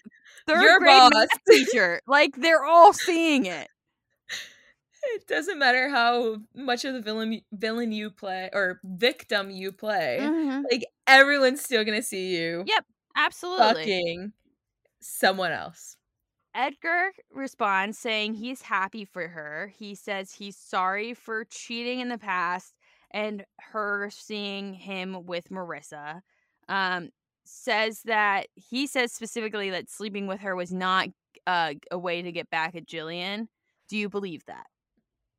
third 0.48 0.62
Your 0.62 0.80
grade 0.80 1.12
teacher. 1.48 2.02
Like 2.08 2.36
they're 2.36 2.64
all 2.64 2.94
seeing 2.94 3.46
it. 3.46 3.68
It 5.04 5.28
doesn't 5.28 5.58
matter 5.60 5.90
how 5.90 6.38
much 6.56 6.86
of 6.86 6.94
the 6.94 7.02
villain 7.02 7.42
villain 7.52 7.92
you 7.92 8.10
play 8.12 8.50
or 8.54 8.80
victim 8.84 9.50
you 9.50 9.72
play. 9.72 10.20
Mhm. 10.22 10.64
Like 10.72 10.86
everyone's 11.08 11.64
still 11.64 11.84
gonna 11.86 12.02
see 12.04 12.36
you 12.38 12.64
Yep, 12.68 12.86
absolutely. 13.16 13.66
fucking 13.74 14.34
someone 15.02 15.52
else. 15.52 15.98
Edgar 16.56 17.12
responds 17.32 17.98
saying 18.00 18.34
he's 18.34 18.62
happy 18.64 19.06
for 19.06 19.28
her. 19.28 19.72
He 19.78 19.96
says 19.96 20.34
he's 20.34 20.58
sorry 20.58 21.14
for 21.14 21.46
cheating 21.46 22.00
in 22.00 22.10
the 22.10 22.18
past 22.18 22.74
and 23.12 23.46
her 23.60 24.10
seeing 24.12 24.74
him 24.74 25.26
with 25.26 25.50
Marissa. 25.50 26.22
Um, 26.68 27.10
says 27.46 28.02
that 28.04 28.48
he 28.56 28.88
says 28.88 29.12
specifically 29.14 29.70
that 29.70 29.90
sleeping 29.90 30.28
with 30.28 30.42
her 30.42 30.56
was 30.56 30.72
not 30.74 31.10
uh, 31.48 31.74
a 31.92 31.98
way 31.98 32.22
to 32.22 32.32
get 32.32 32.50
back 32.50 32.76
at 32.76 32.86
Jillian. 32.86 33.48
Do 33.88 33.98
you 33.98 34.10
believe 34.10 34.44
that? 34.46 34.68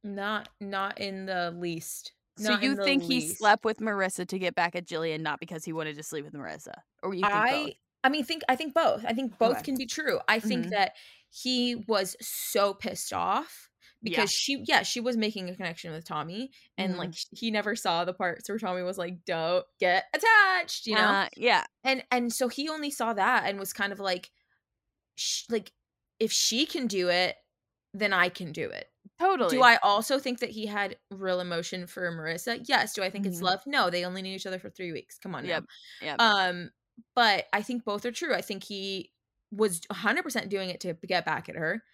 Not 0.02 0.48
not 0.60 0.98
in 1.00 1.26
the 1.26 1.50
least. 1.56 2.12
so 2.38 2.50
Not 2.52 2.62
you 2.62 2.76
think 2.76 3.02
he 3.02 3.20
slept 3.28 3.64
with 3.64 3.78
Marissa 3.78 4.26
to 4.28 4.38
get 4.38 4.54
back 4.54 4.74
at 4.74 4.86
Jillian, 4.86 5.20
not 5.20 5.40
because 5.40 5.64
he 5.64 5.72
wanted 5.72 5.96
to 5.96 6.02
sleep 6.02 6.24
with 6.24 6.34
Marissa, 6.34 6.74
or 7.02 7.14
you 7.14 7.20
think 7.22 7.32
I 7.34 7.50
both? 7.64 7.72
I 8.04 8.08
mean 8.08 8.24
think 8.24 8.42
I 8.48 8.56
think 8.56 8.72
both. 8.74 9.04
I 9.06 9.12
think 9.12 9.38
both 9.38 9.56
Okay. 9.56 9.62
can 9.64 9.76
be 9.76 9.86
true. 9.86 10.18
I 10.26 10.40
think 10.40 10.66
Mhm. 10.66 10.70
that 10.70 10.92
he 11.28 11.76
was 11.86 12.16
so 12.20 12.72
pissed 12.72 13.12
off 13.12 13.68
Yeah. 14.02 14.10
because 14.10 14.32
she 14.32 14.64
yeah, 14.66 14.82
she 14.82 15.00
was 15.00 15.18
making 15.18 15.50
a 15.50 15.54
connection 15.56 15.92
with 15.92 16.06
Tommy 16.06 16.50
and 16.78 16.96
like 16.96 17.12
he 17.32 17.50
never 17.50 17.76
saw 17.76 18.06
the 18.06 18.14
parts 18.14 18.48
where 18.48 18.58
Tommy 18.58 18.82
was 18.82 18.96
like 18.96 19.24
don't 19.26 19.66
get 19.78 20.04
attached, 20.14 20.86
you 20.86 20.94
know? 20.94 21.00
Uh, 21.02 21.28
yeah, 21.36 21.64
and 21.84 22.02
and 22.10 22.32
so 22.32 22.48
he 22.48 22.70
only 22.70 22.90
saw 22.90 23.12
that 23.12 23.44
and 23.44 23.58
was 23.58 23.74
kind 23.74 23.92
of 23.92 24.00
like 24.00 24.30
sh- 25.16 25.44
like 25.50 25.72
if 26.18 26.32
she 26.32 26.64
can 26.64 26.86
do 26.86 27.08
it, 27.10 27.36
then 27.92 28.12
I 28.14 28.30
can 28.30 28.52
do 28.52 28.68
it. 28.70 28.86
Totally. 29.20 29.48
Do 29.48 29.62
I 29.62 29.76
also 29.78 30.18
think 30.18 30.40
that 30.40 30.50
he 30.50 30.66
had 30.66 30.98
real 31.10 31.40
emotion 31.40 31.86
for 31.86 32.10
Marissa? 32.12 32.60
Yes. 32.68 32.94
Do 32.94 33.02
I 33.02 33.10
think 33.10 33.26
it's 33.26 33.42
Mhm. 33.42 33.42
love? 33.42 33.60
No, 33.66 33.90
they 33.90 34.04
only 34.04 34.22
knew 34.22 34.34
each 34.34 34.46
other 34.46 34.58
for 34.60 34.70
3 34.70 34.92
weeks. 34.92 35.18
Come 35.18 35.34
on 35.34 35.44
Yep, 35.44 35.64
now. 35.66 35.66
yep. 36.00 36.20
Um 36.20 36.70
but 37.16 37.46
I 37.52 37.62
think 37.62 37.84
both 37.84 38.06
are 38.06 38.12
true. 38.12 38.34
I 38.34 38.42
think 38.42 38.64
he 38.64 39.12
was 39.52 39.82
100% 39.90 40.50
doing 40.50 40.70
it 40.70 40.80
to 40.82 40.94
get 40.94 41.24
back 41.26 41.48
at 41.48 41.56
her 41.56 41.84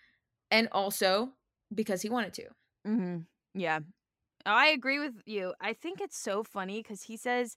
and 0.51 0.69
also 0.73 1.35
because 1.75 2.03
he 2.03 2.11
wanted 2.11 2.35
to. 2.35 2.49
hmm 2.85 3.19
Yeah. 3.55 3.81
I 4.47 4.69
agree 4.69 5.01
with 5.01 5.23
you. 5.27 5.55
I 5.61 5.75
think 5.75 6.01
it's 6.01 6.19
so 6.19 6.45
funny 6.45 6.83
because 6.83 7.05
he 7.05 7.17
says 7.17 7.57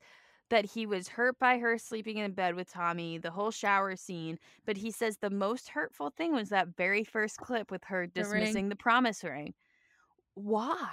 that 0.50 0.66
he 0.66 0.86
was 0.86 1.08
hurt 1.10 1.38
by 1.40 1.58
her 1.60 1.78
sleeping 1.78 2.18
in 2.18 2.32
bed 2.34 2.56
with 2.56 2.72
Tommy, 2.72 3.18
the 3.18 3.32
whole 3.32 3.52
shower 3.52 3.96
scene. 3.96 4.40
But 4.66 4.78
he 4.78 4.92
says 4.92 5.18
the 5.18 5.30
most 5.30 5.70
hurtful 5.70 6.10
thing 6.12 6.34
was 6.34 6.50
that 6.50 6.76
very 6.76 7.04
first 7.04 7.38
clip 7.38 7.72
with 7.72 7.84
her 7.86 8.08
dismissing 8.08 8.70
the 8.70 8.76
promise 8.76 9.24
ring. 9.24 9.54
Why? 10.36 10.90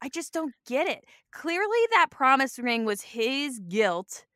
I 0.00 0.08
just 0.08 0.32
don't 0.32 0.54
get 0.66 0.86
it. 0.88 1.04
Clearly, 1.32 1.78
that 1.92 2.08
promise 2.10 2.58
ring 2.58 2.84
was 2.84 3.02
his 3.02 3.58
guilt 3.68 4.26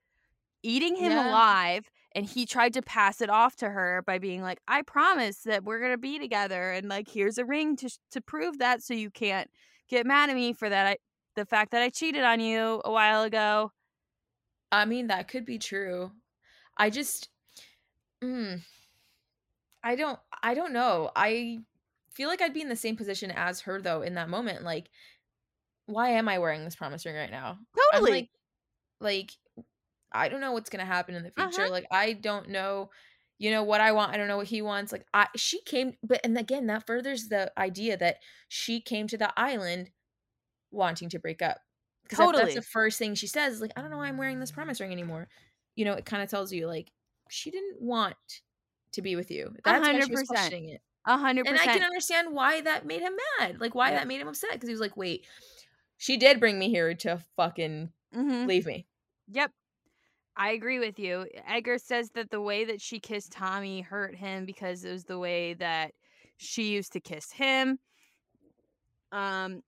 eating 0.63 0.97
him 0.97 1.13
Yeah. 1.13 1.29
alive. 1.31 1.91
And 2.15 2.27
he 2.27 2.45
tried 2.47 2.75
to 2.75 2.83
pass 2.83 3.23
it 3.23 3.31
off 3.31 3.57
to 3.57 3.71
her 3.71 4.03
by 4.07 4.19
being 4.19 4.43
like, 4.43 4.61
I 4.69 4.83
promise 4.83 5.39
that 5.45 5.65
we're 5.65 5.79
going 5.81 5.93
to 5.93 5.99
be 5.99 6.19
together. 6.19 6.71
And 6.73 6.89
like, 6.89 7.09
here's 7.09 7.39
a 7.39 7.45
ring 7.45 7.75
to, 7.77 7.91
to 8.11 8.21
prove 8.21 8.59
that. 8.59 8.83
So 8.83 8.93
you 8.95 9.11
can't 9.11 9.51
get 9.89 10.07
mad 10.07 10.29
at 10.29 10.37
me 10.37 10.53
for 10.53 10.69
that. 10.69 10.87
I, 10.87 10.97
the 11.37 11.47
fact 11.47 11.71
that 11.73 11.83
I 11.83 11.89
cheated 11.89 12.23
on 12.23 12.41
you 12.41 12.83
a 12.85 12.93
while 12.93 13.23
ago. 13.23 13.73
I 14.73 14.87
mean, 14.87 15.09
that 15.09 15.29
could 15.29 15.45
be 15.45 15.59
true. 15.59 16.11
I 16.79 16.89
just 16.89 17.29
mm, 18.25 18.61
I 19.85 19.95
don't 19.95 20.19
I 20.43 20.55
don't 20.55 20.73
know. 20.73 21.11
I 21.15 21.59
feel 22.15 22.29
like 22.29 22.41
I'd 22.41 22.55
be 22.55 22.63
in 22.63 22.71
the 22.71 22.77
same 22.77 22.97
position 22.97 23.31
as 23.31 23.61
her 23.61 23.81
though 23.81 24.01
in 24.01 24.15
that 24.15 24.31
moment. 24.31 24.65
Like, 24.65 24.89
why 25.87 26.11
am 26.11 26.29
I 26.29 26.39
wearing 26.39 26.65
this 26.65 26.75
promise 26.75 27.05
ring 27.05 27.15
right 27.15 27.31
now? 27.31 27.59
Totally. 27.93 28.11
like 28.11 28.31
like 29.01 29.31
I 30.11 30.29
don't 30.29 30.41
know 30.41 30.53
what's 30.53 30.71
gonna 30.71 30.87
happen 30.87 31.15
in 31.15 31.23
the 31.23 31.33
future. 31.37 31.63
Uh-huh. 31.63 31.71
Like 31.71 31.87
I 31.91 32.15
don't 32.15 32.49
know, 32.49 32.89
you 33.39 33.51
know, 33.51 33.63
what 33.63 33.83
I 33.83 33.93
want. 33.93 34.13
I 34.13 34.17
don't 34.17 34.29
know 34.29 34.39
what 34.39 34.47
he 34.47 34.63
wants. 34.63 34.91
Like 34.91 35.05
I 35.13 35.27
she 35.37 35.61
came 35.63 35.95
but 36.03 36.21
and 36.25 36.39
again 36.39 36.67
that 36.69 36.87
furthers 36.87 37.29
the 37.29 37.53
idea 37.59 37.99
that 37.99 38.17
she 38.49 38.81
came 38.81 39.07
to 39.09 39.19
the 39.19 39.39
island 39.39 39.91
wanting 40.71 41.11
to 41.11 41.19
break 41.19 41.43
up. 41.43 41.59
Because 42.19 42.33
that's 42.33 42.55
the 42.55 42.63
first 42.63 42.99
thing 42.99 43.15
she 43.15 43.27
says, 43.27 43.61
like, 43.61 43.73
I 43.77 43.81
don't 43.81 43.91
know 43.91 43.99
why 43.99 44.09
I'm 44.09 44.17
wearing 44.19 44.41
this 44.41 44.51
promise 44.53 44.81
ring 44.81 44.93
anymore. 44.93 45.29
You 45.77 45.85
know, 45.85 45.95
it 45.95 46.05
kind 46.05 46.23
of 46.23 46.29
tells 46.31 46.53
you 46.53 46.67
like 46.67 46.91
she 47.31 47.51
didn't 47.51 47.81
want 47.81 48.17
to 48.93 49.03
be 49.03 49.17
with 49.17 49.31
you. 49.31 49.55
That's 49.65 49.81
why 49.87 50.01
she 50.01 50.11
was 50.11 50.23
100%. 50.23 50.27
questioning 50.27 50.69
it. 50.69 50.81
A 51.07 51.17
hundred 51.19 51.49
And 51.49 51.59
I 51.59 51.65
can 51.65 51.83
understand 51.83 52.33
why 52.33 52.61
that 52.61 52.87
made 52.87 53.01
him 53.03 53.15
mad. 53.41 53.61
Like 53.61 53.75
why 53.75 53.91
Yep. 53.91 54.01
that 54.01 54.07
made 54.09 54.21
him 54.21 54.29
upset. 54.29 54.53
Because 54.53 54.69
he 54.69 54.73
was 54.73 54.81
like, 54.81 54.97
wait, 54.97 55.27
she 55.97 56.17
did 56.17 56.39
bring 56.39 56.59
me 56.59 56.69
here 56.71 56.95
to 56.95 57.21
fucking 57.37 57.91
Mm-hmm. 58.15 58.47
leave 58.47 58.67
me. 58.67 58.87
Yep. 59.29 59.51
I 60.37 60.51
agree 60.53 60.79
with 60.79 60.99
you. 60.99 61.27
Edgar 61.49 61.79
says 61.79 62.11
that 62.15 62.31
the 62.31 62.41
way 62.41 62.65
that 62.67 62.81
she 62.81 63.01
kissed 63.01 63.33
Tommy 63.33 63.81
hurt 63.81 64.15
him 64.15 64.45
because 64.45 64.85
it 64.85 64.93
was 64.93 65.05
the 65.05 65.19
way 65.19 65.55
that 65.55 65.93
she 66.37 66.73
used 66.73 66.93
to 66.93 67.01
kiss 67.01 67.33
him. 67.33 67.79
Um 69.11 69.63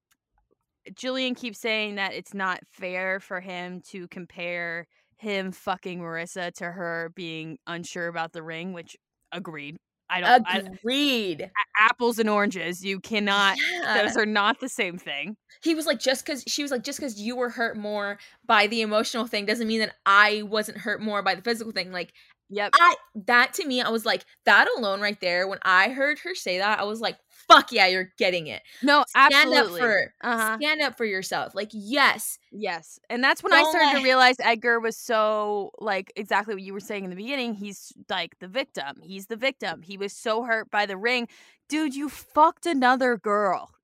Jillian 0.92 1.36
keeps 1.36 1.58
saying 1.58 1.94
that 1.96 2.12
it's 2.14 2.34
not 2.34 2.60
fair 2.70 3.20
for 3.20 3.40
him 3.40 3.80
to 3.90 4.06
compare 4.08 4.86
him 5.16 5.52
fucking 5.52 6.00
Marissa 6.00 6.52
to 6.54 6.64
her 6.64 7.12
being 7.14 7.58
unsure 7.66 8.08
about 8.08 8.32
the 8.32 8.42
ring, 8.42 8.72
which 8.72 8.96
agreed. 9.32 9.76
I 10.10 10.20
don't 10.20 10.46
I, 10.46 10.58
Agreed. 10.58 11.40
a- 11.40 11.82
apples 11.82 12.18
and 12.18 12.28
oranges. 12.28 12.84
You 12.84 13.00
cannot 13.00 13.56
Yeah. 13.72 14.02
those 14.02 14.16
are 14.18 14.26
not 14.26 14.60
the 14.60 14.68
same 14.68 14.98
thing. 14.98 15.34
he 15.62 15.74
was 15.74 15.86
like 15.86 15.98
just 15.98 16.26
because 16.26 16.44
she 16.46 16.62
was 16.62 16.70
like 16.70 16.84
just 16.84 16.98
because 16.98 17.18
you 17.18 17.34
were 17.36 17.48
hurt 17.48 17.76
more 17.78 18.18
by 18.46 18.66
the 18.66 18.82
emotional 18.82 19.26
thing 19.26 19.46
doesn't 19.46 19.66
mean 19.66 19.80
that 19.80 19.94
i 20.04 20.42
wasn't 20.42 20.76
hurt 20.76 21.00
more 21.00 21.22
by 21.22 21.34
the 21.34 21.40
physical 21.42 21.72
thing 21.72 21.90
like 21.90 22.12
Yep. 22.50 22.72
i 22.74 22.94
that 23.26 23.54
to 23.54 23.66
me 23.66 23.80
i 23.80 23.88
was 23.88 24.04
like 24.04 24.26
that 24.44 24.68
alone 24.76 25.00
right 25.00 25.18
there 25.22 25.48
when 25.48 25.58
i 25.62 25.88
heard 25.88 26.18
her 26.18 26.34
say 26.34 26.58
that 26.58 26.78
i 26.78 26.84
was 26.84 27.00
like 27.00 27.16
fuck 27.48 27.72
yeah 27.72 27.86
you're 27.86 28.10
getting 28.18 28.46
it 28.46 28.62
No, 28.82 29.04
stand 29.08 29.32
absolutely. 29.34 29.80
up 29.80 29.86
for 29.86 30.14
uh-huh. 30.22 30.56
stand 30.58 30.80
up 30.82 30.96
for 30.96 31.04
yourself 31.04 31.54
like 31.54 31.70
yes 31.72 32.38
Yes. 32.56 33.00
And 33.10 33.22
that's 33.22 33.42
when 33.42 33.52
I 33.52 33.64
started 33.64 33.98
to 33.98 34.04
realize 34.04 34.36
Edgar 34.38 34.78
was 34.78 34.96
so 34.96 35.72
like 35.80 36.12
exactly 36.14 36.54
what 36.54 36.62
you 36.62 36.72
were 36.72 36.78
saying 36.78 37.02
in 37.02 37.10
the 37.10 37.16
beginning. 37.16 37.52
He's 37.54 37.92
like 38.08 38.38
the 38.38 38.46
victim. 38.46 39.00
He's 39.02 39.26
the 39.26 39.34
victim. 39.34 39.82
He 39.82 39.98
was 39.98 40.12
so 40.12 40.44
hurt 40.44 40.70
by 40.70 40.86
the 40.86 40.96
ring. 40.96 41.26
Dude, 41.68 41.96
you 41.96 42.08
fucked 42.08 42.64
another 42.64 43.16
girl. 43.16 43.74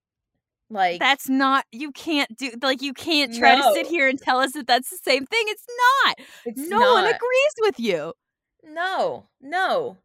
like 0.70 1.00
That's 1.00 1.28
not 1.28 1.64
you 1.72 1.90
can't 1.90 2.36
do 2.38 2.52
like 2.62 2.80
you 2.80 2.94
can't 2.94 3.34
try 3.34 3.56
to 3.56 3.72
sit 3.74 3.88
here 3.88 4.08
and 4.08 4.20
tell 4.20 4.38
us 4.38 4.52
that 4.52 4.68
that's 4.68 4.90
the 4.90 4.98
same 5.02 5.26
thing. 5.26 5.42
It's 5.48 5.66
not. 6.06 6.16
it's 6.46 6.68
no 6.68 6.92
one 6.92 7.04
agrees 7.06 7.54
with 7.58 7.80
you. 7.80 8.12
no 8.62 9.26
no 9.40 9.96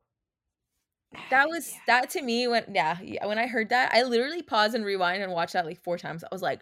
that 1.29 1.47
was 1.49 1.71
Yeah. 1.71 1.79
that 1.87 2.09
to 2.11 2.21
me 2.21 2.47
when 2.47 2.65
yeah, 2.73 2.97
yeah 3.01 3.25
when 3.25 3.37
i 3.37 3.47
heard 3.47 3.69
that 3.69 3.91
i 3.93 4.03
literally 4.03 4.41
paused 4.41 4.75
and 4.75 4.85
rewind 4.85 5.21
and 5.23 5.31
watched 5.31 5.53
that 5.53 5.65
like 5.65 5.81
four 5.83 5.97
times 5.97 6.23
i 6.23 6.27
was 6.31 6.41
like 6.41 6.61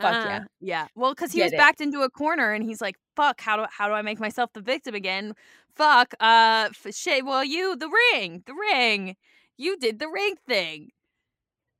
fuck 0.00 0.24
yeah 0.26 0.36
Uh, 0.38 0.44
Yeah. 0.60 0.86
Well, 0.94 1.12
because 1.14 1.32
he 1.32 1.38
Get 1.38 1.44
was 1.46 1.52
it. 1.54 1.56
backed 1.58 1.80
into 1.80 2.00
a 2.02 2.10
corner 2.10 2.52
and 2.52 2.62
he's 2.62 2.80
like, 2.82 2.96
fuck, 3.16 3.40
how 3.40 3.56
do 3.56 3.64
how 3.70 3.88
do 3.88 3.94
I 3.94 4.02
make 4.02 4.20
myself 4.20 4.50
the 4.52 4.60
victim 4.60 4.94
again? 4.94 5.32
Fuck. 5.74 6.12
Uh 6.20 6.68
f- 6.70 6.94
shit. 6.94 7.24
Well, 7.24 7.42
you 7.44 7.76
the 7.76 7.88
ring. 8.12 8.42
The 8.46 8.52
ring. 8.54 9.16
You 9.56 9.78
did 9.78 9.98
the 9.98 10.08
ring 10.08 10.34
thing. 10.46 10.90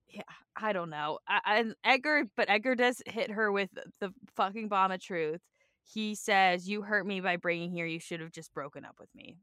Yeah, 0.09 0.23
I 0.57 0.73
don't 0.73 0.89
know. 0.89 1.19
I, 1.29 1.41
I 1.45 1.65
Edgar, 1.93 2.25
but 2.39 2.49
Edgar 2.49 2.75
does 2.75 3.03
hit 3.07 3.31
her 3.33 3.53
with 3.53 3.69
the 4.01 4.13
fucking 4.35 4.69
bomb 4.69 4.93
of 4.93 5.01
truth. 5.03 5.43
He 5.83 6.15
says, 6.15 6.67
"You 6.69 6.83
hurt 6.83 7.07
me 7.07 7.21
by 7.21 7.37
bringing 7.37 7.71
here. 7.71 7.85
You 7.87 8.01
should 8.01 8.21
have 8.21 8.33
just 8.33 8.55
broken 8.55 8.85
up 8.87 8.97
with 8.99 9.15
me." 9.15 9.37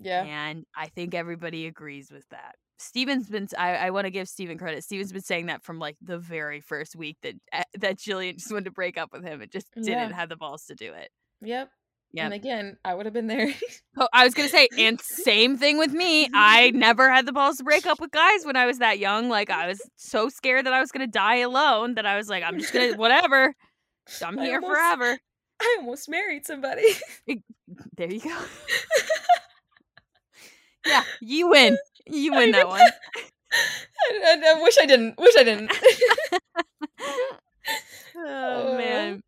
Yeah 0.00 0.22
And 0.24 0.64
I 0.76 0.86
think 0.88 1.14
everybody 1.14 1.66
agrees 1.66 2.10
with 2.10 2.28
that. 2.30 2.54
Steven's 2.78 3.28
been 3.30 3.46
I, 3.56 3.76
I 3.76 3.90
want 3.90 4.06
to 4.06 4.10
give 4.10 4.28
Steven 4.28 4.58
credit. 4.58 4.82
Steven's 4.84 5.12
been 5.12 5.22
saying 5.22 5.46
that 5.46 5.62
from 5.62 5.78
like 5.78 5.96
the 6.02 6.18
very 6.18 6.60
first 6.60 6.96
week 6.96 7.16
that 7.22 7.34
eh, 7.52 7.62
that 7.78 7.98
Jillian 7.98 8.34
just 8.38 8.50
wanted 8.50 8.64
to 8.66 8.70
break 8.72 8.98
up 8.98 9.10
with 9.12 9.24
him 9.24 9.40
and 9.40 9.50
just 9.50 9.66
didn't 9.74 10.12
have 10.12 10.28
the 10.28 10.36
balls 10.36 10.64
to 10.66 10.74
do 10.74 10.92
it. 10.92 11.08
yep 11.40 11.70
Yeah. 12.12 12.24
And 12.26 12.34
again, 12.34 12.76
I 12.84 12.94
would 12.94 13.06
have 13.06 13.12
been 13.14 13.26
there. 13.28 13.52
Oh, 13.96 14.08
I 14.12 14.24
was 14.24 14.34
gonna 14.34 14.48
say, 14.48 14.68
and 14.76 15.00
same 15.00 15.56
thing 15.56 15.78
with 15.78 15.92
me. 15.92 16.28
I 16.34 16.72
never 16.72 17.08
had 17.12 17.26
the 17.26 17.32
balls 17.32 17.58
to 17.58 17.64
break 17.64 17.86
up 17.86 18.00
with 18.00 18.10
guys 18.10 18.44
when 18.44 18.56
I 18.56 18.66
was 18.66 18.78
that 18.80 18.98
young. 18.98 19.28
Like 19.28 19.50
I 19.50 19.68
was 19.68 19.80
so 19.94 20.28
scared 20.28 20.66
that 20.66 20.72
I 20.72 20.80
was 20.80 20.90
gonna 20.90 21.06
die 21.06 21.36
alone 21.36 21.94
that 21.94 22.04
I 22.04 22.16
was 22.16 22.28
like, 22.28 22.42
I'm 22.42 22.58
just 22.58 22.72
gonna 22.72 22.94
whatever. 22.96 23.54
I'm 24.20 24.36
I 24.36 24.44
here 24.46 24.56
almost- 24.56 24.72
forever. 24.72 25.18
I 25.60 25.76
almost 25.78 26.08
married 26.08 26.44
somebody. 26.44 26.82
There 27.96 28.10
you 28.12 28.18
go. 28.20 28.36
Yeah, 30.86 31.02
you 31.20 31.48
win. 31.48 31.76
You 32.06 32.32
win 32.32 32.50
that 32.52 32.68
one. 32.68 32.80
I, 32.80 34.36
I- 34.42 34.54
I 34.56 34.62
wish 34.62 34.74
I 34.80 34.86
didn't. 34.86 35.18
Wish 35.18 35.34
I 35.38 35.44
didn't. 35.44 35.72
Oh 38.16 38.74
uh. 38.74 38.78
man. 38.78 39.20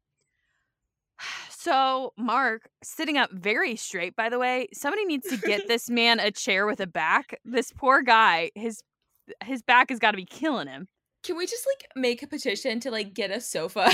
So, 1.51 2.13
Mark, 2.17 2.69
sitting 2.85 3.19
up 3.19 3.33
very 3.33 3.75
straight, 3.75 4.15
by 4.15 4.29
the 4.29 4.39
way, 4.39 4.69
somebody 4.73 5.05
needs 5.05 5.27
to 5.31 5.37
get 5.37 5.67
this 5.69 5.91
man 5.91 6.21
a 6.21 6.31
chair 6.31 6.65
with 6.65 6.79
a 6.79 6.87
back. 6.87 7.41
This 7.45 7.73
poor 7.73 8.03
guy, 8.03 8.53
his 8.55 8.83
his 9.43 9.63
back 9.63 9.91
has 9.91 9.99
got 9.99 10.13
to 10.13 10.17
be 10.17 10.25
killing 10.25 10.69
him. 10.69 10.87
Can 11.25 11.37
we 11.37 11.45
just 11.45 11.67
like 11.67 11.89
make 11.97 12.23
a 12.23 12.29
petition 12.29 12.79
to 12.81 12.93
like 12.93 13.15
get 13.15 13.33
a 13.33 13.41
sofa? 13.41 13.91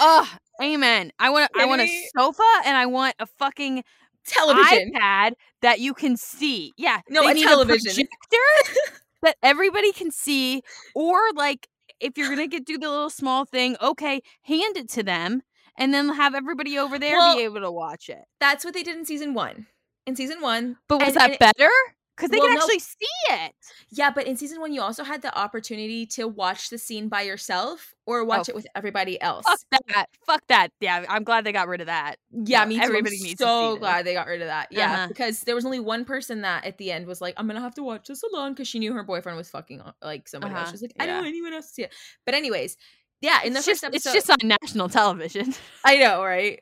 Oh, 0.00 0.28
amen. 0.60 1.12
I 1.20 1.30
want 1.30 1.48
I 1.56 1.66
want 1.66 1.82
a 1.82 2.04
sofa 2.16 2.42
and 2.64 2.76
I 2.76 2.86
want 2.86 3.14
a 3.20 3.26
fucking 3.26 3.84
Television. 4.26 4.92
iPad 4.94 5.32
that 5.62 5.80
you 5.80 5.94
can 5.94 6.16
see. 6.16 6.72
Yeah. 6.76 7.00
No, 7.08 7.22
they 7.22 7.30
a 7.30 7.34
need 7.34 7.42
television. 7.44 7.92
projector 7.92 8.98
that 9.22 9.36
everybody 9.42 9.92
can 9.92 10.10
see 10.10 10.62
or 10.94 11.18
like 11.34 11.68
if 12.00 12.18
you're 12.18 12.28
going 12.28 12.38
to 12.40 12.46
get 12.48 12.66
do 12.66 12.76
the 12.78 12.88
little 12.90 13.10
small 13.10 13.44
thing, 13.44 13.76
okay, 13.80 14.20
hand 14.42 14.76
it 14.76 14.88
to 14.90 15.02
them 15.02 15.42
and 15.78 15.94
then 15.94 16.10
have 16.10 16.34
everybody 16.34 16.78
over 16.78 16.98
there 16.98 17.16
Well, 17.16 17.36
be 17.36 17.42
able 17.44 17.60
to 17.60 17.70
watch 17.70 18.08
it. 18.08 18.24
That's 18.40 18.64
what 18.64 18.74
they 18.74 18.82
did 18.82 18.96
in 18.96 19.04
season 19.06 19.32
one. 19.34 19.66
In 20.06 20.14
season 20.14 20.40
one, 20.40 20.76
But 20.88 20.98
was 21.00 21.08
and- 21.08 21.16
that 21.16 21.30
and- 21.30 21.38
better? 21.38 21.70
Because 22.16 22.30
they 22.30 22.38
Well, 22.38 22.46
can 22.48 22.54
no. 22.56 22.60
actually 22.62 22.78
see 22.78 23.06
it. 23.30 23.52
yeah, 23.90 24.10
but 24.10 24.26
in 24.26 24.36
season 24.38 24.58
one, 24.60 24.72
you 24.72 24.80
also 24.80 25.04
had 25.04 25.20
the 25.20 25.36
opportunity 25.38 26.06
to 26.06 26.26
watch 26.26 26.70
the 26.70 26.78
scene 26.78 27.08
by 27.08 27.22
yourself 27.22 27.92
or 28.06 28.24
watch 28.24 28.48
Oh, 28.48 28.52
it 28.52 28.54
with 28.54 28.66
everybody 28.74 29.20
else. 29.20 29.44
Fuck 29.46 29.60
that. 29.88 30.06
Fuck 30.24 30.40
that. 30.48 30.68
Yeah, 30.80 31.04
I'm 31.08 31.24
glad 31.24 31.44
they 31.44 31.52
got 31.52 31.68
rid 31.68 31.80
of 31.82 31.88
that. 31.88 32.16
Yeah, 32.30 32.60
No, 32.64 32.68
me 32.70 32.76
too. 32.76 32.82
everybody 32.84 33.16
I'm 33.16 33.22
needs 33.22 33.38
to 33.40 33.44
see 33.44 33.44
so 33.44 33.76
glad 33.76 34.06
they 34.06 34.14
got 34.14 34.26
rid 34.28 34.40
of 34.40 34.48
that. 34.48 34.68
Yeah, 34.70 34.92
Uh-huh. 34.92 35.08
because 35.08 35.40
there 35.42 35.54
was 35.54 35.66
only 35.66 35.80
one 35.80 36.04
person 36.06 36.40
that 36.40 36.64
at 36.64 36.78
the 36.78 36.90
end 36.90 37.06
was 37.06 37.20
like, 37.20 37.34
"I'm 37.36 37.46
gonna 37.46 37.60
have 37.60 37.74
to 37.74 37.82
watch 37.82 38.06
this 38.08 38.22
alone" 38.22 38.52
because 38.52 38.66
she 38.68 38.78
knew 38.78 38.94
her 38.94 39.02
boyfriend 39.04 39.36
was 39.36 39.50
fucking 39.50 39.82
uh, 39.82 39.92
like 40.02 40.26
somebody 40.26 40.54
Uh-huh, 40.54 40.62
else. 40.62 40.70
She's 40.70 40.82
like, 40.82 40.92
"I 40.98 41.04
yeah. 41.04 41.06
don't 41.08 41.16
want 41.18 41.28
anyone 41.28 41.52
else 41.52 41.66
to 41.68 41.72
see 41.74 41.82
it." 41.82 41.92
But 42.24 42.34
anyways, 42.34 42.78
yeah, 43.20 43.42
in 43.44 43.52
the 43.52 43.58
it's, 43.58 43.66
first 43.68 43.82
just, 43.82 43.84
episode, 43.84 44.16
it's 44.16 44.26
just 44.26 44.30
on 44.42 44.48
national 44.48 44.88
television. 44.88 45.54
I 45.84 45.98
know, 45.98 46.22
right? 46.24 46.60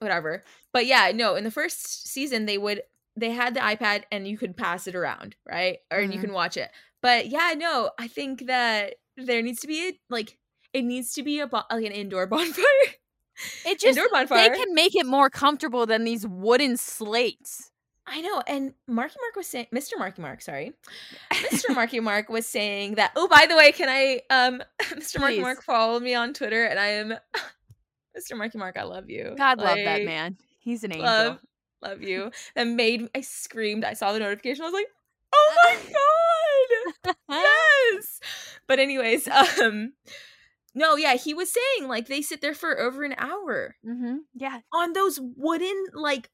Whatever. 0.00 0.44
But 0.72 0.86
yeah, 0.86 1.12
no, 1.14 1.34
in 1.36 1.44
the 1.44 1.50
first 1.50 2.08
season 2.08 2.46
they 2.46 2.58
would 2.58 2.82
they 3.20 3.30
had 3.30 3.54
the 3.54 3.60
iPad 3.60 4.04
and 4.12 4.26
you 4.26 4.38
could 4.38 4.56
pass 4.56 4.86
it 4.86 4.94
around, 4.94 5.36
right? 5.48 5.78
Or 5.90 6.00
you 6.00 6.18
Mhm. 6.18 6.20
can 6.22 6.32
watch 6.32 6.56
it. 6.56 6.70
But 7.02 7.28
yeah, 7.28 7.54
no, 7.56 7.90
I 7.98 8.08
think 8.08 8.46
that 8.46 8.94
there 9.16 9.42
needs 9.42 9.60
to 9.60 9.66
be 9.66 9.88
a, 9.88 9.92
like 10.10 10.38
it 10.72 10.82
needs 10.82 11.12
to 11.14 11.22
be 11.22 11.40
a 11.40 11.46
bo- 11.46 11.62
like 11.70 11.84
an 11.84 11.92
indoor 11.92 12.26
bonfire. 12.34 12.64
It 13.64 13.78
just 13.78 13.96
indoor 13.96 14.08
bonfire. 14.10 14.50
they 14.50 14.56
can 14.58 14.74
make 14.74 14.96
it 14.96 15.06
more 15.06 15.30
comfortable 15.30 15.86
than 15.86 16.04
these 16.04 16.26
wooden 16.26 16.76
slates. 16.76 17.70
I 18.10 18.20
know. 18.22 18.42
And 18.46 18.72
Marky 18.86 19.16
Mark 19.20 19.36
was 19.36 19.46
saying 19.46 19.66
Mr. 19.72 19.92
Marky 19.98 20.22
Mark, 20.22 20.40
sorry. 20.42 20.72
Mr. 21.32 21.74
Marky 21.74 22.00
Mark 22.00 22.28
was 22.30 22.46
saying 22.46 22.94
that 22.96 23.12
oh 23.16 23.28
by 23.28 23.46
the 23.46 23.54
way, 23.56 23.70
can 23.72 23.88
I 23.88 24.22
um 24.30 24.62
Mr. 24.94 25.20
Marky 25.20 25.36
Please. 25.36 25.42
Mark 25.42 25.62
follow 25.62 26.00
me 26.00 26.14
on 26.14 26.32
Twitter 26.34 26.64
and 26.64 26.78
I 26.80 26.86
am 26.88 27.14
Mr. 28.18 28.36
Marky 28.36 28.58
Mark, 28.58 28.76
I 28.76 28.82
love 28.84 29.08
you. 29.08 29.34
God 29.36 29.58
love 29.58 29.76
that 29.84 30.04
man. 30.04 30.36
He's 30.58 30.82
an 30.84 30.92
angel. 30.92 31.04
Love, 31.06 31.38
love 31.82 32.02
you. 32.02 32.30
That 32.54 32.66
made 32.66 33.08
I 33.14 33.20
screamed. 33.20 33.84
I 33.84 33.94
saw 33.94 34.12
the 34.12 34.18
notification. 34.20 34.62
I 34.62 34.66
was 34.66 34.74
like, 34.74 34.86
oh 35.34 35.54
my 35.64 35.76
god, 37.04 37.16
yes. 37.30 38.20
But 38.66 38.78
anyways, 38.78 39.28
um, 39.28 39.92
no, 40.74 40.96
yeah, 40.96 41.14
he 41.16 41.34
was 41.34 41.50
saying 41.52 41.88
like 41.88 42.06
they 42.08 42.22
sit 42.22 42.40
there 42.40 42.54
for 42.54 42.78
over 42.78 43.04
an 43.04 43.14
hour 43.18 43.76
Mm-hmm. 43.86 44.16
Yeah. 44.34 44.60
on 44.72 44.92
those 44.92 45.18
wooden 45.36 45.86
like 45.94 46.30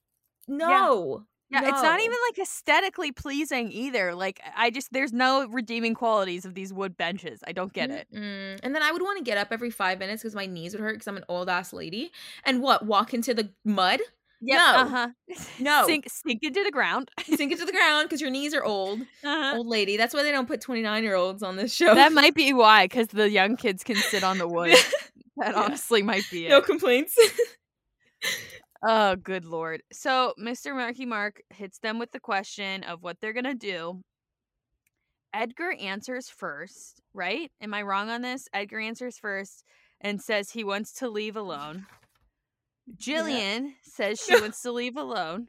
no. 0.48 1.24
Yeah, 1.50 1.60
it's 1.68 1.82
not 1.82 2.00
even 2.00 2.16
like 2.30 2.38
aesthetically 2.40 3.12
pleasing 3.12 3.70
either. 3.70 4.12
Like 4.14 4.40
I 4.56 4.70
just 4.70 4.92
there's 4.92 5.12
no 5.12 5.46
redeeming 5.46 5.94
qualities 5.94 6.44
of 6.44 6.54
these 6.54 6.72
wood 6.72 6.96
benches. 6.96 7.40
I 7.46 7.52
don't 7.52 7.72
get 7.72 7.90
it. 7.90 8.08
Mm-mm. 8.12 8.58
And 8.62 8.74
then 8.74 8.82
I 8.82 8.90
would 8.90 9.02
want 9.02 9.18
to 9.18 9.24
get 9.24 9.38
up 9.38 9.48
every 9.52 9.70
five 9.70 10.00
minutes 10.00 10.22
because 10.22 10.34
my 10.34 10.46
knees 10.46 10.72
would 10.72 10.80
hurt 10.80 10.94
because 10.94 11.06
I'm 11.06 11.16
an 11.16 11.24
old 11.28 11.48
ass 11.48 11.72
lady. 11.72 12.10
And 12.44 12.60
what? 12.60 12.84
Walk 12.86 13.14
into 13.14 13.34
the 13.34 13.50
mud? 13.64 14.00
No. 14.40 14.56
Uh-huh. 14.58 15.08
No. 15.58 15.86
Sink 15.86 16.06
sink 16.10 16.42
into 16.42 16.62
the 16.62 16.70
ground. 16.70 17.10
Sink 17.24 17.52
into 17.52 17.64
the 17.64 17.72
ground 17.72 18.08
because 18.08 18.20
your 18.20 18.30
knees 18.30 18.52
are 18.54 18.62
old. 18.64 19.00
Uh-huh. 19.00 19.56
Old 19.56 19.66
lady. 19.66 19.96
That's 19.96 20.12
why 20.14 20.22
they 20.22 20.32
don't 20.32 20.46
put 20.48 20.60
29 20.60 21.02
year 21.02 21.14
olds 21.14 21.42
on 21.42 21.56
this 21.56 21.72
show. 21.72 21.94
That 21.94 22.12
might 22.12 22.34
be 22.34 22.52
why, 22.52 22.84
because 22.86 23.08
the 23.08 23.30
young 23.30 23.56
kids 23.56 23.82
can 23.84 23.96
sit 23.96 24.22
on 24.24 24.38
the 24.38 24.48
wood. 24.48 24.76
That 25.36 25.54
Yeah. 25.56 25.62
honestly 25.64 26.00
might 26.02 26.22
be 26.30 26.46
it. 26.46 26.50
no 26.50 26.60
complaints. 26.62 27.16
Oh, 28.86 29.16
good 29.16 29.44
lord. 29.46 29.82
So 29.92 30.34
Mr. 30.38 30.74
Marky 30.76 31.06
Mark 31.06 31.40
hits 31.50 31.78
them 31.78 31.98
with 31.98 32.12
the 32.12 32.20
question 32.20 32.84
of 32.84 33.02
what 33.02 33.16
they're 33.20 33.32
gonna 33.32 33.54
do. 33.54 34.02
Edgar 35.32 35.72
answers 35.72 36.28
first, 36.28 37.00
right? 37.14 37.50
Am 37.62 37.72
I 37.74 37.82
wrong 37.82 38.10
on 38.10 38.20
this? 38.22 38.46
Edgar 38.52 38.78
answers 38.78 39.16
first 39.18 39.64
and 40.02 40.20
says 40.20 40.50
he 40.50 40.64
wants 40.64 40.92
to 40.94 41.08
leave 41.08 41.34
alone. 41.36 41.86
Jillian 42.96 43.72
says 43.82 44.20
she 44.20 44.34
wants 44.40 44.62
to 44.62 44.72
leave 44.72 44.96
alone. 44.96 45.48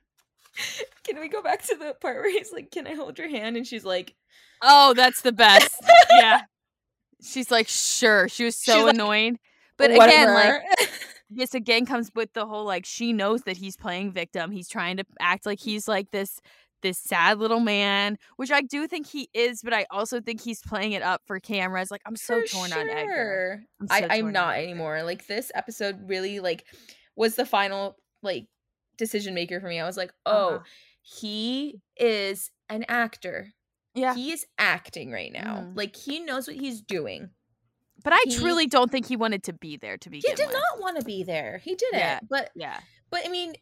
Can 1.06 1.20
we 1.20 1.28
go 1.28 1.42
back 1.42 1.64
to 1.64 1.76
the 1.76 1.96
part 2.00 2.18
where 2.18 2.32
he's 2.32 2.52
like, 2.52 2.72
Can 2.72 2.88
I 2.88 2.94
hold 2.94 3.18
your 3.18 3.30
hand? 3.30 3.58
And 3.58 3.68
she's 3.68 3.86
like, 3.86 4.16
Oh, 4.62 4.94
that's 4.94 5.22
the 5.22 5.32
best. 5.32 5.76
yeah. 6.12 6.42
She's 7.22 7.50
like, 7.50 7.68
sure. 7.68 8.28
She 8.28 8.44
was 8.44 8.56
so 8.56 8.76
She's 8.76 8.84
like, 8.84 8.94
annoyed. 8.94 9.38
But 9.78 9.92
again, 9.92 10.34
like 10.34 10.62
this 11.30 11.54
again 11.54 11.86
comes 11.86 12.12
with 12.14 12.32
the 12.34 12.46
whole 12.46 12.66
like 12.66 12.86
she 12.86 13.14
knows 13.14 13.42
that 13.44 13.58
he's 13.58 13.76
playing 13.76 14.12
victim. 14.12 14.52
He's 14.52 14.68
trying 14.68 14.98
to 14.98 15.06
act 15.20 15.46
like 15.46 15.60
he's 15.60 15.88
like 15.88 16.12
this 16.12 16.40
this 16.82 16.98
sad 17.00 17.40
little 17.40 17.60
man, 17.60 18.18
which 18.36 18.52
I 18.52 18.62
do 18.62 18.88
think 18.88 19.08
he 19.08 19.28
is, 19.34 19.62
but 19.64 19.74
I 19.74 19.88
also 19.90 20.22
think 20.22 20.42
he's 20.42 20.62
playing 20.62 20.92
it 20.92 21.02
up 21.02 21.22
for 21.26 21.40
cameras. 21.40 21.90
Like 21.90 22.02
I'm 22.06 22.16
so 22.16 22.42
For 22.42 22.48
torn 22.48 22.74
on 22.74 22.90
Edgar. 22.90 23.64
I'm 23.82 23.88
so 23.88 23.96
I, 23.96 24.08
I'm 24.18 24.32
not 24.32 24.58
anymore. 24.58 25.02
Like 25.04 25.26
this 25.26 25.52
episode 25.56 26.08
really 26.08 26.40
like 26.40 26.66
was 27.16 27.36
the 27.36 27.46
final 27.46 27.98
like 28.22 28.48
decision 28.98 29.34
maker 29.34 29.60
for 29.60 29.68
me. 29.68 29.80
I 29.80 29.86
was 29.86 29.98
like, 29.98 30.12
oh, 30.26 30.56
Uh-huh. 30.56 30.64
he 31.02 31.82
is 31.98 32.52
an 32.70 32.86
actor. 32.88 33.50
Yeah. 33.94 34.14
He 34.16 34.32
is 34.32 34.46
acting 34.58 35.12
right 35.12 35.32
now. 35.32 35.62
Mhm. 35.68 35.78
Like 35.78 35.96
he 35.96 36.20
knows 36.20 36.48
what 36.48 36.58
he's 36.58 36.82
doing. 36.82 37.30
But 38.04 38.14
I 38.14 38.20
he- 38.26 38.36
truly 38.36 38.68
don't 38.68 38.92
think 38.92 39.08
he 39.08 39.16
wanted 39.16 39.44
to 39.44 39.54
be 39.54 39.78
there 39.78 39.98
to 39.98 40.10
be. 40.10 40.18
He 40.18 40.28
did 40.34 40.48
with. 40.48 40.54
not 40.54 40.80
want 40.82 41.00
to 41.00 41.06
be 41.06 41.24
there. 41.24 41.60
He 41.64 41.76
didn't. 41.76 42.00
Yeah. 42.00 42.20
But 42.30 42.52
Yeah. 42.56 42.80
but 43.10 43.22
I 43.26 43.30
mean 43.30 43.54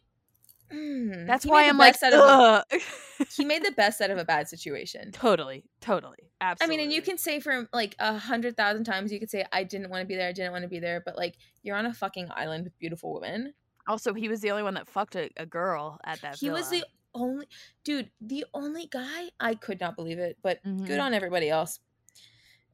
mm, 0.71 1.27
That's 1.27 1.45
why 1.45 1.67
I'm 1.67 1.77
like, 1.77 1.95
a- 2.01 2.63
he 3.35 3.45
made 3.45 3.63
the 3.63 3.71
best 3.71 4.01
out 4.01 4.09
of 4.11 4.17
a 4.17 4.25
bad 4.25 4.47
situation. 4.47 5.11
totally, 5.11 5.63
totally, 5.81 6.31
absolutely. 6.41 6.75
I 6.75 6.77
mean, 6.77 6.83
and 6.85 6.93
you 6.93 7.01
can 7.01 7.17
say 7.17 7.39
for 7.39 7.67
like 7.73 7.95
a 7.99 8.17
hundred 8.17 8.55
thousand 8.57 8.83
times, 8.85 9.11
you 9.11 9.19
could 9.19 9.29
say, 9.29 9.45
I 9.51 9.63
didn't 9.63 9.89
want 9.89 10.01
to 10.01 10.07
be 10.07 10.15
there, 10.15 10.29
I 10.29 10.31
didn't 10.33 10.51
want 10.51 10.63
to 10.63 10.69
be 10.69 10.79
there, 10.79 11.01
but 11.05 11.15
like, 11.17 11.35
you're 11.63 11.75
on 11.75 11.85
a 11.85 11.93
fucking 11.93 12.27
island 12.35 12.63
with 12.65 12.77
beautiful 12.79 13.13
women. 13.13 13.53
Also, 13.87 14.13
he 14.13 14.29
was 14.29 14.41
the 14.41 14.51
only 14.51 14.63
one 14.63 14.75
that 14.75 14.87
fucked 14.87 15.15
a, 15.15 15.29
a 15.37 15.45
girl 15.45 15.99
at 16.05 16.21
that. 16.21 16.37
he 16.39 16.49
was 16.49 16.69
the 16.69 16.85
only 17.13 17.47
dude, 17.83 18.09
the 18.21 18.45
only 18.53 18.87
guy. 18.87 19.29
I 19.39 19.55
could 19.55 19.79
not 19.79 19.95
believe 19.95 20.19
it, 20.19 20.37
but 20.41 20.63
Mhm. 20.63 20.87
good 20.87 20.99
on 20.99 21.13
everybody 21.13 21.49
else. 21.49 21.79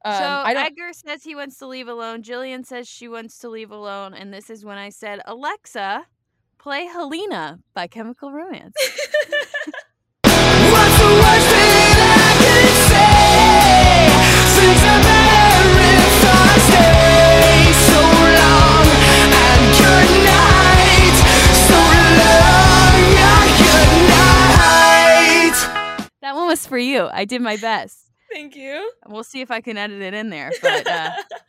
Um, 0.06 0.14
so 0.14 0.44
Edgar 0.46 0.94
says 0.94 1.24
he 1.24 1.36
wants 1.36 1.58
to 1.58 1.68
leave 1.68 1.88
alone. 1.90 2.24
Jillian 2.24 2.66
says 2.66 2.88
she 2.88 3.08
wants 3.10 3.38
to 3.40 3.50
leave 3.50 3.72
alone, 3.72 4.14
and 4.14 4.34
this 4.34 4.50
is 4.50 4.64
when 4.64 4.78
I 4.78 4.90
said, 4.90 5.20
Alexa, 5.26 6.06
play 6.60 6.86
Helena 6.86 7.60
by 7.74 7.88
Chemical 7.88 8.32
Romance. 8.34 8.76
What's 8.76 9.00
the 11.00 11.08
worst 11.08 11.50
that 11.56 12.00
I 12.04 12.36
could 12.44 12.76
say? 12.92 14.12
Things 14.60 14.84
are 14.84 15.04
better 15.08 15.72
if 15.96 16.20
I 16.28 17.72
so 17.88 18.04
long. 18.44 18.84
And 19.40 19.64
good 19.80 20.12
night, 20.28 21.16
so 21.64 21.80
long. 22.20 23.00
Yeah, 23.16 23.40
good 23.64 23.96
night. 25.96 26.12
that 26.22 26.36
one 26.36 26.48
was 26.48 26.68
for 26.68 26.78
you. 26.78 27.08
I 27.12 27.24
did 27.24 27.42
my 27.42 27.56
best. 27.56 28.12
Thank 28.32 28.56
you. 28.58 28.92
We'll 29.08 29.24
see 29.24 29.40
if 29.42 29.50
I 29.50 29.62
can 29.62 29.78
edit 29.78 30.02
it 30.02 30.14
in 30.14 30.30
there, 30.30 30.52
but 30.62 30.86
uh, 30.86 31.12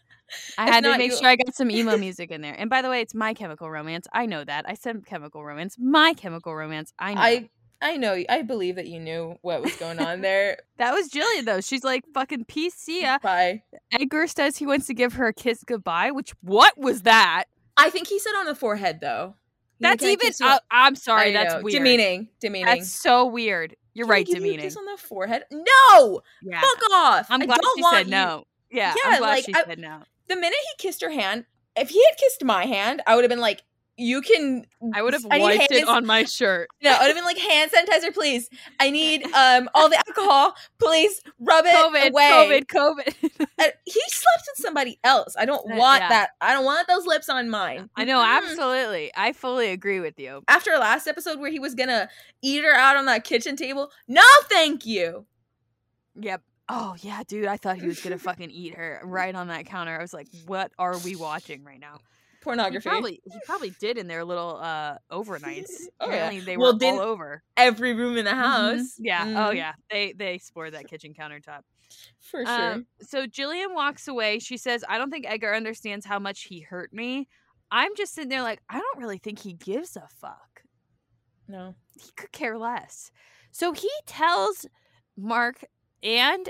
I 0.58 0.70
had 0.70 0.84
to 0.84 0.96
make 0.96 1.10
you- 1.12 1.16
sure 1.18 1.26
I 1.28 1.36
got 1.36 1.54
some 1.54 1.70
emo 1.70 1.96
music 1.96 2.30
in 2.30 2.40
there. 2.40 2.54
And 2.58 2.68
by 2.70 2.82
the 2.82 2.88
way, 2.90 3.00
it's 3.00 3.14
My 3.14 3.34
Chemical 3.34 3.70
Romance. 3.70 4.06
I 4.12 4.26
know 4.26 4.44
that. 4.44 4.64
I 4.68 4.74
said 4.74 5.04
Chemical 5.06 5.44
Romance. 5.44 5.76
My 5.78 6.14
Chemical 6.14 6.54
Romance. 6.54 6.92
I 6.98 7.14
know. 7.14 7.20
I 7.20 7.50
I 7.82 7.96
know. 7.96 8.22
I 8.28 8.42
believe 8.42 8.76
that 8.76 8.88
you 8.88 9.00
knew 9.00 9.38
what 9.40 9.62
was 9.62 9.74
going 9.76 10.00
on 10.00 10.20
there. 10.22 10.58
that 10.76 10.92
was 10.92 11.08
Jillian 11.10 11.46
though. 11.46 11.60
She's 11.62 11.82
like 11.82 12.04
fucking 12.12 12.44
peace. 12.44 12.74
See 12.74 13.02
ya. 13.02 13.18
Bye. 13.22 13.62
Edgar 13.92 14.26
says 14.26 14.58
he 14.58 14.66
wants 14.66 14.86
to 14.88 14.94
give 14.94 15.14
her 15.14 15.26
a 15.28 15.32
kiss 15.32 15.64
goodbye. 15.64 16.10
Which 16.10 16.32
what 16.42 16.76
was 16.76 17.02
that? 17.02 17.44
I 17.78 17.88
think 17.88 18.06
he 18.08 18.18
said 18.18 18.32
on 18.38 18.44
the 18.46 18.54
forehead 18.54 19.00
though. 19.00 19.34
You 19.78 19.88
That's 19.88 20.04
even. 20.04 20.30
Uh, 20.42 20.58
I'm 20.70 20.94
sorry. 20.94 21.30
I 21.30 21.32
That's 21.32 21.54
know, 21.54 21.60
weird. 21.62 21.78
Demeaning. 21.82 22.28
Demeaning. 22.38 22.66
That's 22.66 22.90
so 22.92 23.24
weird. 23.24 23.74
You're 23.94 24.04
Can 24.06 24.10
right. 24.12 24.26
give 24.26 24.34
you 24.36 24.40
a 24.42 24.44
Demeaning. 24.44 24.64
kiss 24.66 24.76
on 24.76 24.84
the 24.84 24.98
forehead? 24.98 25.44
No. 25.50 26.20
Yeah. 26.42 26.60
Fuck 26.60 26.82
off. 26.92 27.26
I'm 27.30 27.40
I 27.42 27.46
glad 27.46 27.60
don't 27.62 27.76
she 27.78 27.82
want 27.82 27.96
said 27.96 28.06
you- 28.06 28.10
no. 28.10 28.44
Yeah. 28.70 28.94
Yeah, 28.94 29.10
I'm 29.12 29.18
glad 29.20 29.30
like, 29.30 29.44
she 29.46 29.54
I- 29.54 29.64
said 29.64 29.78
no. 29.78 30.02
The 30.30 30.36
minute 30.36 30.58
he 30.70 30.86
kissed 30.86 31.02
her 31.02 31.10
hand, 31.10 31.44
if 31.76 31.90
he 31.90 32.02
had 32.04 32.16
kissed 32.16 32.42
my 32.44 32.64
hand, 32.64 33.02
I 33.06 33.14
would 33.16 33.24
have 33.24 33.28
been 33.30 33.40
like, 33.40 33.62
"You 33.96 34.22
can." 34.22 34.64
I 34.94 35.02
would 35.02 35.12
have 35.12 35.26
I 35.30 35.38
wiped 35.40 35.70
it 35.72 35.86
on 35.88 36.06
my 36.06 36.24
shirt. 36.24 36.68
No, 36.82 36.90
I 36.92 36.98
would 37.00 37.06
have 37.08 37.16
been 37.16 37.24
like, 37.24 37.36
"Hand 37.38 37.70
sanitizer, 37.72 38.14
please. 38.14 38.48
I 38.78 38.90
need 38.90 39.24
um 39.34 39.68
all 39.74 39.88
the 39.88 39.96
alcohol, 40.08 40.54
please. 40.78 41.20
Rub 41.38 41.64
it 41.66 41.74
COVID, 41.74 42.10
away." 42.10 42.62
COVID, 42.64 42.66
COVID. 42.66 43.46
Uh, 43.58 43.64
he 43.84 44.00
slept 44.08 44.48
with 44.48 44.56
somebody 44.64 44.98
else. 45.04 45.34
I 45.38 45.44
don't 45.46 45.70
Uh, 45.70 45.76
want 45.76 46.02
yeah. 46.02 46.08
that. 46.10 46.30
I 46.40 46.52
don't 46.54 46.64
want 46.64 46.86
those 46.88 47.06
lips 47.06 47.28
on 47.28 47.50
mine. 47.50 47.90
I 47.96 48.04
know, 48.04 48.22
absolutely. 48.22 49.10
I 49.16 49.32
fully 49.32 49.70
agree 49.70 50.00
with 50.00 50.18
you. 50.18 50.42
After 50.48 50.70
last 50.78 51.06
episode 51.08 51.40
where 51.40 51.50
he 51.50 51.58
was 51.58 51.74
gonna 51.74 52.08
eat 52.40 52.62
her 52.64 52.72
out 52.74 52.96
on 52.96 53.06
that 53.06 53.24
kitchen 53.24 53.56
table, 53.56 53.90
no, 54.08 54.22
thank 54.48 54.86
you. 54.86 55.26
Yep. 56.20 56.42
Oh 56.72 56.94
yeah, 57.00 57.22
dude. 57.26 57.46
I 57.46 57.56
thought 57.56 57.78
he 57.78 57.86
was 57.86 58.00
gonna 58.00 58.18
fucking 58.30 58.50
eat 58.50 58.74
her 58.76 59.00
right 59.04 59.34
on 59.34 59.48
that 59.48 59.66
counter. 59.66 59.98
I 59.98 60.02
was 60.02 60.14
like, 60.14 60.28
"What 60.46 60.70
are 60.78 60.96
we 60.98 61.16
watching 61.16 61.64
right 61.64 61.80
now?" 61.80 61.96
He 61.96 62.44
Pornography. 62.44 62.88
probably, 62.88 63.20
he 63.24 63.38
probably 63.44 63.70
did 63.80 63.98
in 63.98 64.06
their 64.06 64.24
little 64.24 64.56
uh 64.56 64.96
overnights. 65.10 65.70
Oh, 66.00 66.06
yeah. 66.08 66.28
Apparently, 66.28 66.40
they 66.40 66.56
Well, 66.56 66.78
were 66.78 66.86
all 66.86 67.00
over. 67.00 67.42
Every 67.56 67.92
room 67.92 68.16
in 68.16 68.24
the 68.24 68.30
Mhm. 68.30 68.34
house. 68.34 68.94
Yeah. 68.98 69.24
Oh 69.26 69.50
Mhm. 69.52 69.56
yeah. 69.56 69.72
They 69.90 70.12
they 70.12 70.34
explored 70.34 70.74
that 70.74 70.86
kitchen 70.88 71.12
countertop. 71.12 71.62
for 72.20 72.46
sure. 72.46 72.72
Um, 72.74 72.86
so 73.02 73.26
Jillian 73.26 73.74
walks 73.74 74.06
away. 74.06 74.38
She 74.38 74.56
says, 74.56 74.84
I 74.88 74.96
don't 74.96 75.10
think 75.10 75.26
Edgar 75.28 75.52
understands 75.54 76.06
how 76.06 76.20
much 76.20 76.44
he 76.44 76.60
hurt 76.60 76.92
me. 76.92 77.28
I'm 77.72 77.94
just 77.96 78.14
sitting 78.14 78.30
there 78.30 78.42
like, 78.42 78.60
I 78.68 78.78
don't 78.78 78.98
really 78.98 79.18
think 79.18 79.40
he 79.40 79.52
gives 79.54 79.96
a 79.96 80.06
fuck. 80.08 80.62
no. 81.48 81.74
He 82.00 82.10
could 82.16 82.30
care 82.32 82.56
less. 82.56 83.10
So 83.50 83.72
he 83.72 83.90
tells 84.06 84.66
Mark 85.16 85.64
and 86.02 86.48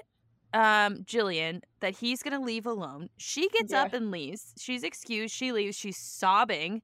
um, 0.52 0.98
Jillian 1.04 1.62
that 1.80 1.96
he's 1.96 2.22
going 2.22 2.38
to 2.38 2.44
leave 2.44 2.66
alone. 2.66 3.08
She 3.16 3.48
gets 3.48 3.72
Yeah. 3.72 3.82
up 3.82 3.92
and 3.92 4.10
leaves. 4.10 4.52
She's 4.58 4.82
excused. 4.82 5.34
She 5.34 5.52
leaves. 5.52 5.76
She's 5.76 5.96
sobbing 5.96 6.82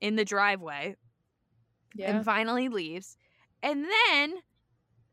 in 0.00 0.16
the 0.16 0.24
driveway 0.24 0.96
Yeah. 1.94 2.10
and 2.16 2.24
finally 2.24 2.68
leaves. 2.68 3.16
And 3.62 3.84
then 3.86 4.34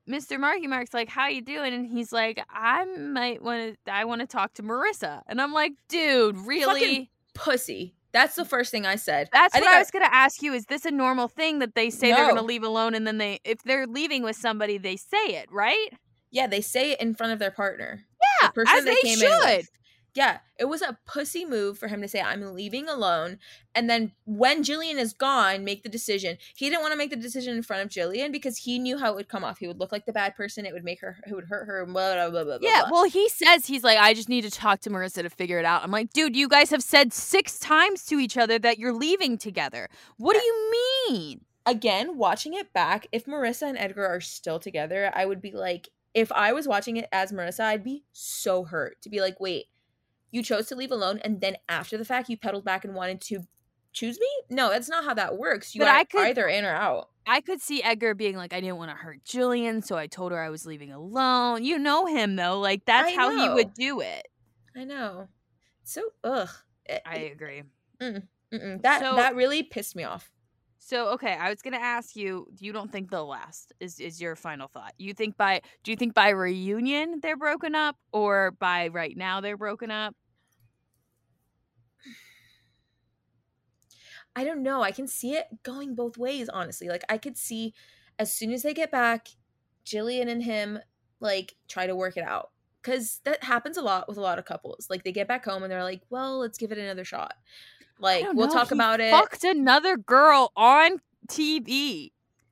Mr. 0.09 0.37
Marky 0.37 0.67
Mark's 0.67 0.93
like, 0.93 1.07
"How 1.07 1.27
you 1.27 1.41
doing?" 1.41 1.73
And 1.73 1.87
he's 1.87 2.11
like, 2.11 2.43
"I 2.49 2.83
might 2.83 3.41
want 3.41 3.77
to. 3.85 3.91
I 3.93 4.03
want 4.03 4.19
to 4.19 4.27
talk 4.27 4.53
to 4.55 4.63
Marissa." 4.63 5.21
And 5.27 5.41
I'm 5.41 5.53
like, 5.53 5.71
"Dude, 5.87 6.35
really?" 6.37 7.09
Pussy. 7.33 7.95
That's 8.11 8.35
the 8.35 8.43
first 8.45 8.69
thing 8.69 8.85
I 8.85 8.97
said. 8.97 9.29
That's 9.31 9.55
I 9.55 9.59
what 9.61 9.69
I 9.69 9.77
I- 9.77 9.79
was 9.79 9.89
gonna 9.91 10.09
ask 10.11 10.41
you. 10.43 10.53
Is 10.53 10.65
this 10.65 10.85
a 10.85 10.91
normal 10.91 11.29
thing 11.29 11.59
that 11.59 11.73
they 11.73 11.89
say 11.89 12.11
they're 12.11 12.27
gonna 12.27 12.43
leave 12.43 12.63
alone, 12.63 12.93
and 12.93 13.07
then 13.07 13.17
they, 13.17 13.39
if 13.45 13.63
they're 13.63 13.87
leaving 13.87 14.21
with 14.23 14.35
somebody, 14.35 14.77
they 14.77 14.97
say 14.97 15.25
it, 15.37 15.49
right? 15.51 15.89
Yeah, 16.33 16.47
they 16.47 16.61
say 16.61 16.91
it 16.91 16.99
in 16.99 17.13
front 17.13 17.31
of 17.31 17.39
their 17.39 17.51
partner. 17.51 18.03
Yeah, 18.41 18.49
person 18.49 18.75
as 18.75 18.83
they 18.83 19.15
should. 19.15 19.67
Yeah, 20.15 20.39
it 20.59 20.65
was 20.65 20.81
a 20.83 20.97
pussy 21.07 21.43
move 21.43 21.79
for 21.79 21.87
him 21.87 22.01
to 22.01 22.07
say, 22.07 22.21
I'm 22.21 22.53
leaving 22.53 22.87
alone. 22.87 23.39
And 23.73 23.89
then 23.89 24.11
when 24.25 24.63
Jillian 24.63 24.97
is 24.99 25.11
gone, 25.13 25.63
make 25.63 25.81
the 25.81 25.89
decision. 25.89 26.37
He 26.55 26.69
didn't 26.69 26.81
want 26.81 26.91
to 26.91 26.97
make 26.97 27.09
the 27.09 27.15
decision 27.15 27.55
in 27.55 27.63
front 27.63 27.81
of 27.83 27.89
Jillian 27.89 28.31
because 28.31 28.57
he 28.57 28.77
knew 28.77 28.99
how 28.99 29.11
it 29.11 29.15
would 29.15 29.27
come 29.27 29.43
off. 29.43 29.57
He 29.57 29.67
would 29.67 29.79
look 29.79 29.91
like 29.91 30.05
the 30.05 30.13
bad 30.13 30.35
person. 30.35 30.67
It 30.67 30.73
would 30.73 30.83
make 30.83 31.01
her, 31.01 31.17
it 31.27 31.33
would 31.33 31.45
hurt 31.45 31.65
her. 31.65 31.83
Blah, 31.85 32.13
blah, 32.13 32.29
blah, 32.29 32.43
blah, 32.43 32.57
Yeah, 32.61 32.81
blah. 32.81 32.91
well, 32.91 33.03
he 33.05 33.27
says 33.29 33.65
he's 33.65 33.83
like, 33.83 33.97
I 33.97 34.13
just 34.13 34.29
need 34.29 34.43
to 34.43 34.51
talk 34.51 34.81
to 34.81 34.91
Marissa 34.91 35.23
to 35.23 35.31
figure 35.31 35.57
it 35.57 35.65
out. 35.65 35.83
I'm 35.83 35.89
like, 35.91 36.13
dude, 36.13 36.35
you 36.35 36.47
guys 36.47 36.69
have 36.69 36.83
said 36.83 37.11
six 37.11 37.57
times 37.57 38.05
to 38.05 38.19
each 38.19 38.37
other 38.37 38.59
that 38.59 38.77
you're 38.77 38.93
leaving 38.93 39.39
together. 39.39 39.89
What 40.17 40.33
do 40.37 40.43
you 40.43 40.71
mean? 41.09 41.41
Again, 41.65 42.17
watching 42.17 42.53
it 42.53 42.71
back, 42.71 43.07
if 43.11 43.25
Marissa 43.25 43.63
and 43.67 43.79
Edgar 43.79 44.05
are 44.05 44.21
still 44.21 44.59
together, 44.59 45.11
I 45.15 45.25
would 45.25 45.41
be 45.41 45.53
like, 45.53 45.89
if 46.13 46.31
I 46.31 46.53
was 46.53 46.67
watching 46.67 46.97
it 46.97 47.07
as 47.11 47.31
Marissa, 47.31 47.61
I'd 47.61 47.83
be 47.83 48.03
so 48.11 48.63
hurt 48.65 49.01
to 49.01 49.09
be 49.09 49.19
like, 49.21 49.39
wait, 49.39 49.65
you 50.31 50.43
chose 50.43 50.67
to 50.67 50.75
leave 50.75 50.91
alone. 50.91 51.19
And 51.23 51.41
then 51.41 51.57
after 51.69 51.97
the 51.97 52.05
fact, 52.05 52.29
you 52.29 52.37
pedaled 52.37 52.65
back 52.65 52.85
and 52.85 52.93
wanted 52.95 53.21
to 53.21 53.39
choose 53.93 54.19
me? 54.19 54.27
No, 54.49 54.69
that's 54.69 54.89
not 54.89 55.03
how 55.05 55.13
that 55.13 55.37
works. 55.37 55.75
You 55.75 55.81
But 55.81 55.87
are 55.89 55.95
I 55.97 56.03
could- 56.03 56.27
either 56.27 56.47
in 56.47 56.65
or 56.65 56.73
out. 56.73 57.09
I 57.25 57.39
could 57.39 57.61
see 57.61 57.81
Edgar 57.81 58.15
being 58.15 58.35
like, 58.35 58.51
I 58.51 58.59
didn't 58.59 58.75
want 58.77 58.91
to 58.91 58.97
hurt 58.97 59.23
Jillian, 59.23 59.81
so 59.85 59.95
I 59.95 60.07
told 60.07 60.33
her 60.33 60.39
I 60.41 60.49
was 60.49 60.65
leaving 60.65 60.91
alone. 60.91 61.63
You 61.63 61.79
know 61.79 62.05
him 62.05 62.35
though, 62.35 62.59
like 62.59 62.83
that's 62.85 63.13
I 63.13 63.15
how 63.15 63.29
he 63.29 63.47
would 63.49 63.73
do 63.73 64.01
it. 64.01 64.27
I 64.75 64.83
know. 64.83 65.29
So 65.85 66.01
ugh. 66.23 66.49
Eh, 66.85 66.99
I 67.05 67.15
it- 67.17 67.31
agree. 67.31 67.63
mm-mm. 68.01 68.81
that 68.81 69.01
So- 69.01 69.15
that 69.15 69.35
really 69.35 69.63
pissed 69.63 69.95
me 69.95 70.03
off. 70.03 70.29
So 70.85 71.11
okay, 71.11 71.33
I 71.39 71.49
was 71.49 71.61
gonna 71.61 71.77
ask 71.77 72.13
you. 72.15 72.47
You 72.59 72.73
don't 72.73 72.91
think 72.91 73.09
they'll 73.09 73.27
last? 73.27 73.71
Is 73.79 73.99
is 74.01 74.19
your 74.19 74.35
final 74.35 74.67
thought? 74.67 74.93
You 74.97 75.13
think 75.13 75.37
by 75.37 75.61
do 75.83 75.91
you 75.91 75.97
think 75.97 76.13
by 76.13 76.29
reunion 76.29 77.19
they're 77.21 77.37
broken 77.37 77.73
up, 77.73 77.95
or 78.11 78.51
by 78.51 78.89
right 78.89 79.15
now 79.15 79.39
they're 79.39 79.57
broken 79.57 79.91
up? 79.91 80.13
I 84.35 84.43
don't 84.43 84.63
know. 84.63 84.81
I 84.81 84.91
can 84.91 85.07
see 85.07 85.33
it 85.35 85.45
going 85.63 85.95
both 85.95 86.17
ways, 86.17 86.49
honestly. 86.49 86.89
Like 86.89 87.03
I 87.09 87.17
could 87.17 87.37
see 87.37 87.73
as 88.19 88.33
soon 88.33 88.51
as 88.51 88.63
they 88.63 88.73
get 88.73 88.91
back, 88.91 89.27
Jillian 89.85 90.27
and 90.29 90.43
him 90.43 90.79
like 91.19 91.55
try 91.69 91.87
to 91.87 91.95
work 91.95 92.17
it 92.17 92.23
out. 92.23 92.49
Cause 92.81 93.21
that 93.23 93.43
happens 93.45 93.77
a 93.77 93.81
lot 93.81 94.09
with 94.09 94.17
a 94.17 94.21
lot 94.21 94.39
of 94.39 94.43
couples. 94.45 94.87
Like 94.89 95.03
they 95.05 95.13
get 95.13 95.27
back 95.29 95.45
home 95.45 95.63
and 95.63 95.71
they're 95.71 95.83
like, 95.83 96.01
well, 96.09 96.39
let's 96.39 96.57
give 96.57 96.73
it 96.73 96.77
another 96.77 97.05
shot. 97.05 97.35
I 97.99 98.03
Like 98.03 98.33
we'll 98.33 98.47
know, 98.47 98.53
talk 98.53 98.69
he 98.69 98.75
about 98.75 98.99
it. 98.99 99.11
Fucked 99.11 99.43
another 99.43 99.97
girl 99.97 100.51
on 100.55 100.99
TV. 101.27 102.11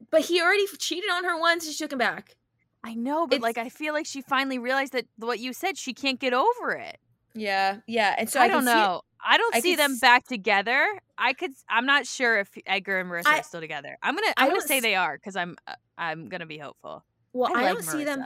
But 0.09 0.21
he 0.21 0.41
already 0.41 0.65
cheated 0.77 1.09
on 1.09 1.23
her 1.23 1.39
once 1.39 1.65
and 1.65 1.73
she 1.73 1.79
took 1.83 1.91
him 1.93 1.99
back. 1.99 2.35
I 2.83 2.95
know, 2.95 3.27
but 3.27 3.35
It's- 3.35 3.43
like 3.43 3.57
I 3.57 3.69
feel 3.69 3.93
like 3.93 4.05
she 4.05 4.21
finally 4.21 4.57
realized 4.59 4.93
that 4.93 5.05
what 5.17 5.39
you 5.39 5.53
said, 5.53 5.77
she 5.77 5.93
can't 5.93 6.19
get 6.19 6.33
over 6.33 6.71
it. 6.71 6.97
Yeah. 7.33 7.77
Yeah. 7.87 8.15
And 8.17 8.29
so 8.29 8.39
I, 8.39 8.45
I, 8.45 8.47
don't 8.47 8.65
can 8.65 8.67
see 8.67 8.71
it- 8.71 8.75
know. 8.75 9.01
I 9.23 9.37
don't 9.37 9.55
I 9.55 9.59
see 9.59 9.75
them 9.75 9.91
s- 9.93 9.99
back 9.99 10.25
together. 10.25 10.83
I 11.17 11.33
could. 11.33 11.51
I'm 11.69 11.85
not 11.85 12.07
sure 12.07 12.39
if 12.39 12.49
Edgar 12.65 12.99
and 12.99 13.09
Marissa 13.09 13.27
I- 13.27 13.39
are 13.39 13.43
still 13.43 13.61
together. 13.61 13.95
I'm 14.01 14.15
gonna. 14.15 14.27
I 14.29 14.33
I'm 14.37 14.47
gonna 14.47 14.59
don't 14.61 14.67
say 14.67 14.77
s- 14.77 14.81
they 14.83 14.95
are 14.95 15.15
because 15.15 15.35
I'm. 15.35 15.55
uh, 15.67 15.75
I'm 15.97 16.27
gonna 16.27 16.47
be 16.47 16.57
hopeful. 16.57 17.05
Well, 17.31 17.51
I, 17.55 17.61
like 17.61 17.73
don't 17.75 17.83
see 17.83 18.03
them. 18.03 18.25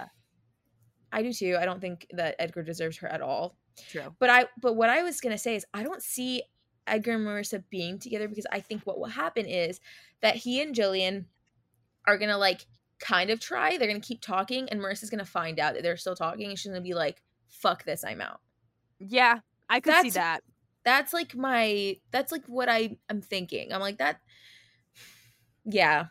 I 1.11 1.21
do 1.21 1.33
too. 1.33 1.57
I 1.59 1.65
don't 1.65 1.81
think 1.81 2.07
that 2.11 2.35
Edgar 2.39 2.63
deserves 2.63 2.97
her 2.99 3.07
at 3.09 3.21
all. 3.21 3.57
True. 3.89 4.15
But 4.19 4.29
I 4.29 4.45
but 4.61 4.73
what 4.77 4.89
I 4.89 5.03
was 5.03 5.19
gonna 5.19 5.37
say 5.37 5.55
is 5.57 5.65
I 5.73 5.83
don't 5.83 6.01
see 6.01 6.41
Edgar 6.87 7.13
and 7.13 7.25
Marissa 7.25 7.63
being 7.69 7.99
together 7.99 8.27
because 8.27 8.45
I 8.51 8.59
think 8.59 8.83
what 8.83 8.99
will 8.99 9.07
happen 9.07 9.45
is 9.45 9.79
that 10.21 10.35
he 10.35 10.61
and 10.61 10.75
Jillian 10.75 11.25
are 12.07 12.17
gonna 12.17 12.37
like 12.37 12.65
kind 12.99 13.29
of 13.29 13.39
try. 13.39 13.77
They're 13.77 13.87
gonna 13.87 13.99
keep 13.99 14.21
talking, 14.21 14.69
and 14.69 14.79
Marissa's 14.79 15.09
gonna 15.09 15.25
find 15.25 15.59
out 15.59 15.73
that 15.73 15.83
they're 15.83 15.97
still 15.97 16.15
talking, 16.15 16.49
and 16.49 16.57
she's 16.57 16.71
gonna 16.71 16.81
be 16.81 16.93
like, 16.93 17.21
"Fuck 17.47 17.83
this, 17.83 18.03
I'm 18.03 18.21
out." 18.21 18.41
Yeah, 18.99 19.39
I 19.69 19.79
could 19.79 20.01
see 20.01 20.11
that. 20.11 20.43
That's 20.83 21.13
like 21.13 21.35
my. 21.35 21.97
That's 22.11 22.31
like 22.31 22.45
what 22.47 22.69
I 22.69 22.97
am 23.09 23.21
thinking. 23.21 23.73
I'm 23.73 23.81
like 23.81 23.97
that. 23.97 24.21
Yeah, 25.65 26.05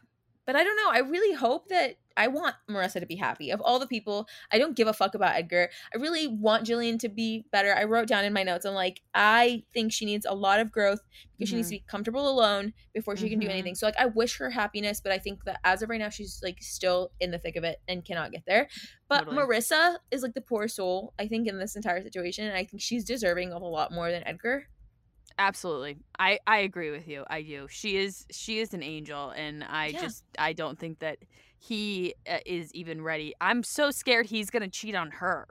but 0.46 0.56
I 0.56 0.64
don't 0.64 0.76
know. 0.76 0.90
I 0.90 0.98
really 0.98 1.34
hope 1.34 1.68
that 1.68 1.96
I 2.16 2.28
want 2.28 2.54
Marissa 2.70 3.00
to 3.00 3.06
be 3.06 3.16
happy. 3.16 3.50
Of 3.50 3.60
all 3.60 3.78
the 3.78 3.86
people, 3.86 4.28
I 4.52 4.58
don't 4.58 4.76
give 4.76 4.86
a 4.88 4.92
fuck 4.92 5.14
about 5.14 5.34
Edgar. 5.34 5.70
I 5.94 5.98
really 5.98 6.26
want 6.28 6.66
Jillian 6.66 6.98
to 7.00 7.08
be 7.08 7.44
better. 7.50 7.74
I 7.74 7.84
wrote 7.84 8.06
down 8.08 8.24
in 8.24 8.32
my 8.32 8.42
notes, 8.42 8.64
I'm 8.64 8.74
like, 8.74 9.00
I 9.14 9.64
think 9.72 9.92
she 9.92 10.04
needs 10.04 10.24
a 10.24 10.34
lot 10.34 10.60
of 10.60 10.70
growth 10.70 11.00
because 11.36 11.48
she 11.50 11.56
needs 11.56 11.68
to 11.68 11.74
be 11.76 11.84
comfortable 11.88 12.28
alone 12.28 12.72
before 12.92 13.16
she 13.16 13.28
can 13.28 13.38
do 13.40 13.46
Mhm. 13.48 13.50
anything. 13.50 13.74
So 13.74 13.86
like 13.86 13.98
I 13.98 14.06
wish 14.06 14.36
her 14.38 14.50
happiness, 14.50 15.00
but 15.00 15.10
I 15.12 15.18
think 15.18 15.44
that 15.44 15.58
as 15.64 15.82
of 15.82 15.90
right 15.90 15.98
now, 15.98 16.08
she's 16.08 16.40
like 16.42 16.62
still 16.62 17.10
in 17.20 17.30
the 17.32 17.38
thick 17.38 17.56
of 17.56 17.64
it 17.64 17.80
and 17.88 18.04
cannot 18.04 18.30
get 18.32 18.44
there. 18.46 18.68
But 19.08 19.24
Totally. 19.24 19.36
Marissa 19.38 19.96
is 20.10 20.22
like 20.22 20.34
the 20.34 20.40
poor 20.40 20.68
soul, 20.68 21.14
I 21.18 21.26
think, 21.26 21.48
in 21.48 21.58
this 21.58 21.74
entire 21.76 22.02
situation. 22.02 22.46
And 22.46 22.56
I 22.56 22.64
think 22.64 22.80
she's 22.80 23.04
deserving 23.04 23.52
of 23.52 23.62
a 23.62 23.66
lot 23.66 23.90
more 23.92 24.10
than 24.12 24.22
Edgar. 24.26 24.68
Absolutely. 25.36 25.98
I 26.18 26.38
I 26.46 26.58
agree 26.58 26.90
with 26.92 27.08
you. 27.08 27.24
I 27.28 27.42
do. 27.42 27.66
She 27.68 27.96
is 27.96 28.24
she 28.30 28.60
is 28.60 28.72
an 28.72 28.82
angel 28.84 29.30
and 29.30 29.64
I 29.64 29.86
Yeah. 29.88 30.00
just 30.02 30.24
I 30.38 30.52
don't 30.52 30.78
think 30.78 31.00
that 31.00 31.18
he 31.58 32.14
uh, 32.30 32.38
is 32.44 32.72
even 32.74 33.02
ready. 33.02 33.34
I'm 33.40 33.62
so 33.62 33.90
scared 33.90 34.26
he's 34.26 34.50
going 34.50 34.62
to 34.62 34.68
cheat 34.68 34.94
on 34.94 35.10
her. 35.12 35.46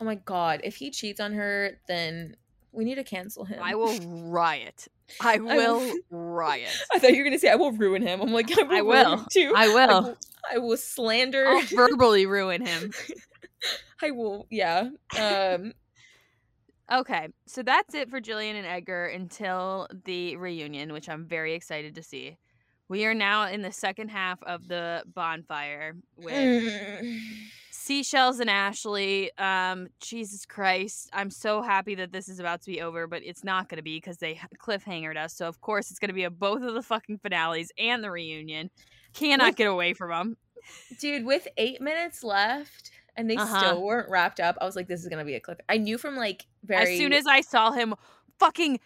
Oh 0.00 0.04
my 0.04 0.16
god, 0.16 0.60
if 0.64 0.76
he 0.76 0.90
cheats 0.90 1.20
on 1.20 1.32
her, 1.32 1.78
then 1.88 2.36
we 2.72 2.84
need 2.84 2.96
to 2.96 3.04
cancel 3.04 3.44
him. 3.44 3.58
I 3.62 3.74
will 3.74 3.98
riot. 4.30 4.88
I 5.20 5.38
will- 5.38 5.78
will 5.78 5.92
riot. 6.10 6.68
I 6.92 6.98
thought 6.98 7.12
you 7.12 7.18
were 7.18 7.24
gonna 7.24 7.38
say 7.38 7.48
I 7.50 7.54
will 7.54 7.72
ruin 7.72 8.02
him. 8.02 8.20
I'm 8.20 8.32
like 8.32 8.50
I 8.58 8.82
will, 8.82 8.96
I 8.96 9.14
will. 9.14 9.24
too. 9.30 9.52
I 9.56 9.64
I 9.64 9.68
will. 9.68 10.02
will, 10.02 10.16
I 10.54 10.58
will 10.58 10.76
slander. 10.76 11.46
I'll 11.48 11.62
verbally 11.74 12.26
ruin 12.26 12.64
him. 12.66 12.92
I 14.02 14.10
will. 14.10 14.46
Yeah. 14.50 14.90
Um. 15.18 15.72
Okay, 16.92 17.28
so 17.46 17.62
that's 17.64 17.94
it 17.96 18.10
for 18.10 18.20
Jillian 18.20 18.54
and 18.54 18.66
Edgar 18.66 19.06
until 19.06 19.88
the 20.04 20.36
reunion, 20.36 20.92
which 20.92 21.08
I'm 21.08 21.24
very 21.26 21.54
excited 21.54 21.96
to 21.96 22.02
see. 22.02 22.36
We 22.88 23.04
are 23.04 23.14
now 23.14 23.48
in 23.48 23.62
the 23.62 23.72
second 23.72 24.10
half 24.10 24.40
of 24.44 24.68
the 24.68 25.02
bonfire 25.12 25.96
with 26.16 26.72
Seashells 27.72 28.38
and 28.40 28.48
Ashley. 28.48 29.36
Um, 29.38 29.88
Jesus 30.00 30.46
Christ, 30.46 31.10
I'm 31.12 31.30
so 31.30 31.62
happy 31.62 31.96
that 31.96 32.12
this 32.12 32.28
is 32.28 32.38
about 32.38 32.60
to 32.62 32.66
be 32.70 32.80
over, 32.80 33.06
but 33.08 33.22
it's 33.24 33.42
not 33.42 33.68
going 33.68 33.78
to 33.78 33.82
be 33.82 33.96
because 33.96 34.18
they 34.18 34.40
cliffhangered 34.58 35.16
us. 35.16 35.34
So 35.34 35.48
of 35.48 35.60
course 35.60 35.90
it's 35.90 35.98
going 35.98 36.10
to 36.10 36.14
be 36.14 36.24
a 36.24 36.30
both 36.30 36.62
of 36.62 36.74
the 36.74 36.82
fucking 36.82 37.18
finales 37.18 37.72
and 37.78 38.04
the 38.04 38.10
reunion. 38.10 38.70
Cannot 39.12 39.48
With- 39.48 39.56
get 39.56 39.66
away 39.68 39.92
from 39.92 40.10
them. 40.10 40.36
Dude, 41.00 41.24
with 41.24 41.46
eight 41.56 41.80
minutes 41.80 42.22
left 42.24 42.90
and 43.16 43.30
they 43.30 43.36
Uh-huh. 43.36 43.58
still 43.58 43.82
weren't 43.82 44.10
wrapped 44.10 44.40
up, 44.40 44.56
I 44.60 44.64
was 44.64 44.74
like, 44.76 44.88
this 44.88 45.02
is 45.02 45.08
gonna 45.08 45.24
be 45.24 45.34
a 45.34 45.40
clip. 45.40 45.60
I 45.68 45.78
knew 45.78 45.96
from 45.98 46.16
like 46.16 46.46
very 46.64 46.92
As 46.92 46.98
soon 46.98 47.12
as 47.12 47.26
I 47.26 47.40
saw 47.40 47.70
him, 47.72 47.94
fucking 48.38 48.80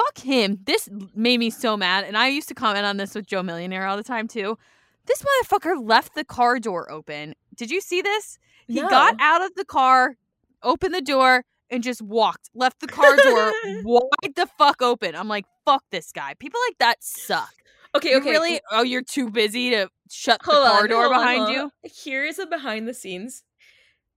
fuck 0.00 0.18
him. 0.18 0.58
This 0.64 0.88
made 1.14 1.38
me 1.38 1.50
so 1.50 1.76
mad, 1.76 2.04
and 2.04 2.16
I 2.16 2.28
used 2.28 2.48
to 2.48 2.54
comment 2.54 2.86
on 2.86 2.96
this 2.96 3.14
with 3.14 3.26
Joe 3.26 3.42
Millionaire 3.42 3.86
all 3.86 3.96
the 3.96 4.02
time 4.02 4.28
too. 4.28 4.58
This 5.06 5.22
motherfucker 5.22 5.76
left 5.82 6.14
the 6.14 6.24
car 6.24 6.58
door 6.58 6.90
open. 6.90 7.34
Did 7.56 7.70
you 7.70 7.80
see 7.80 8.02
this? 8.02 8.38
He 8.68 8.80
got 8.80 9.16
out 9.18 9.42
of 9.42 9.54
the 9.56 9.64
car, 9.64 10.16
opened 10.62 10.94
the 10.94 11.00
door, 11.00 11.44
and 11.70 11.82
just 11.82 12.02
walked. 12.02 12.50
Left 12.54 12.80
the 12.80 12.86
car 12.86 13.16
door 13.16 13.52
wide 13.84 14.34
the 14.36 14.48
fuck 14.58 14.82
open. 14.82 15.16
I'm 15.16 15.28
like, 15.28 15.46
fuck 15.64 15.82
this 15.90 16.12
guy. 16.12 16.34
People 16.38 16.60
like 16.68 16.78
that 16.78 16.96
suck. 17.00 17.52
Okay, 17.94 18.10
You 18.10 18.18
okay. 18.18 18.30
really? 18.30 18.60
Oh, 18.70 18.82
you're 18.82 19.02
too 19.02 19.30
busy 19.30 19.70
to 19.70 19.88
shut 20.08 20.40
the 20.40 20.52
car 20.52 20.82
on, 20.82 20.88
door 20.88 21.02
hold 21.02 21.14
on, 21.14 21.20
behind 21.20 21.52
you. 21.52 21.70
Here 21.82 22.24
is 22.24 22.38
a 22.38 22.46
behind 22.46 22.86
the 22.86 22.94
scenes. 22.94 23.42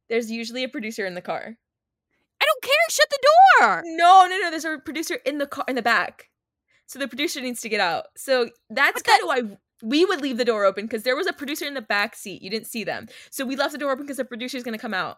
There's 0.10 0.30
usually 0.30 0.64
a 0.64 0.69
producer 0.69 1.05
in 1.05 1.15
the 1.15 1.22
car. 1.22 1.57
I 2.43 2.45
don't 2.45 2.61
care. 2.61 2.71
Shut 2.89 3.09
the 3.09 3.27
door. 3.61 3.83
No, 3.85 4.27
no, 4.27 4.37
no. 4.37 4.51
There's 4.51 4.65
a 4.65 4.77
producer 4.77 5.15
in 5.25 5.37
the 5.37 5.47
car 5.47 5.65
in 5.67 5.75
the 5.75 5.81
back. 5.81 6.29
So 6.87 6.99
the 6.99 7.07
producer 7.07 7.41
needs 7.41 7.61
to 7.61 7.69
get 7.69 7.79
out. 7.79 8.05
So 8.17 8.49
that's 8.69 9.01
kind 9.01 9.21
of 9.21 9.27
why 9.27 9.41
we 9.81 10.05
would 10.05 10.21
leave 10.21 10.37
the 10.37 10.45
door 10.45 10.65
open 10.65 10.85
because 10.85 11.03
there 11.03 11.15
was 11.15 11.27
a 11.27 11.33
producer 11.33 11.65
in 11.65 11.73
the 11.73 11.81
back 11.81 12.15
seat. 12.15 12.41
You 12.41 12.49
didn't 12.49 12.67
see 12.67 12.83
them. 12.83 13.07
So 13.31 13.45
we 13.45 13.55
left 13.55 13.71
the 13.71 13.77
door 13.77 13.91
open 13.91 14.05
because 14.05 14.17
the 14.17 14.25
producer's 14.25 14.63
gonna 14.63 14.77
come 14.77 14.93
out. 14.93 15.17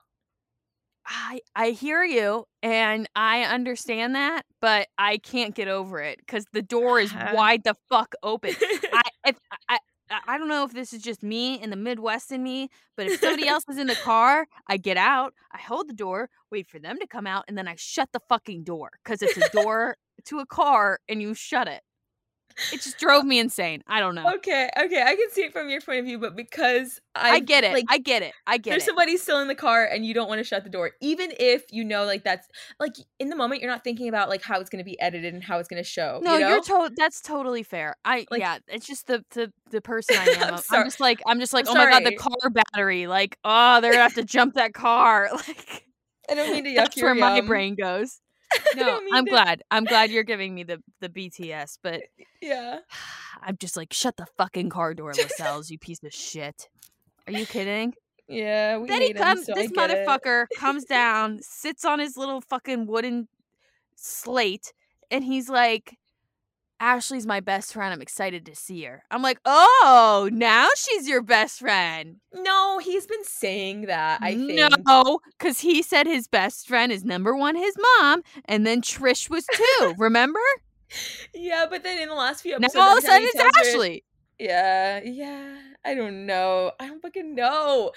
I 1.07 1.39
I 1.55 1.69
hear 1.71 2.03
you 2.03 2.45
and 2.63 3.07
I 3.15 3.43
understand 3.43 4.15
that, 4.15 4.43
but 4.61 4.87
I 4.97 5.17
can't 5.17 5.53
get 5.53 5.67
over 5.67 5.99
it 5.99 6.19
because 6.19 6.45
the 6.51 6.61
door 6.61 6.99
is 6.99 7.13
wide 7.33 7.63
the 7.63 7.75
fuck 7.89 8.15
open. 8.23 8.55
I 8.93 9.03
if 9.27 9.37
I, 9.69 9.79
I 10.09 10.37
don't 10.37 10.47
know 10.47 10.63
if 10.63 10.73
this 10.73 10.93
is 10.93 11.01
just 11.01 11.23
me 11.23 11.61
in 11.61 11.69
the 11.69 11.75
Midwest 11.75 12.31
in 12.31 12.43
me, 12.43 12.69
but 12.95 13.07
if 13.07 13.19
somebody 13.19 13.47
else 13.47 13.63
is 13.69 13.77
in 13.77 13.87
the 13.87 13.95
car, 13.95 14.47
I 14.67 14.77
get 14.77 14.97
out, 14.97 15.33
I 15.51 15.57
hold 15.59 15.89
the 15.89 15.93
door, 15.93 16.29
wait 16.51 16.67
for 16.67 16.79
them 16.79 16.99
to 16.99 17.07
come 17.07 17.25
out, 17.25 17.45
and 17.47 17.57
then 17.57 17.67
I 17.67 17.75
shut 17.77 18.09
the 18.11 18.19
fucking 18.29 18.63
door 18.63 18.91
because 19.03 19.21
it's 19.21 19.37
a 19.37 19.49
door 19.49 19.97
to 20.25 20.39
a 20.39 20.45
car 20.45 20.99
and 21.09 21.21
you 21.21 21.33
shut 21.33 21.67
it. 21.67 21.81
It 22.71 22.81
just 22.81 22.97
drove 22.99 23.25
me 23.25 23.39
insane. 23.39 23.83
I 23.87 23.99
don't 23.99 24.15
know. 24.15 24.33
okay, 24.35 24.69
okay. 24.77 25.01
I 25.01 25.15
can 25.15 25.29
see 25.31 25.41
it 25.41 25.53
from 25.53 25.69
your 25.69 25.81
point 25.81 25.99
of 25.99 26.05
view, 26.05 26.19
but 26.19 26.35
because 26.35 27.01
I, 27.13 27.31
I 27.31 27.39
get 27.39 27.63
it. 27.63 27.73
Like, 27.73 27.85
I 27.89 27.97
get 27.97 28.23
it. 28.23 28.33
I 28.47 28.57
get 28.57 28.69
it. 28.69 28.73
there's 28.73 28.83
it. 28.83 28.87
somebody 28.87 29.17
still 29.17 29.39
in 29.39 29.47
the 29.47 29.55
car 29.55 29.85
and 29.85 30.05
you 30.05 30.13
don't 30.13 30.27
want 30.27 30.39
to 30.39 30.43
shut 30.43 30.63
the 30.63 30.69
door 30.69 30.91
even 31.01 31.31
if 31.39 31.63
you 31.71 31.83
know 31.83 32.05
like 32.05 32.23
that's 32.23 32.47
like 32.79 32.93
in 33.19 33.29
the 33.29 33.35
moment 33.35 33.61
you're 33.61 33.69
not 33.69 33.83
thinking 33.83 34.07
about 34.07 34.29
like 34.29 34.41
how 34.41 34.59
it's 34.59 34.69
going 34.69 34.83
to 34.83 34.85
be 34.85 34.99
edited 34.99 35.33
and 35.33 35.43
how 35.43 35.59
it's 35.59 35.67
going 35.67 35.81
to 35.81 35.87
show 35.87 36.19
No, 36.23 36.35
you 36.35 36.41
know? 36.41 36.57
are 36.57 36.61
to- 36.61 36.95
that's 36.95 37.21
totally 37.21 37.63
fair. 37.63 37.95
I 38.05 38.25
Like- 38.31 38.41
yeah, 38.41 38.59
it's 38.67 38.87
just 38.87 39.07
the 39.07 39.23
the 39.31 39.51
the 39.71 39.81
person 39.85 40.15
I 40.17 40.23
am. 40.25 40.53
I'm 40.55 40.59
I'm, 40.71 40.85
just 40.85 40.99
like 40.99 41.21
I'm 41.25 41.39
just 41.39 41.53
like 41.53 41.67
I'm 41.67 41.75
oh 41.75 41.85
my 41.85 41.89
god, 41.89 42.05
the 42.05 42.15
car 42.15 42.49
battery. 42.49 43.07
Like 43.07 43.37
oh, 43.43 43.81
they're 43.81 43.91
gonna 43.91 44.03
have 44.03 44.15
to 44.15 44.23
jump 44.23 44.55
that 44.55 44.73
car. 44.73 45.29
Like 45.45 45.83
i 46.27 46.33
don't 46.33 46.51
mean 46.51 46.63
to 46.63 46.69
yuck 46.71 46.75
that's 46.75 46.97
your 46.97 47.07
where 47.07 47.15
my 47.15 47.41
brain 47.41 47.75
goes. 47.75 48.19
No, 48.75 48.99
I'm 49.13 49.25
to- 49.25 49.31
glad. 49.31 49.63
I'm 49.71 49.85
glad 49.85 50.09
you're 50.11 50.23
giving 50.23 50.53
me 50.53 50.63
the 50.63 50.81
the 50.99 51.09
BTS, 51.09 51.77
but 51.81 52.01
yeah 52.41 52.79
I'm 53.41 53.57
just 53.57 53.77
like 53.77 53.93
shut 53.93 54.17
the 54.17 54.25
fucking 54.37 54.69
car 54.69 54.93
door, 54.93 55.13
Lascelles, 55.17 55.69
you 55.69 55.77
piece 55.79 56.03
of 56.03 56.13
shit. 56.13 56.69
Are 57.27 57.33
you 57.33 57.45
kidding? 57.45 57.93
yeah 58.27 58.77
we 58.77 58.87
then 58.87 59.01
he 59.01 59.07
hate 59.07 59.17
him, 59.17 59.23
comes. 59.23 59.45
so 59.45 59.53
this 59.53 59.69
it. 59.71 59.75
motherfucker 59.77 60.45
comes 60.57 60.83
down, 60.85 61.39
sits 61.41 61.85
on 61.85 61.99
his 61.99 62.17
little 62.17 62.41
fucking 62.41 62.87
wooden 62.87 63.27
slate, 63.95 64.73
and 65.11 65.23
he's 65.23 65.47
like, 65.49 65.95
"Ashley's 66.79 67.25
my 67.25 67.39
best 67.39 67.73
friend. 67.73 67.93
I'm 67.93 68.01
excited 68.01 68.45
to 68.47 68.55
see 68.55 68.83
her." 68.83 69.03
I'm 69.11 69.21
like, 69.21 69.39
"Oh, 69.45 70.29
now 70.31 70.67
she's 70.75 71.07
your 71.07 71.21
best 71.21 71.59
friend." 71.59 72.17
no 72.33 72.79
he's 72.79 73.07
been 73.07 73.23
saying 73.23 73.83
that 73.83 74.19
i 74.21 74.35
think 74.35 74.55
No, 74.85 75.19
because 75.39 75.59
he 75.61 75.81
said 75.81 76.05
his 76.05 76.27
best 76.27 76.67
friend 76.67 76.91
is 76.91 77.05
number 77.05 77.33
one, 77.35 77.55
his 77.55 77.73
mom, 77.99 78.23
and 78.43 78.67
then 78.67 78.81
Trish 78.81 79.29
was 79.29 79.45
two. 79.53 79.95
Remember? 79.97 80.39
yeah 81.33 81.65
but 81.69 81.81
then 81.83 81.99
in 82.01 82.09
the 82.09 82.15
last 82.15 82.41
few 82.41 82.59
now 82.59 82.67
all 82.75 82.97
of 82.97 83.03
a 83.03 83.07
sudden 83.07 83.23
it's 83.27 83.33
tells 83.35 83.51
her- 83.55 83.69
Ashley. 83.71 84.03
yeah 84.37 84.99
yeah 85.03 85.55
i 85.83 85.95
don't 85.95 86.25
know 86.27 86.71
i 86.79 86.87
don't 86.87 87.01
fucking 87.01 87.33
know 87.33 87.91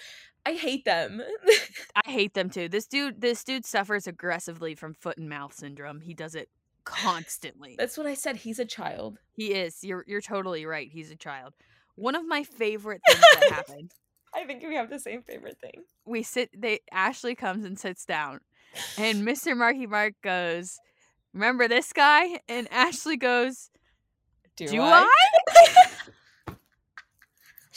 i 0.46 0.52
hate 0.54 0.84
them 0.86 1.20
I 2.06 2.10
hate 2.10 2.32
them 2.34 2.48
too. 2.48 2.68
This 2.68 2.86
dude, 2.86 3.20
this 3.20 3.44
dude 3.44 3.66
suffers 3.66 4.06
aggressively 4.06 4.74
from 4.74 4.94
foot 4.94 5.18
and 5.18 5.28
mouth 5.28 5.52
syndrome. 5.52 6.00
He 6.00 6.14
does 6.14 6.34
it 6.34 6.48
constantly. 6.88 7.74
that's 7.78 7.96
what 7.98 8.06
i 8.06 8.14
said 8.14 8.36
he's 8.36 8.58
a 8.58 8.64
child 8.64 9.18
He 9.34 9.52
is. 9.54 9.84
You're 9.84 10.04
you're 10.08 10.20
totally 10.20 10.66
right. 10.66 10.88
He's 10.90 11.10
a 11.10 11.16
child. 11.16 11.54
One 11.94 12.14
of 12.14 12.26
my 12.26 12.42
favorite 12.44 13.00
things 13.06 13.20
that 13.40 13.50
happened. 13.58 13.92
i 14.34 14.44
think 14.44 14.62
we 14.62 14.74
have 14.76 14.90
the 14.90 14.98
same 14.98 15.22
favorite 15.22 15.58
thing 15.60 15.82
We 16.06 16.22
sit 16.22 16.50
they 16.56 16.80
Ashley 16.92 17.34
comes 17.34 17.64
and 17.64 17.78
sits 17.78 18.04
down 18.04 18.40
and 18.96 19.22
Mr. 19.28 19.56
Marky 19.56 19.86
Mark 19.86 20.14
goes, 20.22 20.78
Remember 21.32 21.68
this 21.68 21.92
guy? 21.92 22.40
And 22.48 22.66
Ashley 22.72 23.16
goes, 23.16 23.70
do, 24.56 24.66
Do 24.66 24.82
I? 24.82 25.08
I? 25.48 25.84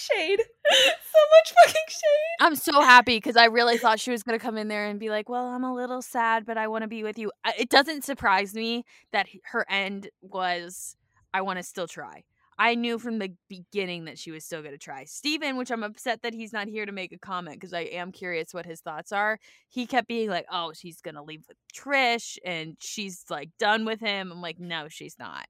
shade 0.01 0.39
so 0.71 1.19
much 1.31 1.53
fucking 1.65 1.81
shade 1.87 2.35
I'm 2.39 2.55
so 2.55 2.81
happy 2.81 3.17
because 3.17 3.37
I 3.37 3.45
really 3.45 3.77
thought 3.77 3.99
she 3.99 4.11
was 4.11 4.23
gonna 4.23 4.39
come 4.39 4.57
in 4.57 4.67
there 4.67 4.87
and 4.87 4.99
be 4.99 5.09
like, 5.09 5.29
"Well, 5.29 5.45
I'm 5.45 5.63
a 5.63 5.73
little 5.73 6.01
sad, 6.01 6.45
but 6.45 6.57
I 6.57 6.67
want 6.67 6.81
to 6.83 6.87
be 6.87 7.03
with 7.03 7.17
you." 7.19 7.31
It 7.57 7.69
doesn't 7.69 8.03
surprise 8.03 8.53
me 8.55 8.83
that 9.11 9.27
her 9.51 9.65
end 9.69 10.09
was, 10.21 10.95
"I 11.33 11.41
want 11.41 11.57
to 11.57 11.63
still 11.63 11.87
try." 11.87 12.23
I 12.57 12.75
knew 12.75 12.99
from 12.99 13.17
the 13.17 13.33
beginning 13.49 14.05
that 14.05 14.19
she 14.19 14.29
was 14.31 14.45
still 14.45 14.61
gonna 14.61 14.77
try. 14.77 15.05
Steven, 15.05 15.57
which 15.57 15.71
I'm 15.71 15.83
upset 15.83 16.21
that 16.21 16.33
he's 16.33 16.53
not 16.53 16.67
here 16.67 16.85
to 16.85 16.91
make 16.91 17.11
a 17.11 17.17
comment 17.17 17.59
because 17.59 17.73
I 17.73 17.81
am 17.81 18.11
curious 18.11 18.53
what 18.53 18.65
his 18.65 18.81
thoughts 18.81 19.11
are. 19.11 19.39
He 19.67 19.87
kept 19.87 20.07
being 20.07 20.29
like, 20.29 20.45
"Oh, 20.51 20.71
she's 20.73 21.01
gonna 21.01 21.23
leave 21.23 21.43
with 21.47 21.57
Trish 21.73 22.37
and 22.45 22.77
she's 22.79 23.25
like 23.29 23.49
done 23.57 23.85
with 23.85 23.99
him." 23.99 24.31
I'm 24.31 24.41
like, 24.41 24.59
"No, 24.59 24.87
she's 24.89 25.17
not. 25.17 25.47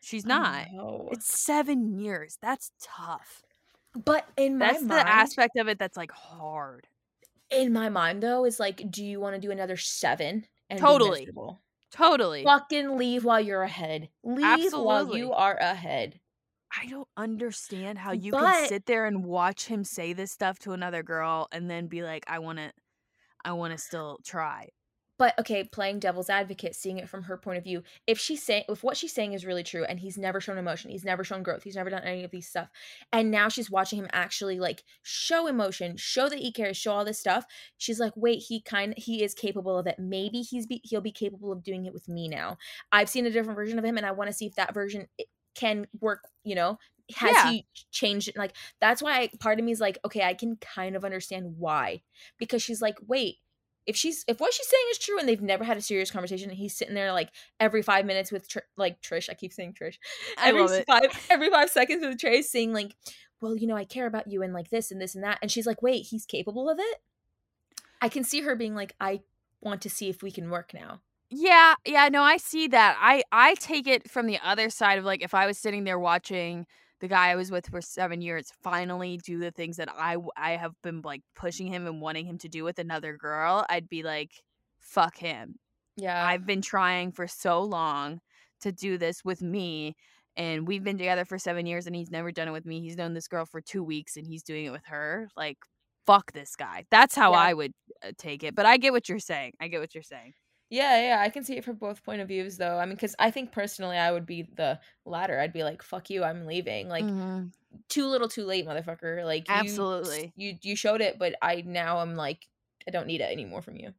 She's 0.00 0.24
not." 0.24 0.66
It's 1.12 1.26
seven 1.26 1.98
years. 1.98 2.38
That's 2.40 2.70
tough. 2.80 3.42
But 3.94 4.28
in 4.36 4.58
my 4.58 4.72
That's 4.72 4.82
mind, 4.84 4.90
the 4.90 5.08
aspect 5.08 5.56
of 5.56 5.68
it 5.68 5.78
that's 5.78 5.96
like 5.96 6.12
hard. 6.12 6.86
in 7.50 7.72
my 7.72 7.88
mind 7.88 8.22
though, 8.22 8.44
is 8.44 8.60
like, 8.60 8.90
do 8.90 9.04
you 9.04 9.20
want 9.20 9.34
to 9.34 9.40
do 9.40 9.50
another 9.50 9.76
seven? 9.76 10.46
And 10.70 10.78
Totally. 10.78 11.28
Totally. 11.90 12.44
Fucking 12.44 12.98
leave 12.98 13.24
while 13.24 13.40
you're 13.40 13.62
ahead. 13.62 14.10
Leave 14.22 14.72
while 14.74 15.16
you 15.16 15.32
are 15.32 15.56
ahead. 15.56 16.20
I 16.78 16.84
don't 16.86 17.08
understand 17.16 17.96
how 17.98 18.12
you 18.12 18.32
But- 18.32 18.42
can 18.42 18.68
sit 18.68 18.84
there 18.86 19.06
and 19.06 19.24
watch 19.24 19.64
him 19.66 19.84
say 19.84 20.12
this 20.12 20.30
stuff 20.30 20.58
to 20.60 20.72
another 20.72 21.02
girl 21.02 21.48
and 21.50 21.70
then 21.70 21.86
be 21.86 22.02
like, 22.02 22.24
I 22.28 22.40
want 22.40 22.58
to, 22.58 22.72
I 23.42 23.52
want 23.52 23.72
to 23.72 23.78
still 23.78 24.18
try. 24.22 24.68
But 25.18 25.36
okay, 25.38 25.64
playing 25.64 25.98
devil's 25.98 26.30
advocate, 26.30 26.76
seeing 26.76 26.98
it 26.98 27.08
from 27.08 27.24
her 27.24 27.36
point 27.36 27.58
of 27.58 27.64
view, 27.64 27.82
if 28.06 28.18
she's 28.20 28.42
saying 28.42 28.64
if 28.68 28.84
what 28.84 28.96
she's 28.96 29.12
saying 29.12 29.32
is 29.32 29.44
really 29.44 29.64
true 29.64 29.84
and 29.84 29.98
he's 29.98 30.16
never 30.16 30.40
shown 30.40 30.58
emotion, 30.58 30.90
he's 30.90 31.04
never 31.04 31.24
shown 31.24 31.42
growth, 31.42 31.64
he's 31.64 31.74
never 31.76 31.90
done 31.90 32.04
any 32.04 32.24
of 32.24 32.30
these 32.30 32.48
stuff, 32.48 32.68
and 33.12 33.30
now 33.30 33.48
she's 33.48 33.70
watching 33.70 33.98
him 33.98 34.08
actually 34.12 34.60
like 34.60 34.84
show 35.02 35.46
emotion, 35.46 35.96
show 35.96 36.28
that 36.28 36.38
he 36.38 36.52
cares, 36.52 36.76
show 36.76 36.92
all 36.92 37.04
this 37.04 37.18
stuff, 37.18 37.44
she's 37.78 38.00
like, 38.00 38.12
wait, 38.16 38.44
he 38.48 38.60
kind 38.60 38.94
he 38.96 39.22
is 39.22 39.34
capable 39.34 39.76
of 39.78 39.86
it. 39.86 39.98
Maybe 39.98 40.40
he's 40.42 40.66
be, 40.66 40.80
he'll 40.84 41.00
be 41.00 41.12
capable 41.12 41.52
of 41.52 41.62
doing 41.64 41.84
it 41.86 41.92
with 41.92 42.08
me 42.08 42.28
now. 42.28 42.56
I've 42.92 43.08
seen 43.08 43.26
a 43.26 43.30
different 43.30 43.56
version 43.56 43.78
of 43.78 43.84
him, 43.84 43.96
and 43.96 44.06
I 44.06 44.12
want 44.12 44.28
to 44.30 44.36
see 44.36 44.46
if 44.46 44.54
that 44.54 44.74
version 44.74 45.08
eh, 45.18 45.24
can 45.54 45.86
work. 46.00 46.20
You 46.44 46.54
know, 46.54 46.78
has 47.14 47.40
Yeah. 47.40 47.40
he 47.40 47.66
changed? 47.90 48.30
Like 48.36 48.54
that's 48.80 49.02
why 49.02 49.20
I, 49.22 49.30
part 49.40 49.58
of 49.58 49.64
me 49.64 49.72
is 49.72 49.80
like, 49.80 49.98
okay, 50.04 50.22
I 50.22 50.34
can 50.34 50.56
kind 50.56 50.96
of 50.96 51.04
understand 51.04 51.54
why 51.58 52.02
because 52.38 52.62
she's 52.62 52.82
like, 52.82 52.98
wait 53.06 53.36
if 53.88 53.96
she's 53.96 54.22
if 54.28 54.38
what 54.38 54.52
she's 54.52 54.68
saying 54.68 54.84
is 54.90 54.98
true 54.98 55.18
and 55.18 55.26
they've 55.26 55.40
never 55.40 55.64
had 55.64 55.78
a 55.78 55.80
serious 55.80 56.10
conversation 56.10 56.50
and 56.50 56.58
he's 56.58 56.76
sitting 56.76 56.94
there 56.94 57.10
like 57.10 57.30
every 57.58 57.80
five 57.82 58.04
minutes 58.04 58.30
with 58.30 58.46
Tr- 58.46 58.58
like 58.76 59.00
Trish, 59.00 59.30
I 59.30 59.34
keep 59.34 59.50
saying 59.50 59.74
Trish, 59.80 59.96
every 60.36 60.84
five 60.84 61.26
every 61.30 61.50
five 61.50 61.70
seconds 61.70 62.04
with 62.06 62.20
Trace 62.20 62.52
saying 62.52 62.74
like, 62.74 62.94
well, 63.40 63.56
you 63.56 63.66
know, 63.66 63.76
I 63.76 63.84
care 63.84 64.06
about 64.06 64.30
you 64.30 64.42
and 64.42 64.52
like 64.52 64.68
this 64.68 64.90
and 64.90 65.00
this 65.00 65.14
and 65.14 65.24
that, 65.24 65.38
and 65.40 65.50
she's 65.50 65.66
like, 65.66 65.82
wait, 65.82 66.06
he's 66.10 66.26
capable 66.26 66.68
of 66.68 66.78
it. 66.78 66.98
I 68.02 68.10
can 68.10 68.24
see 68.24 68.42
her 68.42 68.54
being 68.54 68.74
like, 68.74 68.94
I 69.00 69.22
want 69.62 69.80
to 69.82 69.90
see 69.90 70.10
if 70.10 70.22
we 70.22 70.30
can 70.30 70.50
work 70.50 70.74
now. 70.74 71.00
Yeah, 71.30 71.74
yeah, 71.86 72.10
no, 72.10 72.22
I 72.22 72.36
see 72.36 72.68
that. 72.68 72.98
I 73.00 73.22
I 73.32 73.54
take 73.54 73.86
it 73.86 74.10
from 74.10 74.26
the 74.26 74.38
other 74.44 74.68
side 74.68 74.98
of 74.98 75.06
like 75.06 75.22
if 75.22 75.32
I 75.32 75.46
was 75.46 75.56
sitting 75.56 75.84
there 75.84 75.98
watching 75.98 76.66
the 77.00 77.08
guy 77.08 77.28
I 77.30 77.36
was 77.36 77.50
with 77.50 77.66
for 77.68 77.80
7 77.80 78.20
years 78.20 78.52
finally 78.62 79.18
do 79.18 79.38
the 79.38 79.50
things 79.50 79.76
that 79.76 79.88
I 79.92 80.16
I 80.36 80.52
have 80.52 80.74
been 80.82 81.00
like 81.02 81.22
pushing 81.34 81.66
him 81.68 81.86
and 81.86 82.00
wanting 82.00 82.26
him 82.26 82.38
to 82.38 82.48
do 82.48 82.64
with 82.64 82.78
another 82.78 83.16
girl, 83.16 83.64
I'd 83.68 83.88
be 83.88 84.02
like 84.02 84.32
fuck 84.78 85.16
him. 85.18 85.56
Yeah, 85.96 86.24
I've 86.24 86.46
been 86.46 86.62
trying 86.62 87.12
for 87.12 87.26
so 87.26 87.62
long 87.62 88.20
to 88.60 88.72
do 88.72 88.98
this 88.98 89.24
with 89.24 89.42
me 89.42 89.94
and 90.36 90.66
we've 90.68 90.84
been 90.84 90.98
together 90.98 91.24
for 91.24 91.38
7 91.38 91.66
years 91.66 91.86
and 91.86 91.96
he's 91.96 92.10
never 92.10 92.30
done 92.32 92.48
it 92.48 92.52
with 92.52 92.66
me. 92.66 92.80
He's 92.80 92.96
known 92.96 93.14
this 93.14 93.28
girl 93.28 93.44
for 93.46 93.60
2 93.60 93.82
weeks 93.82 94.16
and 94.16 94.26
he's 94.26 94.42
doing 94.42 94.64
it 94.66 94.70
with 94.70 94.84
her. 94.86 95.28
Like 95.36 95.58
fuck 96.06 96.32
this 96.32 96.56
guy. 96.56 96.84
That's 96.90 97.14
how 97.14 97.32
Yeah. 97.32 97.38
I 97.38 97.54
would 97.54 97.72
uh, 98.02 98.12
take 98.18 98.42
it. 98.42 98.54
But 98.54 98.66
I 98.66 98.76
get 98.78 98.92
what 98.92 99.08
you're 99.08 99.18
saying. 99.18 99.52
I 99.60 99.68
get 99.68 99.80
what 99.80 99.94
you're 99.94 100.02
saying. 100.02 100.32
Yeah, 100.70 101.00
yeah, 101.00 101.20
I 101.22 101.30
can 101.30 101.44
see 101.44 101.56
it 101.56 101.64
from 101.64 101.76
both 101.76 102.04
point 102.04 102.20
of 102.20 102.28
views 102.28 102.58
though. 102.58 102.78
I 102.78 102.84
mean, 102.84 102.94
because 102.94 103.14
I 103.18 103.30
think 103.30 103.52
personally, 103.52 103.96
I 103.96 104.12
would 104.12 104.26
be 104.26 104.42
the 104.42 104.78
latter. 105.06 105.40
I'd 105.40 105.52
be 105.52 105.64
like, 105.64 105.82
"Fuck 105.82 106.10
you, 106.10 106.22
I'm 106.24 106.44
leaving." 106.46 106.88
Like, 106.88 107.06
Mhm. 107.06 107.52
too 107.88 108.06
little, 108.06 108.28
too 108.28 108.44
late, 108.44 108.66
motherfucker. 108.66 109.24
Like, 109.24 109.48
you- 109.48 109.54
Absolutely. 109.54 110.32
you 110.36 110.58
you 110.62 110.76
showed 110.76 111.00
it, 111.00 111.18
but 111.18 111.36
I 111.42 111.62
now 111.62 111.98
I'm 111.98 112.16
like, 112.16 112.48
I 112.86 112.90
don't 112.90 113.06
need 113.06 113.20
it 113.22 113.30
anymore 113.32 113.62
from 113.62 113.76
you. 113.76 113.94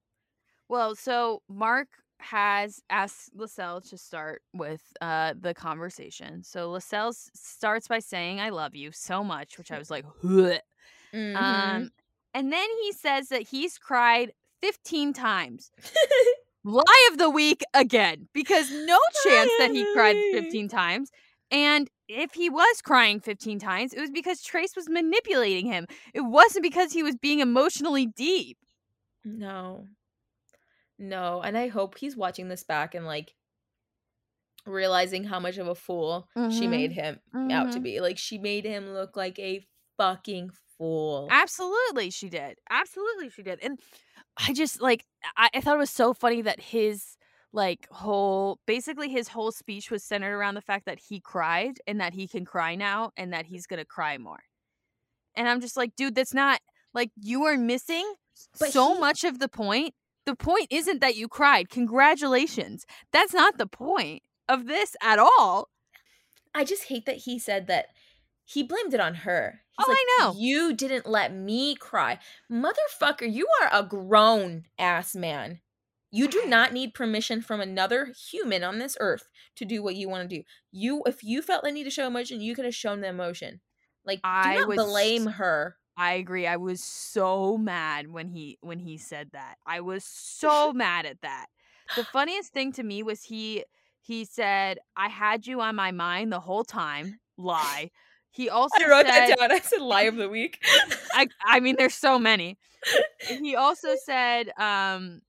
Well, 0.70 0.96
so 0.96 1.42
Mark 1.50 1.90
has 2.20 2.82
asked 2.90 3.32
Lascelles 3.36 3.90
to 3.90 3.98
start 3.98 4.44
with 4.54 4.84
uh, 5.02 5.34
the 5.40 5.54
conversation. 5.54 6.44
So 6.44 6.70
Lascelles 6.72 7.32
starts 7.34 7.88
by 7.88 8.00
saying, 8.00 8.40
I 8.42 8.50
love 8.50 8.76
you 8.76 8.92
so 8.92 9.24
much, 9.24 9.58
which 9.58 9.72
I 9.72 9.80
was 9.80 9.90
like, 9.90 10.06
"Huh." 10.22 10.60
Mhm. 11.14 11.36
um, 11.36 11.92
and 12.34 12.54
then 12.54 12.70
he 12.84 12.92
says 12.94 13.30
that 13.30 13.44
he's 13.44 13.78
cried 13.80 14.34
15 14.62 15.14
times. 15.14 15.72
Lie 16.64 17.10
of 17.12 17.18
the 17.18 17.30
week 17.30 17.62
again, 17.74 18.28
because 18.34 18.70
no 18.70 18.98
chance 19.24 19.52
that 19.60 19.72
he 19.72 19.86
cried 19.94 20.16
Lie 20.16 20.20
of 20.20 20.32
the 20.32 20.42
15 20.42 20.68
times. 20.70 21.12
And 21.52 21.90
if 22.08 22.34
he 22.34 22.50
was 22.50 22.82
crying 22.82 23.20
15 23.20 23.60
times, 23.60 23.94
it 23.94 24.00
was 24.02 24.12
because 24.12 24.42
Trace 24.42 24.76
was 24.76 24.90
manipulating 24.90 25.66
him. 25.66 25.88
It 26.14 26.22
wasn't 26.22 26.64
because 26.64 26.92
he 26.92 27.04
was 27.04 27.16
being 27.16 27.40
emotionally 27.40 28.06
deep. 28.08 28.58
no, 29.24 29.88
no, 30.98 31.42
and 31.42 31.58
I 31.58 31.68
hope 31.70 31.98
he's 31.98 32.18
watching 32.18 32.50
this 32.50 32.64
back 32.64 32.94
and 32.94 33.06
like 33.06 33.34
realizing 34.66 35.24
how 35.24 35.40
much 35.40 35.58
of 35.58 35.68
a 35.68 35.76
fool 35.76 36.30
she 36.52 36.68
Mhm. 36.68 36.70
made 36.70 36.92
him 36.92 37.20
out 37.52 37.72
to 37.72 37.80
Mhm. 37.80 37.84
be. 37.84 38.02
Like, 38.02 38.18
she 38.18 38.38
made 38.38 38.66
him 38.66 38.94
look 38.94 39.16
like 39.16 39.40
a 39.40 39.66
fucking 39.98 40.52
fool. 40.78 41.28
Absolutely, 41.32 42.10
she 42.12 42.30
did. 42.30 42.60
Absolutely, 42.70 43.30
she 43.30 43.42
did. 43.44 43.60
And 43.62 43.80
I 44.48 44.54
just 44.54 44.82
like 44.82 45.06
I, 45.38 45.50
I 45.54 45.62
thought 45.62 45.76
it 45.76 45.80
was 45.80 45.90
so 45.90 46.14
funny 46.14 46.42
that 46.44 46.60
his 46.62 47.18
like 47.52 47.88
whole 47.92 48.60
basically 48.66 49.10
his 49.10 49.28
whole 49.28 49.52
speech 49.52 49.90
was 49.92 50.04
centered 50.04 50.34
around 50.36 50.56
the 50.56 50.62
fact 50.62 50.86
that 50.86 51.00
he 51.00 51.20
cried 51.20 51.80
and 51.88 52.00
that 52.00 52.14
he 52.14 52.28
can 52.28 52.46
cry 52.46 52.76
now 52.76 53.12
and 53.18 53.34
that 53.34 53.46
he's 53.48 53.66
gonna 53.68 53.86
cry 53.86 54.18
more. 54.18 54.40
And 55.36 55.48
I'm 55.48 55.62
just 55.62 55.76
like, 55.78 55.96
dude, 55.96 56.16
that's 56.16 56.34
not 56.34 56.62
like 56.94 57.12
you 57.16 57.44
are 57.46 57.58
missing 57.58 58.14
But 58.60 58.72
so 58.72 58.94
he- 58.94 59.00
much 59.00 59.24
of 59.24 59.40
the 59.40 59.50
point. 59.50 59.94
The 60.26 60.36
point 60.36 60.68
isn't 60.70 61.02
that 61.02 61.16
you 61.16 61.28
cried. 61.28 61.70
Congratulations. 61.70 62.86
That's 63.12 63.34
not 63.34 63.58
the 63.58 63.66
point 63.66 64.22
of 64.48 64.68
this 64.68 64.96
at 65.02 65.18
all. 65.18 65.70
I 66.54 66.64
just 66.66 66.84
hate 66.84 67.06
that 67.06 67.18
he 67.18 67.40
said 67.40 67.68
that 67.68 67.88
he 68.52 68.64
blamed 68.64 68.94
it 68.94 69.00
on 69.00 69.14
her. 69.16 69.62
He's 69.78 69.86
Oh, 69.88 69.92
like, 69.92 69.98
I 70.00 70.18
know. 70.20 70.34
You 70.38 70.74
didn't 70.74 71.06
let 71.06 71.34
me 71.34 71.76
cry. 71.76 72.18
Motherfucker, 72.52 73.32
you 73.32 73.48
are 73.62 73.70
a 73.72 73.84
grown 73.84 74.64
ass 74.78 75.16
man. 75.16 75.62
You 76.12 76.28
do 76.28 76.44
not 76.48 76.74
need 76.74 76.96
permission 76.96 77.42
from 77.42 77.62
another 77.62 78.12
human 78.32 78.64
on 78.64 78.80
this 78.80 78.98
earth 79.00 79.30
to 79.58 79.66
do 79.66 79.84
what 79.84 79.96
you 79.96 80.10
want 80.10 80.28
to 80.30 80.38
do. 80.38 80.44
You 80.72 81.04
if 81.06 81.24
you 81.24 81.42
felt 81.44 81.64
the 81.64 81.72
need 81.72 81.84
to 81.84 81.92
show 81.92 82.08
emotion, 82.08 82.42
you 82.42 82.56
could 82.56 82.66
have 82.66 82.74
shown 82.76 83.02
the 83.02 83.08
emotion. 83.10 83.62
Like 84.04 84.20
I 84.24 84.54
do 84.56 84.60
not 84.62 84.68
was- 84.70 84.78
blame 84.86 85.26
her. 85.28 85.76
I 85.96 86.14
agree. 86.14 86.48
I 86.48 86.56
was 86.56 86.82
so 86.84 87.58
mad 87.58 88.10
when 88.12 88.30
he 88.30 88.58
when 88.62 88.80
he 88.80 88.98
said 88.98 89.30
that. 89.34 89.58
I 89.68 89.82
was 89.82 90.04
so 90.06 90.74
mad 90.86 91.06
at 91.06 91.22
that. 91.22 91.48
The 91.96 92.04
funniest 92.06 92.54
thing 92.54 92.72
to 92.74 92.84
me 92.84 93.04
was 93.04 93.24
he 93.24 93.66
he 94.02 94.26
said, 94.26 94.80
"I 94.98 95.10
had 95.10 95.46
you 95.46 95.62
on 95.62 95.76
my 95.76 95.92
mind 95.92 96.32
the 96.34 96.40
whole 96.40 96.64
time." 96.64 97.20
Lie. 97.38 97.92
He 98.32 98.50
also 98.50 98.84
I 98.84 98.90
wrote 98.90 99.06
said, 99.06 99.28
that 99.30 99.38
down. 99.40 99.52
I 99.52 99.60
said 99.60 99.82
lie 99.82 100.04
of 100.04 100.16
the 100.16 100.30
week. 100.30 100.64
I 101.14 101.28
I 101.46 101.60
mean 101.60 101.76
there's 101.78 101.96
so 101.96 102.20
many. 102.20 102.58
He 103.28 103.56
also 103.56 103.90
said 104.06 104.50
um 104.58 105.22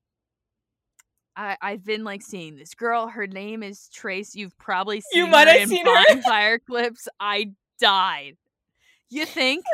I, 1.36 1.56
I've 1.62 1.85
been 1.85 2.05
like 2.05 2.22
seeing 2.22 2.56
this 2.56 2.74
girl. 2.74 3.09
Her 3.09 3.27
name 3.27 3.62
is 3.62 3.89
Trace. 3.89 4.35
You've 4.35 4.56
probably 4.59 5.01
seen 5.01 5.24
You 5.24 5.31
might 5.31 5.47
her 5.47 5.52
have 5.55 5.62
in 5.62 5.68
seen 5.68 5.86
her. 5.86 6.05
bonfire 6.09 6.59
clips. 6.59 7.09
I 7.18 7.52
died. 7.81 8.36
You 9.09 9.27
think? 9.27 9.64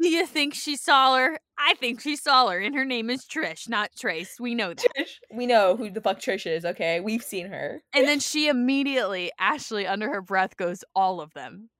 Do 0.00 0.08
you 0.08 0.26
think 0.26 0.54
she 0.54 0.76
saw 0.76 1.16
her? 1.16 1.38
I 1.58 1.74
think 1.74 2.00
she 2.00 2.16
saw 2.16 2.48
her, 2.48 2.58
and 2.58 2.74
her 2.74 2.84
name 2.84 3.08
is 3.10 3.24
Trish, 3.24 3.68
not 3.68 3.90
Trace. 3.98 4.38
We 4.38 4.54
know 4.54 4.74
that. 4.74 4.86
Trish. 4.96 5.18
We 5.32 5.46
know 5.46 5.76
who 5.76 5.90
the 5.90 6.00
fuck 6.00 6.18
Trish 6.20 6.46
is, 6.46 6.64
okay? 6.64 7.00
We've 7.00 7.22
seen 7.22 7.46
her. 7.48 7.82
And 7.94 8.06
then 8.06 8.20
she 8.20 8.48
immediately, 8.48 9.32
Ashley, 9.38 9.86
under 9.86 10.08
her 10.10 10.20
breath, 10.22 10.56
goes, 10.56 10.84
"All 10.94 11.20
of 11.20 11.32
them." 11.34 11.70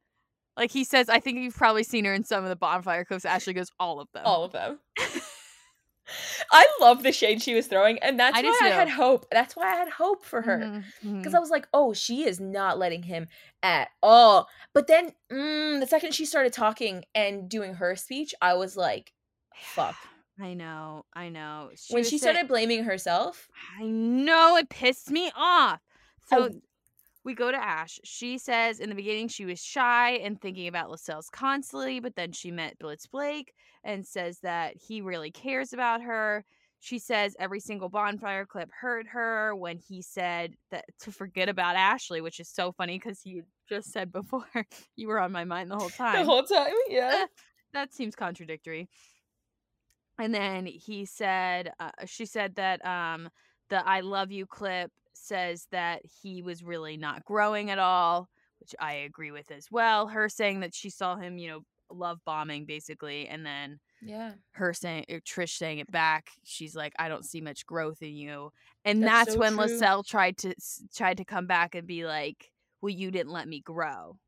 Like 0.57 0.71
he 0.71 0.85
says, 0.85 1.09
I 1.09 1.21
think 1.21 1.39
you've 1.39 1.57
probably 1.57 1.83
seen 1.83 2.05
her 2.07 2.15
in 2.15 2.25
some 2.25 2.43
of 2.45 2.49
the 2.49 2.57
bonfire 2.57 3.05
clips. 3.05 3.25
Ashley 3.25 3.53
goes, 3.53 3.71
"All 3.79 4.01
of 4.01 4.09
them." 4.13 4.23
All 4.25 4.45
of 4.45 4.53
them. 4.53 4.79
I 6.53 6.65
love 6.81 7.03
the 7.03 7.11
shade 7.11 7.43
she 7.43 7.55
was 7.55 7.67
throwing, 7.67 7.99
and 7.99 8.19
that's 8.19 8.39
I 8.39 8.43
why 8.43 8.59
I 8.63 8.69
had 8.69 8.89
hope. 8.89 9.27
That's 9.33 9.57
why 9.57 9.73
I 9.73 9.75
had 9.77 9.89
hope 9.89 10.25
for 10.25 10.41
her. 10.41 10.59
Mhm, 10.59 10.85
mhm. 11.05 11.19
Because 11.19 11.35
I 11.35 11.41
was 11.41 11.51
like, 11.51 11.67
oh, 11.75 11.93
she 11.93 12.25
is 12.25 12.39
not 12.39 12.79
letting 12.79 13.03
him 13.03 13.27
at 13.65 13.89
all. 14.05 14.49
But 14.73 14.87
then 14.87 15.13
mm, 15.33 15.81
the 15.81 15.87
second 15.87 16.15
she 16.15 16.25
started 16.25 16.53
talking 16.53 17.05
and 17.15 17.49
doing 17.49 17.75
her 17.75 17.97
speech, 17.97 18.35
I 18.41 18.55
was 18.55 18.77
like, 18.77 19.13
fuck. 19.57 19.97
I 20.41 20.55
know, 20.55 21.07
I 21.15 21.29
know. 21.31 21.71
when 21.91 22.01
was 22.01 22.09
she 22.09 22.19
saying- 22.19 22.35
started 22.35 22.47
blaming 22.49 22.85
herself, 22.85 23.49
I 23.81 23.85
know 23.85 24.57
it 24.59 24.69
pissed 24.69 25.11
me 25.11 25.33
off. 25.35 25.81
So 26.29 26.51
we 27.27 27.35
go 27.35 27.51
to 27.51 27.63
Ash. 27.63 27.99
She 28.05 28.39
says 28.39 28.79
in 28.79 28.89
the 28.89 28.95
beginning 28.95 29.27
she 29.27 29.47
was 29.47 29.59
shy 29.59 30.11
and 30.13 30.41
thinking 30.41 30.69
about 30.69 30.91
Lascelles 30.91 31.29
constantly, 31.29 31.99
but 31.99 32.15
then 32.15 32.31
she 32.31 32.53
met 32.53 32.79
Blitz 32.79 33.09
Blake 33.09 33.53
and 33.83 34.07
says 34.07 34.39
that 34.45 34.75
he 34.77 35.01
really 35.01 35.33
cares 35.33 35.73
about 35.73 36.03
her. 36.03 36.45
She 36.79 37.01
says 37.01 37.35
every 37.41 37.59
single 37.59 37.89
bonfire 37.89 38.47
clip 38.47 38.71
hurt 38.81 39.09
her 39.09 39.57
when 39.57 39.77
he 39.77 40.03
said 40.03 40.55
that 40.71 40.85
to 41.01 41.11
forget 41.11 41.49
about 41.49 41.75
Ashley, 41.75 42.21
which 42.21 42.39
is 42.39 42.49
so 42.49 42.71
funny 42.71 42.97
because 42.97 43.21
he 43.21 43.43
just 43.69 43.91
said 43.91 44.13
before 44.13 44.47
you 44.97 45.09
were 45.09 45.19
on 45.19 45.33
my 45.33 45.43
mind 45.43 45.69
the 45.69 45.77
whole 45.77 45.91
time 45.91 46.21
the 46.21 46.25
whole 46.25 46.45
time, 46.45 46.73
yeah. 46.89 47.25
that 47.73 47.93
seems 47.93 48.15
contradictory. 48.15 48.89
And 50.17 50.33
then 50.33 50.65
he 50.65 51.07
said, 51.07 51.73
uh, 51.81 51.91
she 52.07 52.25
said 52.25 52.55
that 52.55 52.87
um, 52.87 53.31
the 53.69 53.85
"I 53.87 54.01
love 54.01 54.31
you" 54.31 54.47
clip 54.47 54.93
says 55.17 55.67
that 55.73 56.03
he 56.23 56.43
was 56.43 56.63
really 56.63 56.97
not 56.97 57.25
growing 57.25 57.71
at 57.71 57.79
all, 57.79 58.29
which 58.61 58.75
I 58.81 58.95
agree 58.95 59.31
with 59.31 59.51
as 59.51 59.67
well. 59.71 60.09
Her 60.09 60.29
saying 60.29 60.61
that 60.61 60.75
she 60.75 60.91
saw 60.91 61.17
him, 61.17 61.39
you 61.39 61.49
know, 61.49 61.61
love 61.91 62.19
bombing 62.25 62.65
basically, 62.67 63.29
and 63.29 63.45
then 63.47 63.79
Yeah. 64.03 64.35
her 64.53 64.73
saying, 64.75 65.07
or 65.09 65.21
Trish 65.21 65.57
saying 65.57 65.79
it 65.79 65.91
back. 65.91 66.31
She's 66.45 66.75
like, 66.75 66.93
"I 66.99 67.09
don't 67.09 67.25
see 67.25 67.41
much 67.41 67.65
growth 67.67 68.03
in 68.03 68.17
you," 68.17 68.53
and 68.85 69.03
That's 69.03 69.27
that's, 69.27 69.33
so 69.35 69.39
when 69.39 69.55
true. 69.55 69.67
Lascelle 69.67 70.05
tried 70.05 70.37
to 70.39 70.55
tried 70.95 71.19
to 71.19 71.25
come 71.25 71.47
back 71.47 71.75
and 71.77 71.87
be 71.87 72.05
like, 72.05 72.53
"Well, 72.81 72.91
you 72.91 73.11
didn't 73.11 73.33
let 73.33 73.47
me 73.49 73.61
grow." 73.61 74.19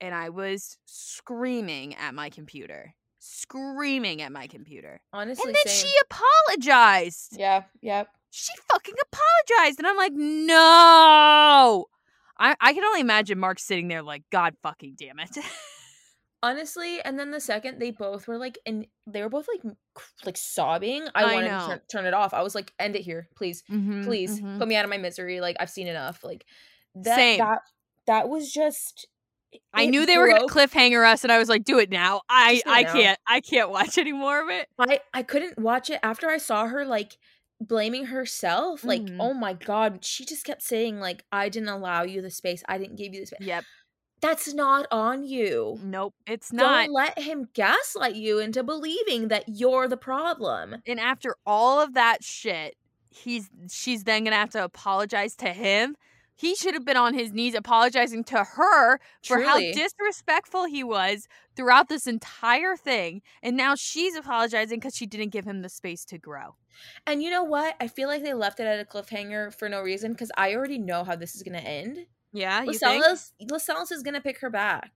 and 0.00 0.14
I 0.14 0.28
was 0.28 0.76
screaming 0.86 1.94
at 1.94 2.14
my 2.14 2.28
computer, 2.28 2.94
screaming 3.20 4.20
at 4.22 4.32
my 4.32 4.46
computer. 4.48 5.00
Honestly, 5.12 5.44
and 5.48 5.54
then 5.54 5.72
same. 5.72 5.88
she 5.88 5.94
apologized. 6.02 7.36
Yeah, 7.38 7.62
yep. 7.80 8.08
She 8.36 8.52
fucking 8.68 8.94
apologized. 9.00 9.78
And 9.78 9.86
I'm 9.86 9.96
like, 9.96 10.12
no. 10.12 11.86
I, 12.36 12.56
I 12.60 12.72
can 12.72 12.84
only 12.84 13.00
imagine 13.00 13.38
Mark 13.38 13.60
sitting 13.60 13.86
there 13.86 14.02
like, 14.02 14.24
God 14.32 14.56
fucking 14.60 14.96
damn 14.98 15.20
it. 15.20 15.30
Honestly, 16.42 17.00
and 17.00 17.16
then 17.18 17.30
the 17.30 17.40
second 17.40 17.78
they 17.78 17.90
both 17.92 18.26
were 18.26 18.36
like, 18.36 18.58
and 18.66 18.86
they 19.06 19.22
were 19.22 19.28
both 19.28 19.46
like, 19.48 19.74
like 20.26 20.36
sobbing. 20.36 21.06
I, 21.14 21.22
I 21.22 21.34
wanted 21.34 21.48
know. 21.52 21.58
to 21.60 21.66
turn, 21.68 21.80
turn 21.90 22.06
it 22.06 22.12
off. 22.12 22.34
I 22.34 22.42
was 22.42 22.54
like, 22.56 22.72
end 22.78 22.96
it 22.96 23.02
here, 23.02 23.28
please, 23.36 23.62
Mhm, 23.70 24.04
please, 24.04 24.40
mhm. 24.40 24.58
put 24.58 24.66
me 24.68 24.74
out 24.76 24.84
of 24.84 24.90
my 24.90 24.98
misery. 24.98 25.40
Like 25.40 25.56
I've 25.60 25.70
seen 25.70 25.86
enough. 25.86 26.22
Like 26.24 26.44
that. 26.96 27.16
Same. 27.16 27.38
That 27.38 27.60
that 28.08 28.28
was 28.28 28.52
just. 28.52 29.06
I 29.72 29.86
knew 29.86 30.04
they 30.04 30.18
were 30.18 30.28
gonna 30.28 30.46
cliffhanger 30.48 31.06
us, 31.06 31.22
and 31.22 31.32
I 31.32 31.38
was 31.38 31.48
like, 31.48 31.62
"Do 31.64 31.78
it 31.78 31.88
now!" 31.88 32.22
I 32.28 32.54
Just 32.54 32.64
do 32.66 32.70
it 32.72 32.74
I 32.74 32.82
now. 32.82 32.92
can't 32.92 33.18
I 33.26 33.40
can't 33.40 33.70
watch 33.70 33.96
any 33.98 34.12
more 34.12 34.42
of 34.42 34.50
it. 34.50 34.66
I 34.78 35.00
I 35.14 35.22
couldn't 35.22 35.58
watch 35.58 35.88
it 35.90 36.00
after 36.02 36.28
I 36.28 36.38
saw 36.38 36.66
her 36.66 36.84
like 36.84 37.16
blaming 37.60 38.06
herself. 38.06 38.84
Like, 38.84 39.02
Mhm. 39.02 39.16
oh 39.20 39.34
my 39.34 39.52
god, 39.54 40.04
she 40.04 40.24
just 40.24 40.44
kept 40.44 40.62
saying 40.62 41.00
like, 41.00 41.24
I 41.32 41.48
didn't 41.48 41.68
allow 41.68 42.02
you 42.02 42.20
the 42.22 42.30
space. 42.30 42.62
I 42.68 42.78
didn't 42.78 42.96
give 42.96 43.14
you 43.14 43.20
the 43.20 43.26
space. 43.26 43.40
Yep. 43.40 43.64
That's 44.20 44.54
not 44.54 44.86
on 44.90 45.24
you. 45.24 45.78
Nope. 45.82 46.14
It's 46.26 46.52
not. 46.52 46.86
Don't 46.86 46.94
let 46.94 47.18
him 47.18 47.48
gaslight 47.52 48.14
you 48.14 48.38
into 48.38 48.62
believing 48.62 49.28
that 49.28 49.44
you're 49.48 49.86
the 49.88 49.96
problem. 49.98 50.76
and 50.86 50.98
after 50.98 51.36
all 51.46 51.80
of 51.80 51.94
that 51.94 52.22
shit, 52.24 52.74
he's 53.10 53.50
she's 53.70 54.04
then 54.04 54.24
gonna 54.24 54.36
have 54.36 54.50
to 54.50 54.64
apologize 54.64 55.36
to 55.36 55.52
him. 55.52 55.94
He 56.36 56.54
should 56.54 56.74
have 56.74 56.84
been 56.84 56.96
on 56.96 57.14
his 57.14 57.32
knees 57.32 57.54
apologizing 57.54 58.24
to 58.24 58.42
her 58.42 58.98
for 59.24 59.42
how 59.42 59.58
disrespectful 59.58 60.64
he 60.64 60.82
was 60.82 61.28
throughout 61.54 61.88
this 61.88 62.06
entire 62.06 62.76
thing. 62.76 63.22
And 63.42 63.56
now 63.56 63.74
she's 63.76 64.16
apologizing 64.16 64.80
because 64.80 64.96
she 64.96 65.06
didn't 65.06 65.30
give 65.30 65.44
him 65.44 65.62
the 65.62 65.68
space 65.68 66.04
to 66.06 66.18
grow. 66.18 66.56
And 67.06 67.22
you 67.22 67.30
know 67.30 67.44
what? 67.44 67.76
I 67.80 67.86
feel 67.86 68.08
like 68.08 68.22
they 68.22 68.34
left 68.34 68.58
it 68.60 68.66
at 68.66 68.80
a 68.80 68.84
cliffhanger 68.84 69.54
for 69.54 69.68
no 69.68 69.80
reason 69.80 70.12
because 70.12 70.32
I 70.36 70.54
already 70.54 70.78
know 70.78 71.04
how 71.04 71.16
this 71.16 71.34
is 71.34 71.42
gonna 71.42 71.58
end. 71.58 72.06
Yeah, 72.32 72.64
think? 72.64 72.82
Lascelles 72.82 73.32
Lascelles 73.48 73.92
is 73.92 74.02
gonna 74.02 74.20
pick 74.20 74.40
her 74.40 74.50
back. 74.50 74.90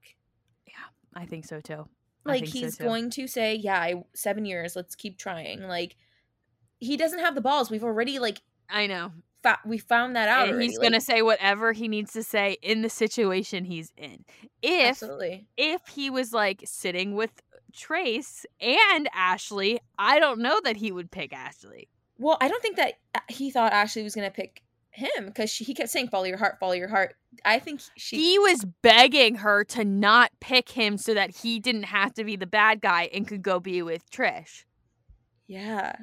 Yeah, 0.67 0.73
I 1.15 1.25
think 1.25 1.45
so 1.45 1.61
too. 1.61 1.87
I 2.25 2.29
like 2.31 2.47
so 2.47 2.51
he's 2.51 2.77
too. 2.77 2.83
going 2.83 3.09
to 3.11 3.27
say, 3.27 3.55
"Yeah, 3.55 3.79
I, 3.79 4.03
7 4.13 4.43
years, 4.45 4.75
let's 4.75 4.95
keep 4.95 5.17
trying." 5.17 5.61
Like 5.61 5.95
he 6.79 6.97
doesn't 6.97 7.19
have 7.19 7.35
the 7.35 7.41
balls. 7.41 7.71
We've 7.71 7.83
already 7.83 8.19
like 8.19 8.41
I 8.69 8.87
know. 8.87 9.11
We 9.65 9.77
found 9.77 10.15
that 10.15 10.29
out 10.29 10.49
already. 10.49 10.67
he's 10.67 10.77
like, 10.77 10.89
gonna 10.89 11.01
say 11.01 11.21
whatever 11.21 11.73
he 11.73 11.87
needs 11.87 12.13
to 12.13 12.23
say 12.23 12.57
in 12.61 12.81
the 12.81 12.89
situation 12.89 13.65
he's 13.65 13.91
in. 13.97 14.25
If 14.61 14.89
Absolutely. 14.89 15.47
if 15.57 15.87
he 15.87 16.09
was 16.09 16.33
like 16.33 16.61
sitting 16.65 17.15
with 17.15 17.41
Trace 17.73 18.45
and 18.59 19.09
Ashley, 19.13 19.79
I 19.97 20.19
don't 20.19 20.39
know 20.39 20.59
that 20.63 20.77
he 20.77 20.91
would 20.91 21.11
pick 21.11 21.33
Ashley. 21.33 21.87
Well, 22.17 22.37
I 22.41 22.47
don't 22.47 22.61
think 22.61 22.75
that 22.75 22.95
uh, 23.15 23.19
he 23.29 23.49
thought 23.49 23.71
Ashley 23.71 24.03
was 24.03 24.13
going 24.13 24.29
to 24.29 24.35
pick 24.35 24.61
him 24.91 25.27
because 25.27 25.53
he 25.53 25.73
kept 25.73 25.89
saying 25.89 26.09
follow 26.09 26.25
your 26.25 26.37
heart, 26.37 26.57
follow 26.59 26.73
your 26.73 26.89
heart. 26.89 27.15
I 27.45 27.59
think 27.59 27.81
she 27.95 28.17
he 28.17 28.39
was 28.39 28.65
begging 28.81 29.35
her 29.35 29.63
to 29.65 29.85
not 29.85 30.31
pick 30.41 30.69
him 30.69 30.97
so 30.97 31.13
that 31.13 31.37
he 31.37 31.59
didn't 31.59 31.83
have 31.83 32.13
to 32.15 32.23
be 32.23 32.35
the 32.35 32.47
bad 32.47 32.81
guy 32.81 33.09
and 33.13 33.27
could 33.27 33.41
go 33.41 33.59
be 33.59 33.81
with 33.81 34.09
Trish. 34.11 34.65
Yeah. 35.47 35.95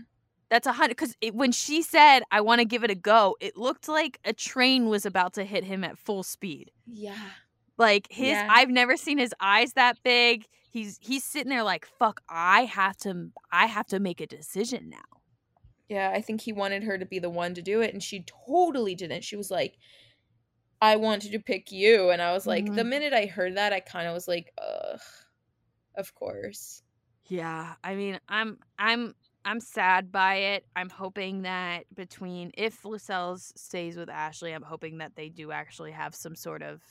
That's 0.51 0.67
a 0.67 0.73
hundred 0.73 0.97
because 0.97 1.15
when 1.33 1.51
she 1.53 1.83
said, 1.83 2.23
"I 2.31 2.41
want 2.41 2.61
to 2.61 2.65
give 2.65 2.85
it 2.85 2.91
a 2.91 2.95
go," 2.95 3.37
it 3.41 3.57
looked 3.57 3.89
like 3.89 4.19
a 4.25 4.33
train 4.33 4.89
was 4.89 5.05
about 5.05 5.35
to 5.35 5.45
hit 5.45 5.65
him 5.65 5.83
at 5.85 5.99
full 5.99 6.23
speed. 6.23 6.71
Yeah. 6.87 7.31
Like 7.79 8.07
his, 8.11 8.29
Yeah. 8.29 8.47
I've 8.49 8.71
never 8.71 8.97
seen 8.97 9.19
his 9.19 9.35
eyes 9.41 9.75
that 9.75 9.99
big. 10.03 10.47
He's 10.71 10.99
he's 11.01 11.25
sitting 11.25 11.51
there 11.51 11.63
like, 11.63 11.87
"Fuck, 11.87 12.21
I 12.29 12.65
have 12.65 12.97
to, 12.99 13.31
I 13.51 13.67
have 13.67 13.87
to 13.89 14.01
make 14.01 14.21
a 14.21 14.27
decision 14.27 14.89
now." 14.89 15.21
Yeah, 15.89 16.11
I 16.15 16.21
think 16.21 16.41
he 16.41 16.53
wanted 16.53 16.83
her 16.83 16.99
to 16.99 17.07
be 17.07 17.19
the 17.21 17.31
one 17.31 17.55
to 17.55 17.63
do 17.63 17.81
it 17.81 17.93
and 17.93 18.03
she 18.03 18.25
totally 18.25 18.95
didn't. 18.95 19.23
She 19.25 19.37
was 19.37 19.51
like 19.51 19.77
I 20.83 20.97
wanted 20.97 21.33
to 21.33 21.39
pick 21.41 21.73
you 21.73 22.11
and 22.11 22.21
I 22.21 22.33
was 22.33 22.47
like 22.47 22.75
the 22.75 22.83
Mhm. 22.83 22.85
minute 22.85 23.13
I 23.13 23.27
heard 23.27 23.57
that 23.57 23.73
I 23.73 23.81
kind 23.81 24.07
of 24.07 24.15
was 24.15 24.29
like 24.29 24.53
ugh. 24.59 25.01
Of 25.97 26.15
course. 26.15 26.83
Yeah, 27.25 27.75
I 27.83 27.95
mean, 27.97 28.21
I'm 28.29 28.59
I'm 28.79 29.15
I'm 29.47 29.61
sad 29.61 30.11
by 30.11 30.35
it. 30.35 30.67
I'm 30.75 30.91
hoping 30.91 31.43
that 31.43 31.85
between 31.95 32.51
if 32.55 32.85
Lascelles 32.85 33.53
stays 33.57 33.97
with 33.97 34.11
Ashley, 34.11 34.53
I'm 34.53 34.63
hoping 34.63 34.99
that 34.99 35.15
they 35.15 35.29
do 35.29 35.53
actually 35.53 35.93
have 35.93 36.15
some 36.15 36.35
sort 36.35 36.63
of 36.63 36.83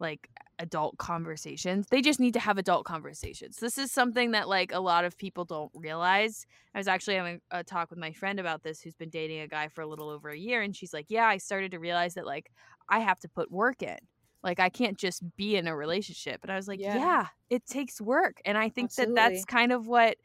like 0.00 0.28
adult 0.58 0.98
conversations. 0.98 1.86
They 1.90 2.02
just 2.02 2.18
need 2.18 2.34
to 2.34 2.40
have 2.40 2.58
adult 2.58 2.84
conversations. 2.84 3.58
This 3.58 3.78
is 3.78 3.92
something 3.92 4.32
that 4.32 4.48
like 4.48 4.72
a 4.72 4.80
lot 4.80 5.04
of 5.04 5.16
people 5.16 5.44
don't 5.44 5.70
realize. 5.74 6.44
I 6.74 6.78
was 6.78 6.88
actually 6.88 7.14
having 7.14 7.40
a 7.52 7.62
talk 7.62 7.88
with 7.88 8.00
my 8.00 8.12
friend 8.12 8.40
about 8.40 8.64
this 8.64 8.80
who's 8.80 8.96
been 8.96 9.10
dating 9.10 9.40
a 9.40 9.46
guy 9.46 9.68
for 9.68 9.82
a 9.82 9.86
little 9.86 10.10
over 10.10 10.28
a 10.28 10.36
year 10.36 10.60
and 10.60 10.74
she's 10.74 10.92
like, 10.92 11.06
"Yeah, 11.08 11.26
I 11.26 11.36
started 11.38 11.70
to 11.70 11.78
realize 11.78 12.14
that 12.14 12.26
like 12.26 12.50
I 12.88 12.98
have 12.98 13.20
to 13.20 13.28
put 13.28 13.50
work 13.52 13.80
in. 13.82 13.98
Like 14.42 14.58
I 14.58 14.70
can't 14.70 14.98
just 14.98 15.22
be 15.36 15.54
in 15.56 15.68
a 15.68 15.76
relationship." 15.76 16.40
And 16.42 16.50
I 16.50 16.56
was 16.56 16.66
like, 16.66 16.80
Yeah. 16.80 16.96
"Yeah, 16.96 17.26
it 17.48 17.64
takes 17.64 18.00
work." 18.00 18.40
And 18.44 18.58
I 18.58 18.68
think 18.68 18.92
that 18.96 19.14
that's 19.14 19.44
kind 19.44 19.70
of 19.72 19.86
what 19.86 20.16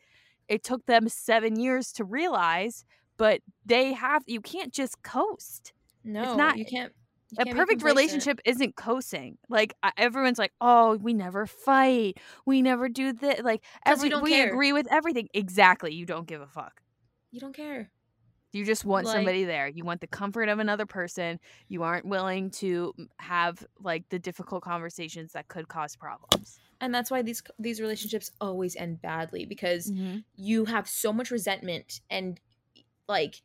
it 0.47 0.63
took 0.63 0.85
them 0.85 1.09
7 1.09 1.59
years 1.59 1.91
to 1.93 2.03
realize, 2.03 2.85
but 3.17 3.41
they 3.65 3.93
have 3.93 4.23
you 4.27 4.41
can't 4.41 4.71
just 4.73 5.01
coast. 5.03 5.73
No, 6.03 6.23
it's 6.23 6.37
not- 6.37 6.57
you 6.57 6.65
can't 6.65 6.93
you 7.31 7.51
A 7.51 7.53
perfect 7.53 7.83
relationship 7.83 8.39
isn't 8.45 8.77
coasting. 8.77 9.37
Like 9.49 9.73
everyone's 9.97 10.39
like, 10.39 10.53
"Oh, 10.61 10.95
we 10.95 11.13
never 11.13 11.45
fight. 11.45 12.19
We 12.45 12.61
never 12.61 12.87
do 12.87 13.11
this." 13.11 13.41
Like 13.41 13.63
you 13.85 13.91
every 13.91 14.07
don't 14.09 14.23
we 14.23 14.31
care. 14.31 14.47
agree 14.47 14.71
with 14.71 14.87
everything. 14.89 15.27
Exactly. 15.33 15.93
You 15.93 16.05
don't 16.05 16.25
give 16.25 16.39
a 16.39 16.47
fuck. 16.47 16.81
You 17.31 17.41
don't 17.41 17.53
care. 17.53 17.91
You 18.53 18.63
just 18.63 18.85
want 18.85 19.05
Like- 19.07 19.15
somebody 19.17 19.43
there. 19.43 19.67
You 19.67 19.83
want 19.83 19.99
the 19.99 20.07
comfort 20.07 20.47
of 20.47 20.59
another 20.59 20.85
person. 20.85 21.37
You 21.67 21.83
aren't 21.83 22.05
willing 22.05 22.49
to 22.51 22.93
have 23.19 23.65
like 23.77 24.07
the 24.07 24.19
difficult 24.19 24.63
conversations 24.63 25.33
that 25.33 25.49
could 25.49 25.67
cause 25.67 25.97
problems. 25.97 26.57
And 26.81 26.93
that's 26.93 27.09
why 27.11 27.21
these 27.21 27.41
these 27.59 27.81
relationships 27.81 28.31
always 28.39 28.75
end 28.75 29.01
badly 29.01 29.45
because 29.45 29.91
you 30.35 30.65
have 30.65 30.87
so 30.87 31.11
much 31.13 31.31
resentment 31.31 32.01
and 32.09 32.39
like 33.07 33.41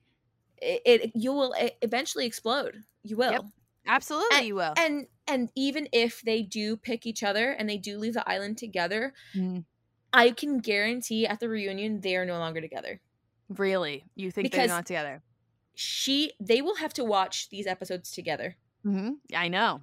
it, 0.60 0.82
it 0.84 1.12
you 1.14 1.32
will 1.32 1.54
eventually 1.82 2.26
explode. 2.26 2.82
You 3.02 3.16
will. 3.16 3.32
Yep. 3.32 3.44
Absolutely, 3.86 4.36
And- 4.38 4.46
you 4.46 4.54
will. 4.54 4.74
and 4.76 5.06
and 5.26 5.50
even 5.56 5.88
if 5.92 6.22
they 6.22 6.42
do 6.42 6.76
pick 6.76 7.06
each 7.06 7.22
other 7.22 7.50
and 7.50 7.68
they 7.68 7.78
do 7.78 7.98
leave 7.98 8.14
the 8.14 8.28
island 8.28 8.58
together 8.58 9.12
Mhm. 9.34 9.64
i 10.12 10.30
can 10.30 10.58
guarantee 10.58 11.26
at 11.26 11.40
the 11.40 11.48
reunion 11.48 12.00
they 12.00 12.14
are 12.16 12.24
no 12.26 12.38
longer 12.38 12.60
together 12.60 13.00
really, 13.48 14.04
you 14.14 14.30
think 14.30 14.44
because- 14.46 14.58
they're 14.68 14.76
not 14.76 14.86
together? 14.86 15.22
she 15.74 16.32
they 16.38 16.60
will 16.62 16.76
have 16.76 16.92
to 16.94 17.04
watch 17.04 17.48
these 17.50 17.66
episodes 17.66 18.12
together 18.12 18.56
hmm 18.84 19.12
I 19.34 19.48
know. 19.48 19.80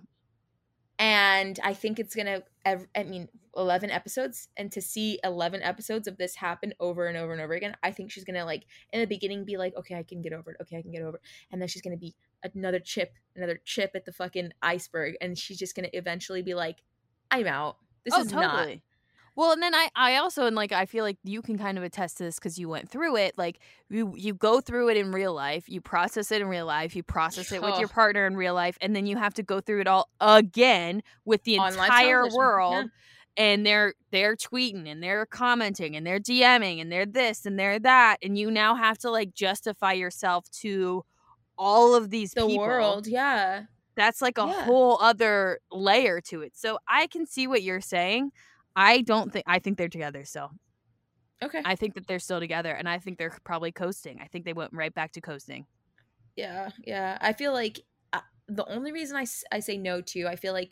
and 0.97 1.59
i 1.63 1.73
think 1.73 1.99
it's 1.99 2.15
gonna 2.15 2.41
ev- 2.65 2.87
i 2.95 3.03
mean 3.03 3.27
11 3.55 3.89
episodes 3.89 4.47
and 4.57 4.71
to 4.71 4.81
see 4.81 5.19
11 5.23 5.61
episodes 5.61 6.07
of 6.07 6.17
this 6.17 6.35
happen 6.35 6.73
over 6.79 7.07
and 7.07 7.17
over 7.17 7.33
and 7.33 7.41
over 7.41 7.53
again 7.53 7.75
i 7.83 7.91
think 7.91 8.11
she's 8.11 8.23
gonna 8.23 8.45
like 8.45 8.65
in 8.93 8.99
the 8.99 9.07
beginning 9.07 9.45
be 9.45 9.57
like 9.57 9.75
okay 9.75 9.95
i 9.95 10.03
can 10.03 10.21
get 10.21 10.33
over 10.33 10.51
it. 10.51 10.57
Okay 10.61 10.77
i 10.77 10.81
can 10.81 10.91
get 10.91 11.01
over 11.01 11.17
it. 11.17 11.23
And 11.51 11.61
then 11.61 11.67
she's 11.67 11.81
gonna 11.81 11.97
be 11.97 12.15
another 12.43 12.79
chip 12.79 13.13
another 13.35 13.59
chip 13.65 13.91
at 13.95 14.05
the 14.05 14.13
fucking 14.13 14.51
iceberg 14.61 15.15
and 15.21 15.37
she's 15.37 15.57
just 15.57 15.75
gonna 15.75 15.89
eventually 15.93 16.41
be 16.41 16.53
like 16.53 16.77
i'm 17.31 17.47
out. 17.47 17.77
This 18.05 18.13
oh, 18.13 18.21
is 18.21 18.31
totally. 18.31 18.75
not 18.75 18.81
Well, 19.35 19.51
and 19.51 19.61
then 19.63 19.73
I, 19.73 19.89
I 19.95 20.15
also 20.17 20.45
and 20.45 20.55
like 20.55 20.71
I 20.71 20.85
feel 20.85 21.03
like 21.03 21.17
you 21.23 21.41
can 21.41 21.57
kind 21.57 21.77
of 21.77 21.83
attest 21.83 22.17
to 22.17 22.23
this 22.23 22.35
because 22.35 22.57
you 22.59 22.67
went 22.69 22.89
through 22.89 23.15
it. 23.17 23.37
Like 23.37 23.59
you, 23.89 24.13
you 24.17 24.33
go 24.33 24.59
through 24.61 24.89
it 24.89 24.97
in 24.97 25.11
real 25.11 25.33
life, 25.33 25.69
you 25.69 25.81
process 25.81 26.31
it 26.31 26.41
in 26.41 26.47
real 26.47 26.65
life, 26.65 26.95
you 26.95 27.03
process 27.03 27.51
it 27.51 27.61
with 27.61 27.77
your 27.79 27.87
Oh. 27.89 27.93
partner 27.93 28.25
in 28.27 28.35
real 28.35 28.53
life, 28.53 28.77
and 28.81 28.95
then 28.95 29.05
you 29.05 29.17
have 29.17 29.33
to 29.35 29.43
go 29.43 29.61
through 29.61 29.81
it 29.81 29.87
all 29.87 30.09
again 30.19 31.01
with 31.25 31.43
the 31.43 31.57
On 31.59 31.75
live 31.75 31.85
entire 31.85 32.21
television, 32.23 32.37
world. 32.37 32.73
yeah. 32.73 32.83
And 33.37 33.65
they're 33.65 33.93
they're 34.11 34.35
tweeting 34.35 34.87
and 34.91 35.01
they're 35.01 35.25
commenting 35.25 35.95
and 35.95 36.05
they're 36.05 36.19
DMing 36.19 36.81
and 36.81 36.91
they're 36.91 37.05
this 37.05 37.45
and 37.45 37.57
they're 37.57 37.79
that, 37.79 38.17
and 38.21 38.37
you 38.37 38.51
now 38.51 38.75
have 38.75 38.97
to 38.99 39.09
like 39.11 39.33
justify 39.33 39.93
yourself 39.93 40.49
to 40.61 41.05
all 41.57 41.95
of 41.95 42.09
these 42.09 42.33
the 42.33 42.41
people 42.47 42.57
world 42.65 43.05
yeah 43.07 43.63
that's 43.95 44.21
like 44.21 44.37
a 44.37 44.45
Yeah. 44.47 44.63
whole 44.63 44.97
other 45.01 45.59
layer 45.71 46.21
to 46.21 46.41
it. 46.41 46.55
So 46.55 46.79
I 46.87 47.07
can 47.07 47.25
see 47.25 47.47
what 47.47 47.63
you're 47.63 47.81
saying. 47.81 48.31
I 48.79 49.01
don't 49.01 49.31
think 49.33 49.43
I 49.47 49.59
think 49.59 49.77
they're 49.77 49.89
together 49.89 50.23
still. 50.25 50.51
okay 51.43 51.61
I 51.65 51.75
think 51.75 51.95
that 51.95 52.07
they're 52.07 52.19
still 52.19 52.39
together 52.39 52.71
and 52.71 52.87
I 52.87 52.97
think 52.99 53.17
they're 53.17 53.37
probably 53.43 53.71
coasting. 53.71 54.19
I 54.21 54.27
think 54.27 54.45
they 54.45 54.53
went 54.53 54.71
right 54.73 54.93
back 54.93 55.11
to 55.13 55.21
coasting. 55.21 55.65
Yeah, 56.35 56.69
yeah. 56.85 57.17
I 57.19 57.33
feel 57.33 57.51
like 57.53 57.81
uh, 58.13 58.21
the 58.47 58.65
only 58.71 58.91
reason 58.93 59.17
I, 59.17 59.25
I 59.51 59.59
say 59.59 59.77
no 59.77 59.99
to, 60.01 60.27
I 60.27 60.37
feel 60.37 60.53
like, 60.53 60.71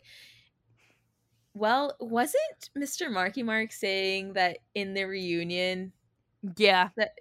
well, 1.54 1.94
wasn't 2.00 2.70
Mr. 2.78 3.10
Marky 3.10 3.42
Mark 3.42 3.72
saying 3.72 4.32
that 4.34 4.58
in 4.74 4.94
the 4.94 5.04
reunion? 5.04 5.92
Yeah. 6.56 6.88
That- 6.96 7.12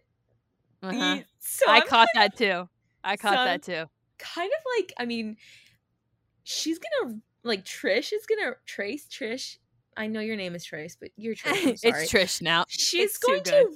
Uh-huh. 0.84 1.16
he- 1.16 1.26
so 1.40 1.66
I 1.70 1.78
I'm 1.82 1.88
caught 1.88 2.10
that 2.14 2.38
too. 2.38 2.70
I 3.04 3.18
caught 3.18 3.36
So 3.38 3.44
that 3.46 3.64
too. 3.64 3.86
kind 4.20 4.52
of 4.52 4.64
like, 4.78 4.94
I 4.98 5.06
mean, 5.06 5.38
she's 6.44 6.80
gonna, 6.80 7.20
like, 7.44 7.66
Trish 7.66 8.14
is 8.14 8.26
gonna, 8.28 8.54
Trace, 8.66 9.08
Trish, 9.08 9.58
I 9.98 10.08
know 10.08 10.20
your 10.20 10.36
name 10.36 10.56
is 10.56 10.64
Trace, 10.64 10.96
but 11.00 11.10
you're 11.18 11.36
Trish, 11.36 11.80
it's. 11.84 12.12
Trish 12.12 12.42
now. 12.42 12.66
She's 12.68 13.10
It's 13.12 13.18
going 13.18 13.44
to 13.44 13.70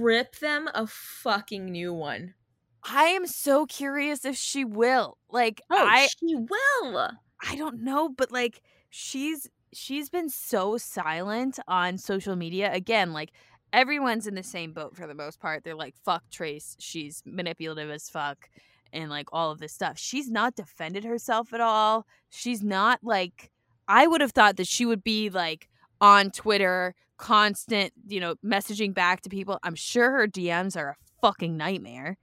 rip 0.00 0.36
them 0.36 0.68
a 0.74 0.86
fucking 0.86 1.64
new 1.66 1.94
one. 1.94 2.34
I 2.82 3.04
am 3.04 3.26
so 3.26 3.66
curious 3.66 4.24
if 4.24 4.36
she 4.36 4.64
will. 4.64 5.18
Like 5.30 5.62
Oh, 5.70 5.76
I 5.76 6.08
she 6.18 6.34
will. 6.34 7.10
I 7.42 7.56
don't 7.56 7.82
know, 7.82 8.08
but 8.08 8.32
like 8.32 8.62
she's 8.90 9.48
she's 9.72 10.08
been 10.08 10.28
so 10.28 10.76
silent 10.78 11.58
on 11.68 11.98
social 11.98 12.36
media. 12.36 12.72
Again, 12.72 13.12
like 13.12 13.32
everyone's 13.72 14.26
in 14.26 14.34
the 14.34 14.42
same 14.42 14.72
boat 14.72 14.96
for 14.96 15.06
the 15.06 15.14
most 15.14 15.40
part. 15.40 15.64
They're 15.64 15.74
like, 15.74 15.94
fuck 16.04 16.24
Trace, 16.30 16.76
she's 16.78 17.22
manipulative 17.26 17.90
as 17.90 18.08
fuck, 18.08 18.48
and 18.92 19.10
like 19.10 19.28
all 19.32 19.50
of 19.50 19.58
this 19.58 19.72
stuff. 19.72 19.98
She's 19.98 20.30
not 20.30 20.56
defended 20.56 21.04
herself 21.04 21.52
at 21.52 21.60
all. 21.60 22.06
She's 22.30 22.62
not 22.62 23.00
like 23.02 23.50
I 23.88 24.06
would 24.06 24.20
have 24.20 24.32
thought 24.32 24.56
that 24.58 24.66
she 24.68 24.84
would 24.86 25.02
be 25.02 25.30
like 25.30 25.68
on 26.00 26.30
Twitter, 26.30 26.94
constant, 27.16 27.92
you 28.06 28.20
know, 28.20 28.36
messaging 28.44 28.94
back 28.94 29.22
to 29.22 29.28
people. 29.28 29.58
I'm 29.62 29.74
sure 29.74 30.10
her 30.12 30.26
DMs 30.28 30.76
are 30.76 30.90
a 30.90 30.96
fucking 31.22 31.56
nightmare. 31.56 32.18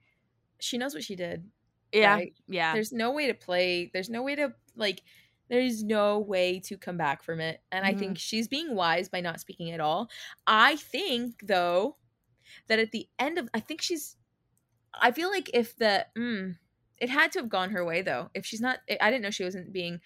She 0.60 0.78
knows 0.78 0.94
what 0.94 1.04
she 1.04 1.16
did. 1.16 1.50
Yeah. 1.92 2.14
Right. 2.14 2.32
Yeah. 2.48 2.72
there's 2.74 2.92
no 2.92 3.10
way 3.12 3.26
to 3.28 3.34
play 3.34 3.90
there's 3.92 4.10
no 4.10 4.22
way 4.22 4.34
to 4.36 4.52
like 4.74 5.02
there's 5.48 5.82
no 5.84 6.18
way 6.18 6.58
to 6.60 6.76
come 6.76 6.96
back 6.98 7.22
from 7.22 7.40
it 7.40 7.60
and 7.70 7.86
i 7.86 7.94
Mhm. 7.94 7.98
think 7.98 8.18
she's 8.18 8.48
being 8.48 8.74
wise 8.74 9.08
by 9.08 9.20
not 9.20 9.40
speaking 9.40 9.70
at 9.70 9.80
all 9.80 10.10
i 10.48 10.76
think 10.76 11.36
though 11.46 11.96
that 12.66 12.80
at 12.80 12.90
the 12.90 13.08
end 13.20 13.38
of 13.38 13.48
i 13.54 13.60
think 13.60 13.80
she's 13.80 14.16
i 15.00 15.10
feel 15.12 15.30
like 15.30 15.48
if 15.54 15.76
the 15.76 16.06
mm, 16.18 16.56
it 16.98 17.08
had 17.08 17.30
to 17.32 17.38
have 17.38 17.48
gone 17.48 17.70
her 17.70 17.84
way 17.84 18.02
though 18.02 18.28
if 18.34 18.44
she's 18.44 18.60
not 18.60 18.80
i 19.00 19.08
didn't 19.10 19.22
know 19.22 19.30
she 19.30 19.44
wasn't 19.44 19.72
being 19.72 20.00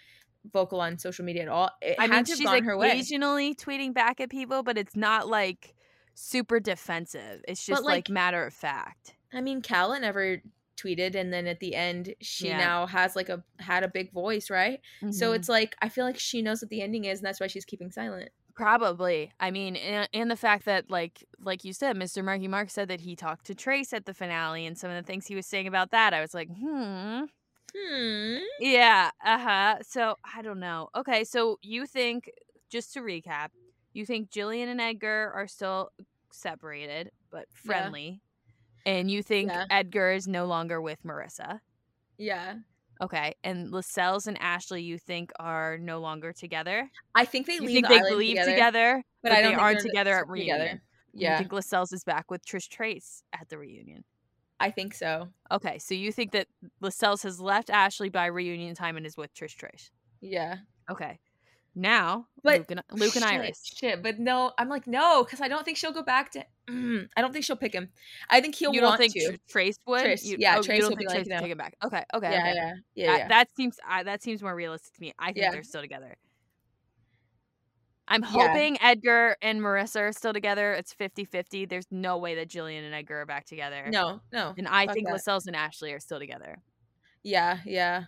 vocal 0.52 0.80
on 0.80 0.98
social 0.98 1.24
media 1.24 1.42
at 1.42 1.48
all 1.48 1.70
it 1.82 1.96
I 1.98 2.06
mean, 2.06 2.24
she's 2.24 2.40
have 2.40 2.54
she's 2.58 2.64
her 2.64 2.76
way 2.78 2.90
occasionally 2.90 3.54
tweeting 3.54 3.92
back 3.94 4.20
at 4.20 4.30
people, 4.30 4.62
but 4.62 4.78
it's 4.78 4.96
not 4.96 5.28
like 5.28 5.74
super 6.14 6.60
defensive. 6.60 7.42
It's 7.46 7.64
just 7.64 7.82
like, 7.84 8.08
like- 8.08 8.08
matter 8.10 8.44
of 8.46 8.54
fact. 8.54 9.14
i 9.32 9.40
mean 9.40 9.62
Kala 9.62 10.00
never 10.00 10.42
tweeted 10.76 11.14
and 11.14 11.30
then 11.30 11.46
at 11.46 11.60
the 11.60 11.74
end 11.74 12.14
she 12.22 12.48
Yeah. 12.48 12.56
now 12.56 12.86
has 12.86 13.14
like 13.14 13.28
a 13.28 13.44
had 13.58 13.84
a 13.84 13.88
big 13.88 14.12
voice 14.14 14.48
right 14.48 14.80
so 15.10 15.30
Mhm. 15.32 15.36
it's 15.36 15.48
like 15.48 15.76
i 15.82 15.90
feel 15.90 16.06
like 16.06 16.18
she 16.18 16.40
knows 16.40 16.62
what 16.62 16.70
the 16.70 16.80
ending 16.80 17.04
is 17.04 17.18
and 17.18 17.26
that's 17.26 17.38
why 17.38 17.46
she's 17.48 17.66
keeping 17.66 17.90
silent 17.90 18.30
Probably. 18.56 19.32
I 19.40 19.50
mean, 19.52 19.74
and, 19.76 20.06
and 20.12 20.30
the 20.30 20.36
fact 20.36 20.66
that, 20.66 20.90
like, 20.90 21.24
like 21.40 21.64
you 21.64 21.72
said, 21.72 21.96
Mr. 21.96 22.22
Marky 22.22 22.46
Mark 22.46 22.68
said 22.68 22.88
that 22.88 23.00
he 23.00 23.16
talked 23.16 23.46
to 23.46 23.54
Trace 23.54 23.94
at 23.94 24.04
the 24.04 24.12
finale, 24.12 24.66
and 24.66 24.76
some 24.76 24.90
of 24.90 24.96
the 24.96 25.06
things 25.06 25.26
he 25.26 25.34
was 25.34 25.46
saying 25.46 25.66
about 25.66 25.92
that, 25.92 26.12
I 26.12 26.20
was 26.20 26.34
like, 26.34 26.48
hmm, 26.54 27.22
Hmm. 27.76 28.38
yeah, 28.58 29.10
uh 29.24 29.38
huh. 29.38 29.76
So 29.82 30.16
I 30.24 30.42
don't 30.42 30.60
know. 30.60 30.88
Okay, 30.96 31.24
so 31.24 31.58
you 31.62 31.86
think, 31.86 32.30
just 32.70 32.92
to 32.94 33.00
recap, 33.00 33.48
you 33.92 34.04
think 34.06 34.30
Jillian 34.30 34.66
and 34.68 34.80
Edgar 34.80 35.32
are 35.34 35.46
still 35.46 35.90
separated 36.32 37.10
but 37.30 37.46
friendly, 37.52 38.22
and 38.86 39.10
you 39.10 39.22
think 39.22 39.50
Yeah. 39.50 39.66
Edgar 39.70 40.12
is 40.12 40.26
no 40.28 40.46
longer 40.46 40.80
with 40.80 40.98
Marissa. 41.04 41.60
Yeah. 42.18 42.56
Okay, 43.02 43.34
and 43.44 43.70
Lascelles 43.72 44.26
and 44.26 44.36
Ashley, 44.40 44.82
you 44.82 44.98
think 44.98 45.32
are 45.40 45.78
no 45.78 46.00
longer 46.00 46.32
together. 46.34 46.90
I 47.14 47.24
think 47.24 47.46
they 47.46 47.54
You 47.54 47.62
leave 47.62 47.72
think 47.72 47.88
the 47.88 47.94
they 47.94 48.14
leave 48.14 48.36
together, 48.36 48.50
together, 48.52 49.02
but, 49.22 49.30
but 49.30 49.32
I 49.32 49.36
they 49.36 49.42
don't 49.42 49.52
think 49.52 49.62
aren't 49.62 49.80
together 49.80 50.18
at 50.18 50.28
together. 50.34 50.64
reunion. 50.64 50.80
You 51.14 51.20
Yeah, 51.22 51.38
think 51.38 51.52
Lascelles 51.52 51.92
is 51.92 52.04
back 52.04 52.30
with 52.30 52.44
Trish 52.44 52.68
Trace 52.68 53.22
at 53.32 53.48
the 53.48 53.58
reunion. 53.58 54.04
I 54.60 54.70
think 54.70 54.94
so. 54.94 55.28
Okay, 55.50 55.78
so 55.78 55.94
you 55.94 56.12
think 56.12 56.32
that 56.32 56.46
Lascelles 56.80 57.22
has 57.22 57.40
left 57.40 57.70
Ashley 57.70 58.10
by 58.10 58.26
reunion 58.26 58.74
time 58.74 58.96
and 58.96 59.06
is 59.06 59.16
with 59.16 59.34
Trish 59.34 59.56
Trace. 59.56 59.90
Yeah. 60.20 60.58
Okay. 60.90 61.18
Now, 61.74 62.26
But 62.42 62.58
Luke 62.58 62.70
and, 62.72 62.82
Luke 62.92 63.14
and 63.16 63.24
shit, 63.24 63.32
Iris. 63.32 63.62
Shit, 63.64 64.02
but 64.02 64.18
no, 64.18 64.52
I'm 64.58 64.68
like 64.68 64.86
no, 64.88 65.22
because 65.24 65.40
I 65.40 65.46
don't 65.48 65.64
think 65.64 65.76
she'll 65.76 65.92
go 65.92 66.02
back 66.02 66.32
to. 66.32 66.44
Mm, 66.68 67.08
I 67.16 67.20
don't 67.22 67.32
think 67.32 67.44
she'll 67.44 67.56
pick 67.56 67.72
him. 67.72 67.88
I 68.28 68.40
think 68.40 68.56
he'll 68.56 68.74
you 68.74 68.80
don't 68.80 68.90
want 68.90 69.00
think 69.00 69.14
to. 69.14 69.30
Tr- 69.30 69.36
Trace 69.48 69.78
would? 69.86 70.02
Trace, 70.02 70.24
You, 70.24 70.36
yeah, 70.38 70.56
oh, 70.58 70.62
Trace 70.62 70.82
will 70.82 70.96
be 70.96 71.06
like, 71.06 71.14
Trace 71.14 71.26
would 71.26 71.34
no. 71.34 71.40
take 71.40 71.52
him 71.52 71.58
back. 71.58 71.76
Okay, 71.82 72.04
okay, 72.12 72.30
yeah, 72.32 72.38
okay. 72.40 72.54
yeah, 72.54 72.72
yeah, 72.96 73.06
that, 73.12 73.18
yeah. 73.18 73.28
that 73.28 73.48
seems 73.56 73.76
I 73.88 74.02
that 74.02 74.22
seems 74.22 74.42
more 74.42 74.54
realistic 74.54 74.92
to 74.94 75.00
me. 75.00 75.12
I 75.18 75.26
think 75.26 75.38
Yeah. 75.38 75.52
they're 75.52 75.62
still 75.62 75.80
together. 75.80 76.16
I'm 78.10 78.22
Yeah. 78.22 78.28
hoping 78.48 78.76
Edgar 78.82 79.36
and 79.40 79.60
Marissa 79.60 80.00
are 80.00 80.12
still 80.12 80.32
together. 80.32 80.72
It's 80.74 80.92
50-50. 80.92 81.64
There's 81.68 81.86
no 81.90 82.18
way 82.18 82.34
that 82.34 82.48
Jillian 82.48 82.84
and 82.84 82.92
Edgar 82.94 83.20
are 83.22 83.26
back 83.26 83.46
together. 83.46 83.86
no, 83.88 84.20
no. 84.32 84.52
And 84.58 84.66
I 84.68 84.86
think 84.92 85.06
that. 85.06 85.12
Lascelles 85.12 85.46
and 85.46 85.54
Ashley 85.56 85.92
are 85.92 86.00
still 86.00 86.18
together. 86.18 86.56
Yeah, 87.22 87.58
yeah. 87.64 88.04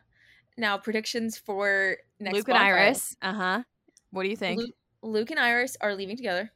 Now 0.59 0.77
predictions 0.77 1.39
for 1.39 1.97
next. 2.21 2.35
Luke 2.35 2.49
and 2.49 2.59
Bonfire. 2.59 2.77
Iris. 2.79 3.17
Uh 3.23 3.33
huh. 3.33 3.63
What 4.11 4.25
do 4.25 4.29
you 4.29 4.37
think? 4.37 4.61
Luke, 4.61 4.75
Luke 5.03 5.31
and 5.31 5.41
Iris 5.41 5.77
are 5.81 5.95
leaving 5.95 6.17
together, 6.17 6.53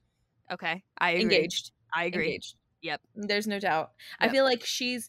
Okay, 0.51 0.83
I 0.99 1.11
agree. 1.13 1.23
engaged. 1.23 1.71
I 1.95 2.05
agree. 2.05 2.27
Engaged. 2.27 2.57
Yep. 2.83 3.01
There's 3.15 3.47
no 3.47 3.59
doubt. 3.59 3.93
I 4.21 4.29
feel 4.29 4.45
like 4.45 4.65
she's. 4.65 5.09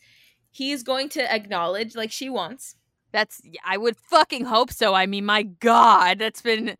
He's 0.51 0.81
going 0.83 1.09
to 1.09 1.31
acknowledge, 1.33 1.95
like 1.95 2.11
she 2.11 2.29
wants. 2.29 2.75
That's 3.11 3.41
I 3.65 3.77
would 3.77 3.95
fucking 3.97 4.45
hope 4.45 4.71
so. 4.71 4.93
I 4.93 5.05
mean, 5.05 5.25
my 5.25 5.43
God, 5.43 6.19
that's 6.19 6.41
been 6.41 6.77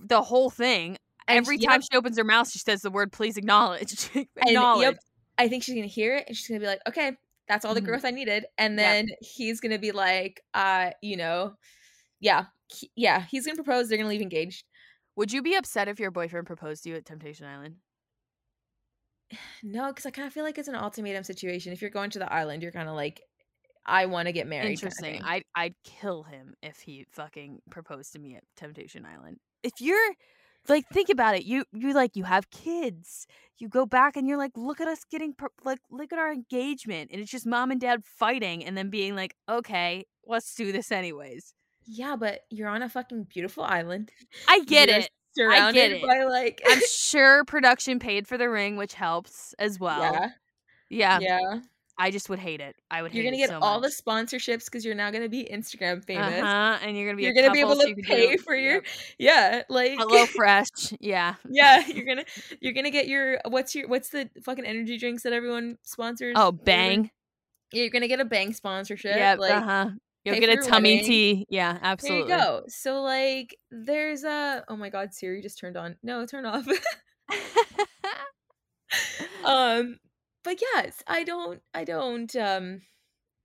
the 0.00 0.22
whole 0.22 0.50
thing. 0.50 0.98
And 1.26 1.38
Every 1.38 1.58
she- 1.58 1.64
time 1.66 1.80
yep, 1.80 1.88
she 1.90 1.96
opens 1.96 2.18
her 2.18 2.24
mouth, 2.24 2.50
she 2.50 2.58
says 2.58 2.82
the 2.82 2.90
word 2.90 3.10
"please 3.12 3.36
acknowledge." 3.36 4.10
and, 4.14 4.26
acknowledge. 4.46 4.82
yep, 4.82 4.98
I 5.38 5.48
think 5.48 5.62
she's 5.62 5.74
gonna 5.74 5.86
hear 5.86 6.16
it, 6.16 6.24
and 6.28 6.36
she's 6.36 6.48
gonna 6.48 6.60
be 6.60 6.66
like, 6.66 6.80
"Okay, 6.88 7.16
that's 7.48 7.64
all 7.64 7.74
the 7.74 7.80
Mhm. 7.80 7.86
growth 7.86 8.04
I 8.04 8.10
needed." 8.10 8.44
And 8.58 8.78
Yep. 8.78 8.86
then 8.92 9.08
he's 9.20 9.60
gonna 9.60 9.78
be 9.78 9.92
like, 9.92 10.42
"Uh, 10.52 10.90
you 11.00 11.16
know, 11.16 11.54
yeah, 12.20 12.46
he- 12.68 12.90
yeah." 12.94 13.22
He's 13.30 13.46
gonna 13.46 13.56
propose. 13.56 13.88
They're 13.88 13.96
gonna 13.98 14.10
leave 14.10 14.20
engaged. 14.20 14.64
Would 15.16 15.32
you 15.32 15.42
be 15.42 15.54
upset 15.54 15.88
if 15.88 15.98
your 15.98 16.10
boyfriend 16.10 16.46
proposed 16.46 16.82
to 16.84 16.90
you 16.90 16.96
at 16.96 17.04
Temptation 17.06 17.46
Island? 17.46 17.76
No, 19.62 19.88
because 19.88 20.06
I 20.06 20.10
kind 20.10 20.26
of 20.26 20.32
feel 20.34 20.44
like 20.44 20.58
it's 20.58 20.68
an 20.68 20.74
ultimatum 20.74 21.24
situation. 21.24 21.72
If 21.72 21.80
you're 21.80 21.90
going 21.90 22.10
to 22.10 22.18
the 22.18 22.30
island, 22.32 22.62
you're 22.62 22.72
kind 22.72 22.88
of 22.88 22.94
like, 22.94 23.22
"I 23.86 24.06
want 24.06 24.26
to 24.26 24.32
get 24.32 24.46
married." 24.46 24.70
Interesting. 24.72 25.22
I'd 25.22 25.44
I'd 25.54 25.74
kill 25.84 26.22
him 26.24 26.54
if 26.62 26.80
he 26.80 27.06
fucking 27.12 27.62
proposed 27.70 28.12
to 28.12 28.18
me 28.18 28.36
at 28.36 28.44
Temptation 28.56 29.06
Island. 29.06 29.38
If 29.64 29.80
you're 29.80 30.14
like, 30.68 30.86
think 30.92 31.08
about 31.08 31.34
it. 31.34 31.44
You 31.44 31.64
you 31.72 31.92
like 31.92 32.14
you 32.14 32.24
have 32.24 32.50
kids. 32.50 33.26
You 33.58 33.68
go 33.68 33.86
back 33.86 34.16
and 34.16 34.28
you're 34.28 34.38
like, 34.38 34.52
look 34.56 34.80
at 34.80 34.88
us 34.88 35.04
getting 35.10 35.34
like 35.64 35.78
look 35.90 36.12
at 36.12 36.18
our 36.18 36.32
engagement, 36.32 37.10
and 37.12 37.20
it's 37.20 37.30
just 37.30 37.46
mom 37.46 37.70
and 37.72 37.80
dad 37.80 38.04
fighting, 38.04 38.64
and 38.64 38.76
then 38.76 38.90
being 38.90 39.16
like, 39.16 39.34
okay, 39.48 40.04
let's 40.26 40.54
do 40.54 40.70
this 40.72 40.92
anyways. 40.92 41.54
Yeah, 41.86 42.16
but 42.16 42.40
you're 42.50 42.68
on 42.68 42.82
a 42.82 42.88
fucking 42.88 43.24
beautiful 43.24 43.64
island. 43.64 44.10
I 44.48 44.60
get 44.66 44.88
You're 44.88 44.98
it. 45.00 45.10
Surrounded 45.36 45.92
it. 45.92 46.02
by 46.06 46.22
like 46.24 46.62
I'm 46.66 46.80
sure 46.90 47.44
production 47.44 47.98
paid 47.98 48.28
for 48.28 48.38
the 48.38 48.48
ring, 48.48 48.76
which 48.76 48.94
helps 48.94 49.52
as 49.58 49.80
well. 49.80 50.00
yeah, 50.00 50.28
Yeah. 50.88 51.18
yeah. 51.20 51.60
I 51.96 52.10
just 52.10 52.28
would 52.28 52.40
hate 52.40 52.60
it. 52.60 52.74
I 52.90 53.02
would 53.02 53.14
You're 53.14 53.24
gonna 53.24 53.36
get 53.36 53.50
so 53.50 53.58
all 53.60 53.80
much. 53.80 53.90
the 53.90 54.02
sponsorships 54.02 54.64
because 54.64 54.84
you're 54.84 54.96
now 54.96 55.10
gonna 55.10 55.28
be 55.28 55.48
Instagram 55.50 56.04
famous. 56.04 56.42
Uh-huh, 56.42 56.78
and 56.82 56.96
you're 56.96 57.06
gonna 57.06 57.16
be 57.16 57.22
You're 57.22 57.32
a 57.32 57.34
gonna 57.34 57.52
be 57.52 57.60
able 57.60 57.76
so 57.76 57.86
to 57.86 57.94
pay 58.02 58.32
do- 58.32 58.38
for 58.38 58.54
your 58.54 58.82
yeah, 59.18 59.62
like 59.68 59.92
Hello 59.96 60.26
Fresh. 60.26 60.92
Yeah. 61.00 61.34
yeah. 61.48 61.86
You're 61.86 62.06
gonna 62.06 62.24
you're 62.60 62.72
gonna 62.72 62.90
get 62.90 63.06
your 63.06 63.38
what's 63.48 63.74
your 63.74 63.88
what's 63.88 64.08
the 64.08 64.28
fucking 64.42 64.64
energy 64.64 64.98
drinks 64.98 65.22
that 65.22 65.32
everyone 65.32 65.78
sponsors? 65.82 66.34
Oh, 66.36 66.50
bang. 66.50 67.10
Yeah, 67.72 67.82
you're 67.82 67.90
gonna 67.90 68.08
get 68.08 68.20
a 68.20 68.24
bang 68.24 68.52
sponsorship. 68.52 69.16
Yeah. 69.16 69.36
like 69.38 69.52
uh-huh. 69.52 69.90
You'll 70.24 70.36
pay 70.36 70.40
get 70.40 70.58
a 70.58 70.62
tummy 70.62 70.94
wedding. 70.94 71.06
tea. 71.06 71.46
Yeah, 71.50 71.78
absolutely. 71.82 72.28
there 72.28 72.38
you 72.38 72.44
go. 72.44 72.62
So 72.68 73.02
like, 73.02 73.58
there's 73.70 74.24
a 74.24 74.64
oh 74.68 74.76
my 74.76 74.88
god, 74.88 75.12
Siri 75.12 75.42
just 75.42 75.58
turned 75.58 75.76
on. 75.76 75.96
No, 76.02 76.24
turn 76.24 76.46
off. 76.46 76.66
um, 79.44 79.98
but 80.44 80.60
yes, 80.60 81.02
I 81.06 81.24
don't, 81.24 81.60
I 81.74 81.84
don't, 81.84 82.34
um, 82.36 82.82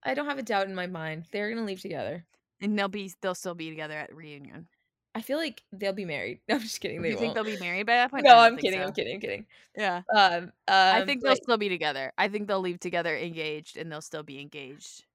I 0.03 0.13
don't 0.13 0.25
have 0.27 0.39
a 0.39 0.43
doubt 0.43 0.67
in 0.67 0.75
my 0.75 0.87
mind. 0.87 1.25
They're 1.31 1.49
gonna 1.49 1.65
leave 1.65 1.81
together. 1.81 2.25
and 2.61 2.77
they'll 2.77 2.87
be 2.89 3.11
they'll 3.21 3.35
still 3.35 3.55
be 3.55 3.69
together 3.69 3.97
at 3.97 4.13
reunion. 4.15 4.67
I 5.15 5.21
feel 5.21 5.37
like 5.37 5.63
they'll 5.73 5.93
be 5.93 6.05
married. 6.05 6.39
No, 6.49 6.55
I'm 6.55 6.61
just 6.61 6.79
kidding. 6.81 7.01
They 7.01 7.09
you 7.11 7.17
think 7.17 7.35
won't. 7.35 7.47
they'll 7.47 7.55
be 7.55 7.59
married 7.59 7.85
by 7.87 7.95
that 7.95 8.11
point? 8.11 8.25
No, 8.25 8.37
I'm 8.37 8.57
kidding. 8.57 8.79
so. 8.79 8.85
I'm 8.87 8.93
kidding. 8.93 9.15
I'm 9.15 9.21
kidding. 9.21 9.45
Yeah. 9.75 10.01
Um, 10.15 10.43
um 10.45 10.51
I 10.67 11.03
think 11.05 11.23
they'll 11.23 11.35
still 11.35 11.57
be 11.57 11.69
together. 11.69 12.13
I 12.17 12.27
think 12.27 12.47
they'll 12.47 12.59
leave 12.61 12.79
together 12.79 13.15
engaged 13.17 13.77
and 13.77 13.91
they'll 13.91 14.01
still 14.01 14.23
be 14.23 14.39
engaged. 14.39 15.05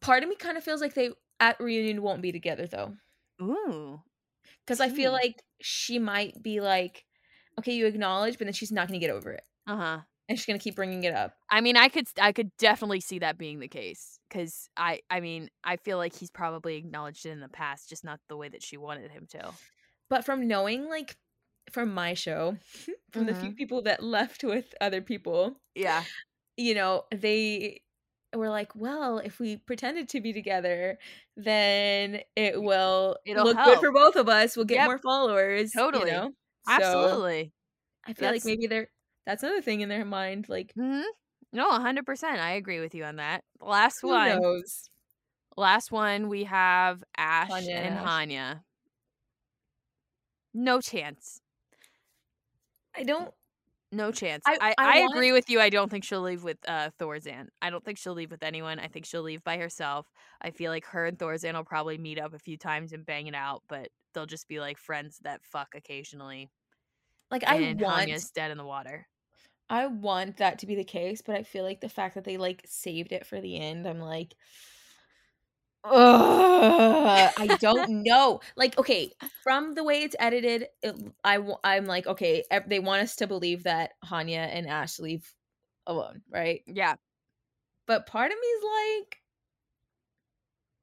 part 0.00 0.22
of 0.22 0.28
me 0.28 0.36
kind 0.36 0.56
of 0.56 0.64
feels 0.64 0.80
like 0.80 0.94
they 0.94 1.10
at 1.40 1.58
reunion 1.60 2.02
won't 2.02 2.22
be 2.22 2.32
together 2.32 2.66
though, 2.66 2.96
Ooh. 3.42 4.00
because 4.64 4.80
I 4.80 4.88
feel 4.90 5.12
like 5.12 5.42
she 5.60 5.98
might 5.98 6.42
be 6.42 6.60
like, 6.60 7.04
okay, 7.58 7.72
you 7.74 7.86
acknowledge, 7.86 8.38
but 8.38 8.44
then 8.46 8.54
she's 8.54 8.72
not 8.72 8.88
gonna 8.88 8.98
get 9.00 9.10
over 9.10 9.32
it, 9.32 9.42
Uh-huh. 9.66 10.00
And 10.30 10.38
she's 10.38 10.46
gonna 10.46 10.60
keep 10.60 10.76
bringing 10.76 11.04
it 11.04 11.14
up. 11.14 11.36
I 11.50 11.60
mean, 11.60 11.76
I 11.76 11.88
could 11.88 12.06
I 12.20 12.32
could 12.32 12.50
definitely 12.58 13.00
see 13.00 13.18
that 13.20 13.38
being 13.38 13.58
the 13.60 13.68
case 13.68 14.18
cuz 14.30 14.68
I 14.76 15.00
I 15.10 15.20
mean, 15.20 15.50
I 15.64 15.76
feel 15.76 15.98
like 15.98 16.14
he's 16.14 16.30
probably 16.30 16.76
acknowledged 16.76 17.26
it 17.26 17.30
in 17.30 17.40
the 17.40 17.48
past, 17.48 17.88
just 17.88 18.04
not 18.04 18.20
the 18.28 18.36
way 18.36 18.48
that 18.48 18.62
she 18.62 18.76
wanted 18.76 19.10
him 19.10 19.26
to. 19.32 19.58
But 20.10 20.24
from 20.24 20.46
knowing 20.48 20.88
like 20.88 21.16
from 21.72 21.92
my 21.94 22.14
show, 22.14 22.58
from 23.12 23.26
the 23.26 23.34
Mm-hmm. 23.34 23.36
few 23.36 23.54
people 23.54 23.82
that 23.82 24.02
left 24.04 24.44
with 24.44 24.74
other 24.80 25.02
people, 25.02 25.60
Yeah. 25.74 26.06
you 26.56 26.74
know, 26.74 27.04
they 27.12 27.82
were 28.34 28.48
like, 28.50 28.74
well, 28.76 29.18
if 29.18 29.40
we 29.40 29.56
pretended 29.58 30.08
to 30.10 30.20
be 30.20 30.32
together, 30.32 30.98
then 31.36 32.22
it 32.36 32.60
will 32.62 33.16
It'll 33.24 33.44
look 33.44 33.62
good 33.62 33.80
for 33.80 33.92
both 33.92 34.16
of 34.16 34.28
us. 34.28 34.56
We'll 34.56 34.66
get 34.66 34.80
Yep. 34.80 34.82
more 34.82 34.98
followers. 34.98 35.72
Totally. 35.76 36.00
You 36.00 36.06
know? 36.06 36.32
So, 36.62 37.20
Absolutely. 37.24 37.52
I 38.04 38.14
feel 38.14 38.30
like 38.30 38.44
maybe 38.44 38.66
they're 38.66 38.90
that's 39.30 39.42
another 39.42 39.62
thing 39.62 39.80
in 39.80 39.88
their 39.88 40.04
mind. 40.04 40.48
Like, 40.48 40.72
Mhm. 40.76 41.04
No, 41.52 41.68
100%. 41.70 42.38
I 42.40 42.52
agree 42.52 42.80
with 42.80 42.94
you 42.94 43.04
on 43.04 43.16
that. 43.16 43.42
Last 43.60 44.00
who 44.02 44.08
one. 44.08 44.40
knows? 44.40 44.88
Last 45.56 45.90
one 45.90 46.28
we 46.28 46.44
have 46.44 47.02
Ash 47.16 47.50
Hanya 47.50 47.74
and. 47.76 47.98
Hanya. 48.06 48.62
No 50.54 50.80
chance. 50.80 51.40
I 52.94 53.02
don't. 53.04 53.32
No 53.92 54.12
chance. 54.12 54.44
I- 54.46 54.58
I, 54.60 54.74
I 54.78 54.98
I, 54.98 55.00
want- 55.00 55.14
agree 55.14 55.32
with 55.32 55.50
you. 55.50 55.60
I 55.60 55.68
don't 55.70 55.90
think 55.90 56.04
she'll 56.04 56.20
leave 56.22 56.44
with 56.44 56.58
uh, 56.68 56.90
Thorzan. 57.00 57.48
I 57.60 57.70
don't 57.70 57.84
think 57.84 57.98
she'll 57.98 58.14
leave 58.14 58.30
with 58.30 58.44
anyone. 58.44 58.78
I 58.78 58.86
think 58.86 59.04
she'll 59.06 59.22
leave 59.22 59.42
by 59.42 59.58
herself. 59.58 60.06
I 60.40 60.50
feel 60.52 60.70
like 60.70 60.84
her 60.86 61.06
and 61.06 61.18
Thorzan 61.18 61.54
will 61.54 61.64
probably 61.64 61.98
meet 61.98 62.20
up 62.20 62.32
a 62.32 62.38
few 62.38 62.56
times 62.56 62.92
and 62.92 63.04
bang 63.04 63.26
it 63.26 63.34
out, 63.34 63.62
but 63.68 63.88
they'll 64.14 64.26
just 64.26 64.46
be 64.46 64.60
like 64.60 64.78
friends 64.78 65.18
that 65.24 65.40
fuck 65.44 65.74
occasionally. 65.74 66.50
Like, 67.32 67.42
I 67.46 67.56
and 67.56 67.80
want. 67.80 68.08
Hanya's 68.08 68.30
dead 68.30 68.52
in 68.52 68.58
the 68.58 68.64
water. 68.64 69.06
I 69.70 69.86
want 69.86 70.38
that 70.38 70.58
to 70.58 70.66
be 70.66 70.74
the 70.74 70.84
case, 70.84 71.22
but 71.22 71.36
I 71.36 71.44
feel 71.44 71.64
like 71.64 71.80
the 71.80 71.88
fact 71.88 72.16
that 72.16 72.24
they 72.24 72.36
like 72.36 72.62
saved 72.66 73.12
it 73.12 73.24
for 73.24 73.40
the 73.40 73.56
end, 73.58 73.86
I'm 73.86 74.00
like, 74.00 74.34
Ugh, 75.84 77.32
I 77.38 77.56
don't 77.60 78.02
know. 78.04 78.40
Like, 78.56 78.76
okay, 78.78 79.12
from 79.42 79.74
the 79.74 79.84
way 79.84 80.02
it's 80.02 80.16
edited, 80.18 80.66
it, 80.82 80.94
I'm 81.24 81.86
like, 81.86 82.06
okay, 82.06 82.44
they 82.66 82.80
want 82.80 83.02
us 83.02 83.16
to 83.16 83.26
believe 83.26 83.62
that 83.62 83.92
Hanya 84.04 84.48
and 84.52 84.68
Ash 84.68 84.98
leave 84.98 85.32
alone, 85.86 86.22
right? 86.30 86.62
Yeah. 86.66 86.96
But 87.86 88.06
part 88.06 88.30
of 88.30 88.38
me 88.38 88.46
is 88.46 88.64
like, 89.00 89.16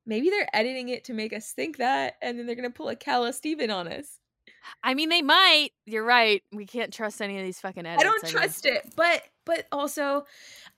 maybe 0.05 0.30
they're 0.30 0.49
editing 0.53 0.89
it 0.89 1.05
to 1.05 1.14
make 1.14 1.34
us 1.34 1.51
think 1.51 1.77
that, 1.77 2.15
and 2.22 2.39
then 2.39 2.45
they're 2.47 2.55
gonna 2.55 2.69
pull 2.72 2.89
a 2.89 2.95
Calla 2.95 3.34
Steven 3.34 3.69
on 3.69 3.88
us. 3.88 4.18
I 4.84 4.94
mean, 4.94 5.10
they 5.10 5.22
might. 5.22 5.69
You're 5.85 6.03
right. 6.03 6.44
We 6.52 6.65
can't 6.65 6.94
trust 6.94 7.22
any 7.22 7.38
of 7.38 7.44
these 7.45 7.60
fucking 7.60 7.85
edits. 7.85 7.99
I 7.99 8.03
don't 8.03 8.26
trust 8.27 8.65
it, 8.65 8.94
but 8.95 9.23
but 9.45 9.65
also, 9.72 10.26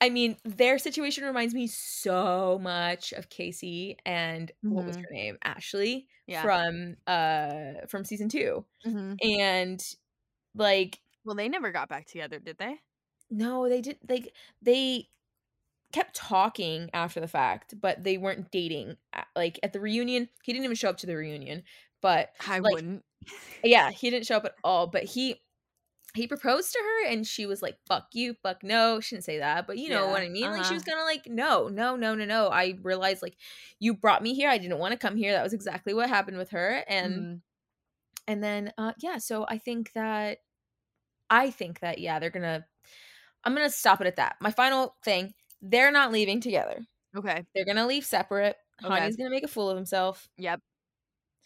I 0.01 0.09
mean, 0.09 0.37
their 0.45 0.77
situation 0.79 1.23
reminds 1.25 1.53
me 1.55 1.67
so 1.67 2.59
much 2.61 3.13
of 3.13 3.29
Casey 3.29 3.97
and 4.05 4.51
what 4.67 4.85
was 4.85 4.95
Mhm. 4.95 5.03
her 5.09 5.13
name, 5.15 5.37
Ashley 5.43 6.07
Yeah. 6.27 6.41
from 6.41 6.97
uh 7.07 7.85
from 7.87 8.05
season 8.05 8.29
two, 8.29 8.65
Mhm. 8.85 9.19
and 9.21 9.83
like 10.55 11.01
Well, 11.23 11.35
they 11.35 11.47
never 11.49 11.71
got 11.71 11.87
back 11.89 12.05
together, 12.07 12.39
did 12.39 12.57
they? 12.57 12.81
no, 13.29 13.69
they 13.69 13.81
did 13.81 13.97
like 14.09 14.33
they 14.61 15.09
kept 15.93 16.15
talking 16.15 16.89
after 16.93 17.19
the 17.21 17.27
fact, 17.27 17.79
but 17.81 18.03
they 18.03 18.17
weren't 18.17 18.51
dating. 18.51 18.97
Like 19.35 19.59
at 19.63 19.73
the 19.73 19.81
reunion, 19.81 20.29
he 20.43 20.53
didn't 20.53 20.65
even 20.65 20.75
show 20.77 20.89
up 20.89 20.97
to 20.99 21.07
the 21.07 21.15
reunion. 21.17 21.63
But 22.01 22.33
I 22.45 22.59
Like, 22.63 22.73
wouldn't. 22.73 23.03
Yeah, 23.63 23.91
he 23.91 24.09
didn't 24.09 24.25
show 24.25 24.37
up 24.37 24.45
at 24.45 24.55
all. 24.63 24.87
But 24.87 25.03
he 25.03 25.41
he 26.15 26.27
proposed 26.27 26.73
to 26.73 26.79
her 26.79 27.11
and 27.11 27.25
she 27.25 27.45
was 27.45 27.61
like, 27.61 27.77
fuck 27.87 28.07
you, 28.13 28.33
fuck 28.41 28.63
no. 28.63 28.99
She 28.99 29.15
didn't 29.15 29.25
say 29.25 29.39
that, 29.39 29.67
but 29.67 29.77
you 29.77 29.89
know 29.89 30.07
what 30.07 30.21
I 30.21 30.29
mean? 30.29 30.49
Like 30.49 30.65
she 30.65 30.73
was 30.73 30.83
uh-huh. 30.83 30.91
kind 30.91 30.99
of 31.01 31.05
like, 31.05 31.27
no, 31.27 31.67
no, 31.67 31.95
no, 31.95 32.15
no, 32.15 32.25
no. 32.25 32.47
I 32.47 32.77
realized 32.81 33.21
like 33.21 33.37
you 33.79 33.93
brought 33.93 34.23
me 34.23 34.33
here. 34.33 34.49
I 34.49 34.57
didn't 34.57 34.79
want 34.79 34.91
to 34.93 34.97
come 34.97 35.15
here. 35.15 35.33
That 35.33 35.43
was 35.43 35.53
exactly 35.53 35.93
what 35.93 36.09
happened 36.09 36.37
with 36.37 36.49
her. 36.51 36.83
And 36.87 37.13
Mhm. 37.15 37.41
and 38.27 38.43
then 38.43 38.73
uh 38.77 38.93
yeah, 38.99 39.17
so 39.17 39.45
I 39.47 39.57
think 39.59 39.93
that 39.93 40.39
I 41.29 41.51
think 41.51 41.81
that 41.81 41.99
yeah, 41.99 42.19
they're 42.19 42.29
gonna 42.31 42.65
I'm 43.43 43.53
gonna 43.53 43.69
stop 43.69 44.01
it 44.01 44.07
at 44.07 44.15
that. 44.17 44.37
My 44.41 44.51
final 44.51 44.95
thing, 45.03 45.33
they're 45.61 45.91
not 45.91 46.11
leaving 46.11 46.41
together. 46.41 46.85
Okay. 47.15 47.45
They're 47.53 47.65
gonna 47.65 47.87
leave 47.87 48.05
separate. 48.05 48.55
Okay. 48.83 48.93
Hanya's 48.93 49.15
gonna 49.15 49.29
make 49.29 49.43
a 49.43 49.47
fool 49.47 49.69
of 49.69 49.77
himself. 49.77 50.27
Yep. 50.37 50.61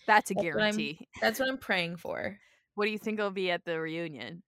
That's 0.08 0.32
a 0.32 0.34
That's 0.34 0.44
what 0.46 0.54
guarantee. 0.56 1.08
That's 1.22 1.40
what 1.40 1.50
I'm 1.50 1.58
praying 1.58 1.98
for. 1.98 2.38
What 2.76 2.86
do 2.86 2.92
you 2.92 2.98
think 2.98 3.20
will 3.20 3.32
be 3.32 3.52
at 3.52 3.66
the 3.66 3.80
reunion? 3.80 4.44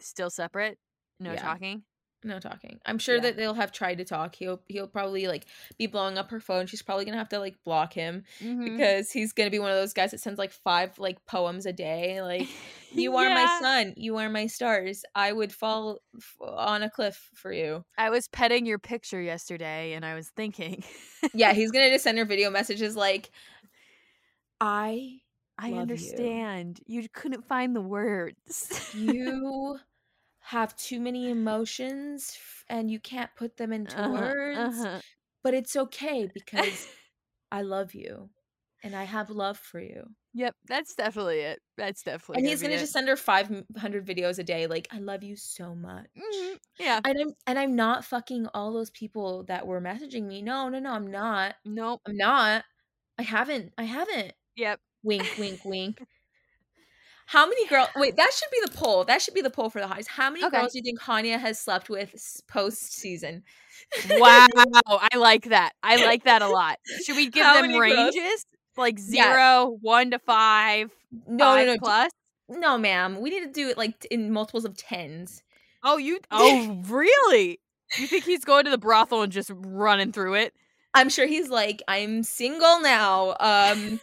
Still 0.00 0.30
separate? 0.30 0.78
No 1.20 1.32
Yeah. 1.32 1.42
talking? 1.42 1.82
No 2.26 2.38
talking. 2.40 2.80
I'm 2.86 2.98
sure 2.98 3.16
Yeah. 3.16 3.20
that 3.22 3.36
they'll 3.36 3.52
have 3.54 3.70
tried 3.70 3.98
to 3.98 4.04
talk. 4.04 4.34
He'll 4.34 4.62
he'll 4.68 4.86
probably 4.88 5.26
like 5.28 5.44
be 5.78 5.86
blowing 5.86 6.16
up 6.16 6.30
her 6.30 6.40
phone. 6.40 6.66
She's 6.66 6.80
probably 6.80 7.04
gonna 7.04 7.18
have 7.18 7.28
to 7.30 7.38
like 7.38 7.62
block 7.64 7.92
him 7.92 8.24
Mhm. 8.40 8.64
because 8.64 9.10
he's 9.12 9.32
gonna 9.34 9.50
be 9.50 9.58
one 9.58 9.70
of 9.70 9.76
those 9.76 9.92
guys 9.92 10.10
that 10.12 10.20
sends 10.20 10.38
like 10.38 10.50
five 10.52 10.98
like 10.98 11.24
poems 11.26 11.66
a 11.66 11.72
day. 11.72 12.22
Like 12.22 12.48
you 12.92 13.14
are 13.16 13.28
my 13.28 13.42
Yeah. 13.42 13.60
sun, 13.60 13.94
you 13.98 14.16
are 14.16 14.30
my 14.30 14.46
stars. 14.46 15.04
I 15.14 15.32
would 15.32 15.52
fall 15.52 15.98
f- 16.16 16.36
on 16.40 16.82
a 16.82 16.88
cliff 16.88 17.30
for 17.34 17.52
you. 17.52 17.84
I 17.98 18.08
was 18.08 18.26
petting 18.28 18.64
your 18.64 18.78
picture 18.78 19.20
yesterday 19.20 19.92
and 19.92 20.04
I 20.04 20.14
was 20.14 20.30
thinking, 20.30 20.82
Yeah, 21.34 21.52
he's 21.52 21.70
gonna 21.72 21.90
just 21.90 22.04
send 22.04 22.16
her 22.16 22.24
video 22.24 22.48
messages 22.50 22.96
like, 22.96 23.30
I 24.60 25.20
I 25.58 25.74
Love 25.74 25.92
you. 25.92 26.40
understand. 26.40 26.80
You. 26.86 27.08
couldn't 27.08 27.46
find 27.46 27.74
the 27.76 27.80
words. 27.80 28.70
you 28.92 29.78
have 30.40 30.76
too 30.76 31.00
many 31.00 31.30
emotions 31.30 32.38
and 32.68 32.90
you 32.90 33.00
can't 33.00 33.34
put 33.36 33.56
them 33.56 33.72
into 33.72 34.02
Uh-huh, 34.02 34.34
words, 34.42 34.86
uh-huh. 34.86 35.00
but 35.42 35.54
it's 35.54 35.76
okay 35.76 36.26
because 36.26 36.88
I 37.52 37.62
love 37.62 37.94
you 37.94 38.30
and 38.82 38.96
I 38.96 39.04
have 39.04 39.30
love 39.30 39.58
for 39.58 39.80
you. 39.80 40.16
Yep, 40.32 40.56
that's 40.66 40.94
definitely 40.94 41.40
it. 41.40 41.60
That's 41.76 42.02
definitely. 42.02 42.40
and 42.40 42.46
he's 42.46 42.60
gonna 42.62 42.78
it. 42.78 42.78
just 42.78 42.92
send 42.92 43.08
her 43.08 43.16
500 43.16 44.06
videos 44.06 44.38
a 44.38 44.44
day 44.44 44.66
like 44.66 44.88
I 44.90 44.98
love 44.98 45.22
you 45.22 45.36
so 45.36 45.74
much. 45.74 46.10
Mhm, 46.16 46.58
Yeah. 46.78 47.00
And 47.04 47.18
I'm 47.20 47.32
and 47.46 47.58
I'm 47.58 47.76
not 47.76 48.04
fucking 48.04 48.48
all 48.54 48.72
those 48.72 48.90
people 48.90 49.44
that 49.44 49.66
were 49.66 49.80
messaging 49.80 50.24
me. 50.26 50.42
No, 50.42 50.68
no, 50.68 50.78
no, 50.80 50.92
I'm 50.92 51.06
not. 51.10 51.56
Nope. 51.64 52.02
I'm 52.06 52.16
not. 52.16 52.64
I 53.18 53.22
haven't. 53.24 53.74
I 53.78 53.84
haven't. 53.84 54.34
Yep. 54.56 54.80
Wink, 55.02 55.36
wink, 55.38 55.60
wink. 55.64 56.02
How 57.26 57.46
many 57.46 57.66
girls? 57.68 57.88
Wait, 57.96 58.16
that 58.16 58.32
should 58.34 58.50
be 58.50 58.60
the 58.64 58.72
poll. 58.78 59.04
That 59.04 59.22
should 59.22 59.34
be 59.34 59.40
the 59.40 59.50
poll 59.50 59.70
for 59.70 59.80
the 59.80 59.86
highs. 59.86 60.06
How 60.06 60.28
many 60.30 60.44
Okay. 60.44 60.58
girls 60.58 60.72
do 60.72 60.78
you 60.78 60.82
think 60.84 61.00
Hanya 61.00 61.38
has 61.38 61.58
slept 61.58 61.88
with 61.88 62.14
post 62.48 62.92
season? 62.92 63.42
Wow, 64.20 64.46
I 64.86 65.16
like 65.16 65.44
that. 65.46 65.72
I 65.82 65.96
like 65.96 66.24
that 66.24 66.42
a 66.42 66.48
lot. 66.48 66.78
Should 67.02 67.16
we 67.16 67.30
give 67.30 67.44
How 67.44 67.54
them 67.54 67.62
many 67.62 67.78
girls? 67.78 68.14
ranges? 68.14 68.46
Like 68.76 68.98
Yeah. 68.98 69.30
zero, 69.32 69.78
one 69.80 70.10
to 70.10 70.18
five, 70.18 70.90
No, 71.26 71.54
five 71.54 71.66
no, 71.66 71.72
no, 71.74 71.78
plus? 71.78 72.10
no, 72.48 72.78
ma'am. 72.78 73.20
We 73.20 73.30
need 73.30 73.44
to 73.44 73.52
do 73.52 73.68
it 73.68 73.78
like 73.78 74.04
in 74.10 74.30
multiples 74.30 74.64
of 74.64 74.76
tens. 74.76 75.42
Oh, 75.82 75.96
you? 75.96 76.18
Oh, 76.30 76.82
really? 76.88 77.60
You 77.98 78.06
think 78.06 78.24
he's 78.24 78.44
going 78.44 78.64
to 78.64 78.70
the 78.70 78.78
brothel 78.78 79.22
and 79.22 79.32
just 79.32 79.50
running 79.54 80.12
through 80.12 80.34
it? 80.34 80.52
I'm 80.94 81.08
sure 81.08 81.26
he's 81.26 81.48
like, 81.48 81.82
I'm 81.88 82.22
single 82.22 82.80
now. 82.80 83.36
Um, 83.40 84.00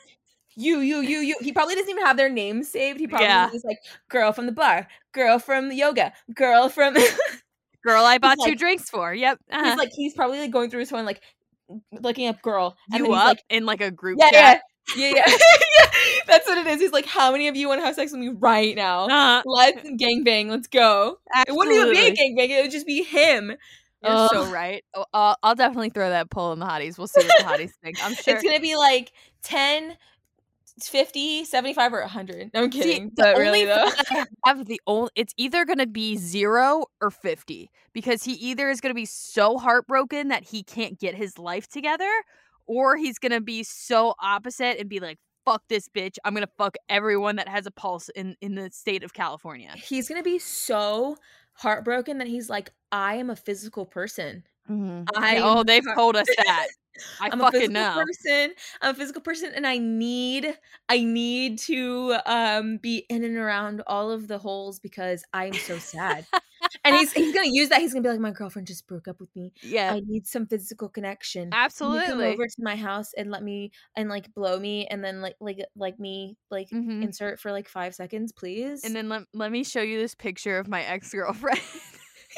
you, 0.56 0.80
you, 0.80 1.00
you, 1.02 1.20
you. 1.20 1.36
He 1.42 1.52
probably 1.52 1.76
doesn't 1.76 1.90
even 1.90 2.06
have 2.06 2.18
their 2.18 2.30
names 2.30 2.68
saved. 2.70 3.00
He 3.00 3.08
probably 3.08 3.28
Yeah. 3.28 3.50
is 3.54 3.64
like, 3.64 3.80
girl 4.10 4.32
from 4.34 4.46
the 4.46 4.52
bar, 4.52 4.88
girl 5.14 5.40
from 5.40 5.70
the 5.70 5.76
yoga, 5.76 6.14
girl 6.34 6.70
from. 6.70 6.96
Girl, 7.84 8.06
I 8.06 8.20
bought 8.20 8.38
two 8.38 8.52
like- 8.52 8.60
drinks 8.60 8.92
for. 8.92 9.12
Yep. 9.12 9.40
uh-huh. 9.52 9.76
like, 9.76 9.90
he's 9.96 10.14
probably 10.14 10.38
like 10.38 10.52
going 10.52 10.70
through 10.70 10.82
his 10.82 10.92
phone, 10.92 11.04
like 11.04 11.20
looking 11.92 12.28
up 12.28 12.40
girl. 12.44 12.78
And 12.92 13.00
you 13.00 13.06
then 13.12 13.14
up 13.20 13.26
like, 13.26 13.44
in 13.50 13.66
like 13.66 13.82
a 13.82 13.90
group 13.90 14.20
yeah, 14.20 14.30
yeah, 14.32 14.54
chat? 14.54 14.62
yeah, 14.96 15.08
yeah, 15.16 15.24
yeah. 15.28 15.86
That's 16.28 16.48
what 16.48 16.60
it 16.60 16.68
is. 16.68 16.80
He's 16.80 16.92
like, 16.92 17.08
how 17.08 17.32
many 17.32 17.48
of 17.48 17.56
you 17.56 17.68
want 17.68 17.82
to 17.82 17.86
have 17.86 17.96
sex 17.96 18.12
with 18.12 18.22
me 18.22 18.30
right 18.30 18.76
now? 18.76 19.08
Uh, 19.08 19.42
Let's 19.46 19.82
gangbang. 19.90 20.50
Let's 20.50 20.68
go. 20.68 21.18
It 21.48 21.56
wouldn't 21.56 21.76
even 21.76 21.92
be 21.92 21.98
a 21.98 22.12
absolutely. 22.12 22.36
gangbang. 22.38 22.50
It 22.60 22.62
would 22.62 22.72
just 22.72 22.86
be 22.86 23.02
him. 23.02 23.54
You're 24.04 24.30
so 24.30 24.46
right. 24.52 24.84
Oh, 24.94 25.06
uh, 25.14 25.36
I'll 25.42 25.56
definitely 25.56 25.90
throw 25.90 26.10
that 26.10 26.30
poll 26.30 26.54
in 26.54 26.60
the 26.60 26.66
hotties. 26.66 26.98
We'll 27.00 27.08
see 27.08 27.26
what 27.26 27.38
the 27.40 27.44
hotties 27.44 27.72
think. 27.84 27.98
I'm 28.04 28.14
sure. 28.14 28.36
It's 28.36 28.44
gonna 28.44 28.60
be 28.60 28.76
like 28.76 29.12
10, 29.44 29.96
50, 30.80 31.46
75, 31.46 31.94
or 31.94 32.02
100. 32.02 32.52
No, 32.54 32.64
I'm 32.64 32.70
kidding. 32.70 33.10
the 33.16 33.24
but 33.24 33.36
only 33.36 33.42
really, 33.42 33.66
though. 33.66 33.90
I 34.10 34.26
have 34.46 34.66
the 34.66 34.82
only 34.88 35.12
it's 35.16 35.34
either 35.38 35.66
gonna 35.66 35.88
be 35.88 36.18
zero 36.18 36.86
or 37.02 37.12
fifty 37.12 37.70
because 37.94 38.24
he 38.24 38.34
either 38.34 38.70
is 38.70 38.82
gonna 38.82 38.94
be 38.94 39.06
so 39.06 39.58
heartbroken 39.58 40.30
that 40.30 40.44
he 40.44 40.64
can't 40.64 41.00
get 41.00 41.16
his 41.16 41.38
life 41.38 41.68
together, 41.68 42.12
or 42.68 42.98
he's 42.98 43.20
gonna 43.20 43.42
be 43.42 43.64
so 43.64 44.16
opposite 44.20 44.80
and 44.80 44.90
be 44.90 45.00
like, 45.00 45.20
"Fuck 45.46 45.64
this 45.68 45.90
bitch! 45.90 46.18
I'm 46.24 46.34
gonna 46.34 46.48
fuck 46.58 46.76
everyone 46.90 47.36
that 47.38 47.48
has 47.48 47.66
a 47.66 47.72
pulse 47.72 48.10
in 48.10 48.36
in 48.42 48.56
the 48.56 48.70
state 48.72 49.04
of 49.04 49.14
California." 49.14 49.74
he's 49.76 50.08
gonna 50.08 50.24
be 50.24 50.40
so 50.40 51.18
heartbroken 51.54 52.18
that 52.20 52.28
he's 52.28 52.50
like, 52.50 52.72
I 52.92 53.16
am 53.16 53.30
a 53.30 53.36
physical 53.36 53.86
person. 53.86 54.44
Mm-hmm. 54.70 55.04
I 55.16 55.38
oh, 55.38 55.64
they've 55.64 55.86
told 55.96 56.16
us 56.16 56.28
that. 56.38 56.68
I 57.20 57.32
I'm 57.32 57.42
a 57.42 57.46
physical 57.46 57.86
know. 57.86 57.94
person. 57.94 58.54
I'm 58.82 58.92
a 58.96 58.98
physical 58.98 59.22
person, 59.22 59.52
and 59.56 59.66
I 59.68 59.78
need, 59.78 60.58
I 60.90 61.04
need 61.04 61.60
to 61.60 62.18
um 62.26 62.78
be 62.78 63.06
in 63.10 63.24
and 63.24 63.38
around 63.38 63.82
all 63.88 64.12
of 64.12 64.28
the 64.28 64.38
holes 64.38 64.80
because 64.80 65.24
I'm 65.34 65.58
so 65.58 65.78
sad. 65.80 66.28
and 66.84 66.96
he's 66.96 67.12
he's 67.14 67.34
gonna 67.34 67.48
use 67.50 67.70
that. 67.70 67.80
He's 67.82 67.94
gonna 67.94 68.04
be 68.04 68.10
like, 68.10 68.20
my 68.20 68.32
girlfriend 68.32 68.68
just 68.68 68.88
broke 68.88 69.08
up 69.08 69.20
with 69.20 69.36
me. 69.36 69.54
Yeah, 69.62 69.96
I 69.96 70.02
need 70.06 70.28
some 70.28 70.46
physical 70.48 70.90
connection. 70.90 71.50
You 71.50 72.02
come 72.02 72.20
absolutely. 72.20 72.26
over 72.26 72.46
to 72.46 72.56
my 72.60 72.76
house 72.76 73.14
and 73.18 73.32
let 73.32 73.44
me 73.44 73.72
and 73.96 74.10
like 74.10 74.34
blow 74.34 74.60
me 74.60 74.88
and 74.88 75.04
then 75.04 75.22
like 75.22 75.36
like 75.40 75.60
like 75.76 76.00
me 76.00 76.38
like 76.50 76.70
Mhm. 76.72 77.02
insert 77.02 77.40
for 77.40 77.52
like 77.52 77.68
five 77.68 77.96
seconds, 77.96 78.32
please. 78.32 78.84
And 78.84 78.96
then 78.96 79.10
let, 79.10 79.24
let 79.34 79.52
me 79.52 79.64
show 79.64 79.82
you 79.82 80.00
this 80.00 80.16
picture 80.16 80.58
of 80.58 80.68
my 80.68 80.84
ex 80.84 81.12
girlfriend. 81.12 81.62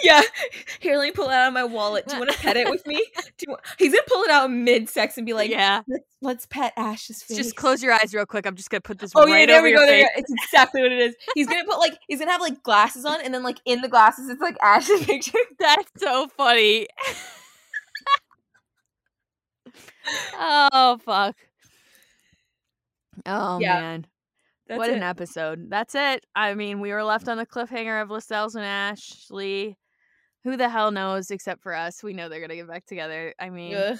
Yeah, 0.01 0.21
here, 0.79 0.97
let 0.97 1.03
me 1.05 1.11
pull 1.11 1.29
it 1.29 1.33
out 1.33 1.47
of 1.47 1.53
my 1.53 1.63
wallet. 1.63 2.07
Do 2.07 2.15
you 2.15 2.19
want 2.21 2.31
to 2.31 2.37
pet 2.39 2.57
it 2.57 2.69
with 2.69 2.85
me? 2.87 2.95
Do 3.37 3.45
you 3.47 3.51
want- 3.51 3.61
He's 3.77 3.91
gonna 3.91 4.03
pull 4.07 4.23
it 4.23 4.31
out 4.31 4.49
mid 4.51 4.89
sex 4.89 5.17
and 5.17 5.25
be 5.25 5.33
like, 5.33 5.51
yeah, 5.51 5.81
let's 5.87 6.03
let's 6.21 6.45
pet 6.47 6.73
Ash's 6.77 7.21
face. 7.21 7.37
just 7.37 7.55
close 7.55 7.83
your 7.83 7.93
eyes 7.93 8.13
real 8.13 8.25
quick. 8.25 8.45
I'm 8.47 8.55
just 8.55 8.69
gonna 8.69 8.81
put 8.81 8.99
this 8.99 9.11
Oh 9.15 9.25
right 9.25 9.41
yeah, 9.41 9.45
there 9.45 9.57
over 9.59 9.65
we 9.67 9.73
go. 9.73 9.85
There 9.85 9.97
we 9.97 10.03
go. 10.03 10.09
It's 10.15 10.31
exactly 10.45 10.81
what 10.81 10.91
it 10.91 10.99
is. 10.99 11.15
He's 11.35 11.47
gonna 11.47 11.65
put 11.65 11.77
like 11.79 11.97
he's 12.07 12.19
gonna 12.19 12.31
have 12.31 12.41
like 12.41 12.63
glasses 12.63 13.05
on, 13.05 13.21
and 13.21 13.33
then 13.33 13.43
like 13.43 13.59
in 13.65 13.81
the 13.81 13.89
glasses, 13.89 14.29
it's 14.29 14.41
like 14.41 14.57
Ash's 14.61 15.01
picture. 15.05 15.37
That's 15.59 15.89
so 15.97 16.27
funny. 16.37 16.87
oh 20.33 20.97
fuck. 21.03 21.35
Oh 23.25 23.59
Yeah, 23.59 23.79
man. 23.79 24.07
That's 24.67 24.77
what 24.79 24.89
it. 24.89 24.95
an 24.97 25.03
episode. 25.03 25.69
That's 25.69 25.93
it. 25.93 26.25
I 26.35 26.53
mean, 26.55 26.79
we 26.79 26.91
were 26.93 27.03
left 27.03 27.27
on 27.27 27.37
the 27.37 27.45
cliffhanger 27.45 28.01
of 28.01 28.09
Lascelles 28.09 28.55
and 28.55 28.63
Ashley. 28.65 29.77
Who 30.43 30.57
the 30.57 30.69
hell 30.69 30.91
knows 30.91 31.31
except 31.31 31.61
for 31.61 31.73
us? 31.73 32.03
We 32.03 32.13
know 32.13 32.27
they're 32.27 32.41
gonna 32.41 32.55
get 32.55 32.67
back 32.67 32.85
together. 32.85 33.33
I 33.39 33.49
mean, 33.49 33.75
Ugh. 33.75 33.99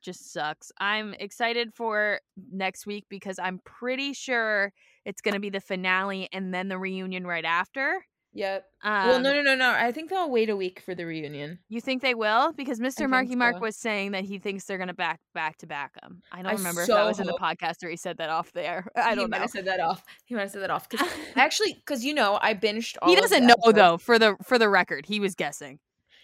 just 0.00 0.32
sucks. 0.32 0.72
I'm 0.78 1.14
excited 1.14 1.74
for 1.74 2.20
next 2.50 2.86
week 2.86 3.06
because 3.08 3.38
I'm 3.38 3.60
pretty 3.64 4.12
sure 4.12 4.72
it's 5.04 5.20
gonna 5.20 5.40
be 5.40 5.50
the 5.50 5.60
finale 5.60 6.28
and 6.32 6.52
then 6.54 6.68
the 6.68 6.78
reunion 6.78 7.26
right 7.26 7.44
after. 7.44 8.04
Yep. 8.36 8.66
Um, 8.82 9.08
well, 9.08 9.20
no, 9.20 9.32
no, 9.32 9.42
no, 9.42 9.54
no. 9.54 9.70
I 9.70 9.92
think 9.92 10.10
they'll 10.10 10.28
wait 10.28 10.50
a 10.50 10.56
week 10.56 10.80
for 10.80 10.92
the 10.94 11.04
reunion. 11.06 11.60
You 11.68 11.80
think 11.80 12.02
they 12.02 12.14
will? 12.14 12.52
Because 12.52 12.80
Mr. 12.80 13.08
Marky 13.08 13.36
Mark 13.36 13.60
was 13.60 13.76
saying 13.76 14.10
that 14.10 14.24
he 14.24 14.38
thinks 14.40 14.64
they're 14.64 14.76
gonna 14.78 14.92
back 14.92 15.20
back 15.34 15.56
to 15.58 15.66
back 15.68 15.94
them. 16.02 16.20
I 16.32 16.38
don't 16.42 16.46
I 16.46 16.52
remember 16.54 16.82
if 16.82 16.88
that 16.88 17.04
was 17.06 17.20
in 17.20 17.26
the 17.26 17.38
podcast 17.40 17.84
or 17.84 17.88
he 17.88 17.96
said 17.96 18.16
that 18.18 18.30
off 18.30 18.52
there. 18.52 18.86
I 18.96 19.14
don't 19.14 19.30
might 19.30 19.36
know. 19.38 19.42
have 19.42 19.50
said 19.50 19.66
that 19.66 19.78
off. 19.80 20.02
He 20.24 20.34
might 20.34 20.42
have 20.42 20.50
said 20.50 20.62
that 20.62 20.70
off 20.70 20.88
because 20.88 21.08
actually, 21.36 21.74
because 21.74 22.04
you 22.04 22.12
know, 22.12 22.38
I 22.42 22.54
binged. 22.54 22.96
All 23.00 23.08
He 23.08 23.14
doesn't 23.16 23.46
know 23.46 23.54
episodes. 23.54 23.76
though. 23.76 23.96
For 23.98 24.18
the 24.18 24.36
for 24.42 24.58
the 24.58 24.68
record, 24.68 25.06
he 25.06 25.20
was 25.20 25.34
guessing. 25.36 25.78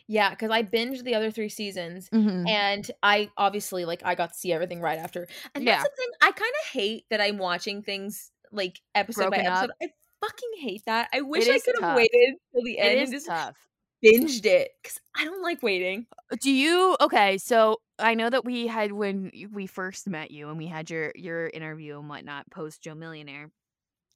Yeah, 0.09 0.31
because 0.31 0.51
I 0.51 0.65
binged 0.65 1.05
the 1.05 1.15
other 1.15 1.31
three 1.31 1.49
seasons, 1.49 2.09
Mm-hmm. 2.11 2.49
and 2.49 2.91
I 3.05 3.31
obviously 3.37 3.85
like 3.85 4.03
I 4.05 4.16
got 4.16 4.32
to 4.32 4.39
see 4.39 4.53
everything 4.53 4.81
right 4.81 4.99
after. 4.99 5.28
And 5.55 5.62
Yeah. 5.62 5.77
that's 5.77 5.85
the 5.89 5.97
thing. 5.97 6.09
I 6.23 6.32
kind 6.32 6.53
of 6.65 6.70
hate 6.73 7.05
that 7.11 7.20
I'm 7.20 7.39
watching 7.39 7.82
things 7.85 8.32
like 8.51 8.81
episode 8.97 9.28
Broken 9.31 9.45
by 9.45 9.51
up. 9.51 9.57
episode. 9.65 9.70
I 9.81 9.87
fucking 10.20 10.51
hate 10.60 10.82
that. 10.86 11.09
I 11.12 11.22
wish 11.22 11.48
I 11.48 11.59
could 11.60 11.76
have 11.80 11.97
waited 11.97 12.36
till 12.52 12.62
the 12.64 12.78
end 12.78 13.01
is 13.01 13.10
and 13.10 13.12
just 13.12 13.26
tough. 13.26 13.56
binged 14.05 14.47
it 14.47 14.70
because 14.82 14.98
I 15.16 15.24
don't 15.24 15.42
like 15.42 15.62
waiting. 15.62 16.06
Uh, 16.32 16.36
do 16.40 16.51
you 16.51 16.97
okay? 17.01 17.38
So 17.38 17.78
I 17.98 18.14
know 18.14 18.30
that 18.30 18.44
we 18.44 18.66
had 18.66 18.92
when 18.92 19.30
we 19.52 19.66
first 19.66 20.09
met 20.09 20.30
you 20.30 20.48
and 20.48 20.59
we 20.59 20.66
had 20.66 20.90
your 20.90 21.12
your 21.14 21.48
interview 21.48 21.98
and 21.98 22.09
whatnot 22.09 22.51
post 22.51 22.82
Joe 22.82 22.94
Millionaire. 22.94 23.51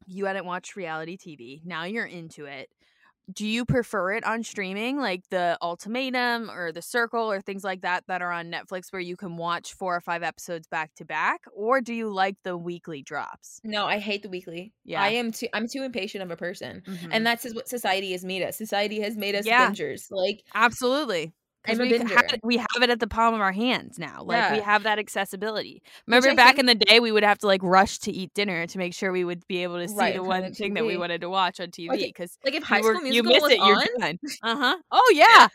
you 0.07 0.27
hadn't 0.27 0.47
watched 0.47 0.77
reality 0.77 1.17
TV. 1.17 1.65
Now 1.65 1.85
you're 1.85 2.07
into 2.07 2.47
it. 2.47 2.71
Do 3.33 3.47
you 3.47 3.65
prefer 3.65 4.13
it 4.13 4.25
on 4.25 4.43
streaming, 4.43 4.99
like 4.99 5.23
the 5.31 5.57
Ultimatum 5.63 6.51
or 6.51 6.73
the 6.73 6.83
Circle 6.83 7.31
or 7.31 7.41
things 7.41 7.65
like 7.65 7.81
that 7.81 8.05
that 8.07 8.21
are 8.21 8.31
on 8.31 8.51
Netflix 8.51 8.93
where 8.93 9.01
you 9.01 9.17
can 9.17 9.39
watch 9.39 9.73
four 9.73 9.97
or 9.97 10.01
five 10.03 10.23
episodes 10.23 10.67
back 10.67 10.95
to 10.97 11.07
back? 11.07 11.41
Or 11.55 11.81
do 11.81 11.95
you 11.95 12.11
like 12.11 12.37
the 12.45 12.57
weekly 12.59 13.03
drops? 13.03 13.63
No, 13.63 13.87
I 13.87 13.99
hate 13.99 14.23
the 14.23 14.29
weekly. 14.29 14.75
Yeah. 14.85 15.03
I 15.03 15.11
am 15.11 15.33
too 15.33 15.49
I'm 15.55 15.67
too 15.69 15.83
impatient 15.83 16.23
of 16.23 16.31
a 16.31 16.37
person. 16.37 16.83
Mhm. 16.87 17.09
And 17.11 17.27
that's 17.27 17.45
what 17.55 17.67
society 17.69 18.13
has 18.13 18.25
made 18.25 18.43
us. 18.43 18.57
Society 18.59 19.01
has 19.01 19.17
made 19.17 19.35
us 19.35 19.47
Yeah. 19.47 19.59
bingers. 19.59 20.11
Like 20.11 20.45
Absolutely. 20.55 21.35
I'm 21.67 21.79
we 21.79 21.89
have 21.99 22.25
it, 22.33 22.41
we 22.43 22.57
have 22.59 22.83
it 22.83 22.91
at 22.91 23.01
the 23.01 23.07
palm 23.07 23.35
of 23.35 23.41
our 23.41 23.53
hands 23.53 23.99
now. 23.99 24.23
Like 24.23 24.51
we 24.51 24.61
have 24.61 24.83
that 24.83 24.99
accessibility. 24.99 25.83
Remember 26.07 26.35
back 26.35 26.57
think- 26.57 26.61
in 26.61 26.67
the 26.67 26.75
day, 26.75 27.01
we 27.01 27.11
would 27.13 27.23
have 27.25 27.39
to 27.39 27.47
like 27.47 27.63
rush 27.63 27.99
to 28.01 28.13
eat 28.13 28.33
dinner 28.35 28.67
to 28.67 28.79
make 28.79 28.95
sure 28.95 29.13
we 29.13 29.25
would 29.25 29.47
be 29.49 29.63
able 29.63 29.79
to 29.79 29.89
see 29.89 29.95
Right, 29.97 30.15
the 30.15 30.23
one 30.23 30.43
the 30.43 30.51
thing 30.51 30.75
that 30.75 30.85
we 30.85 30.97
wanted 30.97 31.21
to 31.23 31.31
watch 31.31 31.61
on 31.61 31.71
TV. 31.71 32.07
Because 32.07 32.37
like 32.45 32.55
if 32.55 32.63
High 32.63 32.81
School 32.81 32.95
were, 32.95 33.07
you 33.07 33.23
Musical 33.23 33.33
miss 33.33 33.43
was 33.43 33.53
it, 33.53 33.59
you're 33.61 33.77
on, 33.77 33.87
done. 34.01 34.19
Uh 34.43 34.57
huh. 34.57 34.77
Oh 34.91 35.13
yeah, 35.15 35.49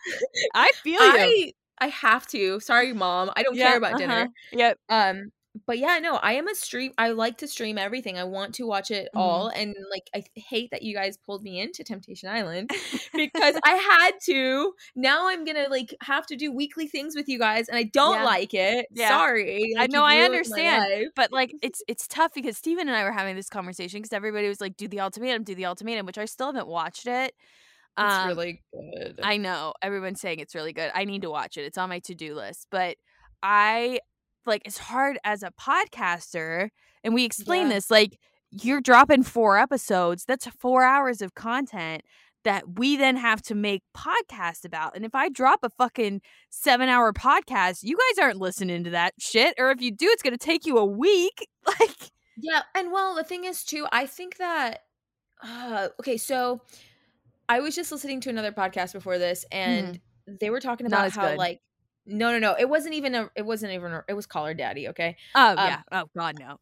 I 0.54 0.72
feel 0.84 1.02
you. 1.02 1.10
I 1.20 1.54
I 1.82 1.88
have 1.88 2.28
to. 2.28 2.60
Sorry, 2.60 2.92
mom. 2.94 3.32
I 3.36 3.44
don't 3.44 3.56
Yeah, 3.56 3.70
care 3.70 3.78
about 3.78 3.98
dinner. 3.98 4.22
uh-huh. 4.22 4.28
Yep. 4.52 4.78
Um, 4.90 5.32
but 5.66 5.78
yeah, 5.80 6.00
no, 6.00 6.16
I 6.16 6.34
am 6.34 6.48
a 6.48 6.56
stream. 6.56 6.94
I 6.98 7.10
like 7.10 7.38
to 7.40 7.48
stream 7.48 7.78
everything. 7.78 8.18
I 8.18 8.24
want 8.24 8.56
to 8.56 8.66
watch 8.68 8.92
it 8.92 9.10
Mhm. 9.16 9.20
all, 9.20 9.48
and 9.50 9.76
like 9.92 10.10
I 10.16 10.24
hate 10.36 10.72
that 10.72 10.82
you 10.84 10.94
guys 10.96 11.18
pulled 11.18 11.44
me 11.44 11.60
into 11.60 11.84
Temptation 11.84 12.30
Island 12.30 12.70
because 13.14 13.56
I 13.64 13.72
had 13.74 14.12
to. 14.26 14.74
Now 14.96 15.28
I'm 15.30 15.46
gonna 15.46 15.68
like 15.70 15.96
have 16.02 16.26
to 16.28 16.36
do 16.36 16.52
weekly 16.52 16.88
things 16.88 17.16
with 17.16 17.28
you 17.30 17.40
guys, 17.40 17.68
and 17.70 17.78
I 17.78 17.84
don't 17.84 18.16
Yeah. 18.20 18.26
like 18.26 18.54
it. 18.54 18.88
Yeah. 18.92 19.10
Sorry. 19.10 19.74
I 19.78 19.88
know, 19.88 20.04
I 20.04 20.20
understand, 20.20 21.12
but 21.16 21.32
like 21.32 21.54
it's 21.62 21.82
it's 21.88 22.08
tough 22.08 22.34
because 22.34 22.58
Steven 22.58 22.88
and 22.88 22.96
I 22.98 23.04
were 23.04 23.12
having 23.12 23.36
this 23.36 23.50
conversation 23.50 24.00
because 24.02 24.14
everybody 24.14 24.48
was 24.48 24.62
like, 24.62 24.78
"Do 24.78 24.88
the 24.88 25.00
ultimatum, 25.00 25.44
do 25.44 25.56
the 25.56 25.66
ultimatum," 25.66 26.06
which 26.06 26.18
I 26.18 26.26
still 26.26 26.48
haven't 26.48 26.68
watched 26.68 27.08
it. 27.08 27.34
It's 27.98 28.14
Um, 28.16 28.28
really 28.30 28.62
good. 28.74 29.20
I 29.24 29.38
know 29.38 29.74
everyone's 29.82 30.22
saying 30.22 30.40
it's 30.40 30.56
really 30.56 30.72
good. 30.74 30.92
I 30.96 31.04
need 31.06 31.24
to 31.24 31.30
watch 31.30 31.58
it. 31.58 31.64
It's 31.66 31.78
on 31.78 31.90
my 31.90 32.00
to 32.00 32.16
do 32.16 32.34
list. 32.36 32.68
But 32.70 32.98
I 33.44 34.00
like 34.50 34.64
it's 34.66 34.78
hard 34.78 35.18
as 35.24 35.44
a 35.44 35.52
podcaster, 35.52 36.70
and 37.04 37.14
we 37.14 37.24
explain 37.26 37.68
Yeah. 37.68 37.76
this 37.76 37.90
like 37.92 38.20
you're 38.52 38.82
dropping 38.82 39.24
four 39.24 39.58
episodes. 39.58 40.26
That's 40.26 40.48
four 40.48 40.84
hours 40.84 41.22
of 41.22 41.36
content 41.36 42.02
that 42.46 42.80
we 42.80 42.96
then 42.98 43.16
have 43.18 43.42
to 43.44 43.54
make 43.54 43.84
podcasts 43.96 44.64
about. 44.66 44.96
And 44.96 45.04
if 45.06 45.14
I 45.14 45.30
drop 45.30 45.60
a 45.62 45.70
fucking 45.70 46.22
seven 46.50 46.90
hour 46.90 47.12
podcast, 47.14 47.84
you 47.84 47.98
guys 47.98 48.24
aren't 48.24 48.40
listening 48.40 48.84
to 48.86 48.90
that 48.92 49.14
shit. 49.20 49.54
Or 49.60 49.72
if 49.72 49.82
you 49.82 49.92
do, 49.92 50.08
it's 50.08 50.24
gonna 50.24 50.38
take 50.38 50.66
you 50.66 50.78
a 50.78 50.86
week. 50.86 51.48
Like 51.80 52.12
Yeah, 52.38 52.62
and 52.74 52.92
well, 52.92 53.14
the 53.16 53.24
thing 53.24 53.44
is 53.44 53.64
too, 53.64 53.86
I 53.92 54.06
think 54.08 54.38
that 54.38 54.84
uh 55.44 55.90
okay, 56.00 56.18
so 56.18 56.62
I 57.48 57.60
was 57.60 57.76
just 57.76 57.92
listening 57.92 58.22
to 58.22 58.30
another 58.30 58.52
podcast 58.52 58.94
before 58.94 59.18
this 59.18 59.46
and 59.52 60.00
they 60.40 60.50
were 60.50 60.60
talking 60.60 60.86
Mm-hmm. 60.88 60.94
About 60.94 61.12
how 61.12 61.30
good. 61.30 61.38
like 61.38 61.62
no, 62.10 62.32
no, 62.32 62.40
no. 62.40 62.56
It 62.60 62.68
wasn't 62.70 62.96
even 62.96 63.16
a 63.16 63.30
it 63.36 63.46
wasn't 63.46 63.74
even 63.74 63.92
a, 63.92 64.04
it 64.08 64.14
was 64.14 64.26
Call 64.26 64.46
Her 64.46 64.54
Daddy, 64.54 64.90
okay? 64.90 65.16
oh 65.36 65.52
Um, 65.52 65.58
yeah. 65.58 65.82
Oh 65.92 66.04
god 66.18 66.38
no. 66.40 66.58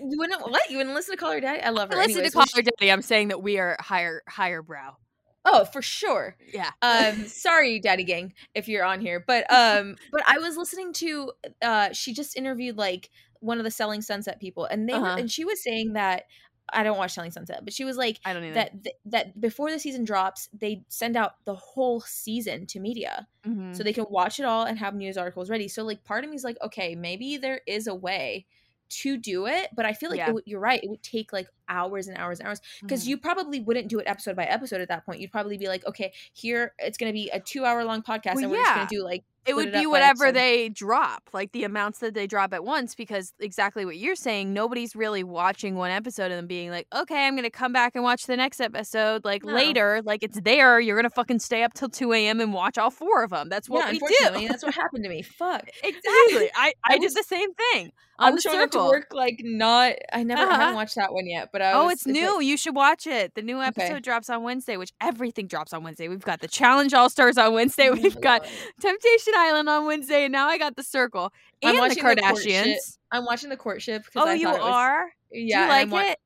You 0.00 0.16
wouldn't 0.18 0.40
what? 0.42 0.70
You 0.70 0.76
wouldn't 0.76 0.94
listen 0.94 1.14
to 1.14 1.18
Call 1.18 1.32
Her 1.32 1.40
Daddy? 1.40 1.60
I 1.62 1.70
love 1.70 1.90
I 1.90 1.94
her. 1.96 2.00
listen 2.02 2.12
Anyways, 2.18 2.32
to 2.32 2.38
Call 2.38 2.46
Her 2.54 2.62
Daddy. 2.62 2.92
I'm 2.92 3.02
saying 3.02 3.28
that 3.28 3.42
we 3.42 3.58
are 3.58 3.76
higher 3.80 4.22
higher 4.28 4.62
brow. 4.62 4.96
Oh, 5.44 5.64
for 5.64 5.80
sure. 5.82 6.36
Yeah. 6.52 6.70
um 6.82 7.26
sorry 7.26 7.80
daddy 7.80 8.04
gang 8.04 8.34
if 8.54 8.68
you're 8.68 8.84
on 8.84 9.00
here 9.00 9.24
but 9.26 9.50
um 9.52 9.96
but 10.12 10.22
i 10.26 10.36
was 10.38 10.56
listening 10.56 10.92
to 10.94 11.32
uh 11.62 11.90
she 11.92 12.12
just 12.12 12.36
interviewed 12.36 12.76
like 12.76 13.08
one 13.40 13.56
of 13.58 13.64
the 13.64 13.70
selling 13.70 14.02
sunset 14.02 14.40
people 14.40 14.66
and 14.66 14.88
they 14.88 14.92
Uh-huh. 14.92 15.16
and 15.18 15.30
she 15.30 15.44
was 15.44 15.62
saying 15.62 15.94
that 15.94 16.24
i 16.72 16.82
don't 16.82 16.98
watch 16.98 17.12
selling 17.14 17.30
sunset 17.30 17.60
but 17.64 17.72
she 17.72 17.84
was 17.84 17.96
like 17.96 18.18
I 18.24 18.32
don't 18.32 18.44
either. 18.44 18.54
that 18.54 18.82
th- 18.84 18.96
that 19.06 19.40
before 19.40 19.70
the 19.70 19.78
season 19.78 20.04
drops 20.04 20.48
they 20.52 20.82
send 20.88 21.16
out 21.16 21.32
the 21.44 21.54
whole 21.54 22.00
season 22.00 22.66
to 22.66 22.80
media 22.80 23.26
Mhm. 23.46 23.74
so 23.76 23.82
they 23.82 23.92
can 23.92 24.06
watch 24.10 24.38
it 24.40 24.44
all 24.44 24.64
and 24.64 24.78
have 24.78 24.94
news 24.94 25.16
articles 25.16 25.48
ready 25.50 25.68
so 25.68 25.82
like 25.84 26.04
part 26.04 26.24
of 26.24 26.30
me 26.30 26.36
is 26.36 26.44
like 26.44 26.58
okay 26.62 26.94
maybe 26.94 27.36
there 27.36 27.60
is 27.66 27.86
a 27.86 27.94
way 27.94 28.46
to 28.90 29.16
do 29.16 29.46
it 29.46 29.68
but 29.74 29.84
i 29.86 29.92
feel 29.92 30.10
like 30.10 30.18
Yeah. 30.18 30.30
it 30.34 30.42
you're 30.46 30.60
right 30.60 30.82
it 30.82 30.88
would 30.90 31.02
take 31.02 31.32
like 31.32 31.48
hours 31.68 32.08
and 32.08 32.16
hours 32.18 32.38
and 32.40 32.48
hours 32.48 32.60
because 32.82 33.04
Mhm. 33.04 33.08
you 33.08 33.18
probably 33.18 33.60
wouldn't 33.60 33.88
do 33.88 33.98
it 33.98 34.06
episode 34.06 34.36
by 34.36 34.44
episode 34.44 34.80
at 34.80 34.88
that 34.88 35.04
point 35.06 35.20
you'd 35.20 35.32
probably 35.32 35.56
be 35.58 35.68
like 35.68 35.86
okay 35.86 36.12
here 36.32 36.74
it's 36.78 36.98
going 36.98 37.08
to 37.10 37.14
be 37.14 37.28
a 37.30 37.40
two 37.40 37.64
hour 37.64 37.84
long 37.84 38.02
podcast 38.02 38.34
Well, 38.36 38.44
and 38.44 38.50
we're 38.50 38.58
just 38.58 38.74
going 38.74 38.86
to 38.88 38.94
do 38.94 39.02
like 39.04 39.24
it 39.46 39.56
would 39.56 39.68
up 39.74 39.80
be 39.80 39.86
whatever 39.86 40.30
they 40.30 40.68
drop, 40.68 41.30
like 41.32 41.52
the 41.52 41.64
amounts 41.64 42.00
that 42.00 42.12
they 42.12 42.26
drop 42.26 42.52
at 42.52 42.64
once, 42.64 42.94
because 42.94 43.32
exactly 43.40 43.86
what 43.86 43.96
you're 43.96 44.14
saying, 44.16 44.52
nobody's 44.52 44.94
really 44.94 45.24
watching 45.24 45.74
one 45.74 45.90
episode 45.90 46.30
and 46.30 46.46
being 46.46 46.68
like, 46.70 46.86
okay, 46.94 47.26
I'm 47.26 47.34
gonna 47.34 47.48
come 47.48 47.72
back 47.72 47.92
and 47.94 48.04
watch 48.04 48.26
the 48.26 48.36
next 48.36 48.60
episode 48.60 49.24
like 49.24 49.44
No. 49.46 49.54
later. 49.54 50.02
Like 50.04 50.22
it's 50.22 50.38
there. 50.42 50.78
You're 50.80 50.96
gonna 50.96 51.08
fucking 51.08 51.38
stay 51.38 51.62
up 51.62 51.72
till 51.72 51.88
two 51.88 52.12
a.m. 52.12 52.40
and 52.42 52.52
watch 52.52 52.76
all 52.76 52.90
four 52.90 53.22
of 53.24 53.30
them. 53.30 53.48
That's 53.48 53.70
what 53.70 53.86
yeah 53.86 54.32
we 54.32 54.42
do. 54.42 54.48
that's 54.48 54.62
what 54.62 54.74
happened 54.74 55.04
to 55.04 55.08
me 55.08 55.22
fuck 55.22 55.62
exactly. 55.82 56.50
I 56.54 56.74
I, 56.84 56.94
I 56.94 56.98
did 56.98 57.12
the 57.14 57.24
same 57.26 57.54
thing 57.54 57.92
i 58.18 58.26
on 58.26 58.32
the 58.32 58.34
was 58.34 58.42
showing 58.42 58.60
up 58.60 58.70
to 58.72 58.78
work 58.80 59.06
like 59.12 59.40
not 59.44 59.94
i 60.12 60.22
never 60.24 60.42
Uh-huh. 60.42 60.58
haven't 60.58 60.74
watched 60.74 60.96
that 60.96 61.14
one 61.14 61.24
yet 61.26 61.50
but 61.52 61.57
I 61.62 61.72
Oh, 61.72 61.84
was, 61.86 61.94
it's 61.94 62.06
like- 62.06 62.12
new. 62.14 62.40
you 62.40 62.56
should 62.56 62.74
watch 62.74 63.06
it. 63.06 63.34
The 63.34 63.42
new 63.42 63.60
episode 63.60 63.90
Okay. 63.92 64.00
drops 64.00 64.28
on 64.30 64.42
Wednesday, 64.42 64.76
which 64.76 64.92
everything 65.00 65.46
drops 65.46 65.72
on 65.72 65.82
Wednesday. 65.82 66.08
We've 66.08 66.20
got 66.24 66.40
the 66.40 66.48
Challenge 66.48 66.92
All 66.94 67.10
Stars 67.10 67.36
on 67.38 67.52
Wednesday. 67.54 67.88
Oh 67.88 67.92
We've 68.02 68.20
got 68.20 68.42
God. 68.42 68.50
Temptation 68.80 69.32
Island 69.36 69.68
on 69.68 69.86
Wednesday, 69.86 70.24
and 70.24 70.32
now 70.32 70.48
I 70.48 70.58
got 70.58 70.76
the 70.76 70.82
Circle 70.82 71.32
I'm 71.62 71.70
and 71.70 71.76
the 71.78 71.80
watching 71.82 71.96
the 71.96 72.16
courtship. 72.22 72.64
Kardashians. 72.64 72.98
i'm 73.10 73.24
watching 73.24 73.50
the 73.50 73.56
courtship 73.56 74.04
because 74.04 74.24
oh, 74.26 74.30
I 74.30 74.34
you 74.34 74.48
it 74.48 74.52
was, 74.52 74.60
are? 74.62 75.06
yeah 75.32 75.56
Do 75.58 75.62
you 75.64 75.68
like 75.68 75.90
wa- 75.90 76.10
it? 76.12 76.18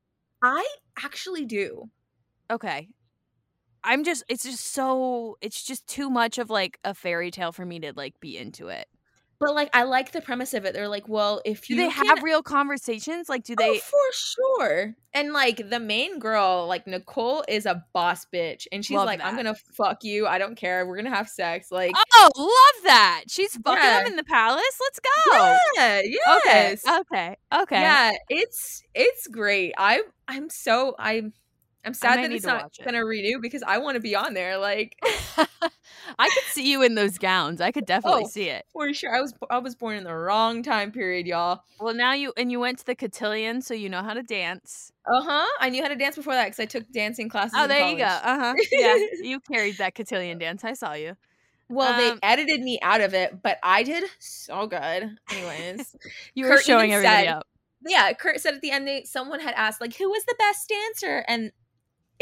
i 0.43 0.65
actually 1.03 1.45
do 1.45 1.89
Okay. 2.51 2.89
I'm 3.83 4.03
just 4.03 4.23
it's 4.29 4.43
just 4.43 4.63
so 4.73 5.37
it's 5.41 5.63
just 5.63 5.87
too 5.87 6.09
much 6.09 6.37
of 6.37 6.49
like 6.49 6.77
a 6.83 6.93
fairy 6.93 7.31
tale 7.31 7.51
for 7.51 7.65
me 7.65 7.79
to 7.81 7.93
like 7.95 8.19
be 8.19 8.37
into 8.37 8.67
it. 8.69 8.87
But 9.39 9.53
like 9.53 9.69
i 9.73 9.83
like 9.83 10.11
the 10.11 10.21
premise 10.21 10.53
of 10.53 10.63
it 10.65 10.73
they're 10.73 10.87
like 10.87 11.07
well 11.09 11.41
if 11.45 11.67
Do 11.67 11.75
you 11.75 11.81
they 11.81 11.89
can- 11.91 12.05
have 12.05 12.23
real 12.23 12.41
conversations? 12.43 13.27
Like 13.29 13.43
do 13.43 13.53
Oh, 13.53 13.61
they 13.63 13.79
for 13.79 13.97
sure. 14.13 14.95
And 15.15 15.31
like 15.31 15.69
the 15.69 15.79
main 15.79 16.17
girl, 16.17 16.65
like 16.67 16.87
Nicole, 16.87 17.43
is 17.47 17.67
a 17.67 17.85
boss 17.93 18.25
bitch, 18.33 18.65
and 18.71 18.83
she's 18.83 18.97
Love 18.97 19.05
like, 19.05 19.23
"I'm 19.23 19.35
gonna 19.35 19.53
fuck 19.53 20.03
you. 20.03 20.25
I 20.25 20.39
don't 20.39 20.55
care. 20.55 20.87
We're 20.87 20.95
gonna 20.95 21.13
have 21.15 21.29
sex." 21.29 21.71
Like, 21.71 21.93
Oh, 22.15 22.29
love 22.35 22.83
that. 22.85 23.25
She's 23.27 23.55
fucking 23.57 23.83
Yeah. 23.83 23.99
them 23.99 24.07
in 24.07 24.15
the 24.15 24.23
palace. 24.23 24.63
Let's 24.81 24.99
go. 24.99 25.57
yeah, 25.75 25.99
Okay. 25.99 26.11
yes, 26.45 26.83
Okay. 26.87 27.35
Okay. 27.53 27.79
yeah. 27.81 28.11
It's 28.29 28.81
it's 28.95 29.27
great. 29.27 29.73
I 29.77 30.01
I'm 30.27 30.49
so 30.49 30.95
I'm 30.97 31.33
I'm 31.85 31.93
sad 31.93 32.19
that 32.19 32.31
it's 32.31 32.45
not 32.45 32.71
it. 32.79 32.83
gonna 32.85 33.03
renew 33.03 33.39
because 33.41 33.63
I 33.65 33.77
want 33.79 33.95
to 33.95 33.99
be 34.01 34.15
on 34.15 34.33
there. 34.33 34.57
Like 34.57 34.97
I 35.37 36.29
could 36.29 36.43
see 36.51 36.69
you 36.71 36.81
in 36.81 36.95
those 36.95 37.17
gowns. 37.17 37.59
I 37.61 37.71
could 37.71 37.85
definitely 37.85 38.23
Oh. 38.25 38.27
see 38.29 38.49
it. 38.49 38.65
for 38.71 38.93
sure. 38.93 39.15
I 39.15 39.21
was 39.21 39.33
I 39.49 39.57
was 39.59 39.75
born 39.75 39.97
in 39.97 40.03
the 40.03 40.13
wrong 40.15 40.63
time 40.63 40.91
period, 40.91 41.27
y'all. 41.27 41.63
Well, 41.79 41.93
now 41.93 42.13
you 42.13 42.33
and 42.37 42.51
you 42.51 42.59
went 42.59 42.79
to 42.79 42.85
the 42.85 42.95
cotillion, 42.95 43.61
so 43.61 43.73
you 43.73 43.89
know 43.89 44.01
how 44.03 44.13
to 44.13 44.23
dance. 44.23 44.91
Uh 45.05 45.21
huh. 45.21 45.47
I 45.59 45.69
knew 45.69 45.81
how 45.83 45.89
to 45.89 45.95
dance 45.95 46.15
before 46.15 46.33
that 46.33 46.45
because 46.45 46.59
I 46.59 46.65
took 46.65 46.89
dancing 46.91 47.29
classes. 47.29 47.53
Oh, 47.57 47.67
there 47.67 47.87
you 47.89 47.97
go. 47.97 48.03
Uh 48.05 48.39
huh. 48.39 48.53
Yeah, 48.71 48.97
you 49.21 49.39
carried 49.41 49.77
that 49.77 49.95
cotillion 49.95 50.37
dance. 50.37 50.63
I 50.63 50.73
saw 50.73 50.93
you. 50.93 51.15
Well, 51.69 51.97
they 51.97 52.09
Um, 52.11 52.19
edited 52.21 52.61
me 52.61 52.77
out 52.81 53.01
of 53.01 53.13
it, 53.13 53.41
but 53.41 53.57
I 53.63 53.83
did 53.83 54.03
so 54.19 54.67
good. 54.67 55.17
Anyways. 55.31 55.95
You 56.35 56.45
were 56.45 56.51
Kurt 56.55 56.65
showing 56.65 56.93
everybody 56.93 57.25
said- 57.27 57.33
up. 57.35 57.47
yeah, 57.85 58.11
Kurt 58.13 58.39
said 58.39 58.53
at 58.53 58.61
the 58.61 58.71
end 58.71 58.87
they 58.87 59.03
someone 59.05 59.39
had 59.39 59.53
asked 59.55 59.81
like 59.81 59.95
who 59.95 60.09
was 60.09 60.23
the 60.25 60.35
best 60.37 60.69
dancer 60.69 61.23
and 61.27 61.51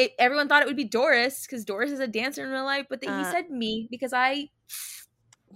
it 0.01 0.11
everyone 0.19 0.47
thought 0.47 0.61
it 0.63 0.67
would 0.67 0.75
be 0.77 0.83
Doris 0.85 1.45
because 1.45 1.65
Doris 1.65 1.91
is 1.91 1.99
a 1.99 2.07
dancer 2.07 2.43
in 2.43 2.49
real 2.51 2.63
life, 2.65 2.85
but 2.89 3.01
then 3.01 3.09
he 3.19 3.25
Uh, 3.25 3.31
said 3.31 3.49
me 3.49 3.87
because 3.91 4.13
I 4.13 4.31
You 4.33 4.49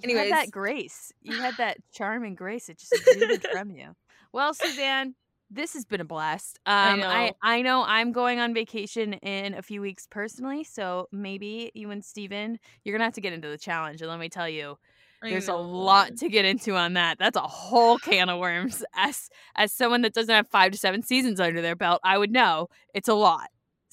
anyways. 0.03 0.31
had 0.31 0.47
that 0.47 0.51
grace. 0.51 1.11
You 1.21 1.33
had 1.39 1.55
that 1.57 1.77
charm 1.91 2.23
and 2.23 2.37
grace. 2.37 2.69
It 2.69 2.77
just 2.79 2.93
exuded 2.93 3.45
from 3.51 3.71
you. 3.71 3.95
Well, 4.33 4.53
Suzan, 4.53 5.13
this 5.49 5.73
has 5.73 5.85
been 5.85 6.01
a 6.01 6.05
blast. 6.05 6.59
I 6.65 6.93
Um, 6.93 7.03
I, 7.03 7.27
know. 7.27 7.33
I 7.41 7.61
know 7.61 7.83
I'm 7.85 8.11
going 8.11 8.39
on 8.39 8.53
vacation 8.53 9.13
in 9.13 9.53
a 9.53 9.61
few 9.61 9.79
weeks 9.81 10.07
personally, 10.09 10.63
so 10.63 11.07
maybe 11.11 11.71
you 11.73 11.91
and 11.91 12.03
Steven, 12.03 12.59
you're 12.83 12.93
gonna 12.95 13.05
have 13.05 13.13
to 13.13 13.21
get 13.21 13.33
into 13.33 13.47
the 13.47 13.57
challenge. 13.57 14.01
And 14.01 14.09
let 14.09 14.19
me 14.19 14.27
tell 14.29 14.49
you, 14.49 14.77
I 15.23 15.29
there's 15.29 15.47
a 15.47 15.53
lot 15.55 16.17
to 16.17 16.29
get 16.29 16.43
into 16.45 16.75
on 16.75 16.93
that. 16.93 17.17
That's 17.17 17.37
a 17.37 17.41
whole 17.41 17.97
can 17.97 18.27
of 18.29 18.39
worms. 18.39 18.83
As 18.95 19.29
as 19.55 19.71
someone 19.71 20.01
that 20.01 20.13
doesn't 20.13 20.33
have 20.33 20.47
five 20.49 20.71
to 20.73 20.77
seven 20.77 21.01
seasons 21.03 21.39
under 21.39 21.61
their 21.61 21.75
belt, 21.75 22.01
I 22.03 22.17
would 22.17 22.31
know 22.31 22.67
it's 22.93 23.07
a 23.07 23.13
lot. 23.13 23.47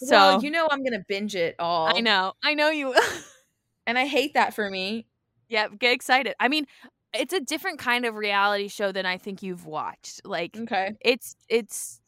So 0.04 0.30
well, 0.30 0.40
you 0.40 0.50
know 0.50 0.68
I'm 0.70 0.82
gonna 0.82 1.04
binge 1.08 1.34
it 1.36 1.56
all. 1.58 1.96
I 1.96 2.00
know, 2.00 2.32
I 2.42 2.54
know 2.54 2.70
you. 2.70 2.94
and 3.86 3.98
I 3.98 4.06
hate 4.06 4.34
that 4.34 4.54
for 4.54 4.68
me. 4.70 5.06
Yeah, 5.48 5.68
get 5.68 5.92
excited. 5.92 6.34
I 6.40 6.48
mean, 6.48 6.66
it's 7.12 7.32
a 7.32 7.40
different 7.40 7.78
kind 7.78 8.04
of 8.06 8.14
reality 8.14 8.68
show 8.68 8.92
than 8.92 9.06
I 9.06 9.18
think 9.18 9.42
you've 9.42 9.66
watched. 9.66 10.20
Like 10.24 10.62
Okay, 10.62 10.96
it's 11.00 11.36
it's 11.48 12.00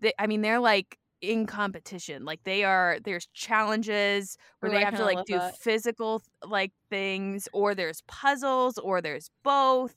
they, 0.00 0.12
I 0.18 0.26
mean, 0.26 0.42
they're 0.42 0.60
like 0.60 0.98
in 1.20 1.46
competition. 1.46 2.24
Like 2.24 2.44
they 2.44 2.64
are 2.64 2.98
there's 3.04 3.26
challenges 3.34 4.36
where 4.60 4.70
Ooh, 4.70 4.70
they 4.70 4.80
I 4.80 4.84
have 4.84 4.94
to 4.96 5.04
like 5.04 5.24
do 5.26 5.38
that. 5.38 5.54
physical 5.60 6.22
like 6.44 6.72
things 6.90 7.48
or 7.52 7.74
there's 7.74 8.02
puzzles 8.08 8.78
or 8.78 9.00
there's 9.02 9.30
both. 9.44 9.94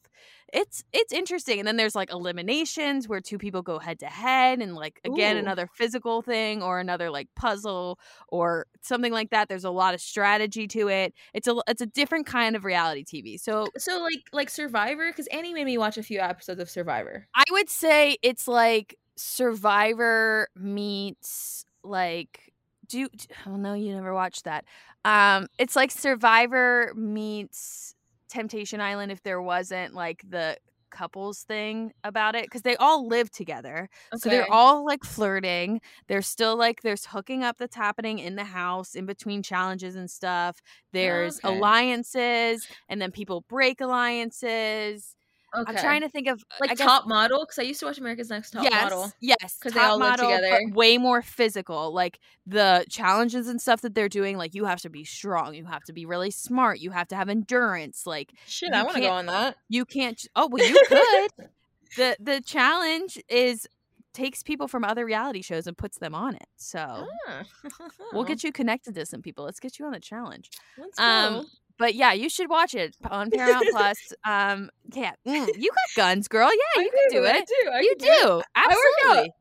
It's 0.54 0.84
it's 0.92 1.14
interesting. 1.14 1.60
And 1.60 1.68
then 1.68 1.78
there's 1.78 1.96
like 1.96 2.12
eliminations 2.12 3.08
where 3.08 3.22
two 3.22 3.38
people 3.38 3.62
go 3.62 3.80
head 3.80 4.00
to 4.00 4.08
head 4.08 4.60
and 4.60 4.76
like 4.76 5.00
again 5.06 5.38
Ooh. 5.38 5.40
another 5.40 5.68
physical 5.68 6.22
thing 6.22 6.62
or 6.62 6.80
another 6.80 7.10
like 7.10 7.28
puzzle 7.36 8.00
or 8.28 8.68
something 8.82 9.14
like 9.14 9.30
that. 9.30 9.48
There's 9.48 9.64
a 9.64 9.72
lot 9.72 9.94
of 9.94 10.02
strategy 10.02 10.68
to 10.68 10.90
it. 10.90 11.14
It's 11.34 11.48
a 11.48 11.56
it's 11.68 11.82
a 11.82 11.86
different 11.86 12.26
kind 12.26 12.56
of 12.56 12.66
reality 12.66 13.04
TV. 13.04 13.40
So 13.40 13.68
So 13.78 14.02
like 14.02 14.22
like 14.34 14.50
Survivor, 14.50 15.10
because 15.10 15.28
Annie 15.28 15.54
made 15.54 15.66
me 15.66 15.78
watch 15.78 15.98
a 15.98 16.04
few 16.04 16.20
episodes 16.20 16.60
of 16.60 16.70
Survivor. 16.70 17.28
I 17.34 17.44
would 17.52 17.70
say 17.70 18.18
it's 18.22 18.48
like 18.48 18.98
Survivor 19.16 20.50
meets 20.56 21.66
like 21.84 22.52
do 22.88 23.08
oh 23.48 23.56
no 23.56 23.74
you 23.74 23.94
never 23.94 24.14
watched 24.14 24.44
that. 24.44 24.66
Um 25.06 25.48
it's 25.58 25.78
like 25.78 25.92
Survivor 25.92 26.92
meets 26.96 27.96
Temptation 28.32 28.82
Island 28.82 29.12
if 29.12 29.22
there 29.24 29.42
wasn't 29.42 29.94
like 29.94 30.24
the 30.28 30.58
couples 30.90 31.44
thing 31.44 31.94
about 32.04 32.36
it 32.36 32.50
cuz 32.52 32.64
they 32.64 32.76
all 32.76 33.08
live 33.08 33.32
together. 33.32 33.90
So 34.18 34.30
they're 34.30 34.52
all 34.52 34.86
like 34.86 35.04
flirting. 35.06 35.80
There's 36.08 36.28
still 36.28 36.58
like 36.58 36.82
there's 36.82 37.06
hooking 37.06 37.44
up 37.44 37.58
that's 37.58 37.76
happening 37.76 38.20
in 38.20 38.36
the 38.36 38.44
house 38.44 38.96
in 38.96 39.06
between 39.06 39.42
challenges 39.42 39.96
and 39.96 40.12
stuff. 40.12 40.62
There's 40.92 41.40
okay. 41.44 41.56
alliances 41.56 42.68
and 42.90 43.02
then 43.02 43.12
people 43.12 43.46
break 43.48 43.80
alliances. 43.80 45.16
Okay. 45.56 45.72
I'm 45.72 45.78
trying 45.78 46.02
to 46.02 46.10
think 46.10 46.28
of 46.28 46.44
like 46.60 46.70
guess- 46.72 46.80
Top 46.80 47.08
Model, 47.08 47.42
because 47.42 47.60
I 47.60 47.64
used 47.64 47.80
to 47.82 47.86
watch 47.88 47.98
America's 47.98 48.30
Next 48.30 48.52
Top 48.52 48.64
model. 48.64 48.72
yes, 48.78 48.84
Model. 48.92 49.12
Yes, 49.20 49.58
'Cause 49.60 49.74
they 49.74 49.80
all 49.80 49.98
live 49.98 50.20
model, 50.20 50.30
together. 50.30 50.60
but 50.68 50.76
way 50.76 50.98
more 50.98 51.22
physical. 51.22 51.94
Like 51.94 52.20
the 52.46 52.86
challenges 52.90 53.48
and 53.48 53.62
stuff 53.62 53.82
that 53.82 53.94
they're 53.96 54.10
doing, 54.10 54.38
like 54.38 54.54
you 54.56 54.66
have 54.66 54.82
to 54.82 54.90
be 54.90 55.04
strong, 55.04 55.54
you 55.54 55.66
have 55.66 55.84
to 55.86 55.94
be 55.94 56.06
really 56.06 56.32
smart, 56.32 56.80
you 56.80 56.92
have 56.92 57.08
to 57.10 57.16
have 57.16 57.30
endurance. 57.30 58.06
Like 58.06 58.32
Shit, 58.48 58.74
I 58.74 58.84
want 58.84 58.96
to 58.96 59.02
go 59.02 59.10
on 59.12 59.26
that. 59.28 59.56
you 59.70 59.86
can't. 59.86 60.24
Oh 60.36 60.48
well, 60.52 60.66
you 60.66 60.82
could. 60.88 61.32
the 61.98 62.16
The 62.20 62.42
challenge 62.42 63.20
is 63.30 63.68
takes 64.14 64.44
people 64.44 64.68
from 64.68 64.84
other 64.84 65.06
reality 65.06 65.42
shows 65.42 65.68
and 65.68 65.78
puts 65.78 65.98
them 65.98 66.14
on 66.14 66.36
it. 66.36 66.48
So 66.58 67.08
Ah. 67.30 67.44
we'll 68.14 68.26
get 68.26 68.44
you 68.44 68.52
connected 68.52 68.94
to 68.96 69.06
some 69.06 69.22
people. 69.22 69.46
Let's 69.46 69.60
get 69.62 69.80
you 69.80 69.86
on 69.86 69.94
the 69.94 70.02
challenge. 70.02 70.50
Let's 70.78 71.00
um, 71.00 71.34
go. 71.34 71.46
But 71.82 71.96
yeah, 71.96 72.14
you 72.14 72.30
should 72.30 72.48
watch 72.50 72.76
it 72.76 72.96
on 73.10 73.32
Paramount 73.32 73.66
Plus. 73.72 73.98
Um, 74.24 74.70
yeah, 74.94 75.14
mm, 75.28 75.48
you 75.58 75.70
got 75.72 75.96
guns, 75.98 76.28
girl. 76.28 76.48
Yeah, 76.50 76.82
I 76.82 76.84
you 76.84 76.92
can 76.92 77.22
do 77.22 77.26
I 77.28 77.32
it. 77.38 77.48
do. 77.48 77.72
I 77.72 77.80
you 77.82 77.96
do. 77.98 78.06
it. 78.08 78.22
do 78.22 78.42
absolutely 78.56 79.34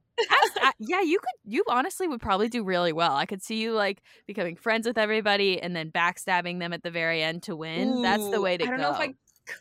I- 0.60 0.72
yeah 0.78 1.00
you 1.00 1.18
could 1.18 1.28
you 1.52 1.64
honestly 1.68 2.06
would 2.06 2.20
probably 2.20 2.48
do 2.50 2.62
really 2.62 2.92
well 2.92 3.14
i 3.16 3.24
could 3.24 3.42
see 3.42 3.56
you 3.56 3.72
like 3.72 4.02
becoming 4.26 4.54
friends 4.54 4.86
with 4.86 4.98
everybody 4.98 5.62
and 5.62 5.74
then 5.74 5.90
backstabbing 5.90 6.58
them 6.58 6.74
at 6.74 6.82
the 6.82 6.90
very 6.90 7.22
end 7.22 7.42
to 7.44 7.56
win 7.56 8.02
that's 8.02 8.28
the 8.28 8.38
way 8.40 8.58
to 8.58 8.64
I 8.64 8.66
don't 8.66 8.76
go 8.76 8.82
know 8.82 8.90
if 8.90 9.00
I 9.00 9.06
could. 9.46 9.56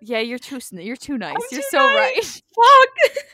yeah 0.00 0.20
you're 0.20 0.38
too 0.38 0.58
you're 0.72 0.96
too 0.96 1.18
nice 1.18 1.34
I'm 1.36 1.42
you're 1.50 1.60
too 1.60 1.66
so 1.70 1.78
nice. 1.78 1.94
right 1.96 2.42
Fuck. 2.56 3.16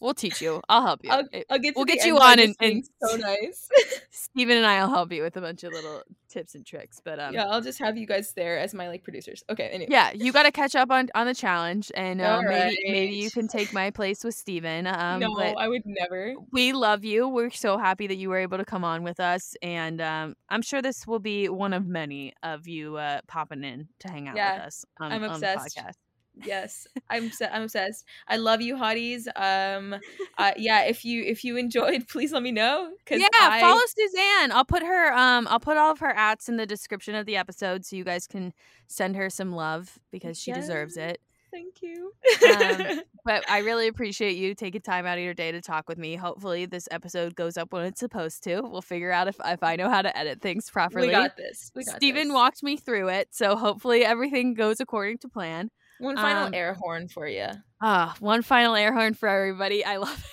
we'll 0.00 0.14
teach 0.14 0.40
you 0.42 0.60
i'll 0.68 0.84
help 0.84 1.00
you 1.04 1.10
I'll, 1.10 1.24
I'll 1.50 1.58
get. 1.58 1.74
We'll 1.76 1.84
get 1.84 2.04
you 2.04 2.18
on 2.18 2.38
and- 2.38 2.56
and- 2.60 2.84
so 3.02 3.16
nice. 3.16 3.68
steven 4.10 4.56
and 4.58 4.66
i'll 4.66 4.88
help 4.90 5.12
you 5.12 5.22
with 5.22 5.36
a 5.36 5.40
bunch 5.40 5.64
of 5.64 5.72
little 5.72 6.02
tips 6.28 6.54
and 6.56 6.66
tricks 6.66 7.00
but 7.04 7.18
um 7.20 7.32
yeah, 7.32 7.44
I'll 7.46 7.60
just 7.60 7.78
have 7.78 7.96
you 7.96 8.06
guys 8.06 8.32
there 8.34 8.58
as 8.58 8.74
my 8.74 8.88
like 8.88 9.04
producers. 9.04 9.42
Okay. 9.50 9.68
Anyway. 9.68 9.88
yeah, 9.90 10.10
you 10.12 10.32
got 10.32 10.42
to 10.44 10.50
catch 10.52 10.74
up 10.74 10.90
on 10.90 11.08
on 11.14 11.26
the 11.26 11.34
challenge, 11.34 11.92
and 11.94 12.20
uh, 12.20 12.42
maybe 12.42 12.76
maybe 12.86 13.14
you 13.14 13.30
can 13.30 13.46
take 13.48 13.72
my 13.72 13.90
place 13.90 14.24
with 14.24 14.34
Steven. 14.34 14.86
Um, 14.88 15.20
no, 15.20 15.32
I 15.38 15.68
would 15.68 15.82
never. 15.84 16.34
we 16.52 16.72
love 16.72 17.04
you. 17.04 17.28
We're 17.28 17.50
so 17.50 17.78
happy 17.78 18.06
that 18.08 18.16
you 18.16 18.28
were 18.30 18.38
able 18.38 18.58
to 18.58 18.64
come 18.64 18.84
on 18.84 19.04
with 19.04 19.20
us, 19.20 19.54
and 19.62 20.00
um, 20.00 20.34
I'm 20.48 20.62
sure 20.62 20.82
this 20.82 21.06
will 21.06 21.20
be 21.20 21.48
one 21.48 21.72
of 21.72 21.86
many 21.86 22.32
of 22.42 22.66
you 22.66 22.96
uh, 22.96 23.20
popping 23.28 23.62
in 23.62 23.88
to 24.00 24.08
hang 24.08 24.26
out 24.28 24.36
Yeah, 24.36 24.54
with 24.56 24.62
us. 24.66 24.84
On, 25.00 25.12
I'm 25.12 25.22
on 25.24 25.40
the 25.40 25.54
obsessed. 25.54 25.76
podcast. 25.78 25.94
Yes, 26.42 26.86
I'm. 27.10 27.30
I'm 27.52 27.62
obsessed. 27.62 28.04
I 28.26 28.36
love 28.36 28.60
you, 28.60 28.76
hotties. 28.76 29.26
Um, 29.36 29.94
uh, 30.38 30.52
yeah. 30.56 30.82
If 30.82 31.04
you 31.04 31.22
if 31.22 31.44
you 31.44 31.56
enjoyed, 31.56 32.08
please 32.10 32.32
let 32.32 32.42
me 32.42 32.52
know. 32.52 32.90
Cause 33.06 33.20
Yeah, 33.20 33.28
I, 33.32 33.60
follow 33.60 33.80
Suzan. 33.80 34.50
I'll 34.50 34.64
put 34.64 34.82
her. 34.82 35.12
Um, 35.12 35.46
I'll 35.48 35.60
put 35.60 35.76
all 35.76 35.92
of 35.92 36.00
her 36.00 36.14
ats 36.14 36.48
in 36.48 36.56
the 36.56 36.66
description 36.66 37.14
of 37.14 37.26
the 37.26 37.36
episode, 37.36 37.84
so 37.84 37.96
you 37.96 38.04
guys 38.04 38.26
can 38.26 38.52
send 38.86 39.16
her 39.16 39.30
some 39.30 39.52
love 39.52 39.98
because 40.10 40.38
she 40.40 40.52
deserves 40.52 40.96
it. 40.96 41.20
Thank 41.52 41.82
you. 41.82 42.12
Um, 42.58 43.02
But 43.24 43.48
I 43.48 43.60
really 43.60 43.88
appreciate 43.88 44.36
you 44.36 44.54
taking 44.54 44.82
time 44.82 45.06
out 45.06 45.16
of 45.16 45.24
your 45.24 45.32
day 45.32 45.50
to 45.50 45.62
talk 45.62 45.88
with 45.88 45.96
me. 45.96 46.14
Hopefully, 46.14 46.66
this 46.66 46.86
episode 46.90 47.34
goes 47.34 47.56
up 47.56 47.72
when 47.72 47.86
it's 47.86 48.00
supposed 48.00 48.44
to. 48.44 48.60
We'll 48.60 48.82
figure 48.82 49.10
out 49.10 49.28
if 49.28 49.36
if 49.42 49.62
I 49.62 49.76
know 49.76 49.88
how 49.88 50.02
to 50.02 50.14
edit 50.14 50.42
things 50.42 50.68
properly. 50.68 51.06
we 51.06 51.12
got 51.12 51.34
this. 51.34 51.72
We 51.74 51.84
got 51.84 51.96
Steven 51.96 52.28
this. 52.28 52.34
walked 52.34 52.62
me 52.62 52.76
through 52.76 53.08
it, 53.08 53.28
so 53.30 53.56
hopefully 53.56 54.04
everything 54.04 54.52
goes 54.52 54.78
according 54.78 55.18
to 55.18 55.28
plan. 55.30 55.70
One 55.98 56.16
final 56.16 56.46
um, 56.46 56.54
air 56.54 56.74
horn 56.74 57.08
for 57.08 57.26
you. 57.26 57.48
Ah, 57.80 58.14
one 58.20 58.42
final 58.42 58.74
air 58.74 58.92
horn 58.92 59.14
for 59.14 59.28
everybody. 59.28 59.84
I 59.84 59.96
love 59.96 60.24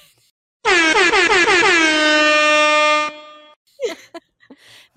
it. 0.65 0.65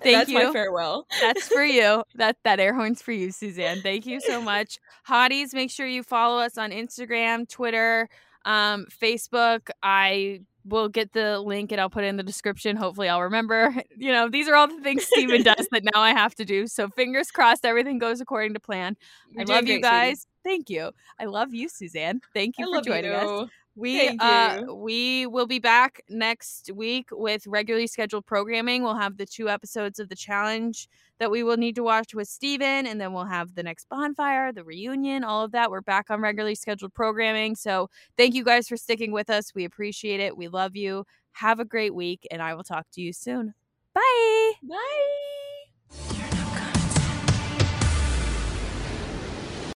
Thank 0.05 0.17
That's 0.17 0.29
you. 0.29 0.45
my 0.45 0.53
farewell. 0.53 1.07
That's 1.21 1.47
for 1.47 1.63
you. 1.63 2.03
That 2.15 2.37
that 2.43 2.59
air 2.59 2.73
horn's 2.73 3.01
for 3.01 3.11
you, 3.11 3.29
Suzan. 3.29 3.81
Thank 3.81 4.05
you 4.05 4.21
so 4.21 4.41
much. 4.41 4.79
Hotties, 5.07 5.53
make 5.53 5.69
sure 5.69 5.87
you 5.87 6.03
follow 6.03 6.39
us 6.39 6.57
on 6.57 6.71
Instagram, 6.71 7.49
Twitter, 7.49 8.07
um, 8.45 8.85
Facebook. 8.89 9.69
I 9.83 10.41
will 10.65 10.89
get 10.89 11.13
the 11.13 11.39
link 11.39 11.71
and 11.71 11.79
I'll 11.79 11.89
put 11.89 12.03
it 12.03 12.07
in 12.07 12.17
the 12.17 12.23
description. 12.23 12.75
Hopefully 12.75 13.07
I'll 13.07 13.21
remember. 13.21 13.75
You 13.97 14.11
know, 14.11 14.29
these 14.29 14.47
are 14.49 14.55
all 14.55 14.67
the 14.67 14.81
things 14.81 15.05
Steven 15.05 15.41
does 15.41 15.67
that 15.71 15.83
now 15.83 16.01
I 16.01 16.11
have 16.11 16.35
to 16.35 16.45
do. 16.45 16.67
So 16.67 16.89
fingers 16.89 17.31
crossed 17.31 17.65
everything 17.65 17.97
goes 17.97 18.19
according 18.19 18.53
to 18.53 18.59
plan. 18.59 18.97
You're 19.31 19.41
I 19.41 19.45
love 19.45 19.67
you 19.67 19.79
great, 19.79 19.81
sweetie. 19.81 19.81
guys. 19.81 20.27
Thank 20.43 20.69
you. 20.69 20.91
I 21.19 21.25
love 21.25 21.53
you, 21.53 21.69
Suzan. 21.69 22.19
Thank 22.33 22.57
you 22.57 22.71
I 22.71 22.77
for 22.77 22.83
joining 22.83 23.11
us. 23.11 23.49
We 23.75 24.17
uh 24.19 24.61
we 24.73 25.27
will 25.27 25.47
be 25.47 25.59
back 25.59 26.01
next 26.09 26.71
week 26.73 27.09
with 27.11 27.45
regularly 27.45 27.87
scheduled 27.87 28.25
programming. 28.25 28.83
We'll 28.83 28.95
have 28.95 29.17
the 29.17 29.25
two 29.25 29.49
episodes 29.49 29.99
of 29.99 30.07
the 30.07 30.15
challenge 30.15 30.87
that 31.19 31.29
we 31.29 31.43
will 31.43 31.57
need 31.57 31.75
to 31.75 31.83
watch 31.83 32.13
with 32.13 32.27
Steven, 32.27 32.85
and 32.87 32.99
then 32.99 33.13
we'll 33.13 33.25
have 33.25 33.55
the 33.55 33.63
next 33.63 33.89
bonfire, 33.89 34.51
the 34.53 34.63
reunion, 34.63 35.23
all 35.23 35.43
of 35.43 35.51
that. 35.51 35.71
We're 35.71 35.81
back 35.81 36.09
on 36.09 36.21
regularly 36.21 36.55
scheduled 36.55 36.93
programming. 36.93 37.55
So 37.55 37.89
thank 38.17 38.33
you 38.33 38.43
guys 38.43 38.67
for 38.67 38.77
sticking 38.77 39.11
with 39.11 39.29
us. 39.29 39.53
We 39.53 39.65
appreciate 39.65 40.19
it. 40.21 40.37
We 40.37 40.47
love 40.47 40.75
you. 40.75 41.05
Have 41.33 41.59
a 41.59 41.65
great 41.65 41.93
week, 41.93 42.25
and 42.31 42.41
I 42.41 42.53
will 42.53 42.63
talk 42.63 42.85
to 42.93 43.01
you 43.01 43.11
soon. 43.11 43.53
Bye. 43.93 44.51
Bye. 44.63 45.54